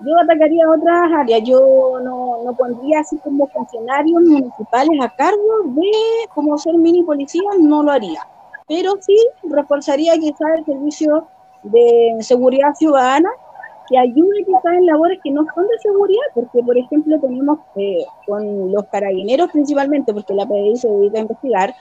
Yo 0.00 0.18
atacaría 0.18 0.68
otras 0.68 1.12
áreas, 1.12 1.42
yo 1.44 2.00
no, 2.02 2.42
no 2.44 2.52
pondría 2.56 3.00
así 3.00 3.16
como 3.18 3.46
funcionarios 3.46 4.22
municipales 4.22 5.00
a 5.00 5.08
cargo 5.08 5.62
de 5.66 5.90
como 6.34 6.58
ser 6.58 6.74
mini 6.74 7.02
policías, 7.02 7.58
no 7.60 7.82
lo 7.82 7.92
haría. 7.92 8.26
Pero 8.66 8.92
sí 9.00 9.16
reforzaría 9.44 10.14
quizás 10.14 10.58
el 10.58 10.64
servicio 10.64 11.28
de 11.62 12.16
seguridad 12.20 12.74
ciudadana 12.74 13.30
que 13.88 13.98
ayude 13.98 14.44
quizás 14.44 14.74
en 14.76 14.86
labores 14.86 15.20
que 15.22 15.30
no 15.30 15.44
son 15.54 15.66
de 15.66 15.78
seguridad, 15.78 16.22
porque 16.34 16.62
por 16.62 16.76
ejemplo 16.76 17.20
tenemos 17.20 17.58
eh, 17.76 18.04
con 18.26 18.72
los 18.72 18.84
carabineros 18.86 19.50
principalmente, 19.50 20.12
porque 20.12 20.34
la 20.34 20.46
PDI 20.46 20.76
se 20.76 20.88
dedica 20.88 21.18
a 21.18 21.22
investigar, 21.22 21.74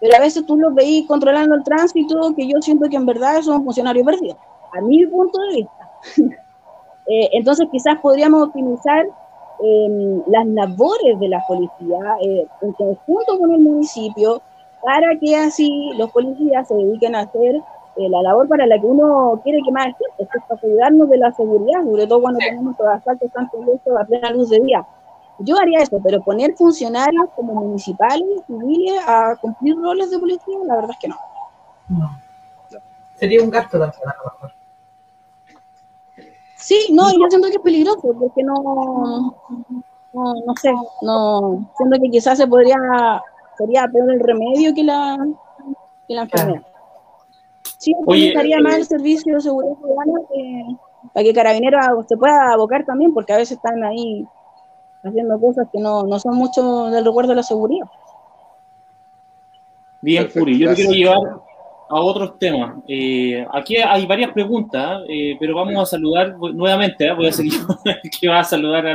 pero 0.00 0.16
a 0.16 0.20
veces 0.20 0.44
tú 0.46 0.56
los 0.56 0.74
veis 0.74 1.06
controlando 1.06 1.54
el 1.54 1.64
tránsito, 1.64 2.34
que 2.34 2.46
yo 2.46 2.60
siento 2.60 2.88
que 2.88 2.96
en 2.96 3.06
verdad 3.06 3.40
son 3.42 3.64
funcionarios 3.64 4.04
perdidos, 4.04 4.36
a 4.72 4.80
mi 4.82 5.06
punto 5.06 5.38
de 5.40 5.56
vista. 5.56 5.90
eh, 7.10 7.28
entonces 7.32 7.66
quizás 7.72 7.98
podríamos 8.00 8.44
optimizar 8.44 9.04
eh, 9.62 10.22
las 10.28 10.46
labores 10.46 11.18
de 11.18 11.28
la 11.28 11.44
policía 11.46 11.98
eh, 12.22 12.46
en 12.62 12.72
conjunto 12.72 13.36
con 13.36 13.50
el 13.50 13.60
municipio, 13.60 14.40
para 14.80 15.18
que 15.18 15.36
así 15.36 15.90
los 15.98 16.10
policías 16.12 16.68
se 16.68 16.74
dediquen 16.74 17.16
a 17.16 17.22
hacer 17.22 17.56
eh, 17.96 18.08
la 18.08 18.22
labor 18.22 18.46
para 18.46 18.64
la 18.64 18.80
que 18.80 18.86
uno 18.86 19.40
quiere 19.42 19.58
que 19.64 19.72
más 19.72 19.86
gente, 19.86 20.04
es 20.18 20.28
para 20.48 20.60
cuidarnos 20.60 21.10
de 21.10 21.18
la 21.18 21.32
seguridad, 21.32 21.82
sobre 21.82 22.06
todo 22.06 22.20
cuando 22.22 22.38
tenemos 22.38 22.76
los 22.78 22.88
asaltos 22.88 23.30
tanto 23.32 23.58
esto 23.74 23.98
a 23.98 24.04
plena 24.04 24.30
luz 24.30 24.48
de 24.48 24.60
día. 24.60 24.86
Yo 25.40 25.58
haría 25.58 25.80
eso, 25.80 25.98
pero 26.02 26.22
poner 26.22 26.54
funcionarios 26.54 27.28
como 27.34 27.54
municipales, 27.54 28.28
civiles, 28.46 29.02
a 29.04 29.34
cumplir 29.40 29.76
roles 29.76 30.12
de 30.12 30.18
policía, 30.20 30.58
la 30.64 30.76
verdad 30.76 30.90
es 30.92 30.98
que 30.98 31.08
no. 31.08 31.16
No. 31.88 32.10
Sería 33.16 33.42
un 33.42 33.50
gasto 33.50 33.80
también, 33.80 34.02
a 34.04 34.14
lo 34.16 34.30
mejor. 34.30 34.59
Sí, 36.60 36.88
no, 36.92 37.10
yo 37.10 37.26
siento 37.28 37.48
que 37.48 37.56
es 37.56 37.62
peligroso, 37.62 38.14
porque 38.18 38.42
no, 38.42 39.34
no, 40.12 40.34
no 40.46 40.54
sé, 40.60 40.70
no, 41.02 41.72
siento 41.76 41.98
que 42.02 42.10
quizás 42.10 42.38
se 42.38 42.46
podría, 42.46 42.76
sería 43.56 43.88
peor 43.88 44.12
el 44.12 44.20
remedio 44.20 44.74
que 44.74 44.84
la, 44.84 45.16
que 46.06 46.14
la 46.14 46.22
enfermedad. 46.22 46.62
Sí, 47.78 47.94
estaría 48.08 48.58
eh, 48.58 48.62
más 48.62 48.74
el 48.74 48.84
servicio 48.84 49.34
de 49.34 49.40
seguridad 49.40 49.74
ciudadana 49.78 50.20
para 51.14 51.24
que 51.24 51.32
Carabineros 51.32 52.06
se 52.06 52.16
pueda 52.16 52.52
abocar 52.52 52.84
también, 52.84 53.14
porque 53.14 53.32
a 53.32 53.38
veces 53.38 53.56
están 53.56 53.82
ahí 53.82 54.26
haciendo 55.02 55.40
cosas 55.40 55.66
que 55.72 55.80
no, 55.80 56.02
no 56.02 56.18
son 56.18 56.36
mucho 56.36 56.86
del 56.86 57.04
recuerdo 57.04 57.30
de 57.30 57.36
la 57.36 57.42
seguridad. 57.42 57.86
Bien, 60.02 60.28
Furi, 60.30 60.58
yo 60.58 60.68
te 60.68 60.74
quiero 60.74 60.92
llevar 60.92 61.40
a 61.90 62.00
otros 62.00 62.38
temas. 62.38 62.76
Eh, 62.86 63.44
aquí 63.52 63.76
hay 63.76 64.06
varias 64.06 64.30
preguntas, 64.30 65.02
eh, 65.08 65.36
pero 65.40 65.56
vamos 65.56 65.82
a 65.82 65.86
saludar 65.86 66.36
nuevamente, 66.38 67.12
voy 67.12 67.26
a 67.26 67.32
seguir 67.32 67.54
que 68.20 68.28
va 68.28 68.40
a 68.40 68.44
saludar 68.44 68.86
a 68.86 68.94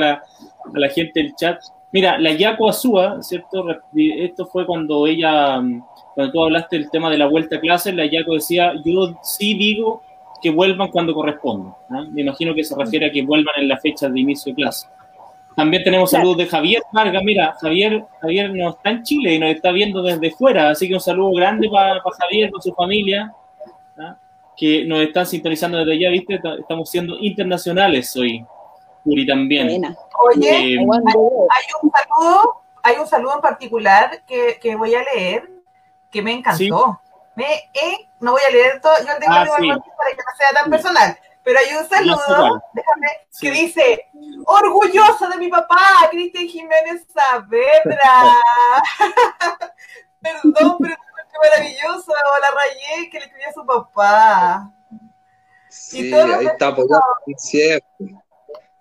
la, 0.73 0.89
gente 0.89 1.21
del 1.21 1.35
chat. 1.35 1.61
Mira, 1.91 2.17
la 2.17 2.31
Yaco 2.31 2.69
Azúa, 2.69 3.21
¿cierto? 3.21 3.65
Esto 3.93 4.45
fue 4.45 4.65
cuando 4.65 5.05
ella 5.07 5.61
cuando 6.15 6.31
tú 6.31 6.43
hablaste 6.43 6.77
del 6.77 6.89
tema 6.89 7.09
de 7.09 7.17
la 7.17 7.27
vuelta 7.27 7.57
a 7.57 7.59
clases, 7.59 7.93
la 7.93 8.05
Yaco 8.05 8.35
decía, 8.35 8.73
yo 8.85 9.19
sí 9.21 9.53
digo 9.55 10.01
que 10.41 10.49
vuelvan 10.49 10.89
cuando 10.89 11.13
corresponda. 11.13 11.75
Me 12.11 12.21
imagino 12.21 12.55
que 12.55 12.63
se 12.63 12.75
refiere 12.75 13.07
a 13.07 13.11
que 13.11 13.23
vuelvan 13.23 13.55
en 13.57 13.67
la 13.67 13.77
fecha 13.77 14.07
de 14.07 14.19
inicio 14.19 14.53
de 14.53 14.55
clase. 14.55 14.87
También 15.55 15.83
tenemos 15.83 16.11
saludos 16.11 16.37
de 16.37 16.47
Javier 16.47 16.83
Vargas. 16.91 17.23
Mira, 17.23 17.55
Javier, 17.61 18.05
Javier 18.19 18.53
no 18.53 18.71
está 18.71 18.89
en 18.89 19.03
Chile 19.03 19.33
y 19.33 19.39
nos 19.39 19.51
está 19.51 19.71
viendo 19.71 20.01
desde 20.01 20.31
fuera, 20.31 20.69
así 20.69 20.87
que 20.87 20.95
un 20.95 20.99
saludo 20.99 21.31
grande 21.31 21.69
para, 21.69 22.01
Javier, 22.19 22.51
con 22.51 22.61
su 22.61 22.73
familia, 22.73 23.33
que 24.57 24.85
nos 24.85 25.01
están 25.01 25.25
sintonizando 25.25 25.77
desde 25.77 25.93
allá, 25.93 26.09
¿viste? 26.09 26.39
Estamos 26.59 26.89
siendo 26.89 27.17
internacionales 27.19 28.15
hoy, 28.15 28.45
Uri 29.05 29.25
también. 29.25 29.95
Oye, 30.23 30.49
eh, 30.49 30.77
hay, 30.77 30.85
un 31.81 31.91
saludo, 31.91 32.61
hay 32.83 32.95
un 32.97 33.07
saludo 33.07 33.35
en 33.35 33.41
particular 33.41 34.23
que, 34.25 34.57
que 34.61 34.75
voy 34.75 34.95
a 34.95 35.03
leer 35.03 35.49
que 36.11 36.21
me 36.21 36.33
encantó. 36.33 37.01
Me, 37.35 37.45
eh, 37.73 38.07
no 38.21 38.31
voy 38.31 38.41
a 38.47 38.51
leer 38.51 38.79
todo, 38.81 38.93
yo 38.99 39.13
tengo 39.19 39.33
Ah, 39.33 39.45
sí. 39.59 39.67
Para 39.67 40.09
que 40.11 40.17
no 40.17 40.37
sea 40.37 40.61
tan 40.61 40.69
personal. 40.69 41.17
Pero 41.45 41.59
hay 41.59 41.75
un 41.75 41.87
saludo, 41.87 42.63
déjame, 42.73 43.07
Sí. 43.29 43.45
que 43.45 43.51
dice, 43.51 44.05
orgulloso 44.45 45.29
de 45.29 45.37
mi 45.37 45.47
papá, 45.47 45.77
Cristian 46.09 46.47
Jiménez 46.47 47.05
Saavedra. 47.13 48.35
Perdón, 50.21 50.77
pero 50.81 50.95
qué 50.95 51.37
maravilloso, 51.49 52.11
la 52.41 52.49
rayé 52.51 53.09
que 53.11 53.19
le 53.19 53.25
escribió 53.25 53.47
a 53.49 53.53
su 53.53 53.65
papá. 53.65 54.71
Sí, 55.69 56.07
Y 56.07 56.11
todos 56.11 56.29
los 56.29 56.37
ahí 56.39 56.45
está 56.47 56.67
apoyando 56.67 57.01
concierto. 57.25 57.87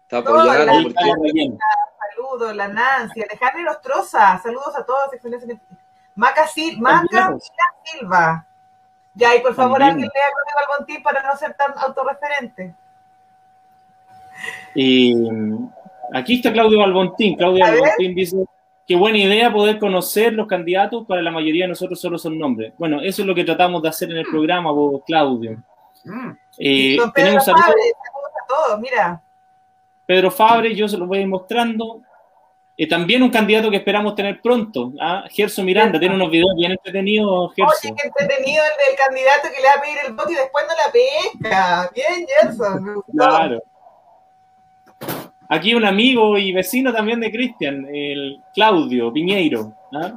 Está 0.02 0.18
apoyando 0.18 0.72
porque. 0.84 1.50
Saludos, 2.16 2.56
la 2.56 2.68
Nancy, 2.68 3.22
Alejandra 3.22 3.62
Nostroza, 3.62 4.40
saludos 4.42 4.74
a 4.74 4.86
todos. 4.86 5.12
excelente. 5.12 5.60
Maca, 6.14 6.46
Sil 6.48 6.80
Maca. 6.80 7.36
Silva. 7.84 8.46
Ya, 9.14 9.34
y 9.36 9.40
por 9.40 9.54
favor, 9.54 9.78
También. 9.78 9.92
alguien 9.92 10.10
lea 10.12 10.24
Código 10.32 10.58
Albontín 10.72 11.02
para 11.02 11.22
no 11.22 11.36
ser 11.36 11.54
tan 11.54 11.72
autorreferente. 11.78 12.74
Y 14.74 15.14
aquí 16.12 16.36
está 16.36 16.52
Claudio 16.52 16.80
Balbontín. 16.80 17.36
Claudio 17.36 17.64
A 17.64 17.70
ver. 17.70 17.80
Balbontín 17.80 18.14
dice, 18.14 18.44
qué 18.86 18.96
buena 18.96 19.18
idea 19.18 19.52
poder 19.52 19.78
conocer 19.78 20.32
los 20.32 20.46
candidatos, 20.46 21.06
para 21.06 21.22
la 21.22 21.30
mayoría 21.30 21.64
de 21.64 21.68
nosotros 21.68 22.00
solo 22.00 22.18
son 22.18 22.38
nombres. 22.38 22.72
Bueno, 22.76 23.00
eso 23.00 23.22
es 23.22 23.28
lo 23.28 23.34
que 23.34 23.44
tratamos 23.44 23.82
de 23.82 23.88
hacer 23.88 24.10
en 24.10 24.18
el 24.18 24.26
programa, 24.26 24.72
vos, 24.72 25.02
Claudio. 25.06 25.62
Eh, 26.58 26.96
Don 26.98 27.12
Pedro 27.12 27.40
tenemos 27.40 27.48
a 27.48 27.54
todos, 28.48 28.80
mira. 28.80 29.22
Pedro 30.06 30.30
Fabre, 30.30 30.74
yo 30.74 30.86
se 30.86 30.98
lo 30.98 31.06
voy 31.06 31.18
a 31.18 31.20
ir 31.22 31.28
mostrando. 31.28 32.02
También 32.90 33.22
un 33.22 33.30
candidato 33.30 33.70
que 33.70 33.76
esperamos 33.76 34.16
tener 34.16 34.40
pronto, 34.40 34.92
¿ah? 35.00 35.24
Gerso 35.30 35.62
Miranda, 35.62 36.00
tiene 36.00 36.16
unos 36.16 36.28
videos 36.28 36.54
bien 36.56 36.72
entretenidos, 36.72 37.54
Gerso. 37.54 37.72
Oye, 37.84 37.94
qué 37.96 38.08
entretenido 38.08 38.64
el 38.64 38.86
del 38.86 38.96
candidato 38.96 39.48
que 39.54 39.62
le 39.62 39.68
va 39.68 39.74
a 39.74 39.80
pedir 39.80 39.96
el 40.06 40.12
voto 40.14 40.30
y 40.30 40.34
después 40.34 40.64
no 40.68 40.74
la 40.74 40.92
pesca. 40.92 41.90
Bien, 41.94 42.26
Gerson, 42.26 42.82
me 42.82 42.94
gustó. 42.94 43.12
Claro. 43.12 43.62
Aquí 45.48 45.74
un 45.74 45.84
amigo 45.84 46.36
y 46.36 46.52
vecino 46.52 46.92
también 46.92 47.20
de 47.20 47.30
Cristian, 47.30 47.86
el 47.92 48.42
Claudio 48.52 49.12
Piñeiro. 49.12 49.72
¿ah? 49.92 50.14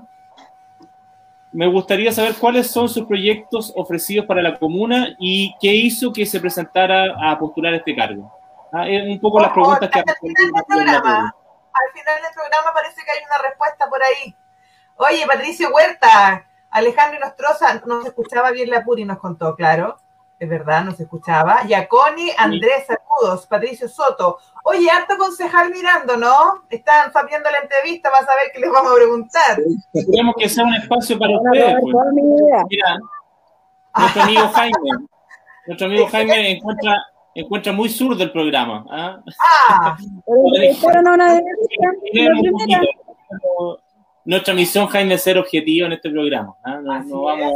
Me 1.51 1.67
gustaría 1.67 2.11
saber 2.11 2.33
cuáles 2.39 2.71
son 2.71 2.89
sus 2.89 3.05
proyectos 3.05 3.71
ofrecidos 3.75 4.25
para 4.25 4.41
la 4.41 4.57
comuna 4.57 5.15
y 5.19 5.53
qué 5.61 5.75
hizo 5.75 6.11
que 6.11 6.25
se 6.25 6.39
presentara 6.39 7.15
a 7.21 7.37
postular 7.37 7.73
este 7.75 7.95
cargo. 7.95 8.31
¿Ah? 8.71 8.85
Un 8.87 9.19
poco 9.19 9.39
las 9.39 9.51
Ojo, 9.51 9.77
preguntas 9.77 9.89
que 9.91 9.99
ha 9.99 11.35
al 11.85 11.93
final 11.93 12.21
del 12.21 12.33
programa, 12.33 12.73
parece 12.73 13.03
que 13.03 13.11
hay 13.11 13.19
una 13.25 13.37
respuesta 13.49 13.87
por 13.89 14.01
ahí. 14.03 14.35
Oye, 14.95 15.25
Patricio 15.27 15.69
Huerta, 15.69 16.45
Alejandro 16.71 17.19
Nostroza, 17.19 17.81
no 17.85 18.01
se 18.01 18.09
escuchaba 18.09 18.51
bien 18.51 18.69
la 18.69 18.83
Puri, 18.83 19.05
nos 19.05 19.19
contó, 19.19 19.55
claro. 19.55 19.97
Es 20.39 20.47
verdad, 20.47 20.83
no 20.83 20.91
se 20.91 21.03
escuchaba. 21.03 21.63
Yaconi, 21.65 22.29
Andrés, 22.37 22.85
saludos. 22.85 23.47
Patricio 23.47 23.89
Soto. 23.89 24.37
Oye, 24.63 24.87
harto 24.89 25.17
concejal 25.17 25.71
mirando, 25.71 26.15
¿no? 26.15 26.63
Están 26.69 27.11
sabiendo 27.11 27.49
la 27.49 27.57
entrevista, 27.59 28.11
vas 28.11 28.29
a 28.29 28.35
ver 28.35 28.51
qué 28.53 28.59
les 28.59 28.71
vamos 28.71 28.91
a 28.91 28.95
preguntar. 28.95 29.57
Queremos 29.93 30.35
que 30.37 30.47
sea 30.47 30.63
un 30.63 30.75
espacio 30.75 31.17
para 31.17 31.39
ustedes. 31.39 31.75
pues. 31.81 31.95
Mira, 32.69 32.97
nuestro 33.95 34.21
amigo 34.21 34.47
Jaime, 34.49 35.07
nuestro 35.65 35.87
amigo 35.87 36.07
Jaime 36.07 36.51
encuentra, 36.51 37.03
encuentra 37.41 37.71
muy 37.71 37.89
zurdo 37.89 38.23
el 38.23 38.31
programa. 38.31 38.85
¿ah? 38.89 39.19
Ah, 39.69 39.97
a 39.97 41.11
una 41.11 41.17
la. 41.17 41.41
Nuestra 44.25 44.53
misión, 44.53 44.87
Jaime, 44.87 45.13
es 45.15 45.23
ser 45.23 45.37
objetivo 45.37 45.85
en 45.87 45.93
este 45.93 46.09
programa. 46.09 46.55
¿ah? 46.63 46.79
No, 47.05 47.21
vamos 47.23 47.53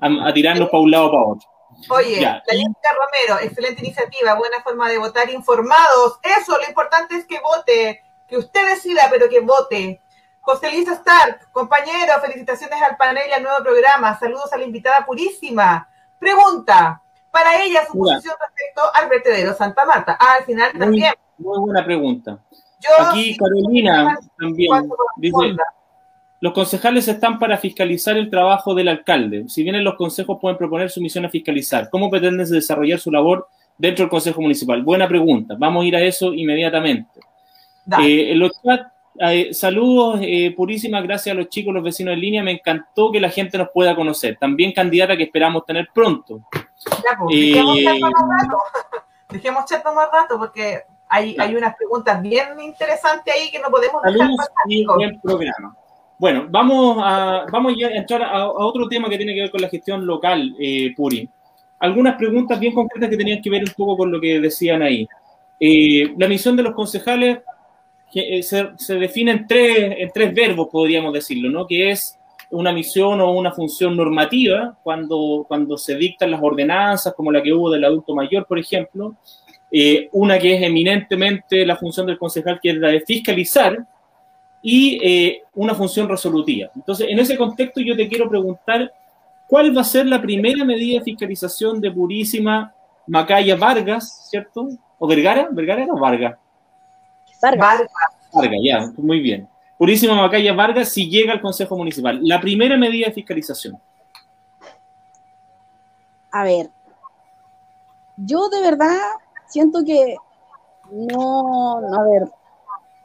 a, 0.00 0.06
a- 0.06 0.28
a 0.28 0.32
tirarnos 0.32 0.68
para 0.68 0.82
un 0.82 0.90
lado 0.90 1.06
o 1.06 1.10
para 1.10 1.24
otro. 1.26 1.48
Oye, 1.90 2.20
Ya. 2.20 2.34
la 2.46 2.52
Jessica 2.52 2.90
Romero, 2.92 3.42
excelente 3.44 3.80
iniciativa, 3.84 4.34
buena 4.34 4.62
forma 4.62 4.88
de 4.88 4.98
votar 4.98 5.28
informados. 5.30 6.20
Eso, 6.22 6.56
lo 6.56 6.68
importante 6.68 7.16
es 7.16 7.26
que 7.26 7.40
vote, 7.40 8.02
que 8.28 8.36
usted 8.38 8.66
decida, 8.68 9.08
pero 9.10 9.28
que 9.28 9.40
vote. 9.40 10.00
José 10.40 10.70
Luis 10.70 10.86
Stark, 10.86 11.50
compañero, 11.50 12.12
felicitaciones 12.20 12.80
al 12.82 12.96
panel 12.96 13.24
y 13.28 13.32
al 13.32 13.42
nuevo 13.42 13.64
programa. 13.64 14.16
Saludos 14.18 14.52
a 14.52 14.58
la 14.58 14.64
invitada 14.64 15.04
purísima. 15.04 15.88
Pregunta, 16.18 17.02
para 17.34 17.62
ella 17.64 17.80
su 17.90 17.98
Mira. 17.98 18.14
posición 18.14 18.36
respecto 18.40 18.82
al 18.94 19.08
vertedero 19.10 19.52
Santa 19.54 19.84
Marta. 19.84 20.16
Ah, 20.20 20.36
al 20.38 20.44
final 20.44 20.70
Muy, 20.72 20.80
también. 20.80 21.12
muy 21.38 21.58
buena 21.58 21.84
pregunta. 21.84 22.38
Yo, 22.80 23.06
Aquí 23.08 23.32
sí, 23.32 23.36
Carolina 23.36 24.16
también 24.38 24.70
dice, 25.16 25.56
los 26.40 26.52
concejales 26.52 27.08
están 27.08 27.38
para 27.38 27.56
fiscalizar 27.58 28.16
el 28.16 28.30
trabajo 28.30 28.74
del 28.74 28.88
alcalde. 28.88 29.48
Si 29.48 29.62
bien 29.64 29.74
en 29.74 29.82
los 29.84 29.96
consejos 29.96 30.38
pueden 30.40 30.56
proponer 30.56 30.90
su 30.90 31.00
misión 31.00 31.24
a 31.24 31.28
fiscalizar, 31.30 31.90
¿cómo 31.90 32.08
pretenden 32.08 32.48
desarrollar 32.48 33.00
su 33.00 33.10
labor 33.10 33.48
dentro 33.78 34.04
del 34.04 34.10
consejo 34.10 34.40
municipal? 34.40 34.82
Buena 34.82 35.08
pregunta. 35.08 35.56
Vamos 35.58 35.82
a 35.82 35.86
ir 35.88 35.96
a 35.96 36.02
eso 36.02 36.32
inmediatamente. 36.32 37.20
Eh, 38.00 38.30
en 38.32 38.38
los 38.38 38.52
chats, 38.62 38.92
eh, 39.18 39.54
saludos, 39.54 40.20
eh, 40.22 40.52
purísimas 40.56 41.02
gracias 41.02 41.34
a 41.34 41.38
los 41.38 41.48
chicos, 41.48 41.72
los 41.72 41.82
vecinos 41.82 42.14
en 42.14 42.20
línea. 42.20 42.42
Me 42.42 42.52
encantó 42.52 43.10
que 43.12 43.20
la 43.20 43.30
gente 43.30 43.58
nos 43.58 43.68
pueda 43.72 43.94
conocer. 43.94 44.36
También 44.38 44.72
candidata 44.72 45.16
que 45.16 45.24
esperamos 45.24 45.64
tener 45.64 45.88
pronto. 45.94 46.40
Ya, 46.52 47.18
pues, 47.18 47.36
eh, 47.36 47.54
dejemos 47.54 47.78
chat 47.82 48.00
más 48.00 48.42
rato. 48.42 48.58
Dejemos 49.30 49.64
más 49.96 50.08
rato 50.12 50.38
porque 50.38 50.82
hay, 51.08 51.36
hay 51.38 51.54
unas 51.56 51.74
preguntas 51.74 52.22
bien 52.22 52.60
interesantes 52.60 53.34
ahí 53.34 53.50
que 53.50 53.58
no 53.58 53.68
podemos 53.68 54.00
dejar 54.02 54.30
pasar. 54.36 55.20
programa. 55.22 55.76
Bueno, 56.18 56.46
vamos 56.48 56.98
a, 57.00 57.44
vamos 57.50 57.74
ya 57.76 57.88
a 57.88 57.96
entrar 57.96 58.22
a, 58.22 58.42
a 58.42 58.48
otro 58.48 58.88
tema 58.88 59.08
que 59.08 59.16
tiene 59.16 59.34
que 59.34 59.40
ver 59.40 59.50
con 59.50 59.60
la 59.60 59.68
gestión 59.68 60.06
local, 60.06 60.54
eh, 60.60 60.94
Puri. 60.96 61.28
Algunas 61.80 62.16
preguntas 62.16 62.58
bien 62.60 62.72
concretas 62.72 63.10
que 63.10 63.16
tenían 63.16 63.42
que 63.42 63.50
ver 63.50 63.62
un 63.62 63.74
poco 63.76 63.96
con 63.96 64.12
lo 64.12 64.20
que 64.20 64.40
decían 64.40 64.82
ahí. 64.82 65.06
Eh, 65.58 66.14
la 66.16 66.28
misión 66.28 66.56
de 66.56 66.62
los 66.62 66.74
concejales 66.74 67.40
eh, 68.14 68.42
se, 68.42 68.94
define 68.94 69.32
en 69.32 69.46
tres, 69.46 69.94
en 69.98 70.10
tres 70.12 70.34
verbos, 70.34 70.68
podríamos 70.70 71.12
decirlo, 71.12 71.50
¿no? 71.50 71.66
Que 71.66 71.90
es 71.90 72.18
una 72.50 72.72
misión 72.72 73.20
o 73.20 73.32
una 73.32 73.52
función 73.52 73.96
normativa, 73.96 74.76
cuando, 74.82 75.44
cuando 75.48 75.76
se 75.76 75.96
dictan 75.96 76.30
las 76.30 76.42
ordenanzas, 76.42 77.14
como 77.14 77.32
la 77.32 77.42
que 77.42 77.52
hubo 77.52 77.70
del 77.70 77.84
adulto 77.84 78.14
mayor, 78.14 78.46
por 78.46 78.58
ejemplo. 78.58 79.14
Eh, 79.70 80.08
una 80.12 80.38
que 80.38 80.54
es 80.54 80.62
eminentemente 80.62 81.66
la 81.66 81.76
función 81.76 82.06
del 82.06 82.18
concejal, 82.18 82.60
que 82.62 82.70
es 82.70 82.76
la 82.76 82.88
de 82.88 83.00
fiscalizar, 83.00 83.84
y 84.62 84.98
eh, 85.02 85.42
una 85.54 85.74
función 85.74 86.08
resolutiva. 86.08 86.70
Entonces, 86.74 87.08
en 87.10 87.18
ese 87.18 87.36
contexto 87.36 87.80
yo 87.80 87.96
te 87.96 88.08
quiero 88.08 88.28
preguntar, 88.28 88.92
¿cuál 89.46 89.76
va 89.76 89.82
a 89.82 89.84
ser 89.84 90.06
la 90.06 90.22
primera 90.22 90.64
medida 90.64 90.98
de 90.98 91.04
fiscalización 91.04 91.80
de 91.80 91.90
Purísima 91.90 92.72
Macaya 93.06 93.56
Vargas, 93.56 94.28
¿cierto? 94.30 94.68
¿O 94.98 95.06
Vergara? 95.06 95.48
¿Vergara 95.50 95.86
o 95.90 95.98
Vargas? 95.98 96.38
Vargas. 97.44 97.68
Vargas. 97.68 97.88
Vargas, 98.32 98.60
ya, 98.62 98.92
muy 98.96 99.20
bien. 99.20 99.48
Purísima 99.78 100.14
Macaya 100.14 100.52
Vargas 100.52 100.88
si 100.88 101.08
llega 101.08 101.32
al 101.32 101.40
Consejo 101.40 101.76
Municipal. 101.76 102.20
La 102.22 102.40
primera 102.40 102.76
medida 102.76 103.06
de 103.06 103.12
fiscalización. 103.12 103.78
A 106.30 106.44
ver, 106.44 106.68
yo 108.16 108.48
de 108.48 108.60
verdad 108.60 108.98
siento 109.46 109.84
que 109.84 110.16
no, 110.90 111.80
no, 111.80 112.00
a 112.00 112.04
ver, 112.04 112.28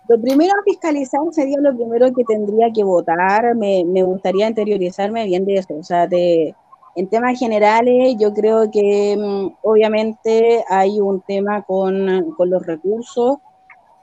lo 0.07 0.19
primero 0.19 0.51
a 0.51 0.63
fiscalizar 0.63 1.21
sería 1.31 1.57
lo 1.59 1.75
primero 1.75 2.11
que 2.13 2.23
tendría 2.23 2.71
que 2.73 2.83
votar, 2.83 3.55
me, 3.55 3.83
me 3.85 4.01
gustaría 4.03 4.47
interiorizarme 4.47 5.25
bien 5.25 5.45
de 5.45 5.55
eso, 5.55 5.75
o 5.75 5.83
sea, 5.83 6.07
de, 6.07 6.55
en 6.95 7.07
temas 7.07 7.37
generales 7.37 8.15
yo 8.19 8.33
creo 8.33 8.71
que 8.71 9.15
mm, 9.15 9.57
obviamente 9.61 10.63
hay 10.67 10.99
un 10.99 11.21
tema 11.21 11.61
con, 11.61 12.31
con 12.35 12.49
los 12.49 12.65
recursos, 12.65 13.37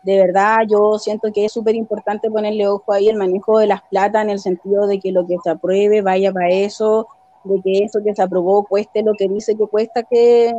de 0.07 0.19
verdad 0.19 0.59
yo 0.69 1.01
siento 1.01 1.33
que 1.33 1.47
es 1.47 1.53
súper 1.53 1.75
importante 1.75 2.31
ponerle 2.31 2.69
ojo 2.69 2.93
ahí 2.93 3.09
el 3.09 3.17
manejo 3.17 3.59
de 3.59 3.67
las 3.67 3.83
plata 3.91 4.23
en 4.23 4.31
el 4.31 4.39
sentido 4.39 4.87
de 4.87 5.01
que 5.01 5.11
lo 5.11 5.27
que 5.27 5.37
se 5.43 5.51
apruebe 5.51 6.01
vaya 6.01 6.33
para 6.33 6.49
eso, 6.49 7.09
de 7.43 7.61
que 7.61 7.85
eso 7.85 7.99
que 8.05 8.15
se 8.15 8.23
aprobó 8.23 8.63
cueste 8.63 9.03
lo 9.03 9.15
que 9.15 9.27
dice 9.27 9.57
que 9.57 9.67
cuesta 9.67 10.05
que, 10.05 10.53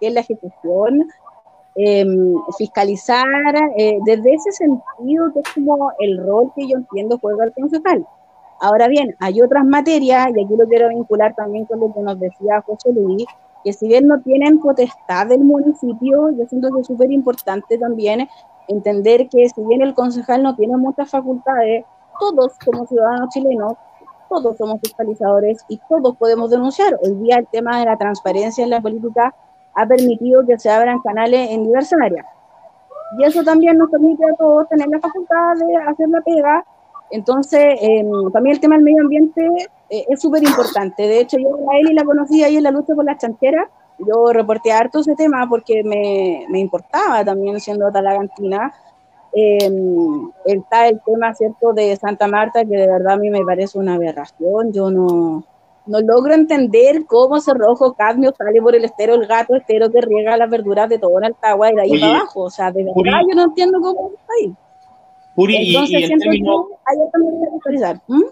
es 0.00 0.12
la 0.12 0.20
ejecución, 0.20 1.06
eh, 1.76 2.04
fiscalizar 2.58 3.24
eh, 3.76 3.96
desde 4.04 4.34
ese 4.34 4.50
sentido 4.50 5.32
que 5.34 5.38
es 5.38 5.54
como 5.54 5.92
el 6.00 6.26
rol 6.26 6.50
que 6.56 6.66
yo 6.66 6.78
entiendo 6.78 7.16
juega 7.20 7.44
el 7.44 7.52
concejal. 7.52 8.04
Ahora 8.60 8.88
bien, 8.88 9.14
hay 9.20 9.40
otras 9.40 9.64
materias, 9.64 10.30
y 10.34 10.42
aquí 10.44 10.56
lo 10.56 10.66
quiero 10.66 10.88
vincular 10.88 11.32
también 11.36 11.64
con 11.66 11.78
lo 11.78 11.94
que 11.94 12.00
nos 12.00 12.18
decía 12.18 12.60
José 12.66 12.92
Luis, 12.92 13.24
que 13.62 13.72
si 13.72 13.86
bien 13.86 14.08
no 14.08 14.20
tienen 14.20 14.58
potestad 14.58 15.28
del 15.28 15.44
municipio, 15.44 16.30
yo 16.30 16.44
siento 16.48 16.70
que 16.74 16.80
es 16.80 16.86
súper 16.88 17.12
importante 17.12 17.78
también 17.78 18.28
entender 18.70 19.28
que 19.28 19.48
si 19.48 19.62
bien 19.64 19.82
el 19.82 19.94
concejal 19.94 20.42
no 20.42 20.56
tiene 20.56 20.76
muchas 20.76 21.10
facultades, 21.10 21.84
todos 22.18 22.52
como 22.64 22.86
ciudadanos 22.86 23.28
chilenos 23.30 23.74
todos 24.30 24.56
somos 24.56 24.80
fiscalizadores 24.80 25.64
y 25.68 25.78
todos 25.88 26.16
podemos 26.16 26.50
denunciar. 26.50 26.96
Hoy 27.02 27.14
día 27.16 27.38
el 27.38 27.48
tema 27.48 27.80
de 27.80 27.86
la 27.86 27.98
transparencia 27.98 28.62
en 28.62 28.70
la 28.70 28.80
política 28.80 29.34
ha 29.74 29.86
permitido 29.86 30.46
que 30.46 30.56
se 30.56 30.70
abran 30.70 31.00
canales 31.00 31.50
en 31.50 31.64
diversas 31.64 32.00
áreas. 32.00 32.24
Y 33.18 33.24
eso 33.24 33.42
también 33.42 33.76
nos 33.76 33.90
permite 33.90 34.24
a 34.24 34.36
todos 34.36 34.68
tener 34.68 34.88
la 34.88 35.00
facultad 35.00 35.56
de 35.56 35.76
hacer 35.76 36.08
la 36.08 36.20
pega 36.20 36.64
Entonces, 37.10 37.74
eh, 37.82 38.04
mí 38.04 38.50
el 38.52 38.60
tema 38.60 38.76
del 38.76 38.84
medio 38.84 39.02
ambiente 39.02 39.44
eh, 39.90 40.04
es 40.08 40.20
súper 40.20 40.44
importante. 40.44 41.02
De 41.02 41.20
hecho, 41.20 41.36
yo 41.36 41.48
a 41.68 41.78
Eli 41.78 41.92
la 41.92 42.04
conocí 42.04 42.44
ahí 42.44 42.56
en 42.56 42.62
la 42.62 42.70
lucha 42.70 42.94
por 42.94 43.04
las 43.04 43.18
chancheras. 43.18 43.68
Yo 44.06 44.32
reporté 44.32 44.72
harto 44.72 45.00
ese 45.00 45.14
tema 45.14 45.46
porque 45.48 45.82
me, 45.84 46.46
me 46.48 46.58
importaba 46.58 47.24
también 47.24 47.60
siendo 47.60 47.90
talagantina. 47.90 48.72
Eh, 49.32 49.70
está 50.44 50.88
el 50.88 51.00
tema, 51.04 51.34
¿cierto?, 51.34 51.72
de 51.72 51.94
Santa 51.96 52.26
Marta, 52.26 52.64
que 52.64 52.76
de 52.76 52.86
verdad 52.86 53.14
a 53.14 53.16
mí 53.16 53.30
me 53.30 53.44
parece 53.44 53.78
una 53.78 53.94
aberración. 53.94 54.72
Yo 54.72 54.90
no, 54.90 55.44
no 55.86 56.00
logro 56.00 56.34
entender 56.34 57.04
cómo 57.06 57.36
ese 57.36 57.54
rojo 57.54 57.94
cadmio 57.94 58.32
sale 58.36 58.60
por 58.60 58.74
el 58.74 58.84
estero, 58.84 59.14
el 59.14 59.26
gato 59.26 59.54
estero 59.54 59.90
que 59.90 60.00
riega 60.00 60.36
las 60.36 60.50
verduras 60.50 60.88
de 60.88 60.98
todo 60.98 61.18
en 61.18 61.26
Altagua 61.26 61.70
y 61.70 61.74
de 61.74 61.82
ahí 61.82 62.00
para 62.00 62.18
abajo. 62.18 62.42
O 62.42 62.50
sea, 62.50 62.70
de 62.72 62.84
verdad 62.84 63.20
yo 63.28 63.34
no 63.34 63.44
entiendo 63.44 63.80
cómo 63.80 64.10
está 64.14 64.32
ahí. 64.40 64.54
Puri, 65.34 65.68
Entonces, 65.68 66.00
y, 66.00 66.12
en 66.12 66.18
términos... 66.18 66.66
¿Mm? 68.06 68.22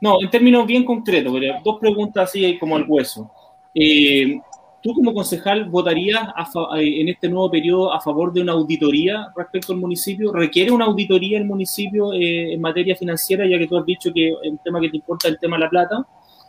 No, 0.00 0.16
en 0.22 0.30
términos 0.30 0.66
bien 0.66 0.84
concretos, 0.84 1.32
dos 1.62 1.78
preguntas 1.78 2.30
así 2.30 2.58
como 2.58 2.76
al 2.76 2.84
hueso. 2.88 3.30
Eh, 3.74 4.40
¿Tú 4.82 4.94
como 4.94 5.12
concejal 5.12 5.68
votarías 5.68 6.28
en 6.76 7.08
este 7.08 7.28
nuevo 7.28 7.50
periodo 7.50 7.92
a 7.92 8.00
favor 8.00 8.32
de 8.32 8.40
una 8.40 8.52
auditoría 8.52 9.28
respecto 9.36 9.74
al 9.74 9.78
municipio? 9.78 10.32
¿Requiere 10.32 10.70
una 10.70 10.86
auditoría 10.86 11.38
el 11.38 11.44
municipio 11.44 12.14
eh, 12.14 12.54
en 12.54 12.60
materia 12.60 12.96
financiera, 12.96 13.46
ya 13.46 13.58
que 13.58 13.66
tú 13.66 13.76
has 13.76 13.84
dicho 13.84 14.10
que 14.12 14.34
el 14.42 14.58
tema 14.64 14.80
que 14.80 14.88
te 14.88 14.96
importa 14.96 15.28
es 15.28 15.34
el 15.34 15.40
tema 15.40 15.56
de 15.56 15.64
la 15.64 15.70
plata? 15.70 16.06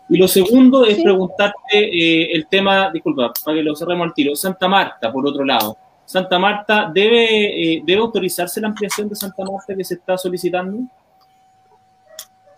Y 0.08 0.18
lo 0.18 0.28
segundo 0.30 0.86
es 0.86 1.02
preguntarte 1.02 1.74
eh, 1.74 2.32
el 2.32 2.48
tema, 2.48 2.90
disculpa, 2.90 3.34
para 3.44 3.58
que 3.58 3.64
lo 3.64 3.76
cerremos 3.76 4.08
al 4.08 4.14
tiro, 4.14 4.36
Santa 4.36 4.68
Marta, 4.70 5.12
por 5.12 5.28
otro 5.28 5.44
lado. 5.44 5.78
Santa 6.06 6.40
Marta, 6.40 6.90
¿debe, 6.94 7.82
¿debe 7.86 8.02
autorizarse 8.02 8.62
la 8.62 8.68
ampliación 8.70 9.10
de 9.10 9.16
Santa 9.16 9.44
Marta 9.44 9.76
que 9.76 9.84
se 9.84 9.96
está 9.96 10.18
solicitando? 10.18 10.80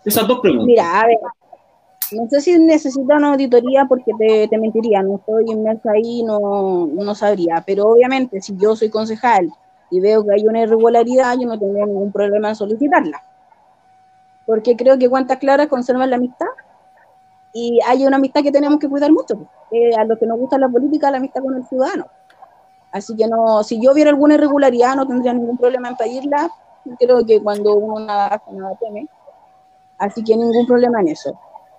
Esas 0.04 0.28
dos 0.28 0.38
preguntas. 0.40 0.66
Mira, 0.66 1.00
a 1.00 1.06
ver, 1.06 1.16
no 2.14 2.28
sé 2.28 2.40
si 2.40 2.58
necesita 2.58 3.16
una 3.16 3.32
auditoría 3.32 3.86
porque 3.88 4.12
te, 4.48 4.58
mentiría, 4.58 5.02
no 5.02 5.16
estoy 5.16 5.44
inmersa 5.50 5.90
ahí, 5.92 6.22
no, 6.22 6.86
no 6.86 7.14
sabría, 7.14 7.62
pero 7.66 7.88
obviamente 7.88 8.40
si 8.40 8.56
yo 8.56 8.76
soy 8.76 8.90
concejal 8.90 9.50
y 9.90 10.00
veo 10.00 10.24
que 10.24 10.32
hay 10.34 10.46
una 10.46 10.60
irregularidad, 10.60 11.36
yo 11.38 11.46
no 11.46 11.58
tendría 11.58 11.86
ningún 11.86 12.12
problema 12.12 12.48
en 12.48 12.56
solicitarla. 12.56 13.22
Porque 14.46 14.76
creo 14.76 14.98
que 14.98 15.08
cuentas 15.08 15.38
claras 15.38 15.68
conservan 15.68 16.10
la 16.10 16.16
amistad 16.16 16.48
y 17.52 17.80
hay 17.86 18.04
una 18.04 18.16
amistad 18.16 18.42
que 18.42 18.52
tenemos 18.52 18.78
que 18.78 18.88
cuidar 18.88 19.12
mucho. 19.12 19.46
a 19.96 20.04
los 20.04 20.18
que 20.18 20.26
nos 20.26 20.38
gusta 20.38 20.58
la 20.58 20.68
política, 20.68 21.10
la 21.10 21.18
amistad 21.18 21.42
con 21.42 21.56
el 21.56 21.64
ciudadano. 21.66 22.06
Así 22.90 23.16
que 23.16 23.26
no, 23.26 23.62
si 23.62 23.80
yo 23.80 23.94
viera 23.94 24.10
alguna 24.10 24.34
irregularidad, 24.34 24.96
no 24.96 25.06
tendría 25.06 25.32
ningún 25.32 25.56
problema 25.56 25.88
en 25.88 25.96
pedirla. 25.96 26.50
Creo 26.98 27.24
que 27.24 27.42
cuando 27.42 27.74
uno 27.74 28.04
nada 28.04 28.42
nada 28.52 28.76
teme. 28.80 29.08
Así 29.98 30.22
que 30.22 30.36
ningún 30.36 30.66
problema 30.66 31.00
en 31.00 31.08
eso. 31.08 31.38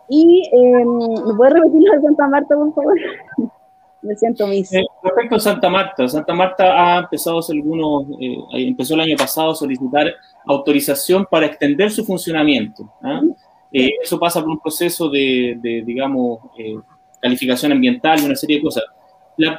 Y 0.10 0.44
eh, 0.52 0.86
¿me 0.86 1.34
puedes 1.36 1.54
repetir 1.54 1.82
lo 1.84 1.94
de 1.94 2.02
Santa 2.02 2.28
Marta, 2.28 2.56
por 2.56 2.74
favor? 2.74 2.98
Me 4.06 4.16
siento 4.16 4.46
mis. 4.48 4.72
Eh, 4.72 4.84
respecto 5.04 5.36
a 5.36 5.40
Santa 5.40 5.68
Marta, 5.68 6.08
Santa 6.08 6.34
Marta 6.34 6.64
ha 6.66 7.00
empezado 7.00 7.40
hace 7.40 7.54
algunos, 7.54 8.06
eh, 8.20 8.38
empezó 8.52 8.94
el 8.94 9.02
año 9.02 9.16
pasado 9.18 9.52
a 9.52 9.56
solicitar 9.56 10.14
autorización 10.46 11.26
para 11.26 11.48
extender 11.48 11.90
su 11.90 12.06
funcionamiento. 12.06 12.94
¿ah? 13.02 13.22
Eh, 13.72 13.90
eso 14.04 14.20
pasa 14.20 14.42
por 14.42 14.52
un 14.52 14.60
proceso 14.60 15.10
de, 15.10 15.58
de 15.60 15.82
digamos, 15.84 16.40
eh, 16.58 16.76
calificación 17.20 17.72
ambiental 17.72 18.20
y 18.22 18.26
una 18.26 18.36
serie 18.36 18.58
de 18.58 18.64
cosas. 18.64 18.84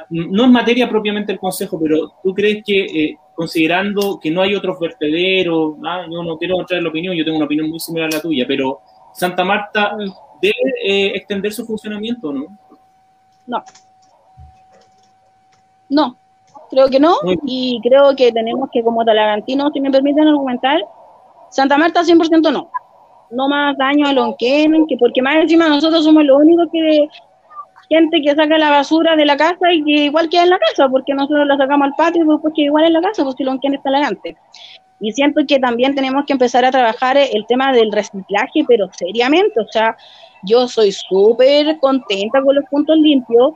no 0.09 0.45
es 0.45 0.49
materia 0.49 0.87
propiamente 0.89 1.33
del 1.33 1.39
Consejo, 1.39 1.77
pero 1.77 2.13
¿tú 2.23 2.33
crees 2.33 2.63
que, 2.65 3.15
considerando 3.35 4.17
que 4.17 4.31
no 4.31 4.41
hay 4.41 4.55
otros 4.55 4.79
vertederos, 4.79 5.75
¿ah? 5.85 6.05
yo 6.09 6.23
no 6.23 6.37
quiero 6.37 6.65
traer 6.65 6.83
la 6.83 6.89
opinión, 6.89 7.15
yo 7.15 7.25
tengo 7.25 7.37
una 7.37 7.47
opinión 7.47 7.69
muy 7.69 7.81
similar 7.81 8.09
a 8.13 8.15
la 8.15 8.21
tuya, 8.21 8.45
pero 8.47 8.79
Santa 9.13 9.43
Marta 9.43 9.97
debe 10.41 10.73
eh, 10.83 11.11
extender 11.15 11.53
su 11.53 11.65
funcionamiento, 11.65 12.31
¿no? 12.31 12.45
No. 13.45 13.63
No, 15.89 16.17
creo 16.69 16.89
que 16.89 16.99
no, 16.99 17.15
y 17.45 17.79
creo 17.81 18.13
que 18.15 18.31
tenemos 18.31 18.69
que, 18.73 18.83
como 18.83 19.05
talagantinos, 19.05 19.71
si 19.73 19.79
me 19.79 19.89
permiten 19.89 20.27
argumentar, 20.27 20.81
Santa 21.49 21.77
Marta 21.77 22.03
100% 22.03 22.51
no. 22.51 22.69
No 23.29 23.47
más 23.47 23.77
daño 23.77 24.07
a 24.07 24.13
Lonquén, 24.13 24.85
que 24.87 24.97
porque 24.97 25.21
más 25.21 25.35
encima 25.37 25.67
nosotros 25.67 26.03
somos 26.03 26.23
los 26.23 26.39
únicos 26.39 26.67
que 26.71 27.07
gente 27.89 28.21
que 28.21 28.35
saca 28.35 28.57
la 28.57 28.69
basura 28.69 29.15
de 29.15 29.25
la 29.25 29.37
casa 29.37 29.71
y 29.71 29.83
que 29.83 30.05
igual 30.05 30.29
queda 30.29 30.43
en 30.43 30.49
la 30.49 30.59
casa, 30.59 30.89
porque 30.89 31.13
nosotros 31.13 31.47
la 31.47 31.57
sacamos 31.57 31.85
al 31.85 31.95
patio 31.95 32.23
y 32.23 32.27
después 32.27 32.53
que 32.55 32.63
igual 32.63 32.85
en 32.85 32.93
la 32.93 33.01
casa, 33.01 33.23
pues 33.23 33.35
si 33.37 33.43
Lonquén 33.43 33.75
está 33.75 33.89
elegante. 33.89 34.35
Y 34.99 35.11
siento 35.11 35.41
que 35.47 35.59
también 35.59 35.93
tenemos 35.95 36.25
que 36.25 36.33
empezar 36.33 36.65
a 36.65 36.71
trabajar 36.71 37.17
el 37.17 37.45
tema 37.47 37.71
del 37.71 37.91
reciclaje, 37.91 38.65
pero 38.67 38.89
seriamente, 38.93 39.59
o 39.59 39.67
sea, 39.69 39.95
yo 40.43 40.67
soy 40.67 40.91
súper 40.91 41.79
contenta 41.79 42.41
con 42.41 42.55
los 42.55 42.65
puntos 42.69 42.97
limpios, 42.97 43.53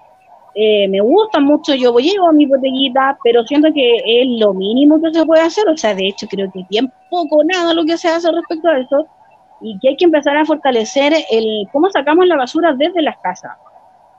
eh, 0.53 0.87
me 0.89 0.99
gusta 0.99 1.39
mucho, 1.39 1.73
yo 1.75 1.93
voy 1.93 2.11
a 2.11 2.31
mi 2.33 2.45
botellita, 2.45 3.17
pero 3.23 3.43
siento 3.45 3.69
que 3.73 3.95
es 4.05 4.39
lo 4.39 4.53
mínimo 4.53 5.01
que 5.01 5.13
se 5.13 5.25
puede 5.25 5.41
hacer, 5.41 5.67
o 5.69 5.77
sea, 5.77 5.95
de 5.95 6.07
hecho 6.07 6.27
creo 6.27 6.51
que 6.51 6.65
bien 6.69 6.91
poco, 7.09 7.43
nada 7.45 7.73
lo 7.73 7.85
que 7.85 7.97
se 7.97 8.09
hace 8.09 8.29
respecto 8.31 8.67
a 8.67 8.79
eso, 8.79 9.07
y 9.61 9.79
que 9.79 9.89
hay 9.89 9.97
que 9.97 10.05
empezar 10.05 10.35
a 10.35 10.45
fortalecer 10.45 11.13
el 11.29 11.67
cómo 11.71 11.89
sacamos 11.89 12.27
la 12.27 12.35
basura 12.35 12.73
desde 12.73 13.01
las 13.01 13.17
casas. 13.19 13.51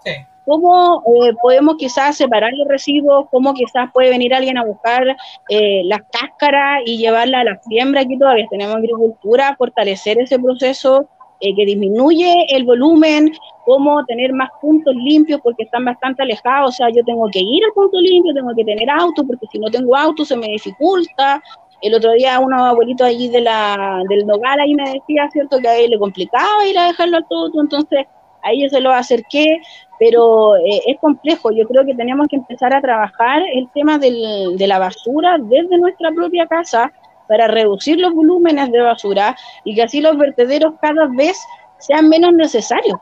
Sí 0.05 0.13
cómo 0.45 1.03
eh, 1.07 1.35
podemos 1.41 1.77
quizás 1.77 2.17
separar 2.17 2.53
los 2.55 2.69
residuos, 2.69 3.27
cómo 3.31 3.55
quizás 3.55 3.91
puede 3.93 4.11
venir 4.11 4.35
alguien 4.35 4.59
a 4.59 4.65
buscar 4.65 5.05
eh, 5.49 5.83
las 5.85 6.03
cáscaras 6.11 6.83
y 6.85 6.99
llevarla 6.99 7.41
a 7.41 7.45
la 7.45 7.61
siembra. 7.63 8.03
Aquí 8.03 8.19
todavía 8.19 8.47
tenemos 8.51 8.77
agricultura, 8.77 9.55
fortalecer 9.57 10.19
ese 10.21 10.39
proceso 10.39 11.09
eh, 11.43 11.53
que 11.57 11.67
disminuye 11.67 12.47
el 12.55 12.63
volumen, 12.63 13.33
cómo 13.65 14.05
tener 14.05 14.33
más 14.33 14.49
puntos 14.61 14.95
limpios 14.95 15.41
porque 15.43 15.65
están 15.65 15.85
bastante 15.85 16.23
alejados. 16.23 16.69
O 16.69 16.73
sea, 16.73 16.89
yo 16.91 17.03
tengo 17.05 17.27
que 17.33 17.41
ir 17.41 17.65
al 17.65 17.73
punto 17.73 18.01
limpio, 18.01 18.33
tengo 18.33 18.55
que 18.55 18.65
tener 18.65 18.89
auto 18.89 19.25
porque 19.27 19.47
si 19.51 19.59
no 19.59 19.69
tengo 19.69 19.97
auto 19.97 20.25
se 20.25 20.37
me 20.37 20.47
dificulta. 20.47 21.43
El 21.81 21.95
otro 21.95 22.13
día 22.13 22.39
unos 22.39 22.61
abuelitos 22.61 23.09
allí 23.09 23.29
de 23.29 23.41
la, 23.41 24.03
del 24.09 24.25
Nogal 24.25 24.61
ahí 24.61 24.73
me 24.73 24.85
decía, 24.85 25.29
¿cierto? 25.33 25.59
Que 25.59 25.67
a 25.67 25.77
él 25.77 25.91
le 25.91 25.99
complicaba 25.99 26.65
ir 26.65 26.79
a 26.79 26.87
dejarlo 26.87 27.17
al 27.17 27.27
todo, 27.29 27.61
entonces 27.61 28.07
ahí 28.45 28.63
yo 28.63 28.69
se 28.69 28.81
lo 28.81 28.93
acerqué, 28.93 29.61
pero 29.99 30.55
eh, 30.55 30.81
es 30.87 30.97
complejo. 31.01 31.51
Yo 31.51 31.67
creo 31.67 31.85
que 31.85 31.97
tenemos 31.97 32.29
que 32.29 32.37
empezar 32.37 32.73
a 32.73 32.81
trabajar 32.81 33.43
el 33.53 33.69
tema 33.75 33.99
del, 33.99 34.57
de 34.57 34.67
la 34.69 34.79
basura 34.79 35.39
desde 35.41 35.77
nuestra 35.77 36.13
propia 36.13 36.47
casa 36.47 36.93
para 37.29 37.49
reducir 37.49 37.99
los 37.99 38.13
volúmenes 38.13 38.71
de 38.71 38.81
basura 38.81 39.37
y 39.65 39.75
que 39.75 39.83
así 39.83 40.01
los 40.01 40.17
vertederos 40.17 40.75
cada 40.81 41.07
vez 41.07 41.39
sean 41.79 42.09
menos 42.09 42.33
necesarios. 42.33 42.99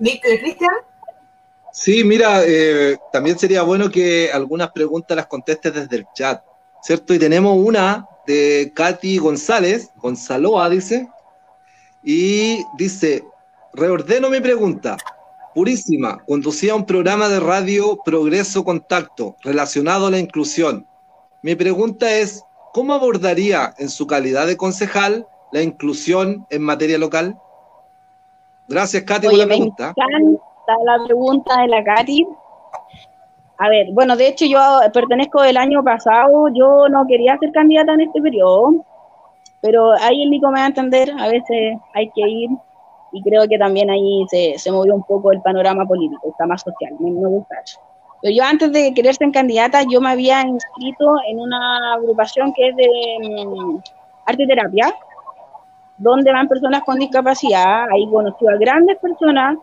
Eh, 0.00 0.20
Cristian. 0.20 0.72
Sí, 1.72 2.04
mira, 2.04 2.42
eh, 2.44 2.98
también 3.12 3.38
sería 3.38 3.62
bueno 3.62 3.90
que 3.90 4.30
algunas 4.32 4.70
preguntas 4.72 5.16
las 5.16 5.26
contestes 5.26 5.72
desde 5.72 5.96
el 5.96 6.06
chat, 6.14 6.42
¿cierto? 6.82 7.14
Y 7.14 7.18
tenemos 7.18 7.56
una 7.56 8.06
de 8.26 8.72
Katy 8.74 9.18
González, 9.18 9.90
Gonzaloa 9.96 10.68
dice, 10.68 11.08
y 12.02 12.62
dice, 12.76 13.24
reordeno 13.72 14.28
mi 14.28 14.40
pregunta. 14.40 14.96
Purísima, 15.54 16.18
conducía 16.26 16.74
un 16.74 16.86
programa 16.86 17.28
de 17.28 17.38
radio 17.38 17.98
Progreso 18.02 18.64
Contacto 18.64 19.36
relacionado 19.42 20.06
a 20.06 20.10
la 20.10 20.18
inclusión. 20.18 20.86
Mi 21.42 21.54
pregunta 21.54 22.10
es, 22.10 22.42
¿cómo 22.72 22.94
abordaría 22.94 23.74
en 23.78 23.90
su 23.90 24.06
calidad 24.06 24.46
de 24.46 24.56
concejal 24.56 25.26
la 25.52 25.62
inclusión 25.62 26.46
en 26.48 26.62
materia 26.62 26.96
local? 26.96 27.36
Gracias, 28.66 29.02
Katy, 29.02 29.26
por 29.26 29.36
la 29.36 29.46
pregunta. 29.46 29.94
la 29.96 31.04
pregunta 31.04 31.60
de 31.60 31.68
la 31.68 31.84
Katy. 31.84 32.26
A 33.58 33.68
ver, 33.68 33.88
bueno, 33.92 34.16
de 34.16 34.28
hecho 34.28 34.46
yo 34.46 34.58
pertenezco 34.94 35.42
del 35.42 35.58
año 35.58 35.84
pasado, 35.84 36.48
yo 36.54 36.88
no 36.88 37.06
quería 37.06 37.36
ser 37.38 37.52
candidata 37.52 37.92
en 37.92 38.00
este 38.00 38.22
periodo, 38.22 38.84
pero 39.60 39.92
ahí 39.92 40.22
el 40.22 40.30
Nico 40.30 40.50
me 40.50 40.60
va 40.60 40.64
a 40.64 40.68
entender, 40.68 41.12
a 41.18 41.28
veces 41.28 41.76
hay 41.94 42.10
que 42.10 42.22
ir 42.22 42.50
y 43.12 43.22
creo 43.22 43.46
que 43.46 43.58
también 43.58 43.90
ahí 43.90 44.24
se, 44.28 44.58
se 44.58 44.72
movió 44.72 44.94
un 44.94 45.04
poco 45.04 45.32
el 45.32 45.40
panorama 45.42 45.84
político, 45.86 46.30
está 46.30 46.46
más 46.46 46.62
social, 46.62 46.94
me, 46.98 47.10
me 47.10 47.28
gusta 47.28 47.56
eso. 47.64 47.78
Pero 48.22 48.34
yo 48.34 48.44
antes 48.44 48.72
de 48.72 48.94
querer 48.94 49.14
ser 49.14 49.30
candidata, 49.32 49.82
yo 49.82 50.00
me 50.00 50.10
había 50.10 50.42
inscrito 50.42 51.16
en 51.28 51.40
una 51.40 51.94
agrupación 51.94 52.52
que 52.54 52.68
es 52.68 52.76
de 52.76 52.88
um, 53.44 53.80
arte 54.24 54.46
terapia, 54.46 54.94
donde 55.98 56.32
van 56.32 56.48
personas 56.48 56.82
con 56.84 56.98
discapacidad, 56.98 57.86
ahí 57.92 58.08
conocí 58.08 58.46
a 58.46 58.56
grandes 58.56 58.98
personas. 58.98 59.58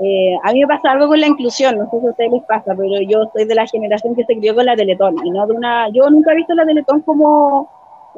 Eh, 0.00 0.36
a 0.44 0.52
mí 0.52 0.60
me 0.60 0.68
pasa 0.68 0.92
algo 0.92 1.08
con 1.08 1.20
la 1.20 1.26
inclusión, 1.26 1.76
no 1.76 1.90
sé 1.90 2.00
si 2.00 2.06
a 2.06 2.10
ustedes 2.10 2.32
les 2.32 2.44
pasa, 2.44 2.72
pero 2.76 3.00
yo 3.02 3.28
soy 3.32 3.44
de 3.46 3.54
la 3.56 3.66
generación 3.66 4.14
que 4.14 4.24
se 4.24 4.38
crió 4.38 4.54
con 4.54 4.64
la 4.64 4.76
Teletón, 4.76 5.16
y 5.24 5.30
no 5.30 5.44
de 5.46 5.54
una, 5.54 5.88
yo 5.88 6.08
nunca 6.08 6.32
he 6.32 6.36
visto 6.36 6.54
la 6.54 6.64
Teletón 6.64 7.00
como 7.00 7.68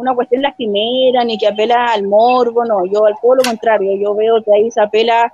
una 0.00 0.14
cuestión 0.14 0.42
lastimera, 0.42 1.24
ni 1.24 1.36
que 1.36 1.46
apela 1.46 1.86
al 1.86 2.04
morbo, 2.04 2.64
no, 2.64 2.84
yo 2.86 3.04
al 3.04 3.14
todo 3.20 3.36
lo 3.36 3.42
contrario, 3.42 3.96
yo 3.96 4.14
veo 4.14 4.42
que 4.42 4.52
ahí 4.52 4.70
se 4.70 4.80
apela 4.80 5.32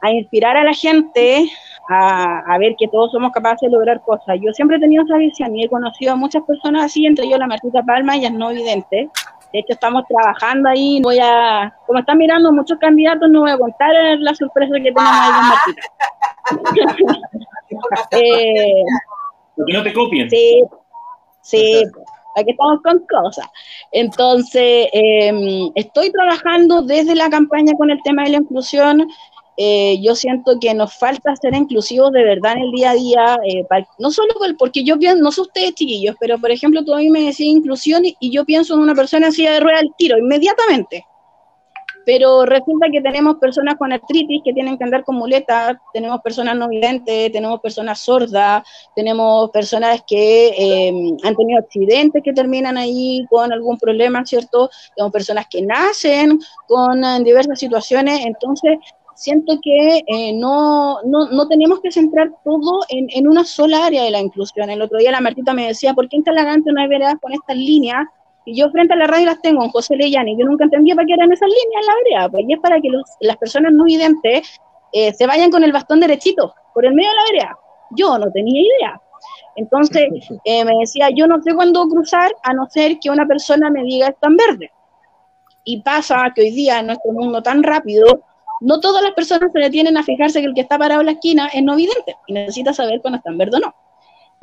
a 0.00 0.10
inspirar 0.10 0.56
a 0.56 0.64
la 0.64 0.72
gente, 0.72 1.46
a, 1.88 2.58
ver 2.58 2.74
que 2.76 2.88
todos 2.88 3.12
somos 3.12 3.30
capaces 3.32 3.70
de 3.70 3.70
lograr 3.70 4.00
cosas. 4.00 4.36
Yo 4.40 4.52
siempre 4.52 4.76
he 4.76 4.80
tenido 4.80 5.04
esa 5.04 5.16
visión 5.16 5.54
y 5.56 5.64
he 5.64 5.68
conocido 5.68 6.14
a 6.14 6.16
muchas 6.16 6.42
personas 6.42 6.86
así, 6.86 7.06
entre 7.06 7.26
ellos 7.26 7.38
la 7.38 7.46
Martita 7.46 7.82
Palma, 7.82 8.16
ella 8.16 8.28
es 8.28 8.34
no 8.34 8.50
evidente. 8.50 9.08
De 9.52 9.58
hecho, 9.58 9.74
estamos 9.74 10.04
trabajando 10.08 10.70
ahí. 10.70 11.00
Voy 11.02 11.18
a, 11.22 11.72
como 11.86 11.98
están 12.00 12.18
mirando 12.18 12.50
muchos 12.50 12.78
candidatos, 12.78 13.30
no 13.30 13.42
voy 13.42 13.50
a 13.50 13.58
contar 13.58 13.92
la 14.18 14.34
sorpresa 14.34 14.74
que 14.76 14.92
tenemos 14.92 15.12
ahí 15.12 15.30
con 15.32 15.48
Martita. 15.48 15.82
eh, 18.16 18.82
que 19.66 19.72
no 19.72 19.82
te 19.82 19.92
copien. 19.92 20.30
Sí, 20.30 20.64
sí, 21.42 21.84
aquí 22.36 22.50
estamos 22.50 22.80
con 22.82 23.00
cosas. 23.06 23.46
Entonces, 23.90 24.88
em, 24.92 25.70
estoy 25.74 26.10
trabajando 26.10 26.82
desde 26.82 27.14
la 27.14 27.30
campaña 27.30 27.72
con 27.76 27.90
el 27.90 28.02
tema 28.02 28.24
de 28.24 28.30
la 28.30 28.38
inclusión. 28.38 29.06
Eh, 29.56 30.00
yo 30.02 30.14
siento 30.14 30.58
que 30.60 30.72
nos 30.72 30.94
falta 30.94 31.36
ser 31.36 31.54
inclusivos 31.54 32.10
de 32.12 32.24
verdad 32.24 32.52
en 32.56 32.62
el 32.62 32.70
día 32.72 32.90
a 32.90 32.94
día, 32.94 33.38
eh, 33.46 33.64
no 33.98 34.10
solo 34.10 34.32
porque 34.58 34.82
yo 34.82 34.98
pienso, 34.98 35.22
no 35.22 35.30
sé 35.30 35.42
ustedes 35.42 35.74
chiquillos, 35.74 36.16
pero 36.18 36.38
por 36.38 36.50
ejemplo 36.50 36.82
tú 36.84 36.94
a 36.94 36.98
mí 36.98 37.10
me 37.10 37.20
decís 37.20 37.40
inclusión 37.40 38.02
y, 38.04 38.30
yo 38.30 38.46
pienso 38.46 38.74
en 38.74 38.80
una 38.80 38.94
persona 38.94 39.28
así 39.28 39.44
de 39.44 39.60
rueda 39.60 39.80
al 39.80 39.94
tiro, 39.98 40.16
inmediatamente. 40.16 41.06
Pero 42.04 42.44
resulta 42.44 42.86
que 42.90 43.00
tenemos 43.00 43.36
personas 43.36 43.76
con 43.76 43.92
artritis 43.92 44.42
que 44.44 44.52
tienen 44.52 44.76
que 44.76 44.84
andar 44.84 45.04
con 45.04 45.16
muletas, 45.16 45.76
tenemos 45.92 46.20
personas 46.20 46.56
no 46.56 46.68
videntes, 46.68 47.30
tenemos 47.32 47.60
personas 47.60 48.00
sordas, 48.00 48.62
tenemos 48.94 49.50
personas 49.50 50.02
que 50.06 50.52
em, 50.56 51.16
han 51.22 51.36
tenido 51.36 51.60
accidentes 51.60 52.22
que 52.22 52.32
terminan 52.32 52.76
ahí 52.76 53.24
con 53.30 53.52
algún 53.52 53.78
problema, 53.78 54.24
¿cierto? 54.24 54.70
Tenemos 54.96 55.12
personas 55.12 55.46
que 55.48 55.62
nacen 55.62 56.38
con 56.66 57.02
en 57.04 57.24
diversas 57.24 57.58
situaciones, 57.58 58.24
entonces 58.24 58.78
siento 59.14 59.58
que 59.62 60.02
eh, 60.06 60.32
no, 60.34 60.98
no, 61.04 61.28
no, 61.30 61.46
tenemos 61.46 61.80
que 61.80 61.92
centrar 61.92 62.30
todo 62.44 62.80
en, 62.88 63.06
en, 63.10 63.28
una 63.28 63.44
sola 63.44 63.86
área 63.86 64.04
de 64.04 64.10
la 64.10 64.20
inclusión. 64.20 64.70
El 64.70 64.82
otro 64.82 64.98
día 64.98 65.10
la 65.10 65.20
Martita 65.20 65.52
me 65.54 65.68
decía, 65.68 65.94
¿por 65.94 66.08
qué 66.08 66.16
en 66.16 66.24
Talagante 66.24 66.72
no 66.72 66.80
hay 66.80 66.88
veredas 66.88 67.16
con 67.20 67.32
estas 67.32 67.56
líneas? 67.56 68.06
Y 68.44 68.56
yo 68.56 68.70
frente 68.70 68.94
a 68.94 68.96
la 68.96 69.06
radio 69.06 69.26
las 69.26 69.40
tengo 69.40 69.62
en 69.64 69.70
José 69.70 69.96
Leyani. 69.96 70.36
Yo 70.36 70.44
nunca 70.44 70.64
entendía 70.64 70.94
para 70.94 71.06
qué 71.06 71.14
eran 71.14 71.32
esas 71.32 71.48
líneas 71.48 71.80
en 71.80 71.86
la 71.86 71.94
vereda. 71.94 72.28
Pues 72.28 72.44
y 72.48 72.52
es 72.52 72.60
para 72.60 72.80
que 72.80 72.88
los, 72.88 73.02
las 73.20 73.36
personas 73.36 73.72
no 73.72 73.84
videntes 73.84 74.60
eh, 74.92 75.12
se 75.12 75.26
vayan 75.26 75.50
con 75.50 75.64
el 75.64 75.72
bastón 75.72 76.00
derechito 76.00 76.54
por 76.74 76.84
el 76.84 76.94
medio 76.94 77.10
de 77.10 77.16
la 77.16 77.22
vereda. 77.32 77.58
Yo 77.90 78.18
no 78.18 78.30
tenía 78.32 78.60
idea. 78.60 79.00
Entonces 79.56 80.08
eh, 80.44 80.64
me 80.64 80.72
decía, 80.80 81.08
yo 81.14 81.26
no 81.26 81.40
sé 81.42 81.54
cuándo 81.54 81.86
cruzar 81.88 82.32
a 82.42 82.52
no 82.54 82.66
ser 82.68 82.98
que 82.98 83.10
una 83.10 83.26
persona 83.26 83.70
me 83.70 83.82
diga 83.84 84.08
está 84.08 84.28
en 84.28 84.36
verde. 84.36 84.70
Y 85.64 85.82
pasa 85.82 86.32
que 86.34 86.42
hoy 86.42 86.50
día 86.50 86.80
en 86.80 86.86
nuestro 86.86 87.12
mundo 87.12 87.42
tan 87.42 87.62
rápido, 87.62 88.24
no 88.60 88.80
todas 88.80 89.02
las 89.02 89.12
personas 89.12 89.50
se 89.52 89.58
detienen 89.58 89.96
a 89.96 90.02
fijarse 90.02 90.40
que 90.40 90.46
el 90.46 90.54
que 90.54 90.62
está 90.62 90.78
parado 90.78 91.00
en 91.00 91.06
la 91.06 91.12
esquina 91.12 91.48
es 91.52 91.62
no 91.62 91.76
vidente 91.76 92.16
y 92.26 92.32
necesita 92.32 92.72
saber 92.72 93.00
cuando 93.00 93.18
está 93.18 93.30
en 93.30 93.38
verde 93.38 93.56
o 93.58 93.60
no. 93.60 93.74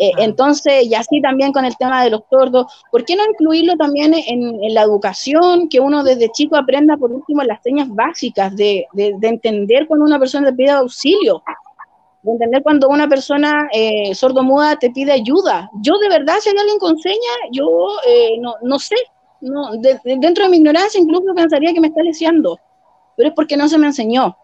Eh, 0.02 0.14
entonces, 0.18 0.86
y 0.86 0.96
así 0.96 1.22
también 1.22 1.52
con 1.52 1.66
el 1.66 1.76
tema 1.76 2.04
de 2.04 2.10
los 2.10 2.26
tordos, 2.30 2.66
¿por 2.90 3.04
qué 3.04 3.16
no 3.16 3.24
incluirlo 3.30 3.76
también 3.76 4.14
en, 4.14 4.74
la 4.74 4.84
educación, 4.84 5.68
que 5.68 5.82
uno 5.82 6.04
desde 6.04 6.32
chico 6.32 6.56
aprenda 6.56 6.96
por 6.96 7.12
último 7.12 7.44
las 7.44 7.62
señas 7.62 7.90
básicas 7.90 8.56
de, 8.56 8.86
de, 8.94 9.28
entender 9.28 9.88
cuando 9.88 10.06
una 10.06 10.18
persona 10.18 10.50
te 10.50 10.56
pide 10.56 10.72
auxilio, 10.72 11.44
de 12.22 12.32
entender 12.32 12.64
cuando 12.64 12.88
una 12.88 13.10
persona 13.10 13.68
eh, 13.74 14.16
sordomuda 14.16 14.78
te 14.78 14.90
pide 14.90 15.12
ayuda? 15.12 15.70
Yo 15.82 15.98
de 15.98 16.08
verdad, 16.08 16.36
si 16.40 16.50
hay 16.50 16.58
alguien 16.58 16.80
con 16.80 16.98
señas, 16.98 17.38
yo 17.52 17.68
eh, 18.08 18.38
no, 18.40 18.56
no 18.62 18.80
sé, 18.80 18.96
no, 19.42 19.72
dentro 20.04 20.46
de 20.46 20.50
mi 20.50 20.58
ignorancia 20.58 21.00
incluso 21.00 21.34
pensaría 21.36 21.74
que 21.74 21.82
me 21.82 21.88
está 21.88 22.02
leseando 22.04 22.58
pero 23.20 23.30
es 23.30 23.36
porque 23.36 23.58
no 23.58 23.68
se 23.68 23.78
me 23.78 23.88
enseñó. 23.88 24.38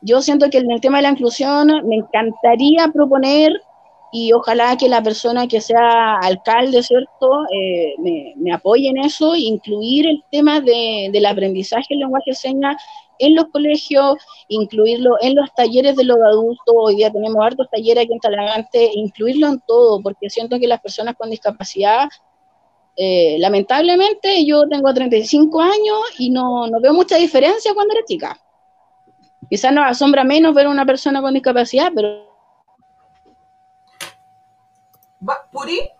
Yo 0.00 0.22
siento 0.22 0.48
que 0.48 0.58
en 0.58 0.70
el 0.70 0.80
tema 0.80 0.98
de 0.98 1.02
la 1.02 1.10
inclusión 1.10 1.66
me 1.88 1.96
encantaría 1.96 2.86
proponer 2.86 3.60
y 4.12 4.32
ojalá 4.32 4.76
que 4.76 4.88
la 4.88 5.02
persona 5.02 5.48
que 5.48 5.60
sea 5.60 6.18
alcalde, 6.18 6.82
¿cierto?, 6.82 7.44
eh, 7.52 7.94
me, 8.36 8.52
apoye 8.52 8.88
en 8.88 8.98
eso, 8.98 9.34
incluir 9.34 10.06
el 10.06 10.22
tema 10.30 10.60
de, 10.60 11.08
del 11.10 11.26
aprendizaje 11.26 11.86
del 11.90 12.00
lenguaje 12.00 12.30
de 12.30 12.34
señas 12.34 12.76
en 13.18 13.34
los 13.34 13.46
colegios, 13.46 14.16
incluirlo 14.48 15.16
en 15.20 15.34
los 15.34 15.52
talleres 15.54 15.96
de 15.96 16.04
los 16.04 16.18
adultos, 16.18 16.74
hoy 16.76 16.96
día 16.96 17.10
tenemos 17.10 17.42
hartos 17.42 17.68
talleres 17.70 18.04
aquí 18.04 18.12
en 18.12 18.20
Talagante, 18.20 18.90
incluirlo 18.94 19.48
en 19.48 19.60
todo, 19.66 20.02
porque 20.02 20.28
siento 20.28 20.58
que 20.60 20.66
las 20.66 20.80
personas 20.80 21.16
con 21.16 21.30
discapacidad 21.30 22.08
eh, 22.94 23.36
lamentablemente 23.38 24.44
yo 24.44 24.68
tengo 24.68 24.92
35 24.92 25.60
años 25.62 25.98
y 26.18 26.28
no, 26.28 26.66
no, 26.66 26.78
veo 26.80 26.92
mucha 26.92 27.16
diferencia 27.16 27.72
cuando 27.74 27.94
era 27.94 28.04
chica. 28.04 28.38
Quizás 29.48 29.72
nos 29.72 29.86
asombra 29.86 30.24
menos 30.24 30.54
ver 30.54 30.66
a 30.66 30.70
una 30.70 30.84
persona 30.84 31.22
con 31.22 31.34
discapacidad, 31.34 31.90
pero... 31.94 32.31
¿Puri? 35.50 35.90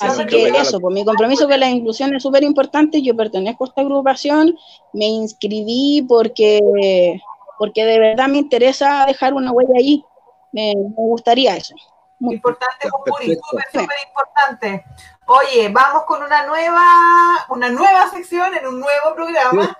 Así 0.00 0.26
que 0.26 0.48
eso, 0.48 0.78
pues 0.78 0.94
mi 0.94 1.04
compromiso 1.04 1.48
con 1.48 1.58
la 1.58 1.68
inclusión 1.68 2.14
es 2.14 2.22
súper 2.22 2.44
importante. 2.44 3.02
Yo 3.02 3.16
pertenezco 3.16 3.64
a 3.64 3.68
esta 3.68 3.80
agrupación, 3.80 4.56
me 4.92 5.06
inscribí 5.06 6.04
porque, 6.08 7.20
porque 7.58 7.84
de 7.84 7.98
verdad 7.98 8.28
me 8.28 8.38
interesa 8.38 9.04
dejar 9.06 9.34
una 9.34 9.50
huella 9.50 9.74
ahí. 9.76 10.04
me 10.52 10.74
gustaría 10.94 11.56
eso. 11.56 11.74
Muy 12.20 12.34
importante, 12.36 12.88
Puri, 13.06 13.36
súper, 13.36 13.64
súper 13.66 13.96
importante. 14.08 14.84
Oye, 15.26 15.68
vamos 15.68 16.02
con 16.04 16.22
una 16.22 16.46
nueva, 16.46 17.46
una 17.50 17.68
nueva 17.68 18.10
sección 18.10 18.54
en 18.54 18.66
un 18.66 18.80
nuevo 18.80 19.14
programa. 19.14 19.76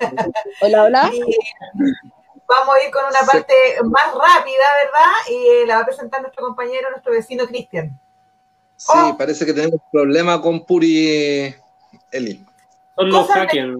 Hola, 0.60 0.84
hola. 0.84 1.10
vamos 2.48 2.74
a 2.74 2.84
ir 2.84 2.90
con 2.90 3.04
una 3.04 3.20
parte 3.20 3.54
más 3.84 4.06
rápida, 4.06 4.64
¿verdad? 4.84 5.12
Y 5.30 5.66
la 5.66 5.76
va 5.76 5.82
a 5.82 5.86
presentar 5.86 6.22
nuestro 6.22 6.44
compañero, 6.44 6.90
nuestro 6.90 7.12
vecino 7.12 7.46
Cristian. 7.46 7.98
Sí, 8.76 8.92
oh. 8.94 9.16
parece 9.16 9.44
que 9.44 9.52
tenemos 9.52 9.74
un 9.74 9.90
problema 9.92 10.40
con 10.40 10.64
Puri 10.64 11.54
Eli. 12.10 12.44
Son 12.96 13.10
los 13.10 13.28
hackers. 13.28 13.78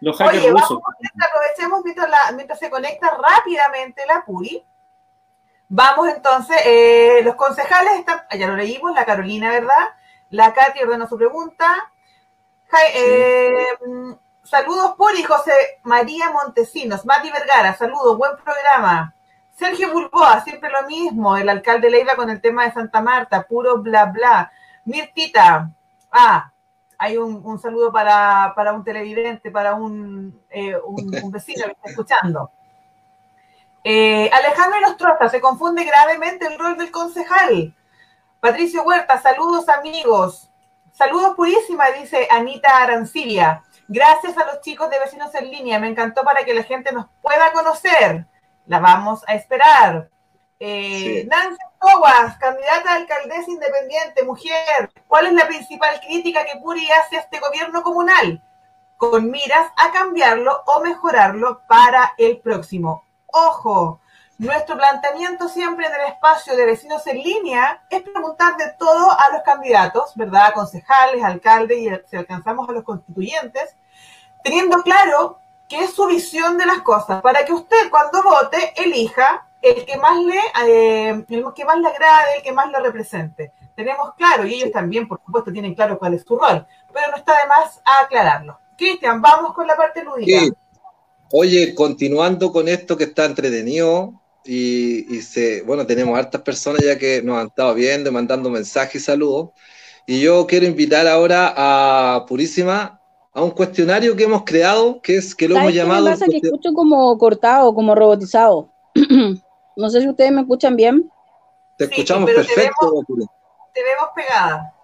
Los 0.00 0.16
hackers 0.16 0.42
Oye, 0.42 0.50
rusos. 0.50 0.78
aprovechemos 1.20 1.80
mientras, 1.84 2.10
mientras 2.34 2.58
se 2.58 2.70
conecta 2.70 3.16
rápidamente 3.16 4.04
la 4.06 4.24
Puri 4.24 4.64
Vamos 5.70 6.08
entonces, 6.08 6.56
eh, 6.64 7.20
los 7.24 7.34
concejales 7.34 7.98
están, 7.98 8.22
ah, 8.30 8.36
ya 8.36 8.46
lo 8.46 8.56
leímos, 8.56 8.94
la 8.94 9.04
Carolina, 9.04 9.50
¿verdad? 9.50 9.88
La 10.30 10.54
Katy 10.54 10.82
ordena 10.82 11.06
su 11.06 11.18
pregunta. 11.18 11.92
Eh, 12.94 13.76
saludos 14.48 14.94
por 14.96 15.14
y 15.14 15.22
José 15.22 15.52
María 15.82 16.30
Montesinos, 16.30 17.04
Mati 17.04 17.30
Vergara, 17.30 17.76
saludos, 17.76 18.16
buen 18.16 18.32
programa. 18.42 19.14
Sergio 19.54 19.92
Bulboa, 19.92 20.40
siempre 20.42 20.70
lo 20.70 20.86
mismo, 20.86 21.36
el 21.36 21.48
alcalde 21.48 21.90
Leila 21.90 22.16
con 22.16 22.30
el 22.30 22.40
tema 22.40 22.64
de 22.64 22.72
Santa 22.72 23.02
Marta, 23.02 23.42
puro 23.42 23.78
bla 23.78 24.06
bla. 24.06 24.50
Mirtita, 24.84 25.70
ah, 26.10 26.50
hay 26.96 27.18
un, 27.18 27.58
saludo 27.58 27.92
para, 27.92 28.54
un 28.72 28.84
televidente, 28.84 29.50
para 29.50 29.74
un, 29.74 30.40
eh, 30.48 30.76
un 30.86 31.30
vecino 31.30 31.66
que 31.66 31.72
está 31.72 31.90
escuchando. 31.90 32.50
Eh, 33.84 34.30
Alejandro 34.32 34.80
Nostroza, 34.80 35.28
se 35.28 35.40
confunde 35.40 35.84
gravemente 35.84 36.46
el 36.46 36.58
rol 36.58 36.78
del 36.78 36.90
concejal. 36.90 37.74
Patricio 38.40 38.82
Huerta, 38.82 39.20
saludos 39.20 39.68
amigos. 39.68 40.48
Saludos 40.92 41.34
purísima, 41.36 41.90
dice 41.90 42.26
Anita 42.30 42.78
Arancibia. 42.78 43.62
Gracias 43.90 44.36
a 44.36 44.44
los 44.44 44.60
chicos 44.60 44.90
de 44.90 44.98
Vecinos 44.98 45.34
en 45.34 45.50
Línea, 45.50 45.78
me 45.78 45.88
encantó 45.88 46.22
para 46.22 46.44
que 46.44 46.52
la 46.52 46.62
gente 46.62 46.92
nos 46.92 47.06
pueda 47.22 47.52
conocer. 47.52 48.26
La 48.66 48.80
vamos 48.80 49.24
a 49.26 49.34
esperar. 49.34 50.10
Eh, 50.60 51.26
Nancy 51.26 51.56
Toguas, 51.80 52.36
candidata 52.36 52.92
a 52.92 52.96
alcaldesa 52.96 53.50
independiente, 53.50 54.24
mujer. 54.24 54.90
¿Cuál 55.06 55.28
es 55.28 55.32
la 55.32 55.46
principal 55.46 55.98
crítica 56.00 56.44
que 56.44 56.58
Puri 56.58 56.86
hace 56.90 57.16
a 57.16 57.20
este 57.20 57.40
gobierno 57.40 57.82
comunal? 57.82 58.42
Con 58.98 59.30
miras 59.30 59.72
a 59.76 59.90
cambiarlo 59.90 60.64
o 60.66 60.80
mejorarlo 60.80 61.62
para 61.66 62.12
el 62.18 62.40
próximo. 62.40 63.04
Ojo, 63.26 64.00
nuestro 64.38 64.76
planteamiento 64.76 65.48
siempre 65.48 65.86
en 65.86 65.92
el 65.94 66.12
espacio 66.12 66.56
de 66.56 66.64
vecinos 66.64 67.04
en 67.08 67.18
línea 67.18 67.82
es 67.90 68.02
preguntar 68.02 68.56
de 68.56 68.70
todo 68.78 69.10
a 69.10 69.32
los 69.32 69.42
candidatos, 69.42 70.12
¿verdad? 70.14 70.54
Concejales, 70.54 71.24
alcaldes 71.24 71.78
y 71.78 71.90
si 72.08 72.16
alcanzamos 72.16 72.68
a 72.68 72.72
los 72.72 72.84
constituyentes, 72.84 73.74
teniendo 74.44 74.80
claro 74.82 75.40
qué 75.68 75.80
es 75.80 75.92
su 75.92 76.06
visión 76.06 76.56
de 76.56 76.66
las 76.66 76.82
cosas, 76.82 77.20
para 77.20 77.44
que 77.44 77.52
usted 77.52 77.90
cuando 77.90 78.22
vote 78.22 78.72
elija 78.76 79.48
el 79.60 79.84
que 79.84 79.96
más 79.96 80.16
le, 80.18 80.40
eh, 80.66 81.24
el 81.28 81.44
que 81.52 81.64
más 81.64 81.78
le 81.78 81.88
agrade, 81.88 82.36
el 82.36 82.42
que 82.42 82.52
más 82.52 82.70
lo 82.70 82.78
represente. 82.78 83.52
Tenemos 83.74 84.14
claro, 84.14 84.46
y 84.46 84.54
ellos 84.54 84.70
también, 84.70 85.08
por 85.08 85.20
supuesto, 85.24 85.52
tienen 85.52 85.74
claro 85.74 85.98
cuál 85.98 86.14
es 86.14 86.22
su 86.22 86.38
rol, 86.38 86.64
pero 86.92 87.10
no 87.10 87.16
está 87.16 87.32
de 87.32 87.48
más 87.48 87.80
aclararlo. 88.04 88.58
Cristian, 88.76 89.20
vamos 89.20 89.52
con 89.52 89.66
la 89.66 89.76
parte 89.76 90.04
lúdica. 90.04 90.54
Oye, 91.32 91.74
continuando 91.74 92.52
con 92.52 92.68
esto 92.68 92.96
que 92.96 93.04
está 93.04 93.24
entretenido, 93.26 94.14
y, 94.50 95.20
se, 95.20 95.60
bueno, 95.62 95.86
tenemos 95.86 96.18
hartas 96.18 96.40
personas 96.40 96.82
ya 96.82 96.96
que 96.96 97.20
nos 97.22 97.36
han 97.36 97.48
estado 97.48 97.74
viendo, 97.74 98.10
mandando 98.10 98.48
mensajes 98.48 99.02
y 99.02 99.04
saludos. 99.04 99.50
Y 100.06 100.22
yo 100.22 100.46
quiero 100.46 100.64
invitar 100.64 101.06
ahora 101.06 101.52
a 101.54 102.24
Purísima 102.24 102.98
a 103.34 103.42
un 103.42 103.50
cuestionario 103.50 104.16
que 104.16 104.24
hemos 104.24 104.44
creado, 104.44 105.02
que 105.02 105.18
es 105.18 105.34
que 105.34 105.46
lo 105.46 105.56
hemos 105.56 105.74
llamado. 105.74 106.06
Qué 106.06 106.12
pasa? 106.12 106.26
Que 106.26 106.38
escucho 106.38 106.72
como 106.72 107.18
cortado, 107.18 107.74
como 107.74 107.94
robotizado. 107.94 108.70
No 109.76 109.88
sé 109.90 110.00
si 110.00 110.08
ustedes 110.08 110.32
me 110.32 110.40
escuchan 110.40 110.74
bien. 110.74 111.08
Te 111.76 111.86
Sí, 111.86 111.92
escuchamos 111.92 112.28
pero 112.28 112.44
te 112.44 112.52
perfecto. 112.52 113.04
vemos-. 113.06 113.28
Te 113.72 113.84
vemos 113.84 114.08
pegada. 114.12 114.74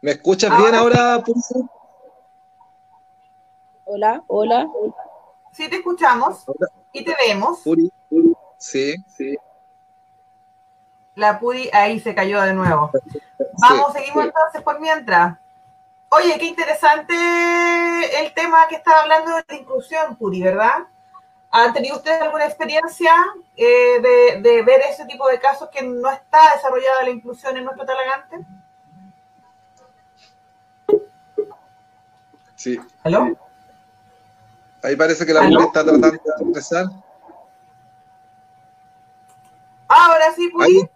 ¿Me 0.00 0.10
escuchas 0.10 0.58
bien 0.58 0.74
ahora, 0.74 1.22
Puri? 1.24 1.40
Hola, 3.84 4.24
hola. 4.26 4.66
Sí, 5.52 5.70
te 5.70 5.76
escuchamos 5.76 6.44
y 6.92 7.04
te 7.04 7.16
vemos. 7.26 7.60
Puri, 7.60 7.92
Puri. 8.08 8.34
Sí, 8.58 8.96
sí. 9.06 9.36
La 11.14 11.38
Puri 11.38 11.68
ahí 11.72 11.98
se 12.00 12.14
cayó 12.14 12.40
de 12.42 12.54
nuevo. 12.54 12.90
Vamos, 13.60 13.92
seguimos 13.92 14.24
entonces 14.24 14.62
por 14.62 14.80
mientras. 14.80 15.38
Oye, 16.10 16.38
qué 16.38 16.46
interesante 16.46 17.14
el 18.20 18.32
tema 18.32 18.66
que 18.68 18.76
estaba 18.76 19.02
hablando 19.02 19.36
de 19.36 19.44
la 19.48 19.54
inclusión, 19.54 20.16
Puri, 20.16 20.42
¿verdad? 20.42 20.86
¿Han 21.50 21.72
tenido 21.72 21.96
ustedes 21.96 22.20
alguna 22.22 22.46
experiencia 22.46 23.12
eh, 23.56 24.00
de, 24.00 24.40
de 24.42 24.62
ver 24.62 24.80
ese 24.82 25.06
tipo 25.06 25.26
de 25.28 25.38
casos 25.38 25.68
que 25.70 25.82
no 25.82 26.10
está 26.10 26.54
desarrollada 26.54 27.02
la 27.04 27.10
inclusión 27.10 27.56
en 27.56 27.64
nuestro 27.64 27.84
talagante? 27.84 28.38
Sí. 32.54 32.78
¿Aló? 33.04 33.36
Ahí 34.82 34.96
parece 34.96 35.26
que 35.26 35.32
la 35.34 35.40
¿Aló? 35.40 35.60
Está 35.62 35.82
tratando 35.84 36.10
de 36.10 36.16
expresar. 36.16 36.86
Ahora 39.88 40.32
sí, 40.36 40.48
Puri. 40.48 40.64
Ahí. 40.64 40.90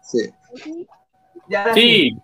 Sí. 0.00 0.34
Sí, 1.74 2.22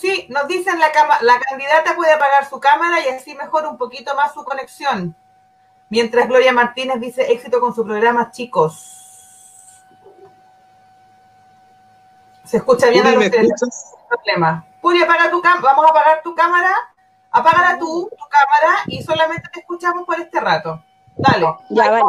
Sí, 0.00 0.26
nos 0.28 0.48
dicen 0.48 0.78
la, 0.80 0.90
cama- 0.90 1.18
la 1.22 1.38
candidata 1.38 1.94
puede 1.94 2.12
apagar 2.12 2.48
su 2.50 2.58
cámara 2.58 2.98
y 3.04 3.08
así 3.10 3.34
mejora 3.36 3.68
un 3.68 3.78
poquito 3.78 4.14
más 4.16 4.34
su 4.34 4.42
conexión. 4.44 5.14
Mientras 5.88 6.26
Gloria 6.26 6.52
Martínez 6.52 7.00
dice 7.00 7.32
éxito 7.32 7.60
con 7.60 7.72
su 7.74 7.84
programa, 7.84 8.32
chicos. 8.32 9.84
Se 12.44 12.56
escucha 12.56 12.88
bien 12.90 13.06
a 13.06 13.10
Puri, 13.12 13.14
los 13.14 13.24
¿me 13.24 13.30
tres, 13.30 13.44
escuchas? 13.44 13.90
no 13.92 13.98
hay 14.00 14.06
problema. 14.16 14.66
Puri, 14.80 15.02
apaga 15.02 15.30
tu 15.30 15.40
cámara, 15.40 15.62
vamos 15.62 15.86
a 15.86 15.90
apagar 15.90 16.22
tu 16.22 16.34
cámara, 16.34 16.74
apágala 17.34 17.78
tú, 17.78 18.08
tu 18.10 18.24
cámara, 18.28 18.78
y 18.86 19.02
solamente 19.02 19.48
te 19.52 19.60
escuchamos 19.60 20.06
por 20.06 20.18
este 20.20 20.40
rato. 20.40 20.82
Dale. 21.16 21.46
Ya, 21.70 21.90
vale. 21.90 22.04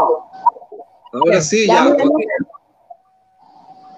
Ahora 1.13 1.41
sí, 1.41 1.67
Ya, 1.67 1.95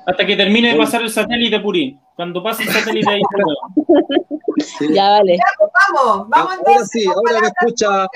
hasta 0.05 0.25
que 0.25 0.37
termine 0.37 0.71
de 0.71 0.77
pasar 0.77 1.01
el 1.01 1.11
satélite, 1.11 1.59
Puri. 1.59 1.99
Cuando 2.15 2.41
pase 2.41 2.63
el 2.63 2.69
satélite 2.71 3.09
ahí. 3.09 3.21
te 3.21 3.37
veo. 3.37 4.65
Sí. 4.79 4.93
Ya, 4.93 5.09
vale. 5.09 5.35
Ya, 5.35 5.43
pues, 5.57 5.71
vamos, 5.93 6.29
vamos 6.29 6.51
Ahora 6.57 6.61
entonces. 6.71 6.89
sí, 6.91 7.05
ahora 7.07 7.41
me 7.41 7.47
escucha. 7.47 8.07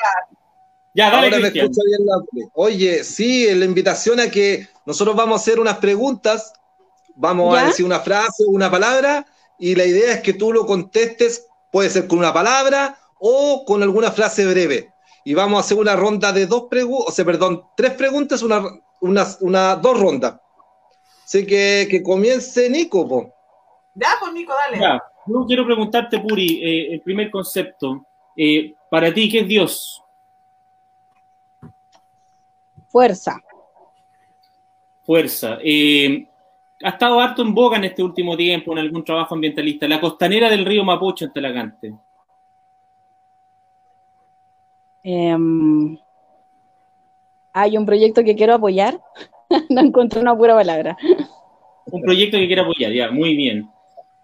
Ya, 0.94 1.06
dale, 1.12 1.16
Ahora 1.28 1.38
me 1.38 1.42
Cristian. 1.52 1.66
escucha 1.66 1.82
bien 1.86 2.00
la. 2.06 2.48
Oye, 2.54 3.04
sí, 3.04 3.54
la 3.54 3.66
invitación 3.66 4.20
a 4.22 4.30
que 4.30 4.68
nosotros 4.86 5.16
vamos 5.16 5.40
a 5.40 5.42
hacer 5.42 5.60
unas 5.60 5.78
preguntas, 5.78 6.54
vamos 7.16 7.58
a 7.58 7.66
decir 7.66 7.86
una 7.86 8.00
frase 8.00 8.44
o 8.48 8.52
una 8.52 8.72
palabra, 8.72 9.26
y 9.60 9.76
la 9.76 9.86
idea 9.86 10.14
es 10.14 10.22
que 10.22 10.34
tú 10.34 10.54
lo 10.54 10.66
contestes, 10.66 11.48
puede 11.72 11.90
ser 11.90 12.08
con 12.08 12.20
una 12.20 12.34
palabra 12.34 12.98
o 13.24 13.64
con 13.66 13.84
alguna 13.84 14.12
frase 14.12 14.46
breve. 14.46 14.92
Y 15.24 15.36
vamos 15.36 15.58
a 15.58 15.62
hacer 15.62 15.78
una 15.78 15.96
ronda 15.96 16.32
de 16.34 16.48
dos 16.48 16.64
preguntas, 16.70 17.10
o 17.10 17.12
sea, 17.12 17.24
perdón, 17.24 17.64
tres 17.78 17.92
preguntas, 17.94 18.42
una, 18.42 18.64
una, 19.00 19.26
una- 19.42 19.76
dos 19.76 20.00
rondas. 20.00 20.40
Así 21.24 21.46
que 21.46 21.88
que 21.90 22.02
comience 22.02 22.68
Nico, 22.70 23.08
po. 23.08 23.32
Ya, 23.94 24.10
pues 24.20 24.34
Nico, 24.34 24.54
dale. 24.54 24.80
Ya, 24.82 25.02
yo 25.28 25.46
quiero 25.46 25.66
preguntarte, 25.66 26.20
Puri, 26.20 26.60
eh, 26.64 26.94
el 26.94 27.02
primer 27.02 27.30
concepto. 27.30 28.06
Eh, 28.36 28.74
para 28.90 29.14
ti, 29.14 29.30
¿qué 29.30 29.42
es 29.42 29.48
Dios? 29.48 30.04
Fuerza. 32.90 33.40
Fuerza. 35.06 35.60
Eh, 35.64 36.28
ha 36.84 36.90
estado 36.90 37.20
harto 37.20 37.42
en 37.44 37.54
boga 37.54 37.78
en 37.78 37.86
este 37.86 38.02
último 38.04 38.36
tiempo 38.36 38.72
en 38.74 38.80
algún 38.80 39.04
trabajo 39.06 39.36
ambientalista. 39.36 39.88
La 39.88 40.02
costanera 40.02 40.50
del 40.50 40.66
río 40.66 40.84
Mapocho 40.84 41.26
en 41.26 41.34
Talagante. 41.34 41.94
Em, 45.04 45.98
hay 47.54 47.78
un 47.78 47.86
proyecto 47.86 48.24
que 48.24 48.36
quiero 48.36 48.56
apoyar. 48.56 49.00
no 49.70 49.82
encontré 49.82 50.20
una 50.20 50.36
pura 50.36 50.56
palabra. 50.56 50.98
Un 51.86 52.02
proyecto 52.02 52.38
que 52.38 52.48
quiere 52.48 52.62
apoyar, 52.62 52.92
ya, 52.92 53.12
muy 53.12 53.36
bien. 53.36 53.70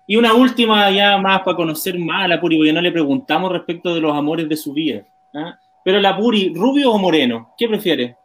Y 0.05 0.15
una 0.15 0.33
última 0.33 0.89
ya 0.89 1.17
más 1.17 1.41
para 1.41 1.57
conocer 1.57 1.99
más 1.99 2.23
a 2.23 2.27
la 2.29 2.39
Puri, 2.39 2.57
porque 2.57 2.71
no 2.71 2.79
le 2.79 2.93
preguntamos 2.93 3.51
respecto 3.51 3.93
de 3.93 3.99
los 3.99 4.15
amores 4.15 4.47
de 4.47 4.55
su 4.55 4.71
vida. 4.71 5.03
¿ah? 5.33 5.59
Pero 5.83 5.99
la 5.99 6.15
Puri, 6.15 6.53
¿rubio 6.55 6.93
o 6.93 6.97
moreno? 6.97 7.53
¿Qué 7.57 7.67
prefiere? 7.67 8.15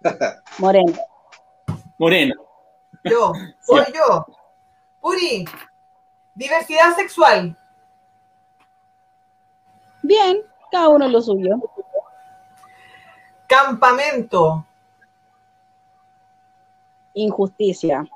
Moreno. 0.58 0.94
Moreno. 1.98 2.34
Yo, 3.04 3.32
soy 3.60 3.84
yo. 3.94 4.26
Puri, 5.00 5.44
diversidad 6.34 6.94
sexual. 6.96 7.56
Bien, 10.02 10.38
cada 10.70 10.88
uno 10.88 11.08
lo 11.08 11.20
suyo. 11.20 11.58
Campamento. 13.48 14.64
Injusticia. 17.14 18.06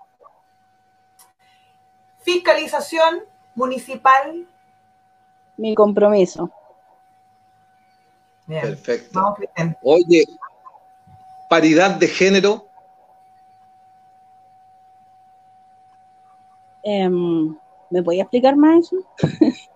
Fiscalización 2.19 3.25
municipal. 3.55 4.47
Mi 5.57 5.75
compromiso. 5.75 6.51
Bien. 8.47 8.61
Perfecto. 8.61 9.21
Vamos. 9.21 9.39
Oye, 9.83 10.25
paridad 11.49 11.93
de 11.93 12.09
género. 12.09 12.69
Em, 16.83 17.57
¿Me 17.89 18.03
podía 18.03 18.23
explicar 18.23 18.57
más 18.57 18.85
eso? 18.85 18.97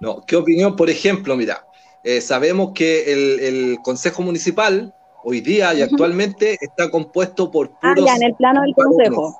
No, 0.00 0.20
¿qué 0.26 0.36
opinión? 0.36 0.76
Por 0.76 0.90
ejemplo, 0.90 1.34
mira, 1.34 1.64
eh, 2.04 2.20
sabemos 2.20 2.72
que 2.74 3.12
el, 3.12 3.40
el 3.40 3.78
Consejo 3.82 4.22
Municipal 4.22 4.94
hoy 5.24 5.40
día 5.40 5.72
y 5.74 5.80
actualmente 5.82 6.58
está 6.60 6.90
compuesto 6.90 7.50
por 7.50 7.72
Ah, 7.80 7.94
puros 7.94 8.04
ya, 8.06 8.16
en 8.16 8.22
el 8.24 8.34
plano 8.34 8.60
del 8.62 8.74
consejo. 8.74 9.36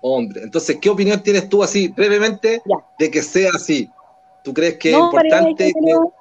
hombres. 0.00 0.44
Entonces, 0.44 0.78
¿qué 0.80 0.88
opinión 0.88 1.20
tienes 1.22 1.48
tú 1.48 1.62
así, 1.62 1.88
brevemente, 1.88 2.62
Ya. 2.64 2.76
de 2.98 3.10
que 3.10 3.22
sea 3.22 3.50
así? 3.54 3.90
¿Tú 4.42 4.52
crees 4.54 4.78
que 4.78 4.92
No, 4.92 4.98
es 4.98 5.04
importante? 5.04 5.72
género, 5.72 6.12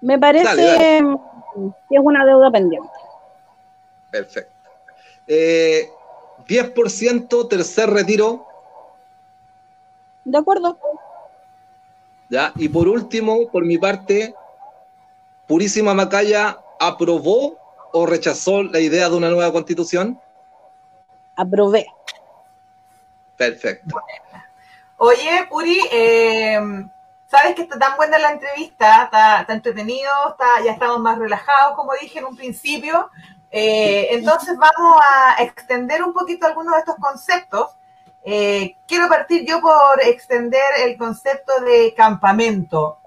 Me 0.00 0.18
parece 0.18 0.44
Dale, 0.44 0.62
dale. 0.62 1.18
que 1.88 1.96
es 1.96 2.00
una 2.02 2.24
deuda 2.24 2.50
pendiente. 2.50 2.88
que- 2.88 4.18
Perfecto. 4.18 4.52
Eh, 5.26 5.90
10% 6.46 7.48
tercer 7.48 7.90
retiro, 7.90 8.46
¿De 10.24 10.38
acuerdo? 10.38 10.78
¿Ya? 12.28 12.52
Y 12.56 12.68
por 12.68 12.88
último, 12.88 13.48
por 13.50 13.64
mi 13.64 13.78
parte, 13.78 14.34
Purísima 15.46 15.94
Macaya 15.94 16.58
aprobó 16.80 17.58
o 17.92 18.06
rechazó 18.06 18.62
la 18.62 18.80
idea 18.80 19.08
de 19.08 19.16
una 19.16 19.30
nueva 19.30 19.52
constitución. 19.52 20.20
Aprobé. 21.36 21.86
Perfecto. 23.36 23.96
Oye, 24.98 25.46
Puri, 25.50 25.78
eh, 25.92 26.58
sabes 27.26 27.54
que 27.54 27.62
está 27.62 27.78
tan 27.78 27.96
buena 27.96 28.18
la 28.18 28.32
entrevista, 28.32 29.04
está, 29.04 29.40
está 29.42 29.52
entretenido, 29.52 30.10
está, 30.30 30.64
ya 30.64 30.72
estamos 30.72 31.00
más 31.00 31.18
relajados, 31.18 31.76
como 31.76 31.92
dije 32.00 32.18
en 32.18 32.24
un 32.24 32.36
principio. 32.36 33.10
Eh, 33.50 34.08
entonces 34.10 34.56
vamos 34.56 35.00
a 35.02 35.42
extender 35.42 36.02
un 36.02 36.12
poquito 36.12 36.46
algunos 36.46 36.74
de 36.74 36.80
estos 36.80 36.96
conceptos. 36.96 37.70
Eh, 38.28 38.74
quiero 38.88 39.08
partir 39.08 39.46
yo 39.46 39.60
por 39.60 40.02
extender 40.02 40.60
el 40.84 40.98
concepto 40.98 41.60
de 41.60 41.94
campamento. 41.94 42.98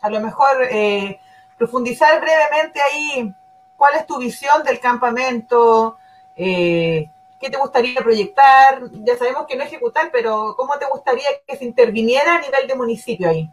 A 0.00 0.08
lo 0.08 0.20
mejor 0.20 0.62
eh, 0.70 1.18
profundizar 1.58 2.20
brevemente 2.20 2.80
ahí 2.80 3.34
cuál 3.76 3.96
es 3.96 4.06
tu 4.06 4.18
visión 4.18 4.62
del 4.62 4.78
campamento, 4.78 5.98
eh, 6.36 7.10
qué 7.40 7.50
te 7.50 7.58
gustaría 7.58 8.00
proyectar, 8.00 8.80
ya 8.92 9.16
sabemos 9.16 9.44
que 9.48 9.56
no 9.56 9.64
ejecutar, 9.64 10.10
pero 10.12 10.54
cómo 10.56 10.78
te 10.78 10.86
gustaría 10.86 11.26
que 11.44 11.56
se 11.56 11.64
interviniera 11.64 12.36
a 12.36 12.40
nivel 12.40 12.68
de 12.68 12.74
municipio 12.76 13.28
ahí. 13.28 13.50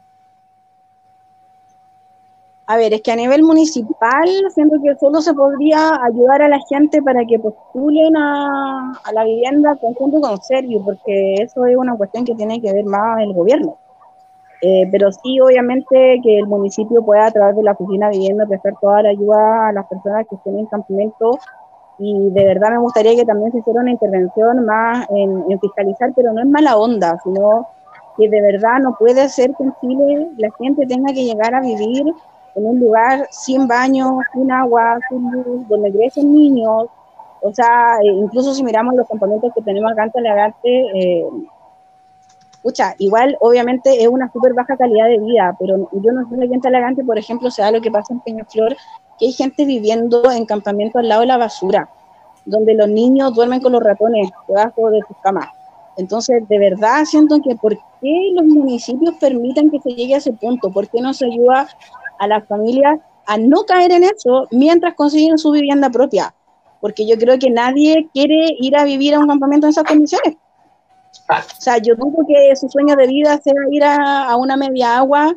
A 2.70 2.76
ver, 2.76 2.94
es 2.94 3.02
que 3.02 3.14
a 3.14 3.16
nivel 3.16 3.44
municipal 3.44 4.28
siento 4.54 4.76
que 4.84 4.94
solo 4.98 5.22
se 5.22 5.34
podría 5.34 5.90
ayudar 6.04 6.42
a 6.42 6.50
la 6.50 6.60
gente 6.68 7.02
para 7.02 7.24
que 7.26 7.40
postulen 7.40 8.18
a, 8.18 8.92
la 9.14 9.24
vivienda 9.24 9.78
conjunto 9.78 10.20
con 10.20 10.42
Servio, 10.42 10.82
porque 10.84 11.36
eso 11.36 11.66
es 11.66 11.78
una 11.78 11.96
cuestión 11.96 12.26
que 12.26 12.36
tiene 12.36 12.62
que 12.62 12.74
ver 12.74 12.84
más 12.84 13.22
el 13.22 13.34
gobierno. 13.34 13.78
Eh, 14.62 14.86
pero 14.92 15.14
sí, 15.14 15.40
obviamente, 15.40 16.20
que 16.22 16.40
el 16.40 16.48
municipio 16.48 17.02
pueda 17.06 17.28
a 17.28 17.32
través 17.32 17.56
de 17.56 17.64
la 17.64 17.72
oficina 17.72 18.10
de 18.10 18.18
vivienda 18.18 18.46
prestar 18.46 18.74
toda 18.82 19.02
la 19.04 19.10
ayuda 19.10 19.70
a 19.70 19.72
las 19.72 19.86
personas 19.88 20.26
que 20.30 20.36
estén 20.36 20.60
en 20.60 20.66
campamento 20.66 21.40
y 22.00 22.30
de 22.32 22.46
verdad 22.46 22.72
me 22.72 22.80
gustaría 22.80 23.16
que 23.16 23.26
también 23.26 23.52
se 23.52 23.60
hiciera 23.60 23.82
una 23.82 23.92
intervención 23.92 24.66
más 24.66 25.08
en, 25.10 25.46
en 25.50 25.60
fiscalizar, 25.60 26.12
pero 26.16 26.34
no 26.34 26.42
es 26.42 26.48
mala 26.48 26.78
onda, 26.78 27.18
sino 27.24 27.68
que 28.18 28.30
de 28.30 28.42
verdad 28.42 28.80
no 28.82 28.96
puede 29.00 29.30
ser 29.30 29.54
que 29.56 29.64
en 29.64 29.74
Chile 29.80 30.28
la 30.38 30.50
gente 30.60 30.86
tenga 30.86 31.14
que 31.14 31.24
llegar 31.24 31.56
a 31.56 31.62
vivir 31.62 32.04
en 32.58 32.66
un 32.66 32.80
lugar 32.80 33.28
sin 33.30 33.68
baño, 33.68 34.20
sin 34.34 34.52
agua, 34.52 34.98
sin 35.10 35.32
luz, 35.32 35.68
donde 35.68 35.92
crecen 35.92 36.34
niños. 36.34 36.88
O 37.42 37.54
sea, 37.54 37.98
eh, 38.02 38.08
incluso 38.08 38.54
si 38.54 38.64
miramos 38.64 38.96
los 38.96 39.08
campamentos 39.08 39.52
que 39.54 39.62
tenemos 39.62 39.92
acá 39.92 40.06
en 40.06 40.12
Talagante, 40.12 40.86
eh, 40.96 41.26
igual 42.98 43.38
obviamente 43.40 44.02
es 44.02 44.08
una 44.08 44.32
súper 44.32 44.54
baja 44.54 44.76
calidad 44.76 45.08
de 45.08 45.20
vida, 45.20 45.56
pero 45.60 45.88
yo 45.94 46.12
no 46.12 46.28
sé 46.28 46.36
en 46.44 46.62
Talagante, 46.62 47.04
por 47.04 47.18
ejemplo, 47.18 47.52
se 47.52 47.62
da 47.62 47.72
lo 47.72 47.80
que 47.80 47.92
pasa 47.92 48.14
en 48.14 48.22
Peñaflor, 48.22 48.76
que 49.20 49.28
hay 49.28 49.32
gente 49.34 49.64
viviendo 49.64 50.30
en 50.32 50.46
campamentos 50.46 51.00
al 51.00 51.10
lado 51.10 51.22
de 51.22 51.28
la 51.28 51.38
basura, 51.38 51.90
donde 52.46 52.74
los 52.74 52.90
niños 52.90 53.36
duermen 53.36 53.62
con 53.62 53.72
los 53.72 53.84
ratones 53.84 54.32
debajo 54.48 54.90
de 54.90 55.02
sus 55.08 55.18
camas. 55.22 55.48
Entonces, 55.96 56.48
de 56.48 56.60
verdad 56.60 57.06
siento 57.06 57.40
que 57.42 57.56
por 57.56 57.78
qué 58.02 58.32
los 58.34 58.46
municipios 58.46 59.16
permiten 59.20 59.70
que 59.72 59.80
se 59.80 59.90
llegue 59.90 60.16
a 60.16 60.18
ese 60.18 60.34
punto, 60.34 60.72
por 60.72 60.88
qué 60.88 61.02
no 61.02 61.14
se 61.14 61.26
ayuda 61.26 61.68
a 62.20 62.28
las 62.28 62.48
familias 62.48 63.00
a 63.26 63.38
no 63.38 63.64
caer 63.66 63.92
en 63.92 64.04
eso 64.04 64.48
mientras 64.52 64.96
consiguen 64.96 65.38
su 65.38 65.52
vivienda 65.52 65.90
propia, 65.90 66.34
porque 66.80 67.06
yo 67.06 67.18
creo 67.18 67.38
que 67.38 67.50
nadie 67.50 68.10
quiere 68.14 68.56
ir 68.60 68.76
a 68.78 68.86
vivir 68.86 69.16
a 69.16 69.20
un 69.20 69.28
campamento 69.28 69.68
en 69.68 69.72
esas 69.72 69.84
condiciones. 69.84 70.36
O 71.30 71.62
sea, 71.62 71.78
yo 71.78 71.96
dudo 71.96 72.26
que 72.26 72.56
su 72.56 72.70
sueño 72.70 72.96
de 72.96 73.08
vida 73.08 73.38
sea 73.44 73.54
ir 73.72 73.84
a, 73.84 74.36
una 74.38 74.56
media 74.56 74.98
agua, 74.98 75.36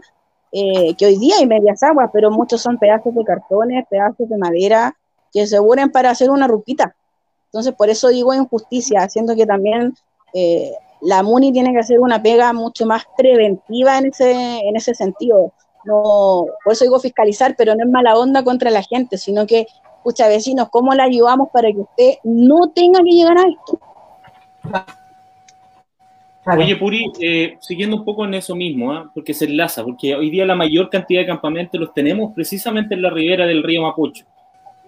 eh, 0.53 0.95
que 0.97 1.07
hoy 1.07 1.19
día 1.19 1.37
hay 1.39 1.47
medias 1.47 1.83
aguas, 1.83 2.11
pero 2.13 2.31
muchos 2.31 2.61
son 2.61 2.79
pedazos 2.79 3.15
de 3.15 3.25
cartones, 3.25 3.85
pedazos 3.91 4.29
de 4.29 4.37
madera, 4.37 4.97
que 5.33 5.47
se 5.47 5.59
unen 5.59 5.91
para 5.91 6.11
hacer 6.11 6.31
una 6.31 6.47
ruquita. 6.47 6.95
Entonces, 7.47 7.75
por 7.75 7.91
eso 7.91 8.09
digo 8.09 8.33
injusticia, 8.33 9.01
haciendo 9.01 9.35
que 9.35 9.47
también 9.47 9.95
eh, 10.33 10.73
la 11.01 11.23
MUNI 11.25 11.53
tiene 11.53 11.73
que 11.73 11.81
hacer 11.81 11.99
una 11.99 12.23
pega 12.23 12.53
mucho 12.53 12.87
más 12.87 13.03
preventiva 13.17 13.99
en 13.99 14.07
ese, 14.07 14.31
en 14.31 14.77
ese 14.77 14.95
sentido 14.95 15.53
no, 15.85 16.47
por 16.65 16.73
eso 16.73 16.85
digo 16.85 16.99
fiscalizar, 17.01 17.55
pero 17.57 17.75
no 17.75 17.85
es 17.85 17.91
mala 17.91 18.17
onda 18.17 18.43
contra 18.43 18.71
la 18.71 18.83
gente, 18.83 19.19
sino 19.19 19.47
que, 19.47 19.67
escucha, 19.97 20.29
vecinos, 20.29 20.69
¿cómo 20.71 20.95
la 20.95 21.05
ayudamos 21.05 21.49
para 21.53 21.71
que 21.71 21.79
usted 21.79 22.15
no 22.25 22.71
tenga 22.75 23.01
que 23.01 23.11
llegar 23.11 23.39
a 23.39 23.49
esto? 23.49 23.81
Oye, 26.47 26.77
Puri, 26.77 27.05
eh, 27.21 27.57
siguiendo 27.61 27.97
un 27.97 28.05
poco 28.05 28.25
en 28.25 28.35
eso 28.35 28.55
mismo, 28.55 28.93
¿ah? 28.93 29.11
porque 29.15 29.35
se 29.35 29.45
enlaza, 29.45 29.85
porque 29.85 30.15
hoy 30.15 30.31
día 30.31 30.47
la 30.47 30.55
mayor 30.55 30.89
cantidad 30.89 31.21
de 31.21 31.27
campamentos 31.27 31.79
los 31.79 31.93
tenemos 31.93 32.33
precisamente 32.35 32.95
en 32.95 33.03
la 33.03 33.11
ribera 33.11 33.47
del 33.47 33.63
río 33.63 33.83
Mapocho. 33.83 34.25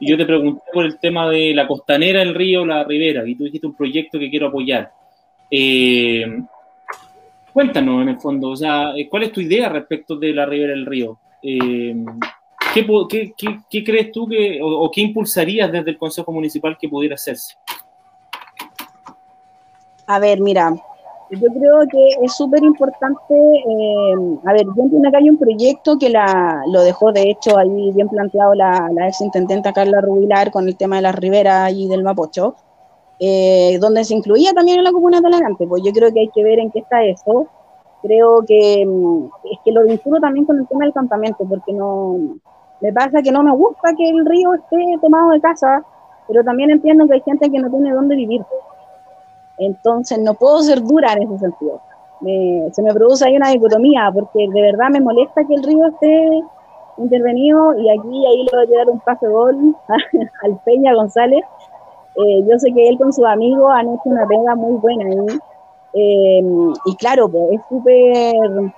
Y 0.00 0.10
yo 0.10 0.16
te 0.16 0.24
pregunté 0.24 0.62
por 0.72 0.84
el 0.84 0.98
tema 0.98 1.28
de 1.28 1.54
la 1.54 1.68
costanera 1.68 2.20
del 2.20 2.34
río, 2.34 2.64
la 2.64 2.84
ribera, 2.84 3.28
y 3.28 3.36
tú 3.36 3.44
dijiste 3.44 3.66
un 3.66 3.76
proyecto 3.76 4.18
que 4.18 4.30
quiero 4.30 4.48
apoyar. 4.48 4.90
Eh, 5.50 6.24
Cuéntanos, 7.52 8.02
en 8.02 8.08
el 8.08 8.18
fondo, 8.18 8.50
o 8.50 8.56
sea, 8.56 8.96
eh, 8.96 9.08
¿cuál 9.08 9.24
es 9.24 9.32
tu 9.32 9.40
idea 9.40 9.68
respecto 9.68 10.16
de 10.16 10.32
la 10.32 10.46
Ribera 10.46 10.72
del 10.72 10.86
Río? 10.86 11.18
Eh, 11.42 11.94
¿qué, 12.72 13.84
crees 13.84 14.10
tú 14.10 14.26
que, 14.26 14.58
o, 14.62 14.90
qué 14.90 15.02
impulsarías 15.02 15.70
desde 15.70 15.90
el 15.90 15.98
Consejo 15.98 16.32
Municipal 16.32 16.78
que 16.80 16.88
pudiera 16.88 17.14
hacerse? 17.14 17.54
A 20.06 20.18
ver, 20.18 20.40
mira, 20.40 20.74
yo 21.30 21.48
creo 21.48 21.80
que 21.90 22.24
es 22.24 22.34
súper 22.34 22.62
importante, 22.62 23.34
eh, 23.34 24.14
a 24.46 24.52
ver, 24.54 24.64
yo 24.64 24.82
entiendo 24.82 25.10
que 25.10 25.16
hay 25.16 25.28
un 25.28 25.38
proyecto 25.38 25.98
que 25.98 26.08
la, 26.08 26.62
lo 26.68 26.82
dejó 26.82 27.12
de 27.12 27.30
hecho 27.30 27.58
ahí 27.58 27.92
bien 27.92 28.08
planteado 28.08 28.54
la, 28.54 28.88
la 28.94 29.08
ex 29.08 29.20
intendenta 29.20 29.74
Carla 29.74 30.00
Rubilar 30.00 30.50
con 30.50 30.68
el 30.68 30.76
tema 30.76 30.96
de 30.96 31.02
la 31.02 31.12
ribera 31.12 31.70
y 31.70 31.86
del 31.86 32.02
Mapocho, 32.02 32.56
eh, 33.18 33.78
donde 33.80 34.04
se 34.04 34.14
incluía 34.14 34.52
también 34.52 34.78
en 34.78 34.84
la 34.84 34.92
comuna 34.92 35.18
de 35.18 35.22
Talagante, 35.22 35.66
pues 35.66 35.82
yo 35.84 35.92
creo 35.92 36.12
que 36.12 36.20
hay 36.20 36.28
que 36.28 36.42
ver 36.42 36.58
en 36.58 36.70
qué 36.70 36.80
está 36.80 37.04
eso. 37.04 37.46
Creo 38.02 38.42
que 38.46 38.84
mm, 38.84 39.24
es 39.52 39.58
que 39.64 39.72
lo 39.72 39.84
vincula 39.84 40.20
también 40.20 40.44
con 40.44 40.58
el 40.58 40.66
tema 40.66 40.84
del 40.84 40.92
campamento, 40.92 41.44
porque 41.48 41.72
no 41.72 42.16
me 42.80 42.92
pasa 42.92 43.22
que 43.22 43.30
no 43.30 43.42
me 43.42 43.52
gusta 43.52 43.94
que 43.96 44.08
el 44.08 44.26
río 44.26 44.54
esté 44.54 44.98
tomado 45.00 45.30
de 45.30 45.40
casa, 45.40 45.84
pero 46.26 46.42
también 46.42 46.70
entiendo 46.70 47.06
que 47.06 47.14
hay 47.14 47.22
gente 47.22 47.50
que 47.50 47.58
no 47.58 47.70
tiene 47.70 47.92
dónde 47.92 48.16
vivir. 48.16 48.42
Entonces 49.58 50.18
no 50.18 50.34
puedo 50.34 50.60
ser 50.62 50.82
dura 50.82 51.12
en 51.12 51.22
ese 51.22 51.38
sentido. 51.38 51.80
se 52.72 52.82
me 52.82 52.92
produce 52.92 53.24
ahí 53.24 53.36
una 53.36 53.50
dicotomía, 53.50 54.10
porque 54.12 54.48
de 54.52 54.62
verdad 54.62 54.88
me 54.90 55.00
molesta 55.00 55.44
que 55.46 55.54
el 55.54 55.62
río 55.62 55.86
esté 55.88 56.42
intervenido 56.98 57.74
y 57.78 57.88
aquí 57.90 58.26
ahí 58.26 58.44
le 58.44 58.50
voy 58.52 58.64
a 58.64 58.66
tirar 58.66 58.88
un 58.90 59.00
pase 59.00 59.26
gol 59.28 59.76
al 60.42 60.60
Peña 60.64 60.94
González, 60.94 61.40
eh, 62.16 62.44
yo 62.48 62.58
sé 62.58 62.72
que 62.72 62.88
él 62.88 62.98
con 62.98 63.12
sus 63.12 63.24
amigos 63.24 63.70
han 63.74 63.88
hecho 63.88 64.02
una 64.04 64.26
pega 64.26 64.54
muy 64.54 64.78
buena 64.78 65.04
ahí. 65.06 65.38
Eh, 65.94 66.42
y 66.86 66.96
claro, 66.96 67.28
pues, 67.28 67.52
es 67.52 67.60
súper, 67.68 68.72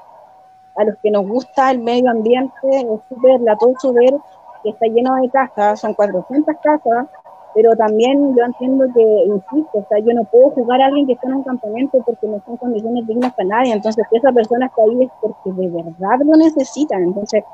a 0.77 0.85
los 0.85 0.97
que 1.03 1.11
nos 1.11 1.27
gusta 1.27 1.71
el 1.71 1.81
medio 1.81 2.11
ambiente, 2.11 2.53
es 2.71 3.01
súper 3.09 3.41
latoso 3.41 3.93
ver 3.93 4.15
que 4.63 4.71
está 4.71 4.87
lleno 4.87 5.15
de 5.17 5.29
casas, 5.31 5.81
son 5.81 5.95
400 5.95 6.55
casas, 6.63 7.07
pero 7.55 7.77
también 7.77 8.35
yo 8.37 8.45
entiendo 8.45 8.87
que, 8.95 9.03
insisto, 9.03 9.79
o 9.79 9.87
sea, 9.89 9.99
yo 10.01 10.13
no 10.13 10.25
puedo 10.25 10.51
jugar 10.51 10.81
a 10.81 10.87
alguien 10.87 11.07
que 11.07 11.13
está 11.13 11.29
en 11.29 11.35
un 11.35 11.45
campamento 11.45 11.99
porque 12.05 12.27
no 12.27 12.41
son 12.45 12.57
condiciones 12.57 13.07
dignas 13.07 13.33
para 13.35 13.49
nadie, 13.49 13.73
entonces 13.73 14.05
esa 14.11 14.33
persona 14.33 14.67
está 14.67 14.83
ahí 14.83 15.05
es 15.05 15.11
porque 15.21 15.53
de 15.53 15.69
verdad 15.69 16.19
lo 16.25 16.37
necesitan, 16.37 17.05
entonces 17.05 17.45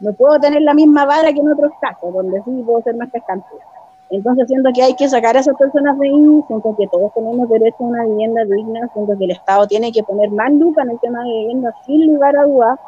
no 0.00 0.12
puedo 0.12 0.38
tener 0.38 0.62
la 0.62 0.74
misma 0.74 1.06
vara 1.06 1.32
que 1.32 1.40
en 1.40 1.50
otros 1.50 1.72
casos, 1.80 2.12
donde 2.12 2.42
sí 2.42 2.62
puedo 2.66 2.82
ser 2.82 2.96
más 2.96 3.10
cascante. 3.10 3.46
Entonces 4.10 4.46
siento 4.48 4.70
que 4.74 4.82
hay 4.82 4.94
que 4.94 5.08
sacar 5.08 5.36
a 5.36 5.40
esas 5.40 5.56
personas 5.56 5.98
de 5.98 6.06
ahí, 6.06 6.42
siento 6.46 6.74
que 6.76 6.86
todos 6.88 7.12
tenemos 7.12 7.48
derecho 7.50 7.76
a 7.80 7.84
una 7.84 8.04
vivienda 8.04 8.42
digna, 8.44 8.88
siento 8.94 9.18
que 9.18 9.24
el 9.24 9.32
Estado 9.32 9.66
tiene 9.66 9.92
que 9.92 10.02
poner 10.02 10.30
más 10.30 10.50
luz 10.52 10.76
en 10.78 10.90
el 10.90 10.98
tema 11.00 11.22
de 11.24 11.30
vivienda 11.30 11.74
sin 11.84 12.06
lugar 12.06 12.36
a 12.36 12.44
dudas. 12.44 12.80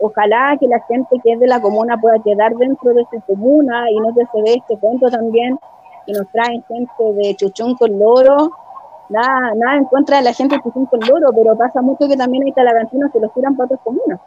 Ojalá 0.00 0.56
que 0.58 0.66
la 0.66 0.80
gente 0.80 1.20
que 1.22 1.32
es 1.32 1.40
de 1.40 1.46
la 1.46 1.60
comuna 1.60 1.98
pueda 2.00 2.18
quedar 2.18 2.54
dentro 2.54 2.94
de 2.94 3.04
su 3.10 3.20
comuna 3.26 3.90
y 3.90 4.00
no 4.00 4.14
que 4.14 4.24
se 4.32 4.42
ve 4.42 4.54
este 4.54 4.78
cuento 4.78 5.10
también 5.10 5.58
que 6.06 6.12
nos 6.12 6.28
traen 6.28 6.64
gente 6.66 7.12
de 7.14 7.34
Chuchón 7.36 7.74
con 7.76 7.98
Loro. 7.98 8.50
Nada, 9.10 9.54
nada 9.56 9.76
en 9.76 9.84
contra 9.84 10.16
de 10.16 10.24
la 10.24 10.32
gente 10.32 10.56
de 10.56 10.62
Chuchón 10.62 10.86
con 10.86 11.00
Loro, 11.00 11.30
pero 11.34 11.56
pasa 11.58 11.82
mucho 11.82 12.08
que 12.08 12.16
también 12.16 12.42
hay 12.44 12.52
talagantinos 12.52 13.12
que 13.12 13.20
los 13.20 13.32
tiran 13.34 13.54
para 13.54 13.66
otras 13.66 13.80
comunas. 13.84 14.18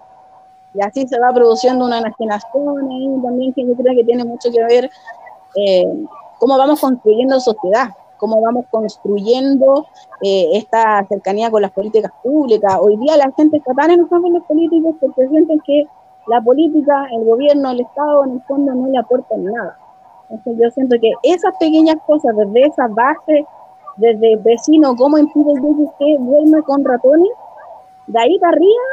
Y 0.75 0.81
así 0.81 1.07
se 1.07 1.19
va 1.19 1.29
produciendo 1.33 1.85
una 1.85 1.97
enajenación 1.97 2.91
ahí 2.91 3.21
también 3.23 3.53
que 3.53 3.65
yo 3.65 3.73
creo 3.73 3.95
que 3.95 4.03
tiene 4.03 4.23
mucho 4.23 4.51
que 4.51 4.63
ver 4.63 4.91
eh, 5.55 6.05
cómo 6.39 6.57
vamos 6.57 6.79
construyendo 6.79 7.39
sociedad, 7.39 7.89
cómo 8.17 8.41
vamos 8.41 8.65
construyendo 8.69 9.85
eh, 10.21 10.49
esta 10.53 11.05
cercanía 11.07 11.51
con 11.51 11.61
las 11.61 11.71
políticas 11.71 12.11
públicas. 12.23 12.77
Hoy 12.81 12.97
día 12.97 13.17
la 13.17 13.31
gente 13.35 13.57
está 13.57 13.73
tan 13.73 13.91
enojada 13.91 14.21
con 14.21 14.33
los 14.33 14.43
políticos 14.43 14.95
porque 14.99 15.27
sienten 15.27 15.59
que 15.61 15.85
la 16.27 16.41
política, 16.41 17.07
el 17.11 17.25
gobierno, 17.25 17.71
el 17.71 17.81
Estado, 17.81 18.25
en 18.25 18.31
el 18.33 18.41
fondo 18.43 18.73
no 18.73 18.87
le 18.87 18.97
aportan 18.97 19.45
nada. 19.45 19.77
Entonces 20.29 20.61
yo 20.61 20.71
siento 20.71 20.97
que 20.99 21.13
esas 21.23 21.55
pequeñas 21.57 21.97
cosas, 22.05 22.35
desde 22.35 22.67
esa 22.67 22.87
base, 22.87 23.45
desde 23.95 24.35
vecino, 24.37 24.95
cómo 24.95 25.17
impide 25.17 25.53
que 25.53 25.83
usted 25.83 26.19
duerme 26.19 26.61
con 26.63 26.83
ratones, 26.83 27.29
de 28.07 28.19
ahí 28.19 28.37
para 28.39 28.53
arriba 28.53 28.83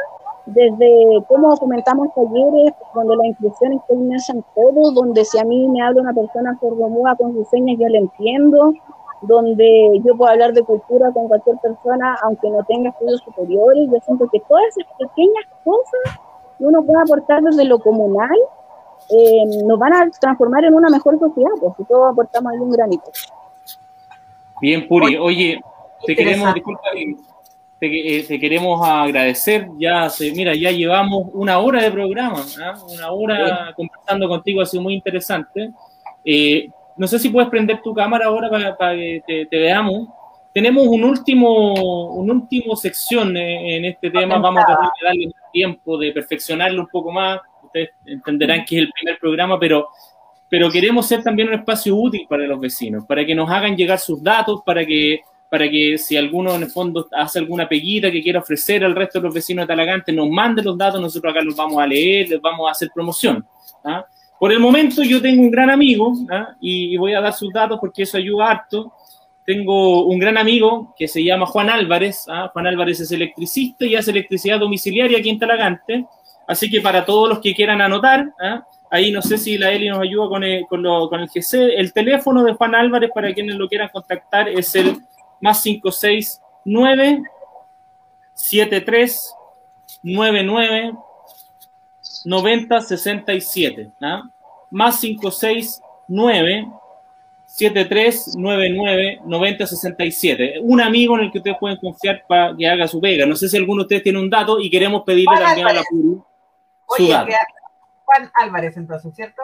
desde 0.45 1.23
cómo 1.27 1.55
comentamos 1.57 2.09
talleres, 2.13 2.73
donde 2.93 3.15
la 3.15 3.27
inclusión 3.27 3.73
está 3.73 3.93
inmersa 3.93 4.33
en 4.33 4.43
todo, 4.53 4.91
donde 4.91 5.25
si 5.25 5.39
a 5.39 5.43
mí 5.43 5.67
me 5.69 5.81
habla 5.81 6.01
una 6.01 6.13
persona 6.13 6.57
sordomuda 6.59 7.15
con 7.15 7.33
sus 7.33 7.47
señas, 7.49 7.77
yo 7.79 7.87
le 7.87 7.99
entiendo, 7.99 8.73
donde 9.21 10.01
yo 10.03 10.15
puedo 10.15 10.31
hablar 10.31 10.53
de 10.53 10.63
cultura 10.63 11.11
con 11.11 11.27
cualquier 11.27 11.57
persona, 11.57 12.15
aunque 12.23 12.49
no 12.49 12.63
tenga 12.65 12.89
estudios 12.89 13.21
superiores. 13.21 13.89
Yo 13.91 13.97
siento 14.05 14.27
que 14.31 14.39
todas 14.41 14.65
esas 14.69 14.91
pequeñas 14.97 15.45
cosas 15.63 16.19
que 16.57 16.65
uno 16.65 16.83
puede 16.83 17.01
aportar 17.01 17.41
desde 17.41 17.65
lo 17.65 17.79
comunal 17.79 18.37
eh, 19.09 19.63
nos 19.65 19.79
van 19.79 19.93
a 19.93 20.09
transformar 20.09 20.63
en 20.65 20.73
una 20.73 20.89
mejor 20.89 21.19
sociedad, 21.19 21.51
pues 21.59 21.73
si 21.77 21.83
todos 21.85 22.11
aportamos 22.11 22.53
ahí 22.53 22.59
un 22.59 22.71
granito. 22.71 23.11
Bien, 24.61 24.87
Puri. 24.87 25.17
Oye, 25.17 25.59
te 26.05 26.15
queremos, 26.15 26.53
disculpa, 26.53 26.83
te, 27.79 28.39
queremos 28.39 28.85
agradecer. 28.87 29.67
Ya 29.77 30.09
se, 30.09 30.31
mira, 30.31 30.53
ya 30.55 30.71
llevamos 30.71 31.27
una 31.33 31.59
hora 31.59 31.81
de 31.81 31.91
programa, 31.91 32.43
¿ah? 32.61 32.73
una 32.89 33.11
hora 33.11 33.73
conversando 33.75 34.27
contigo, 34.27 34.61
ha 34.61 34.65
sido 34.65 34.83
muy 34.83 34.93
interesante. 34.93 35.71
Eh, 36.23 36.69
no 36.97 37.07
sé 37.07 37.19
si 37.19 37.29
puedes 37.29 37.49
prender 37.49 37.81
tu 37.81 37.93
cámara 37.93 38.27
ahora 38.27 38.49
para, 38.77 38.95
que 38.95 39.47
te, 39.49 39.57
veamos. 39.57 40.07
Tenemos 40.53 40.87
un 40.87 41.03
último, 41.03 42.13
un 42.13 42.31
último 42.31 42.75
sección 42.77 43.35
en 43.35 43.83
este 43.83 44.09
tema. 44.09 44.37
Vamos 44.37 44.63
a 44.65 44.91
darle 45.03 45.31
tiempo 45.51 45.97
de 45.97 46.13
perfeccionarlo 46.13 46.81
un 46.81 46.87
poco 46.87 47.11
más. 47.11 47.41
Ustedes 47.61 47.89
entenderán 48.05 48.63
que 48.63 48.77
es 48.77 48.81
el 48.83 48.91
primer 48.91 49.19
programa, 49.19 49.59
pero 49.59 49.89
pero 50.49 50.69
queremos 50.69 51.07
ser 51.07 51.23
también 51.23 51.49
un 51.49 51.55
espacio 51.55 51.95
útil 51.95 52.25
para 52.29 52.45
los 52.45 52.59
vecinos, 52.59 53.05
para 53.05 53.25
que 53.25 53.35
nos 53.35 53.49
hagan 53.49 53.75
llegar 53.75 53.99
sus 53.99 54.21
datos, 54.21 54.61
para 54.65 54.85
que 54.85 55.21
para 55.49 55.69
que 55.69 55.97
si 55.97 56.17
alguno 56.17 56.55
en 56.55 56.63
el 56.63 56.69
fondo 56.69 57.07
hace 57.11 57.39
alguna 57.39 57.67
peguita 57.67 58.11
que 58.11 58.21
quiera 58.21 58.39
ofrecer 58.39 58.83
al 58.83 58.95
resto 58.95 59.19
de 59.19 59.25
los 59.25 59.33
vecinos 59.33 59.63
de 59.63 59.67
Talagante, 59.67 60.11
nos 60.11 60.29
mande 60.29 60.63
los 60.63 60.77
datos, 60.77 60.99
nosotros 60.99 61.31
acá 61.31 61.41
los 61.41 61.55
vamos 61.55 61.81
a 61.81 61.87
leer, 61.87 62.29
les 62.29 62.41
vamos 62.41 62.67
a 62.67 62.71
hacer 62.71 62.89
promoción. 62.93 63.45
¿ah? 63.83 64.05
Por 64.39 64.51
el 64.51 64.59
momento 64.59 65.03
yo 65.03 65.21
tengo 65.21 65.41
un 65.41 65.51
gran 65.51 65.69
amigo 65.69 66.13
¿ah? 66.31 66.55
y, 66.59 66.97
voy 66.97 67.13
a 67.13 67.21
dar 67.21 67.33
sus 67.33 67.53
datos 67.53 67.79
porque 67.79 68.03
eso 68.03 68.17
ayuda 68.17 68.49
harto. 68.49 68.91
Tengo 69.45 70.07
un 70.07 70.17
gran 70.17 70.37
amigo 70.37 70.93
que 70.97 71.07
se 71.07 71.23
llama 71.23 71.45
Juan 71.45 71.69
Álvarez. 71.69 72.25
¿ah? 72.27 72.49
Juan 72.51 72.67
Álvarez 72.67 72.99
es 72.99 73.11
electricista 73.11 73.85
y 73.85 73.95
hace 73.95 74.11
electricidad 74.11 74.59
domiciliaria 74.59 75.19
aquí 75.19 75.29
en 75.29 75.39
Talagante. 75.39 76.05
Así 76.47 76.69
que 76.69 76.81
para 76.81 77.05
todos 77.05 77.29
los 77.29 77.39
que 77.39 77.53
quieran 77.53 77.81
anotar, 77.81 78.33
Ahí 78.91 79.11
no 79.11 79.21
sé 79.21 79.37
si 79.37 79.57
la 79.57 79.71
Eli 79.71 79.89
nos 79.89 79.99
ayuda 79.99 80.29
con 80.29 80.43
el, 80.43 80.65
con, 80.67 80.83
con 80.83 81.19
el 81.19 81.27
GC. 81.27 81.77
El 81.77 81.91
teléfono 81.91 82.43
de 82.43 82.53
Juan 82.53 82.75
Álvarez, 82.75 83.11
para 83.13 83.33
quienes 83.33 83.55
lo 83.55 83.67
quieran 83.67 83.89
contactar, 83.91 84.47
es 84.47 84.73
el 84.75 84.97
más 85.45 85.61
569 85.61 87.21
73 88.33 89.35
99 90.01 90.93
90 92.25 92.81
67. 92.81 93.91
Más 94.71 94.99
569 94.99 96.67
7399 97.45 99.19
9067. 99.23 100.55
Un 100.61 100.81
amigo 100.81 101.15
en 101.15 101.25
el 101.25 101.31
que 101.31 101.37
ustedes 101.37 101.57
pueden 101.59 101.77
confiar 101.77 102.25
para 102.27 102.55
que 102.57 102.67
haga 102.67 102.87
su 102.87 102.99
pega. 102.99 103.27
No 103.27 103.35
sé 103.35 103.47
si 103.47 103.55
alguno 103.55 103.83
de 103.83 103.85
ustedes 103.85 104.03
tiene 104.03 104.19
un 104.19 104.31
dato 104.31 104.59
y 104.59 104.71
queremos 104.71 105.03
pedirle 105.03 105.37
también 105.37 105.67
a 105.67 105.73
la 105.73 105.83
Puri 105.83 106.17
su 106.97 107.07
dato. 107.07 107.31
Juan 108.05 108.31
Álvarez, 108.33 108.77
entonces, 108.77 109.13
¿cierto? 109.15 109.43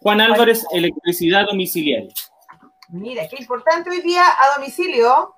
Juan 0.00 0.20
Álvarez, 0.20 0.66
electricidad 0.70 1.46
domiciliaria. 1.46 2.12
Mira, 2.92 3.26
qué 3.26 3.36
importante 3.40 3.88
hoy 3.88 4.02
día 4.02 4.22
a 4.22 4.58
domicilio. 4.58 5.34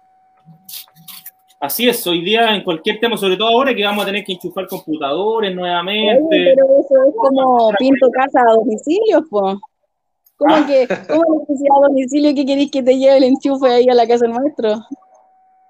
Así 1.61 1.89
es, 1.89 2.05
hoy 2.05 2.21
día 2.21 2.53
en 2.53 2.65
cualquier 2.65 2.99
tema, 2.99 3.17
sobre 3.17 3.37
todo 3.37 3.47
ahora 3.47 3.73
que 3.73 3.85
vamos 3.85 4.03
a 4.03 4.07
tener 4.07 4.25
que 4.25 4.33
enchufar 4.33 4.67
computadores 4.67 5.55
nuevamente. 5.55 6.53
pero 6.57 6.67
eso 6.81 6.95
es 7.09 7.15
como 7.17 7.71
pinto 7.79 8.11
casa 8.11 8.41
a 8.41 8.55
domicilio, 8.55 9.25
pues. 9.31 9.57
¿Cómo 10.37 10.53
ah. 10.53 10.67
que, 10.67 10.89
cómo 11.07 11.23
electricidad 11.37 11.77
a 11.77 11.89
domicilio 11.89 12.35
que 12.35 12.45
queréis 12.45 12.71
que 12.73 12.83
te 12.83 12.99
lleve 12.99 13.19
el 13.19 13.25
enchufe 13.25 13.69
ahí 13.69 13.89
a 13.89 13.95
la 13.95 14.09
casa 14.09 14.25
del 14.27 14.35
maestro? 14.35 14.75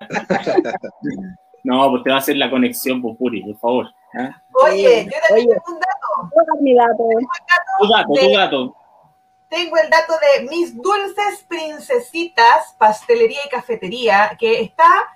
no, 1.64 1.90
pues 1.90 2.02
te 2.02 2.10
va 2.10 2.16
a 2.16 2.20
hacer 2.20 2.36
la 2.38 2.48
conexión, 2.48 3.02
pues, 3.02 3.14
Puri, 3.18 3.42
por 3.42 3.58
favor. 3.58 3.86
¿eh? 4.18 4.30
Oye, 4.64 5.04
yo 5.04 5.18
también 5.28 5.48
tengo 5.48 5.74
un 5.74 5.80
dato. 5.80 6.62
mi 6.62 6.74
dato. 6.74 7.08
Tu 7.78 7.88
dato, 7.88 8.12
tu 8.14 8.32
dato. 8.32 8.83
Tengo 9.54 9.76
el 9.76 9.88
dato 9.88 10.14
de 10.14 10.46
mis 10.46 10.76
dulces 10.82 11.44
princesitas, 11.46 12.74
pastelería 12.76 13.38
y 13.46 13.48
cafetería, 13.48 14.36
que 14.36 14.60
está, 14.60 15.06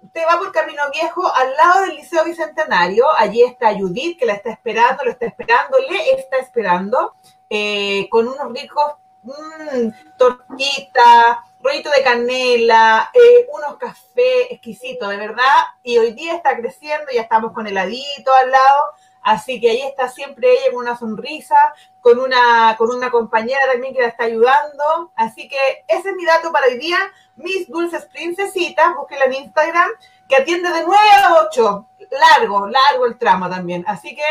usted 0.00 0.22
va 0.24 0.38
por 0.38 0.52
Camino 0.52 0.84
Viejo 0.92 1.26
al 1.34 1.52
lado 1.56 1.80
del 1.80 1.96
Liceo 1.96 2.24
Bicentenario. 2.24 3.04
Allí 3.16 3.42
está 3.42 3.76
Judith, 3.76 4.16
que 4.16 4.24
la 4.24 4.34
está 4.34 4.50
esperando, 4.50 5.02
lo 5.02 5.10
está 5.10 5.26
esperando, 5.26 5.78
le 5.80 6.12
está 6.12 6.36
esperando, 6.36 7.16
eh, 7.50 8.06
con 8.08 8.28
unos 8.28 8.52
ricos 8.52 8.84
mmm, 9.24 9.88
tortitas, 10.16 11.38
rollito 11.60 11.90
de 11.90 12.04
canela, 12.04 13.10
eh, 13.12 13.48
unos 13.52 13.78
cafés 13.78 14.46
exquisitos, 14.50 15.08
de 15.08 15.16
verdad. 15.16 15.64
Y 15.82 15.98
hoy 15.98 16.12
día 16.12 16.36
está 16.36 16.56
creciendo, 16.56 17.10
ya 17.12 17.22
estamos 17.22 17.52
con 17.52 17.66
heladito 17.66 18.32
al 18.32 18.52
lado. 18.52 18.94
Así 19.28 19.60
que 19.60 19.70
ahí 19.70 19.82
está 19.82 20.08
siempre 20.08 20.50
ella 20.50 20.72
con 20.72 20.80
una 20.80 20.96
sonrisa, 20.96 21.54
con 22.00 22.18
una, 22.18 22.74
con 22.78 22.88
una 22.88 23.10
compañera 23.10 23.60
también 23.70 23.92
que 23.92 24.00
la 24.00 24.08
está 24.08 24.24
ayudando. 24.24 25.12
Así 25.14 25.46
que 25.46 25.58
ese 25.86 26.08
es 26.08 26.16
mi 26.16 26.24
dato 26.24 26.50
para 26.50 26.66
hoy 26.66 26.78
día. 26.78 26.96
Mis 27.36 27.68
dulces 27.68 28.06
princesitas, 28.06 28.96
búsquenla 28.96 29.26
en 29.26 29.44
Instagram, 29.44 29.90
que 30.26 30.36
atiende 30.36 30.70
de 30.70 30.82
9 30.82 30.96
a 31.24 31.42
8. 31.46 31.88
Largo, 32.10 32.68
largo 32.68 33.04
el 33.04 33.18
tramo 33.18 33.50
también. 33.50 33.84
Así 33.86 34.16
que 34.16 34.22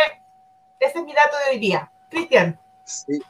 ese 0.79 0.97
es 0.97 1.05
mi 1.05 1.13
dato 1.13 1.37
de 1.45 1.51
hoy 1.51 1.59
día. 1.59 1.91
Cristian. 2.09 2.59
Sí. 2.83 3.21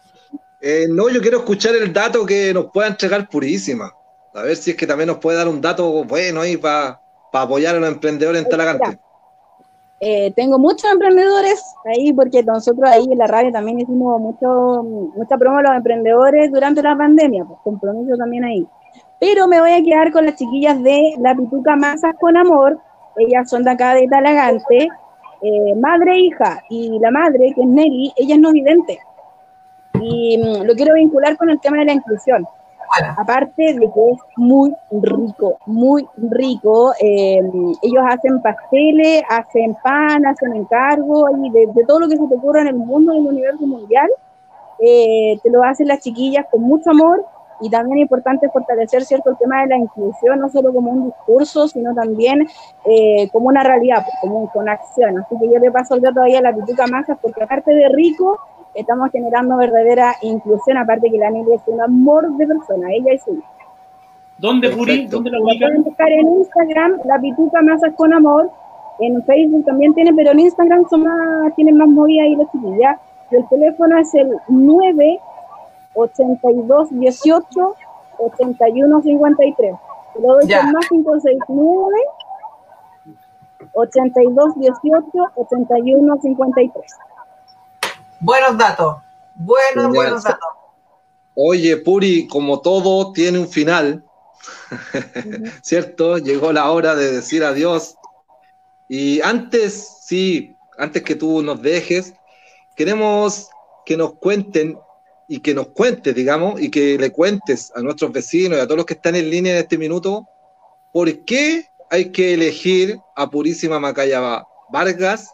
Eh, 0.62 0.86
no, 0.90 1.10
yo 1.10 1.22
quiero 1.22 1.40
escuchar 1.40 1.76
el 1.76 1.92
dato 1.92 2.26
que 2.26 2.54
nos 2.54 2.72
pueda 2.72 2.88
entregar 2.88 3.28
Purísima. 3.28 3.94
A 4.34 4.42
ver 4.44 4.56
si 4.56 4.72
es 4.72 4.78
que 4.78 4.88
también 4.88 5.08
nos 5.08 5.18
puede 5.18 5.38
dar 5.38 5.50
un 5.50 5.60
dato 5.60 6.06
bueno 6.06 6.40
ahí 6.40 6.56
para 6.56 7.02
apoyar 7.34 7.76
a 7.76 7.80
los 7.80 7.90
emprendedores 7.90 8.42
en 8.42 8.50
Talagante. 8.50 9.00
Eh, 10.00 10.32
tengo 10.36 10.60
muchos 10.60 10.92
emprendedores 10.92 11.64
ahí 11.86 12.14
porque 12.14 12.44
nosotros 12.44 12.88
ahí 12.88 13.06
en 13.10 13.18
la 13.18 13.26
radio 13.26 13.52
también 13.52 13.80
hicimos 13.80 14.22
mucho, 14.22 14.84
mucha 15.16 15.38
promo 15.38 15.58
a 15.58 15.64
los 15.64 15.72
emprendedores 15.72 16.52
durante 16.52 16.84
la 16.84 16.96
pandemia, 16.96 17.46
pues 17.46 17.60
compromiso 17.64 18.16
también 18.16 18.44
ahí. 18.44 18.68
Pero 19.20 19.48
me 19.48 19.60
voy 19.60 19.72
a 19.72 19.84
quedar 19.84 20.12
con 20.12 20.26
las 20.26 20.36
chiquillas 20.36 20.82
de 20.84 21.16
la 21.20 21.34
Pituca 21.36 21.76
Masas 21.76 22.16
con 22.20 22.38
Amor, 22.38 22.80
ellas 23.18 23.50
son 23.50 23.64
de 23.64 23.72
acá 23.72 23.96
de 23.96 24.08
Talagante, 24.08 24.88
eh, 25.42 25.76
madre 25.76 26.12
e 26.12 26.20
hija, 26.20 26.64
y 26.70 27.00
la 27.00 27.10
madre, 27.10 27.52
que 27.56 27.62
es 27.62 27.68
Nelly, 27.68 28.14
ella 28.18 28.36
es 28.36 28.42
no 28.42 28.52
vidente. 28.52 29.00
Y 30.00 30.38
mm, 30.38 30.64
lo 30.64 30.76
quiero 30.76 30.94
vincular 30.94 31.36
con 31.38 31.50
el 31.50 31.60
tema 31.60 31.78
de 31.80 31.86
la 31.86 31.94
inclusión. 31.94 32.46
Aparte 33.18 33.74
de 33.74 33.80
que 33.80 34.12
es 34.12 34.20
muy 34.38 34.74
rico, 34.92 35.60
muy 35.66 36.08
rico, 36.18 36.94
eh, 37.00 37.40
ellos 37.82 38.04
hacen 38.08 38.42
pasteles, 38.42 39.24
hacen 39.30 39.76
pan, 39.84 40.26
hacen 40.26 40.56
encargo, 40.56 41.26
y 41.44 41.50
de, 41.52 41.86
todo 41.86 42.02
lo 42.02 42.10
que 42.10 42.18
se 42.18 42.28
te 42.28 42.36
ocurra 42.36 42.62
en 42.62 42.68
el 42.68 42.76
mundo, 42.76 43.14
en 43.14 43.20
el 43.20 43.28
universo 43.28 43.68
mundial, 43.68 44.10
eh, 44.80 45.40
te 45.44 45.50
lo 45.50 45.64
hacen 45.64 45.88
las 45.88 46.00
chiquillas 46.00 46.46
con 46.52 46.62
mucho 46.62 46.92
amor 46.92 47.26
y 47.60 47.70
también 47.70 47.98
es 47.98 48.02
importante 48.04 48.50
fortalecer 48.50 49.04
cierto 49.04 49.32
el 49.32 49.38
tema 49.38 49.62
de 49.62 49.68
la 49.68 49.78
inclusión, 49.78 50.40
no 50.40 50.50
solo 50.50 50.72
como 50.74 50.92
un 50.92 51.06
discurso, 51.06 51.68
sino 51.68 51.94
también 51.94 52.48
eh, 52.86 53.30
como 53.32 53.48
una 53.48 53.64
realidad, 53.64 54.04
pues, 54.04 54.16
como 54.22 54.52
con 54.52 54.70
acción. 54.70 55.18
Así 55.18 55.36
que 55.40 55.52
yo 55.52 55.60
le 55.60 55.72
paso 55.72 55.96
el 55.96 56.02
dato 56.02 56.22
la 56.26 56.54
Pituca 56.54 56.86
Masas, 56.88 57.18
porque 57.22 57.44
aparte 57.44 57.74
de 57.74 57.90
rico, 57.90 58.40
estamos 58.74 59.12
generando 59.12 59.58
verdadera 59.58 60.16
inclusión, 60.22 60.78
aparte 60.78 61.10
que 61.10 61.18
la 61.18 61.30
Nelly 61.32 61.54
es 61.54 61.62
un 61.68 61.82
amor 61.82 62.30
de 62.38 62.48
persona, 62.48 62.88
ella 62.92 63.14
es 63.14 63.24
su 63.24 63.42
¿Dónde, 64.38 64.70
Puri? 64.70 65.08
¿Dónde 65.08 65.32
la 65.32 65.40
ubican? 65.40 65.70
Pueden 65.70 65.84
buscar 65.84 66.12
en 66.12 66.28
Instagram, 66.28 67.00
la 67.06 67.20
Pituca 67.20 67.62
Masas 67.64 67.94
con 67.96 68.14
Amor, 68.14 68.52
en 69.00 69.24
Facebook 69.24 69.66
también 69.66 69.94
tiene, 69.94 70.14
pero 70.14 70.32
en 70.32 70.40
Instagram 70.40 70.88
son 70.90 71.04
más, 71.04 71.56
tienen 71.56 71.78
más 71.78 71.88
movida 71.88 72.24
ahí 72.24 72.36
los 72.36 72.52
chiquillas. 72.52 73.00
El 73.32 73.48
teléfono 73.50 73.98
es 73.98 74.14
el 74.16 74.32
9 74.48 75.20
82 75.94 76.90
18 76.92 77.76
81 78.20 79.02
53. 79.02 79.76
Lo 80.22 80.34
doy 80.34 80.48
con 80.48 80.72
más 80.72 80.88
569 80.90 81.96
82 83.74 84.56
18 84.56 85.32
81 85.36 86.18
53. 86.22 86.96
Buenos 88.20 88.58
datos. 88.58 88.98
Buenos, 89.36 89.90
buenos 89.90 90.24
datos. 90.24 90.50
Oye, 91.36 91.78
Puri, 91.78 92.28
como 92.28 92.62
todo 92.62 93.12
tiene 93.12 93.38
un 93.38 93.48
final, 93.48 94.04
¿cierto? 95.62 96.18
Llegó 96.18 96.52
la 96.52 96.72
hora 96.72 96.96
de 96.96 97.12
decir 97.12 97.44
adiós. 97.44 97.96
Y 98.90 99.22
antes, 99.22 99.98
sí, 100.02 100.56
antes 100.78 101.04
que 101.04 101.16
tú 101.16 101.44
nos 101.44 101.62
dejes, 101.62 102.14
queremos 102.76 103.50
que 103.86 103.98
nos 103.98 104.16
cuenten 104.16 104.80
y 105.28 105.40
que 105.42 105.54
nos 105.54 105.68
cuentes, 105.68 106.16
digamos, 106.16 106.60
y 106.60 106.72
que 106.72 106.98
le 106.98 107.12
cuentes 107.12 107.72
a 107.76 107.82
nuestros 107.82 108.12
vecinos 108.12 108.58
y 108.58 108.62
a 108.62 108.66
todos 108.66 108.78
los 108.78 108.86
que 108.86 108.94
están 108.94 109.16
en 109.16 109.30
línea 109.30 109.54
en 109.54 109.60
este 109.60 109.78
minuto, 109.78 110.28
¿por 110.92 111.26
qué 111.26 111.68
hay 111.90 112.12
que 112.12 112.34
elegir 112.34 113.00
a 113.16 113.30
Purísima 113.30 113.80
Macaya 113.80 114.44
Vargas 114.70 115.30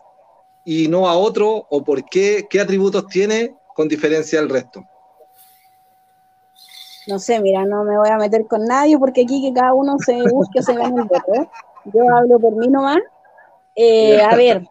y 0.63 0.87
no 0.87 1.07
a 1.07 1.17
otro, 1.17 1.67
o 1.69 1.83
por 1.83 2.05
qué, 2.05 2.47
qué 2.49 2.61
atributos 2.61 3.07
tiene 3.07 3.55
con 3.75 3.87
diferencia 3.87 4.39
del 4.39 4.49
resto? 4.49 4.83
No 7.07 7.19
sé, 7.19 7.41
mira, 7.41 7.65
no 7.65 7.83
me 7.83 7.97
voy 7.97 8.09
a 8.09 8.17
meter 8.17 8.45
con 8.47 8.63
nadie 8.65 8.97
porque 8.97 9.23
aquí 9.23 9.41
que 9.41 9.53
cada 9.53 9.73
uno 9.73 9.97
se 9.99 10.21
busque 10.29 10.61
se 10.61 10.73
gane 10.73 11.01
el 11.01 11.07
voto. 11.07 11.51
Yo 11.85 12.01
hablo 12.15 12.39
por 12.39 12.55
mí 12.55 12.67
nomás. 12.67 12.99
Eh, 13.75 14.21
a 14.21 14.35
ver, 14.35 14.65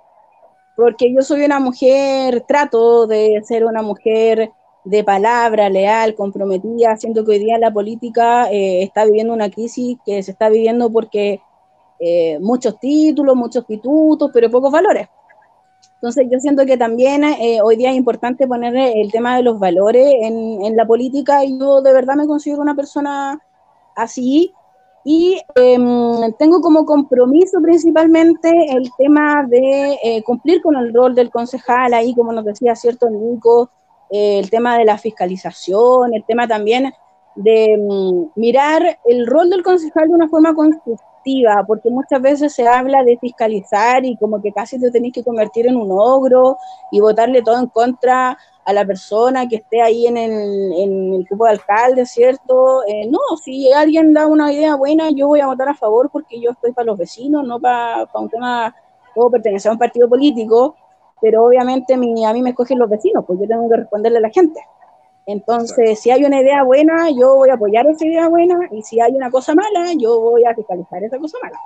porque 0.77 1.13
yo 1.13 1.21
soy 1.23 1.45
una 1.45 1.61
mujer, 1.61 2.43
trato 2.47 3.07
de 3.07 3.43
ser 3.45 3.65
una 3.65 3.83
mujer 3.83 4.51
de 4.85 5.05
palabra, 5.05 5.69
leal, 5.69 6.15
comprometida, 6.15 6.97
siento 6.97 7.25
que 7.25 7.33
hoy 7.33 7.39
día 7.39 7.59
la 7.59 7.73
política 7.73 8.51
eh, 8.51 8.83
está 8.83 9.05
viviendo 9.05 9.33
una 9.33 9.51
crisis 9.51 9.99
que 10.05 10.23
se 10.23 10.33
está 10.33 10.49
viviendo 10.49 10.91
porque 10.91 11.41
eh, 12.01 12.39
muchos 12.41 12.81
títulos, 12.81 13.37
muchos 13.37 13.65
pitutos, 13.65 14.31
pero 14.33 14.51
pocos 14.51 14.73
valores. 14.73 15.09
Entonces 16.03 16.27
yo 16.33 16.41
siento 16.41 16.67
que 16.67 16.77
también 16.77 17.23
eh, 17.23 17.61
hoy 17.63 17.77
día 17.77 17.91
es 17.91 17.97
importante 17.97 18.49
poner 18.49 18.75
el 18.75 19.13
tema 19.13 19.37
de 19.37 19.45
los 19.45 19.61
valores 19.61 20.13
en, 20.21 20.77
la 20.77 20.85
política 20.85 21.45
y 21.45 21.57
yo 21.57 21.81
de 21.81 21.93
verdad 21.93 22.17
me 22.17 22.27
considero 22.27 22.61
una 22.61 22.75
persona 22.75 23.41
así 23.95 24.53
y 25.05 25.41
em, 25.55 26.33
tengo 26.41 26.61
como 26.61 26.85
compromiso 26.85 27.61
principalmente 27.63 28.51
el 28.71 28.91
tema 28.99 29.47
de 29.47 29.97
eh, 30.03 30.25
cumplir 30.25 30.61
con 30.61 30.75
el 30.75 30.93
rol 30.93 31.15
del 31.15 31.31
concejal 31.31 31.95
ahí, 31.95 32.17
como 32.17 32.33
nos 32.33 32.47
decía 32.47 32.75
cierto 32.75 33.09
Nico, 33.09 33.71
eh, 34.11 34.41
el 34.41 34.51
tema 34.51 34.79
de 34.79 34.85
la 34.85 34.99
fiscalización, 34.99 36.15
el 36.15 36.25
tema 36.25 36.49
también 36.49 36.93
de 37.37 37.79
mm, 37.79 38.41
mirar 38.41 38.99
el 39.05 39.25
rol 39.29 39.51
del 39.51 39.63
concejal 39.63 40.09
de 40.09 40.15
una 40.15 40.29
forma 40.29 40.53
constructiva 40.53 41.12
porque 41.67 41.91
muchas 41.91 42.21
veces 42.21 42.53
se 42.53 42.67
habla 42.67 43.03
de 43.05 43.19
fiscalizar 43.19 44.05
y 44.05 44.17
como 44.17 44.41
que 44.41 44.53
casi 44.53 44.79
te 44.79 44.91
tenés 44.91 45.13
que 45.13 45.25
convertir 45.25 45.67
en 45.67 45.77
un 45.77 45.89
ogro 45.91 46.59
y 46.91 47.01
votarle 47.01 47.43
todo 47.43 47.59
en 47.59 47.67
contra 47.67 48.37
a 48.65 48.73
la 48.73 48.85
persona 48.85 49.49
que 49.49 49.57
esté 49.57 49.83
ahí 49.83 50.07
en 50.07 50.17
el, 50.17 50.73
en 50.75 51.15
el 51.15 51.25
grupo 51.25 51.45
de 51.45 51.53
alcalde, 51.53 52.07
¿cierto? 52.07 52.83
Eh, 52.87 53.09
no, 53.09 53.19
si 53.43 53.73
alguien 53.73 54.13
da 54.13 54.27
una 54.27 54.53
idea 54.53 54.77
buena, 54.77 55.11
yo 55.11 55.29
voy 55.29 55.41
a 55.41 55.47
votar 55.47 55.69
a 55.69 55.75
favor 55.75 56.11
porque 56.11 56.41
yo 56.41 56.51
estoy 56.53 56.73
para 56.73 56.87
los 56.87 56.99
vecinos, 56.99 57.45
no 57.45 57.59
para, 57.59 58.07
para 58.07 58.25
un 58.25 58.31
tema, 58.31 58.75
puedo 59.15 59.31
pertenecer 59.31 59.71
a 59.71 59.73
un 59.73 59.79
partido 59.79 60.09
político, 60.09 60.77
pero 61.21 61.45
obviamente 61.45 61.97
mi, 61.97 62.25
a 62.25 62.33
mí 62.33 62.43
me 62.43 62.51
escogen 62.51 62.79
los 62.79 62.89
vecinos, 62.89 63.25
pues 63.27 63.39
yo 63.41 63.47
tengo 63.47 63.69
que 63.69 63.77
responderle 63.77 64.19
a 64.19 64.23
la 64.23 64.31
gente. 64.31 64.61
Entonces, 65.33 65.99
si 65.99 66.11
hay 66.11 66.25
una 66.25 66.43
idea 66.43 66.63
buena, 66.63 67.09
yo 67.11 67.37
voy 67.37 67.49
a 67.49 67.55
apoyar 67.55 67.87
esa 67.87 68.05
idea 68.05 68.29
buena, 68.29 68.69
y 68.71 68.83
si 68.83 69.01
hay 69.01 69.13
una 69.15 69.31
cosa 69.31 69.55
mala, 69.55 69.93
yo 69.99 70.21
voy 70.21 70.45
a 70.45 70.55
fiscalizar 70.55 71.03
esa 71.03 71.19
cosa 71.19 71.39
mala. 71.43 71.57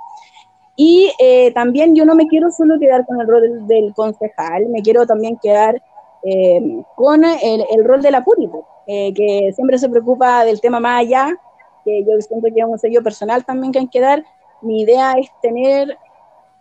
Y 0.77 1.11
eh, 1.19 1.51
también 1.53 1.93
yo 1.93 2.05
no 2.05 2.15
me 2.15 2.27
quiero 2.27 2.49
solo 2.49 2.79
quedar 2.79 3.05
con 3.05 3.19
el 3.19 3.27
rol 3.27 3.67
del, 3.67 3.93
concejal, 3.93 4.67
me 4.69 4.81
quiero 4.81 5.05
también 5.05 5.37
quedar 5.37 5.81
eh, 6.23 6.81
con 6.95 7.25
el, 7.25 7.65
el, 7.69 7.83
rol 7.83 8.01
de 8.01 8.11
la 8.11 8.23
pública, 8.23 8.57
eh, 8.85 9.13
que 9.13 9.51
siempre 9.53 9.77
se 9.77 9.89
preocupa 9.89 10.45
del 10.45 10.61
tema 10.61 10.79
más 10.79 11.01
allá, 11.01 11.35
que 11.83 12.05
yo 12.05 12.21
siento 12.21 12.47
que 12.53 12.61
es 12.61 12.65
un 12.65 12.79
sello 12.79 13.03
personal 13.03 13.43
también 13.43 13.73
que 13.73 13.79
hay 13.79 13.87
que 13.87 13.99
dar. 13.99 14.23
Mi 14.61 14.81
idea 14.81 15.13
es 15.13 15.29
tener 15.41 15.97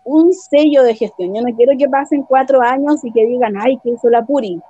un 0.02 0.32
sello 0.32 0.82
de 0.82 0.94
gestión. 0.94 1.34
Yo 1.34 1.42
no 1.42 1.54
quiero 1.54 1.72
que 1.78 1.88
pasen 1.88 2.22
cuatro 2.22 2.60
años 2.62 3.04
y 3.04 3.12
que 3.12 3.26
digan, 3.26 3.54
ay, 3.56 3.78
que 3.78 3.90
hizo 3.90 4.08
la 4.10 4.24
Puri. 4.24 4.60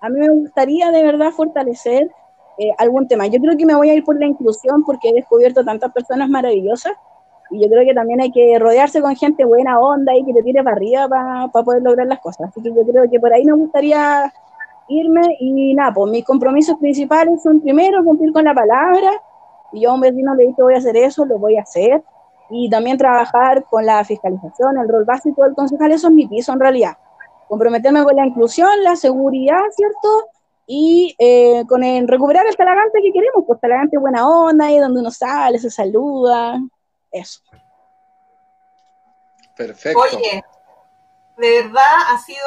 A 0.00 0.08
mí 0.08 0.20
me 0.20 0.28
gustaría 0.28 0.90
de 0.90 1.02
verdad 1.02 1.30
fortalecer 1.30 2.10
eh, 2.58 2.70
algún 2.78 3.06
tema. 3.08 3.26
Yo 3.26 3.40
creo 3.40 3.56
que 3.56 3.66
me 3.66 3.74
voy 3.74 3.90
a 3.90 3.94
ir 3.94 4.04
por 4.04 4.18
la 4.18 4.26
inclusión 4.26 4.84
porque 4.84 5.10
he 5.10 5.12
descubierto 5.12 5.64
tantas 5.64 5.92
personas 5.92 6.28
maravillosas 6.28 6.92
y 7.50 7.62
yo 7.62 7.68
creo 7.68 7.84
que 7.84 7.94
también 7.94 8.20
hay 8.20 8.32
que 8.32 8.58
rodearse 8.58 9.00
con 9.00 9.14
gente 9.14 9.44
buena 9.44 9.78
onda 9.78 10.16
y 10.16 10.24
que 10.24 10.32
te 10.32 10.42
tire 10.42 10.64
para 10.64 10.76
arriba 10.76 11.08
para 11.08 11.64
poder 11.64 11.82
lograr 11.82 12.06
las 12.06 12.20
cosas. 12.20 12.48
Así 12.48 12.62
que 12.62 12.70
yo 12.70 12.84
creo 12.86 13.10
que 13.10 13.20
por 13.20 13.32
ahí 13.32 13.44
me 13.44 13.52
gustaría 13.52 14.32
irme 14.88 15.36
y 15.40 15.74
nada, 15.74 15.92
pues 15.92 16.10
mis 16.10 16.24
compromisos 16.24 16.78
principales 16.78 17.42
son 17.42 17.60
primero 17.60 18.04
cumplir 18.04 18.32
con 18.32 18.44
la 18.44 18.54
palabra 18.54 19.10
y 19.72 19.80
yo 19.80 19.90
a 19.90 19.94
un 19.94 20.00
vecino 20.00 20.34
le 20.34 20.46
dije 20.46 20.62
voy 20.62 20.74
a 20.74 20.78
hacer 20.78 20.96
eso, 20.96 21.24
lo 21.24 21.38
voy 21.38 21.56
a 21.56 21.62
hacer 21.62 22.02
y 22.50 22.70
también 22.70 22.96
trabajar 22.96 23.64
con 23.64 23.84
la 23.84 24.04
fiscalización, 24.04 24.78
el 24.78 24.88
rol 24.88 25.04
básico 25.04 25.42
del 25.44 25.54
concejal, 25.54 25.90
eso 25.92 26.08
es 26.08 26.14
mi 26.14 26.26
piso 26.26 26.52
en 26.52 26.60
realidad. 26.60 26.96
Comprometerme 27.48 28.04
con 28.04 28.16
la 28.16 28.26
inclusión, 28.26 28.82
la 28.82 28.96
seguridad, 28.96 29.62
¿cierto? 29.70 30.30
Y 30.66 31.14
eh, 31.18 31.64
con 31.68 31.84
el 31.84 32.08
recuperar 32.08 32.46
el 32.46 32.56
talagante 32.56 33.00
que 33.00 33.12
queremos, 33.12 33.44
pues 33.46 33.60
talagante 33.60 33.98
buena 33.98 34.28
onda, 34.28 34.66
ahí 34.66 34.78
donde 34.78 35.00
uno 35.00 35.10
sale, 35.10 35.58
se 35.58 35.70
saluda, 35.70 36.58
eso. 37.10 37.40
Perfecto. 39.56 40.00
Oye, 40.00 40.42
de 41.36 41.62
verdad 41.62 41.94
ha 42.10 42.18
sido 42.18 42.46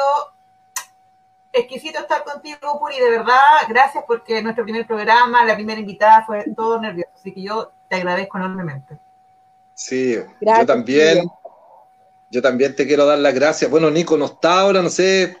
exquisito 1.52 1.98
estar 2.00 2.22
contigo, 2.24 2.78
Puri, 2.78 2.98
de 2.98 3.10
verdad, 3.10 3.36
gracias 3.68 4.04
porque 4.06 4.42
nuestro 4.42 4.64
primer 4.64 4.86
programa, 4.86 5.44
la 5.44 5.54
primera 5.54 5.80
invitada 5.80 6.24
fue 6.24 6.44
todo 6.54 6.80
nervioso, 6.80 7.10
así 7.14 7.32
que 7.32 7.42
yo 7.42 7.72
te 7.88 7.96
agradezco 7.96 8.38
enormemente. 8.38 8.98
Sí, 9.74 10.16
yo 10.40 10.66
también, 10.66 11.24
yo 12.30 12.40
también 12.40 12.74
te 12.76 12.86
quiero 12.86 13.04
dar 13.04 13.18
las 13.18 13.34
gracias. 13.34 13.70
Bueno, 13.70 13.90
Nico 13.90 14.16
no 14.16 14.26
está 14.26 14.60
ahora, 14.60 14.82
no 14.82 14.88
sé, 14.88 15.36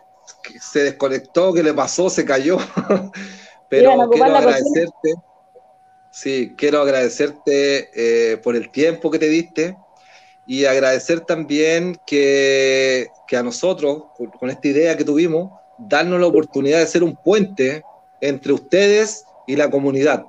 se 0.60 0.82
desconectó, 0.82 1.52
qué 1.52 1.62
le 1.62 1.72
pasó, 1.72 2.10
se 2.10 2.24
cayó, 2.24 2.58
pero 3.68 4.10
quiero 4.10 4.36
agradecerte. 4.36 5.14
Sí, 6.10 6.54
quiero 6.56 6.82
agradecerte 6.82 7.90
eh, 7.94 8.36
por 8.38 8.56
el 8.56 8.70
tiempo 8.70 9.12
que 9.12 9.20
te 9.20 9.28
diste 9.28 9.76
y 10.44 10.64
agradecer 10.64 11.20
también 11.20 11.96
que, 12.04 13.06
que 13.28 13.36
a 13.36 13.44
nosotros, 13.44 14.06
con 14.40 14.50
esta 14.50 14.66
idea 14.66 14.96
que 14.96 15.04
tuvimos, 15.04 15.52
darnos 15.78 16.20
la 16.20 16.26
oportunidad 16.26 16.80
de 16.80 16.86
ser 16.88 17.04
un 17.04 17.14
puente 17.14 17.84
entre 18.20 18.52
ustedes 18.52 19.24
y 19.46 19.54
la 19.54 19.70
comunidad. 19.70 20.24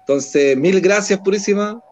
Entonces, 0.00 0.56
mil 0.56 0.80
gracias, 0.80 1.18
Purísima, 1.18 1.82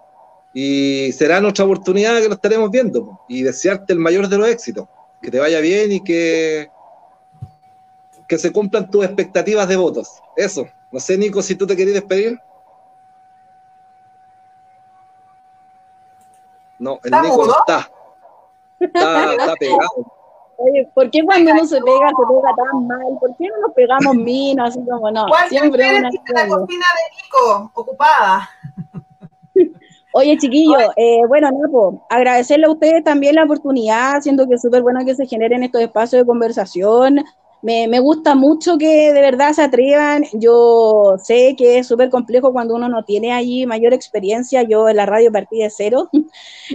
y 0.52 1.12
será 1.12 1.40
nuestra 1.40 1.64
oportunidad 1.64 2.20
que 2.20 2.28
nos 2.28 2.36
estaremos 2.36 2.70
viendo 2.70 3.20
y 3.28 3.42
desearte 3.42 3.92
el 3.92 3.98
mayor 3.98 4.28
de 4.28 4.38
los 4.38 4.48
éxitos, 4.48 4.88
que 5.20 5.30
te 5.30 5.38
vaya 5.38 5.60
bien 5.60 5.92
y 5.92 6.02
que, 6.02 6.70
que 8.26 8.38
se 8.38 8.52
cumplan 8.52 8.90
tus 8.90 9.04
expectativas 9.04 9.68
de 9.68 9.76
votos. 9.76 10.20
Eso. 10.36 10.66
No 10.90 11.00
sé, 11.00 11.18
Nico, 11.18 11.42
si 11.42 11.54
tú 11.54 11.66
te 11.66 11.76
querías 11.76 11.94
despedir. 11.94 12.40
No, 16.78 16.98
el 17.04 17.10
Nico 17.10 17.46
no 17.46 17.58
está. 17.58 17.90
Está, 18.80 19.32
está 19.32 19.54
pegado. 19.56 20.18
Oye, 20.60 20.90
¿por 20.92 21.08
qué 21.10 21.22
cuando 21.24 21.52
uno 21.52 21.64
se 21.66 21.80
pega, 21.80 22.08
se 22.08 22.34
pega 22.34 22.54
tan 22.56 22.86
mal? 22.86 23.18
¿Por 23.20 23.36
qué 23.36 23.46
no 23.48 23.60
nos 23.60 23.72
pegamos 23.74 24.14
minas 24.16 24.70
así 24.70 24.84
como 24.88 25.10
no? 25.10 25.26
Siempre 25.48 25.98
una 25.98 26.10
la 26.10 26.48
cocina 26.48 26.86
de 26.96 27.22
Nico 27.22 27.70
ocupada. 27.74 28.50
Oye, 30.12 30.38
chiquillo, 30.38 30.78
eh, 30.96 31.20
bueno, 31.28 31.50
Napo, 31.50 32.06
agradecerle 32.08 32.66
a 32.66 32.70
ustedes 32.70 33.04
también 33.04 33.34
la 33.34 33.44
oportunidad, 33.44 34.20
siento 34.22 34.48
que 34.48 34.54
es 34.54 34.62
súper 34.62 34.82
bueno 34.82 35.04
que 35.04 35.14
se 35.14 35.26
generen 35.26 35.62
estos 35.62 35.82
espacios 35.82 36.22
de 36.22 36.26
conversación. 36.26 37.24
Me, 37.60 37.88
me, 37.88 37.98
gusta 37.98 38.36
mucho 38.36 38.78
que 38.78 39.12
de 39.12 39.20
verdad 39.20 39.52
se 39.52 39.62
atrevan. 39.62 40.24
Yo 40.32 41.16
sé 41.18 41.56
que 41.58 41.78
es 41.78 41.88
súper 41.88 42.08
complejo 42.08 42.52
cuando 42.52 42.76
uno 42.76 42.88
no 42.88 43.04
tiene 43.04 43.32
allí 43.32 43.66
mayor 43.66 43.92
experiencia. 43.92 44.62
Yo 44.62 44.88
en 44.88 44.96
la 44.96 45.06
radio 45.06 45.32
partí 45.32 45.58
de 45.58 45.70
cero. 45.70 46.08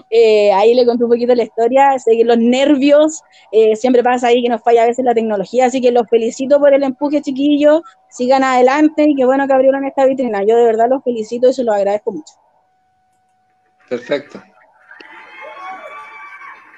Eh, 0.09 0.51
ahí 0.51 0.73
le 0.73 0.85
conté 0.85 1.03
un 1.03 1.09
poquito 1.11 1.35
la 1.35 1.43
historia. 1.43 1.97
Sé 1.99 2.17
que 2.17 2.23
los 2.23 2.37
nervios, 2.37 3.21
eh, 3.51 3.75
siempre 3.75 4.03
pasa 4.03 4.27
ahí 4.27 4.41
que 4.41 4.49
nos 4.49 4.61
falla 4.61 4.83
a 4.83 4.87
veces 4.87 5.05
la 5.05 5.13
tecnología. 5.13 5.65
Así 5.67 5.81
que 5.81 5.91
los 5.91 6.07
felicito 6.09 6.59
por 6.59 6.73
el 6.73 6.83
empuje, 6.83 7.21
chiquillos. 7.21 7.81
Sigan 8.09 8.43
adelante 8.43 9.05
y 9.07 9.15
qué 9.15 9.25
bueno 9.25 9.47
que 9.47 9.53
abrieron 9.53 9.85
esta 9.85 10.05
vitrina. 10.05 10.43
Yo 10.43 10.57
de 10.57 10.65
verdad 10.65 10.87
los 10.89 11.03
felicito 11.03 11.49
y 11.49 11.53
se 11.53 11.63
los 11.63 11.75
agradezco 11.75 12.11
mucho. 12.11 12.33
Perfecto. 13.89 14.41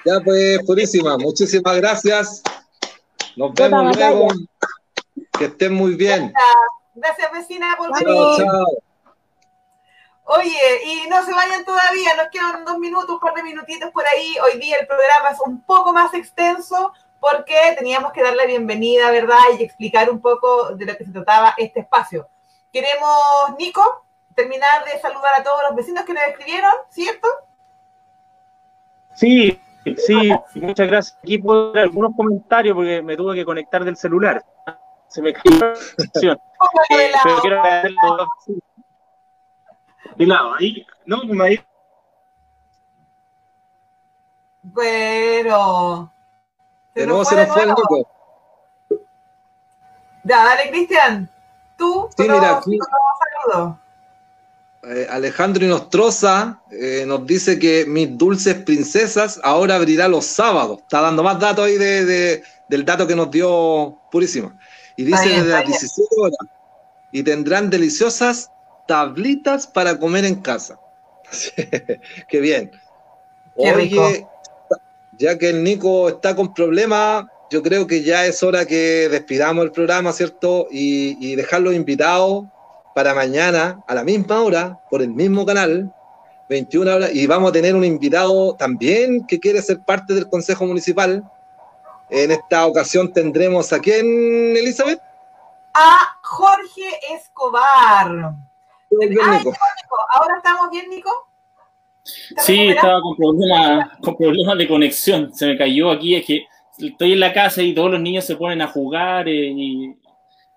Ya 0.06 0.20
pues, 0.24 0.60
purísima. 0.66 1.18
Muchísimas 1.18 1.76
gracias. 1.78 2.44
Nos 3.36 3.54
vemos 3.54 3.96
luego. 3.96 4.28
Que 5.38 5.46
estén 5.46 5.74
muy 5.74 5.96
bien. 5.96 6.34
Gracias, 6.94 7.32
vecina, 7.32 7.76
por 7.78 7.94
venir. 7.94 8.16
Chao, 8.38 8.66
Oye, 10.28 10.84
y 10.86 11.08
no 11.08 11.24
se 11.24 11.32
vayan 11.34 11.64
todavía, 11.66 12.16
nos 12.16 12.30
quedan 12.30 12.66
dos 12.66 12.80
minutos, 12.80 13.12
un 13.12 13.20
par 13.20 13.36
de 13.36 13.44
minutitos 13.44 13.92
por 13.92 14.04
ahí. 14.08 14.36
Hoy 14.44 14.60
día 14.60 14.78
el 14.80 14.88
programa 14.88 15.30
es 15.30 15.40
un 15.46 15.62
poco 15.64 15.94
más 15.94 16.14
extenso 16.16 16.94
porque 17.20 17.56
teníamos 17.78 18.12
que 18.12 18.24
dar 18.24 18.36
la 18.36 18.46
bienvenida, 18.46 19.12
¿verdad? 19.12 19.38
Y 19.60 19.64
explicar 19.64 20.10
un 20.10 20.22
poco 20.22 20.72
de 20.76 20.86
lo 20.86 20.98
que 20.98 21.06
se 21.06 21.12
trataba 21.12 21.54
este 21.58 21.82
espacio. 21.82 22.28
Queremos, 22.74 23.10
Nico, 23.60 24.05
terminar 24.36 24.84
de 24.86 25.00
saludar 25.00 25.40
a 25.40 25.44
todos 25.44 25.62
los 25.68 25.76
vecinos 25.76 26.04
que 26.06 26.14
nos 26.14 26.24
escribieron, 26.24 26.72
¿cierto? 26.90 27.28
Sí, 29.16 29.60
sí, 29.98 30.32
muchas 30.56 30.88
gracias. 30.88 31.18
Aquí 31.24 31.38
puedo 31.38 31.72
dar 31.72 31.84
algunos 31.84 32.12
comentarios 32.16 32.76
porque 32.76 33.02
me 33.02 33.16
tuve 33.16 33.36
que 33.36 33.46
conectar 33.46 33.84
del 33.84 33.96
celular. 33.96 34.46
Se 35.08 35.22
me 35.22 35.34
cayó 35.34 35.58
la 35.60 35.76
sesión. 35.76 36.38
eh, 36.90 37.12
pero 37.24 37.42
quiero 37.42 37.60
agradecerle 37.60 37.98
a 37.98 38.08
todos. 38.08 38.28
De 40.18 40.26
lado, 40.26 40.56
ahí, 40.56 40.86
no, 41.06 41.24
me 41.24 41.46
ahí. 41.46 41.66
Pero. 44.76 46.12
de 46.94 47.08
nuevo 47.08 47.24
se 47.24 47.36
nos 47.36 47.54
fue 47.54 47.64
el 47.64 47.70
Nico. 47.70 48.10
Ya, 50.24 50.44
dale, 50.44 50.70
Cristian. 50.72 51.30
Tú, 51.78 52.10
sí, 52.18 52.24
mira, 52.24 52.58
aquí, 52.58 52.80
saludos. 53.46 53.78
Eh, 54.88 55.08
Alejandro 55.10 55.66
Inostroza 55.66 56.62
eh, 56.70 57.06
nos 57.08 57.26
dice 57.26 57.58
que 57.58 57.86
mis 57.88 58.16
dulces 58.16 58.54
princesas 58.56 59.40
ahora 59.42 59.76
abrirá 59.78 60.08
los 60.08 60.26
sábados. 60.26 60.80
Está 60.82 61.02
dando 61.02 61.24
más 61.24 61.40
datos 61.40 61.66
ahí 61.66 61.78
de, 61.78 62.44
del 62.70 62.86
dato 62.86 63.08
que 63.08 63.16
nos 63.16 63.32
dio 63.32 63.98
Purísima. 64.12 64.56
Y 64.96 65.04
dice 65.04 65.30
desde 65.30 65.50
las 65.50 65.66
17 65.66 66.08
horas. 66.18 66.38
Y 67.12 67.24
tendrán 67.24 67.70
deliciosas 67.70 68.52
tablitas 68.88 69.66
para 69.66 69.98
comer 69.98 70.26
en 70.26 70.36
casa. 70.36 70.80
Qué 72.28 72.40
bien. 72.40 72.72
Oye, 73.56 74.28
ya 75.18 75.38
que 75.38 75.50
el 75.50 75.64
Nico 75.64 76.10
está 76.10 76.36
con 76.36 76.54
problemas, 76.54 77.26
yo 77.50 77.64
creo 77.64 77.88
que 77.88 78.04
ya 78.04 78.28
es 78.28 78.44
hora 78.44 78.66
que 78.66 79.10
despidamos 79.10 79.66
el 79.66 79.72
programa, 79.72 80.14
¿cierto? 80.14 80.68
Y, 80.70 81.18
y 81.26 81.36
dejarlos 81.36 81.74
invitados 81.74 82.46
para 82.96 83.14
mañana 83.14 83.84
a 83.88 83.94
la 83.94 84.06
misma 84.06 84.42
hora, 84.42 84.80
por 84.90 85.02
el 85.02 85.10
mismo 85.10 85.46
canal, 85.46 85.94
21 86.48 86.96
horas, 86.96 87.14
y 87.14 87.28
vamos 87.28 87.50
a 87.50 87.52
tener 87.52 87.76
un 87.76 87.84
invitado 87.84 88.56
también 88.56 89.28
que 89.28 89.38
quiere 89.38 89.62
ser 89.62 89.82
parte 89.82 90.14
del 90.14 90.30
Consejo 90.30 90.66
Municipal. 90.66 91.22
En 92.10 92.32
esta 92.32 92.66
ocasión 92.66 93.12
tendremos 93.12 93.74
a 93.74 93.80
quién, 93.80 94.56
Elizabeth? 94.56 95.02
A 95.74 96.18
Jorge 96.22 96.90
Escobar. 97.14 98.08
¿Ahora 100.14 100.38
estamos 100.38 100.70
bien, 100.72 100.90
Nico? 100.90 101.12
Sí, 102.02 102.70
estaba 102.70 103.02
con 103.02 103.18
problemas, 103.18 103.90
con 104.00 104.16
problemas 104.16 104.58
de 104.58 104.68
conexión. 104.70 105.36
Se 105.36 105.48
me 105.48 105.58
cayó 105.58 105.92
aquí, 105.92 106.16
es 106.16 106.26
que 106.26 106.46
estoy 106.78 107.12
en 107.12 107.20
la 107.20 107.34
casa 107.34 107.62
y 107.62 107.76
todos 107.76 107.92
los 107.92 108.00
niños 108.00 108.24
se 108.24 108.38
ponen 108.38 108.62
a 108.62 108.68
jugar 108.68 109.28
eh, 109.28 109.52
y 109.54 109.98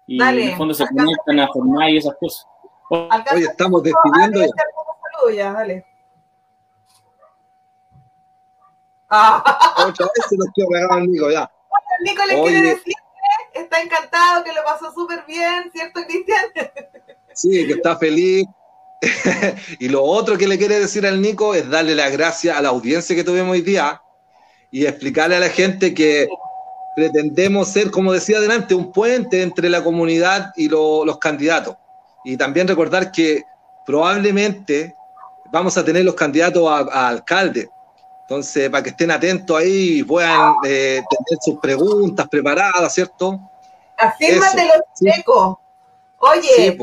y 0.09 0.21
en 0.23 0.39
el 0.39 0.57
fondo 0.57 0.73
se 0.73 0.87
conectan 0.87 1.39
a 1.39 1.49
formar 1.49 1.91
y 1.91 1.99
esas 1.99 2.15
cosas. 2.19 2.47
Hoy 2.89 3.43
estamos 3.43 3.83
despidiendo. 3.83 4.41
Ya, 5.35 5.53
dale. 5.53 5.85
Ah. 9.11 9.85
Otra 9.87 10.07
vez 10.07 10.27
se 10.29 10.37
nos 10.37 10.49
quedó 10.55 10.69
pegado 10.69 10.93
amigo, 10.95 11.31
ya. 11.31 11.51
Nico 12.01 12.25
le 12.25 12.43
quiere 12.43 12.63
decir 12.63 12.95
que 13.53 13.61
está 13.61 13.83
encantado, 13.83 14.45
que 14.45 14.53
lo 14.55 14.65
pasó 14.65 14.93
súper 14.93 15.25
bien, 15.27 15.71
¿cierto, 15.73 16.01
Cristian? 16.07 16.45
Sí, 17.35 17.67
que 17.67 17.75
está 17.75 17.97
feliz. 17.97 18.47
y 19.79 19.89
lo 19.89 20.03
otro 20.03 20.39
que 20.39 20.49
le 20.49 20.57
quiere 20.57 20.81
decir 20.81 21.07
al 21.07 21.21
Nico 21.21 21.55
es 21.55 21.69
darle 21.69 21.95
las 21.95 22.11
gracias 22.13 22.57
a 22.57 22.63
la 22.63 22.71
audiencia 22.71 23.15
que 23.15 23.25
tuvimos 23.25 23.53
hoy 23.53 23.61
día 23.61 24.01
y 24.71 24.87
explicarle 24.87 25.37
a 25.37 25.41
la 25.41 25.51
gente 25.51 25.93
que 25.93 26.29
pretendemos 26.99 27.69
ser, 27.69 27.93
como 27.93 28.13
decía 28.13 28.39
adelante, 28.39 28.75
un 28.75 28.91
puente 28.91 29.41
entre 29.43 29.69
la 29.69 29.85
comunidad 29.85 30.53
y 30.57 30.69
los 30.69 31.19
candidatos. 31.19 31.77
Y 32.25 32.37
también 32.37 32.67
recordar 32.67 33.13
que 33.13 33.45
probablemente 33.87 34.97
vamos 35.53 35.79
a 35.79 35.85
tener 35.85 36.05
los 36.05 36.17
candidatos 36.17 36.69
a, 36.69 37.07
alcalde. 37.07 37.71
Entonces, 38.23 38.69
para 38.69 38.83
que 38.83 38.91
estén 38.91 39.13
atentos 39.13 39.57
ahí 39.57 40.01
y 40.01 40.03
puedan 40.03 40.55
eh, 40.65 41.01
tener 41.09 41.39
sus 41.41 41.61
preguntas 41.61 42.27
preparadas, 42.29 42.93
¿cierto? 42.93 43.49
Afírmate 43.97 44.67
los 44.67 44.83
checos. 45.01 45.57
Oye, 46.19 46.77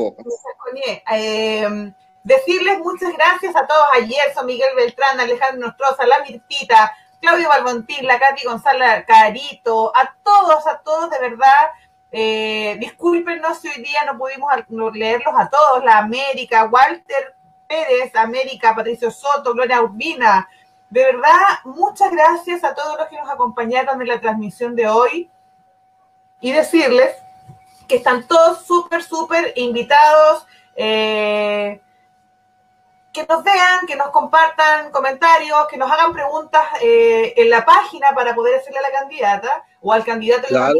eh, 1.12 1.92
decirles 2.24 2.78
muchas 2.78 3.12
gracias 3.12 3.54
a 3.54 3.66
todos, 3.66 3.86
a 3.92 4.06
Gerson, 4.06 4.46
Miguel 4.46 4.70
Beltrán, 4.76 5.20
Alejandro 5.20 5.66
Nostroza, 5.66 6.06
La 6.06 6.24
Mirtita, 6.24 6.90
Claudio 7.20 7.48
Balbontín, 7.48 8.06
la 8.06 8.18
Katy 8.18 8.44
González 8.44 9.04
Carito, 9.06 9.92
a 9.96 10.14
todos, 10.22 10.66
a 10.66 10.78
todos 10.78 11.10
de 11.10 11.18
verdad. 11.18 11.70
Eh, 12.12 12.76
discúlpenos 12.78 13.58
si 13.58 13.68
hoy 13.68 13.82
día 13.82 14.04
no 14.06 14.16
pudimos 14.16 14.50
leerlos 14.94 15.34
a 15.36 15.48
todos, 15.48 15.84
la 15.84 15.98
América, 15.98 16.64
Walter 16.64 17.34
Pérez, 17.66 18.14
América, 18.14 18.74
Patricio 18.74 19.10
Soto, 19.10 19.52
Gloria 19.54 19.82
Urbina. 19.82 20.48
De 20.88 21.04
verdad, 21.04 21.58
muchas 21.64 22.12
gracias 22.12 22.62
a 22.62 22.74
todos 22.74 22.96
los 22.98 23.08
que 23.08 23.16
nos 23.16 23.28
acompañaron 23.28 24.00
en 24.00 24.08
la 24.08 24.20
transmisión 24.20 24.76
de 24.76 24.86
hoy 24.86 25.30
y 26.40 26.52
decirles 26.52 27.16
que 27.88 27.96
están 27.96 28.26
todos 28.26 28.64
súper, 28.64 29.02
súper 29.02 29.52
invitados. 29.56 30.46
Eh, 30.76 31.80
que 33.16 33.26
nos 33.26 33.42
vean, 33.42 33.86
que 33.86 33.96
nos 33.96 34.10
compartan 34.10 34.90
comentarios, 34.90 35.66
que 35.70 35.78
nos 35.78 35.90
hagan 35.90 36.12
preguntas 36.12 36.62
eh, 36.82 37.32
en 37.38 37.48
la 37.48 37.64
página 37.64 38.14
para 38.14 38.34
poder 38.34 38.56
hacerle 38.56 38.78
a 38.78 38.82
la 38.82 38.90
candidata 38.90 39.64
o 39.80 39.90
al 39.90 40.04
candidato 40.04 40.42
que 40.42 40.48
claro. 40.48 40.74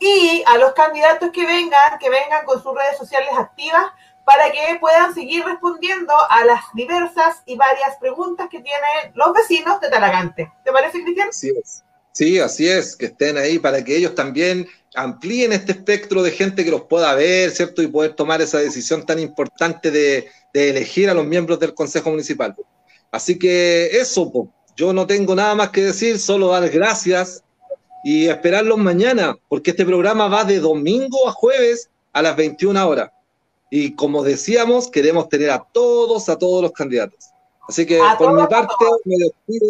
Y 0.00 0.42
a 0.46 0.56
los 0.58 0.72
candidatos 0.72 1.30
que 1.30 1.46
vengan, 1.46 1.98
que 2.00 2.10
vengan 2.10 2.44
con 2.44 2.60
sus 2.60 2.74
redes 2.74 2.98
sociales 2.98 3.28
activas 3.38 3.84
para 4.24 4.50
que 4.50 4.76
puedan 4.80 5.14
seguir 5.14 5.44
respondiendo 5.44 6.12
a 6.30 6.44
las 6.44 6.62
diversas 6.74 7.42
y 7.46 7.54
varias 7.54 7.96
preguntas 8.00 8.48
que 8.50 8.60
tienen 8.60 9.12
los 9.14 9.32
vecinos 9.32 9.80
de 9.80 9.88
Talagante. 9.88 10.50
¿Te 10.64 10.72
parece, 10.72 11.02
Cristian? 11.02 11.32
Sí, 11.32 11.52
sí, 12.12 12.40
así 12.40 12.68
es, 12.68 12.96
que 12.96 13.06
estén 13.06 13.36
ahí 13.36 13.58
para 13.58 13.84
que 13.84 13.96
ellos 13.96 14.14
también 14.14 14.66
amplíen 14.94 15.52
este 15.52 15.72
espectro 15.72 16.22
de 16.22 16.32
gente 16.32 16.64
que 16.64 16.70
los 16.70 16.82
pueda 16.84 17.14
ver, 17.14 17.50
¿cierto? 17.50 17.82
Y 17.82 17.86
poder 17.86 18.14
tomar 18.14 18.40
esa 18.40 18.58
decisión 18.58 19.06
tan 19.06 19.18
importante 19.18 19.90
de, 19.90 20.30
elegir 20.52 21.10
a 21.10 21.14
los 21.14 21.26
miembros 21.26 21.58
del 21.58 21.74
Consejo 21.74 22.10
Municipal. 22.10 22.54
Así 23.10 23.38
que 23.38 23.86
eso, 23.92 24.48
yo 24.76 24.92
no 24.92 25.06
tengo 25.06 25.34
nada 25.34 25.54
más 25.54 25.70
que 25.70 25.82
decir, 25.82 26.18
solo 26.18 26.48
dar 26.48 26.68
gracias 26.68 27.42
y 28.04 28.28
esperarlos 28.28 28.78
mañana, 28.78 29.36
porque 29.48 29.70
este 29.70 29.84
programa 29.84 30.28
va 30.28 30.44
de 30.44 30.60
domingo 30.60 31.28
a 31.28 31.32
jueves 31.32 31.90
a 32.12 32.22
las 32.22 32.36
21 32.36 32.88
horas. 32.88 33.10
Y 33.70 33.94
como 33.94 34.22
decíamos, 34.22 34.88
queremos 34.88 35.28
tener 35.28 35.50
a 35.50 35.64
todos, 35.72 36.28
a 36.28 36.36
todos 36.36 36.62
los 36.62 36.72
candidatos. 36.72 37.30
Así 37.68 37.86
que 37.86 38.00
por 38.18 38.32
mi 38.32 38.46
parte, 38.46 38.74
me 39.04 39.16
despido. 39.16 39.66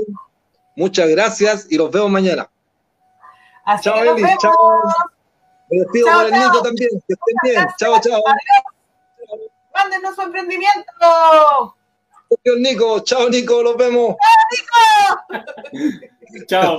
Muchas 0.76 1.08
gracias 1.08 1.66
y 1.68 1.76
los 1.76 1.90
vemos 1.90 2.10
mañana 2.10 2.48
chao, 3.78 4.02
Eli. 4.02 4.22
Chao. 4.38 4.54
Me 5.70 5.78
despido 5.80 6.06
chao, 6.06 6.24
con 6.24 6.34
el 6.34 6.40
Nico 6.40 6.62
también. 6.62 6.90
Que 7.06 7.14
estén 7.14 7.36
bien. 7.42 7.66
Chao, 7.78 8.00
chao. 8.00 8.22
Mándenos 9.74 10.14
su 10.14 10.22
emprendimiento. 10.22 11.76
Nico. 12.58 13.00
Chao, 13.00 13.28
Nico. 13.28 13.62
Los 13.62 13.76
vemos. 13.76 14.16
Chao, 14.16 15.26
Nico. 16.30 16.46
chao. 16.46 16.78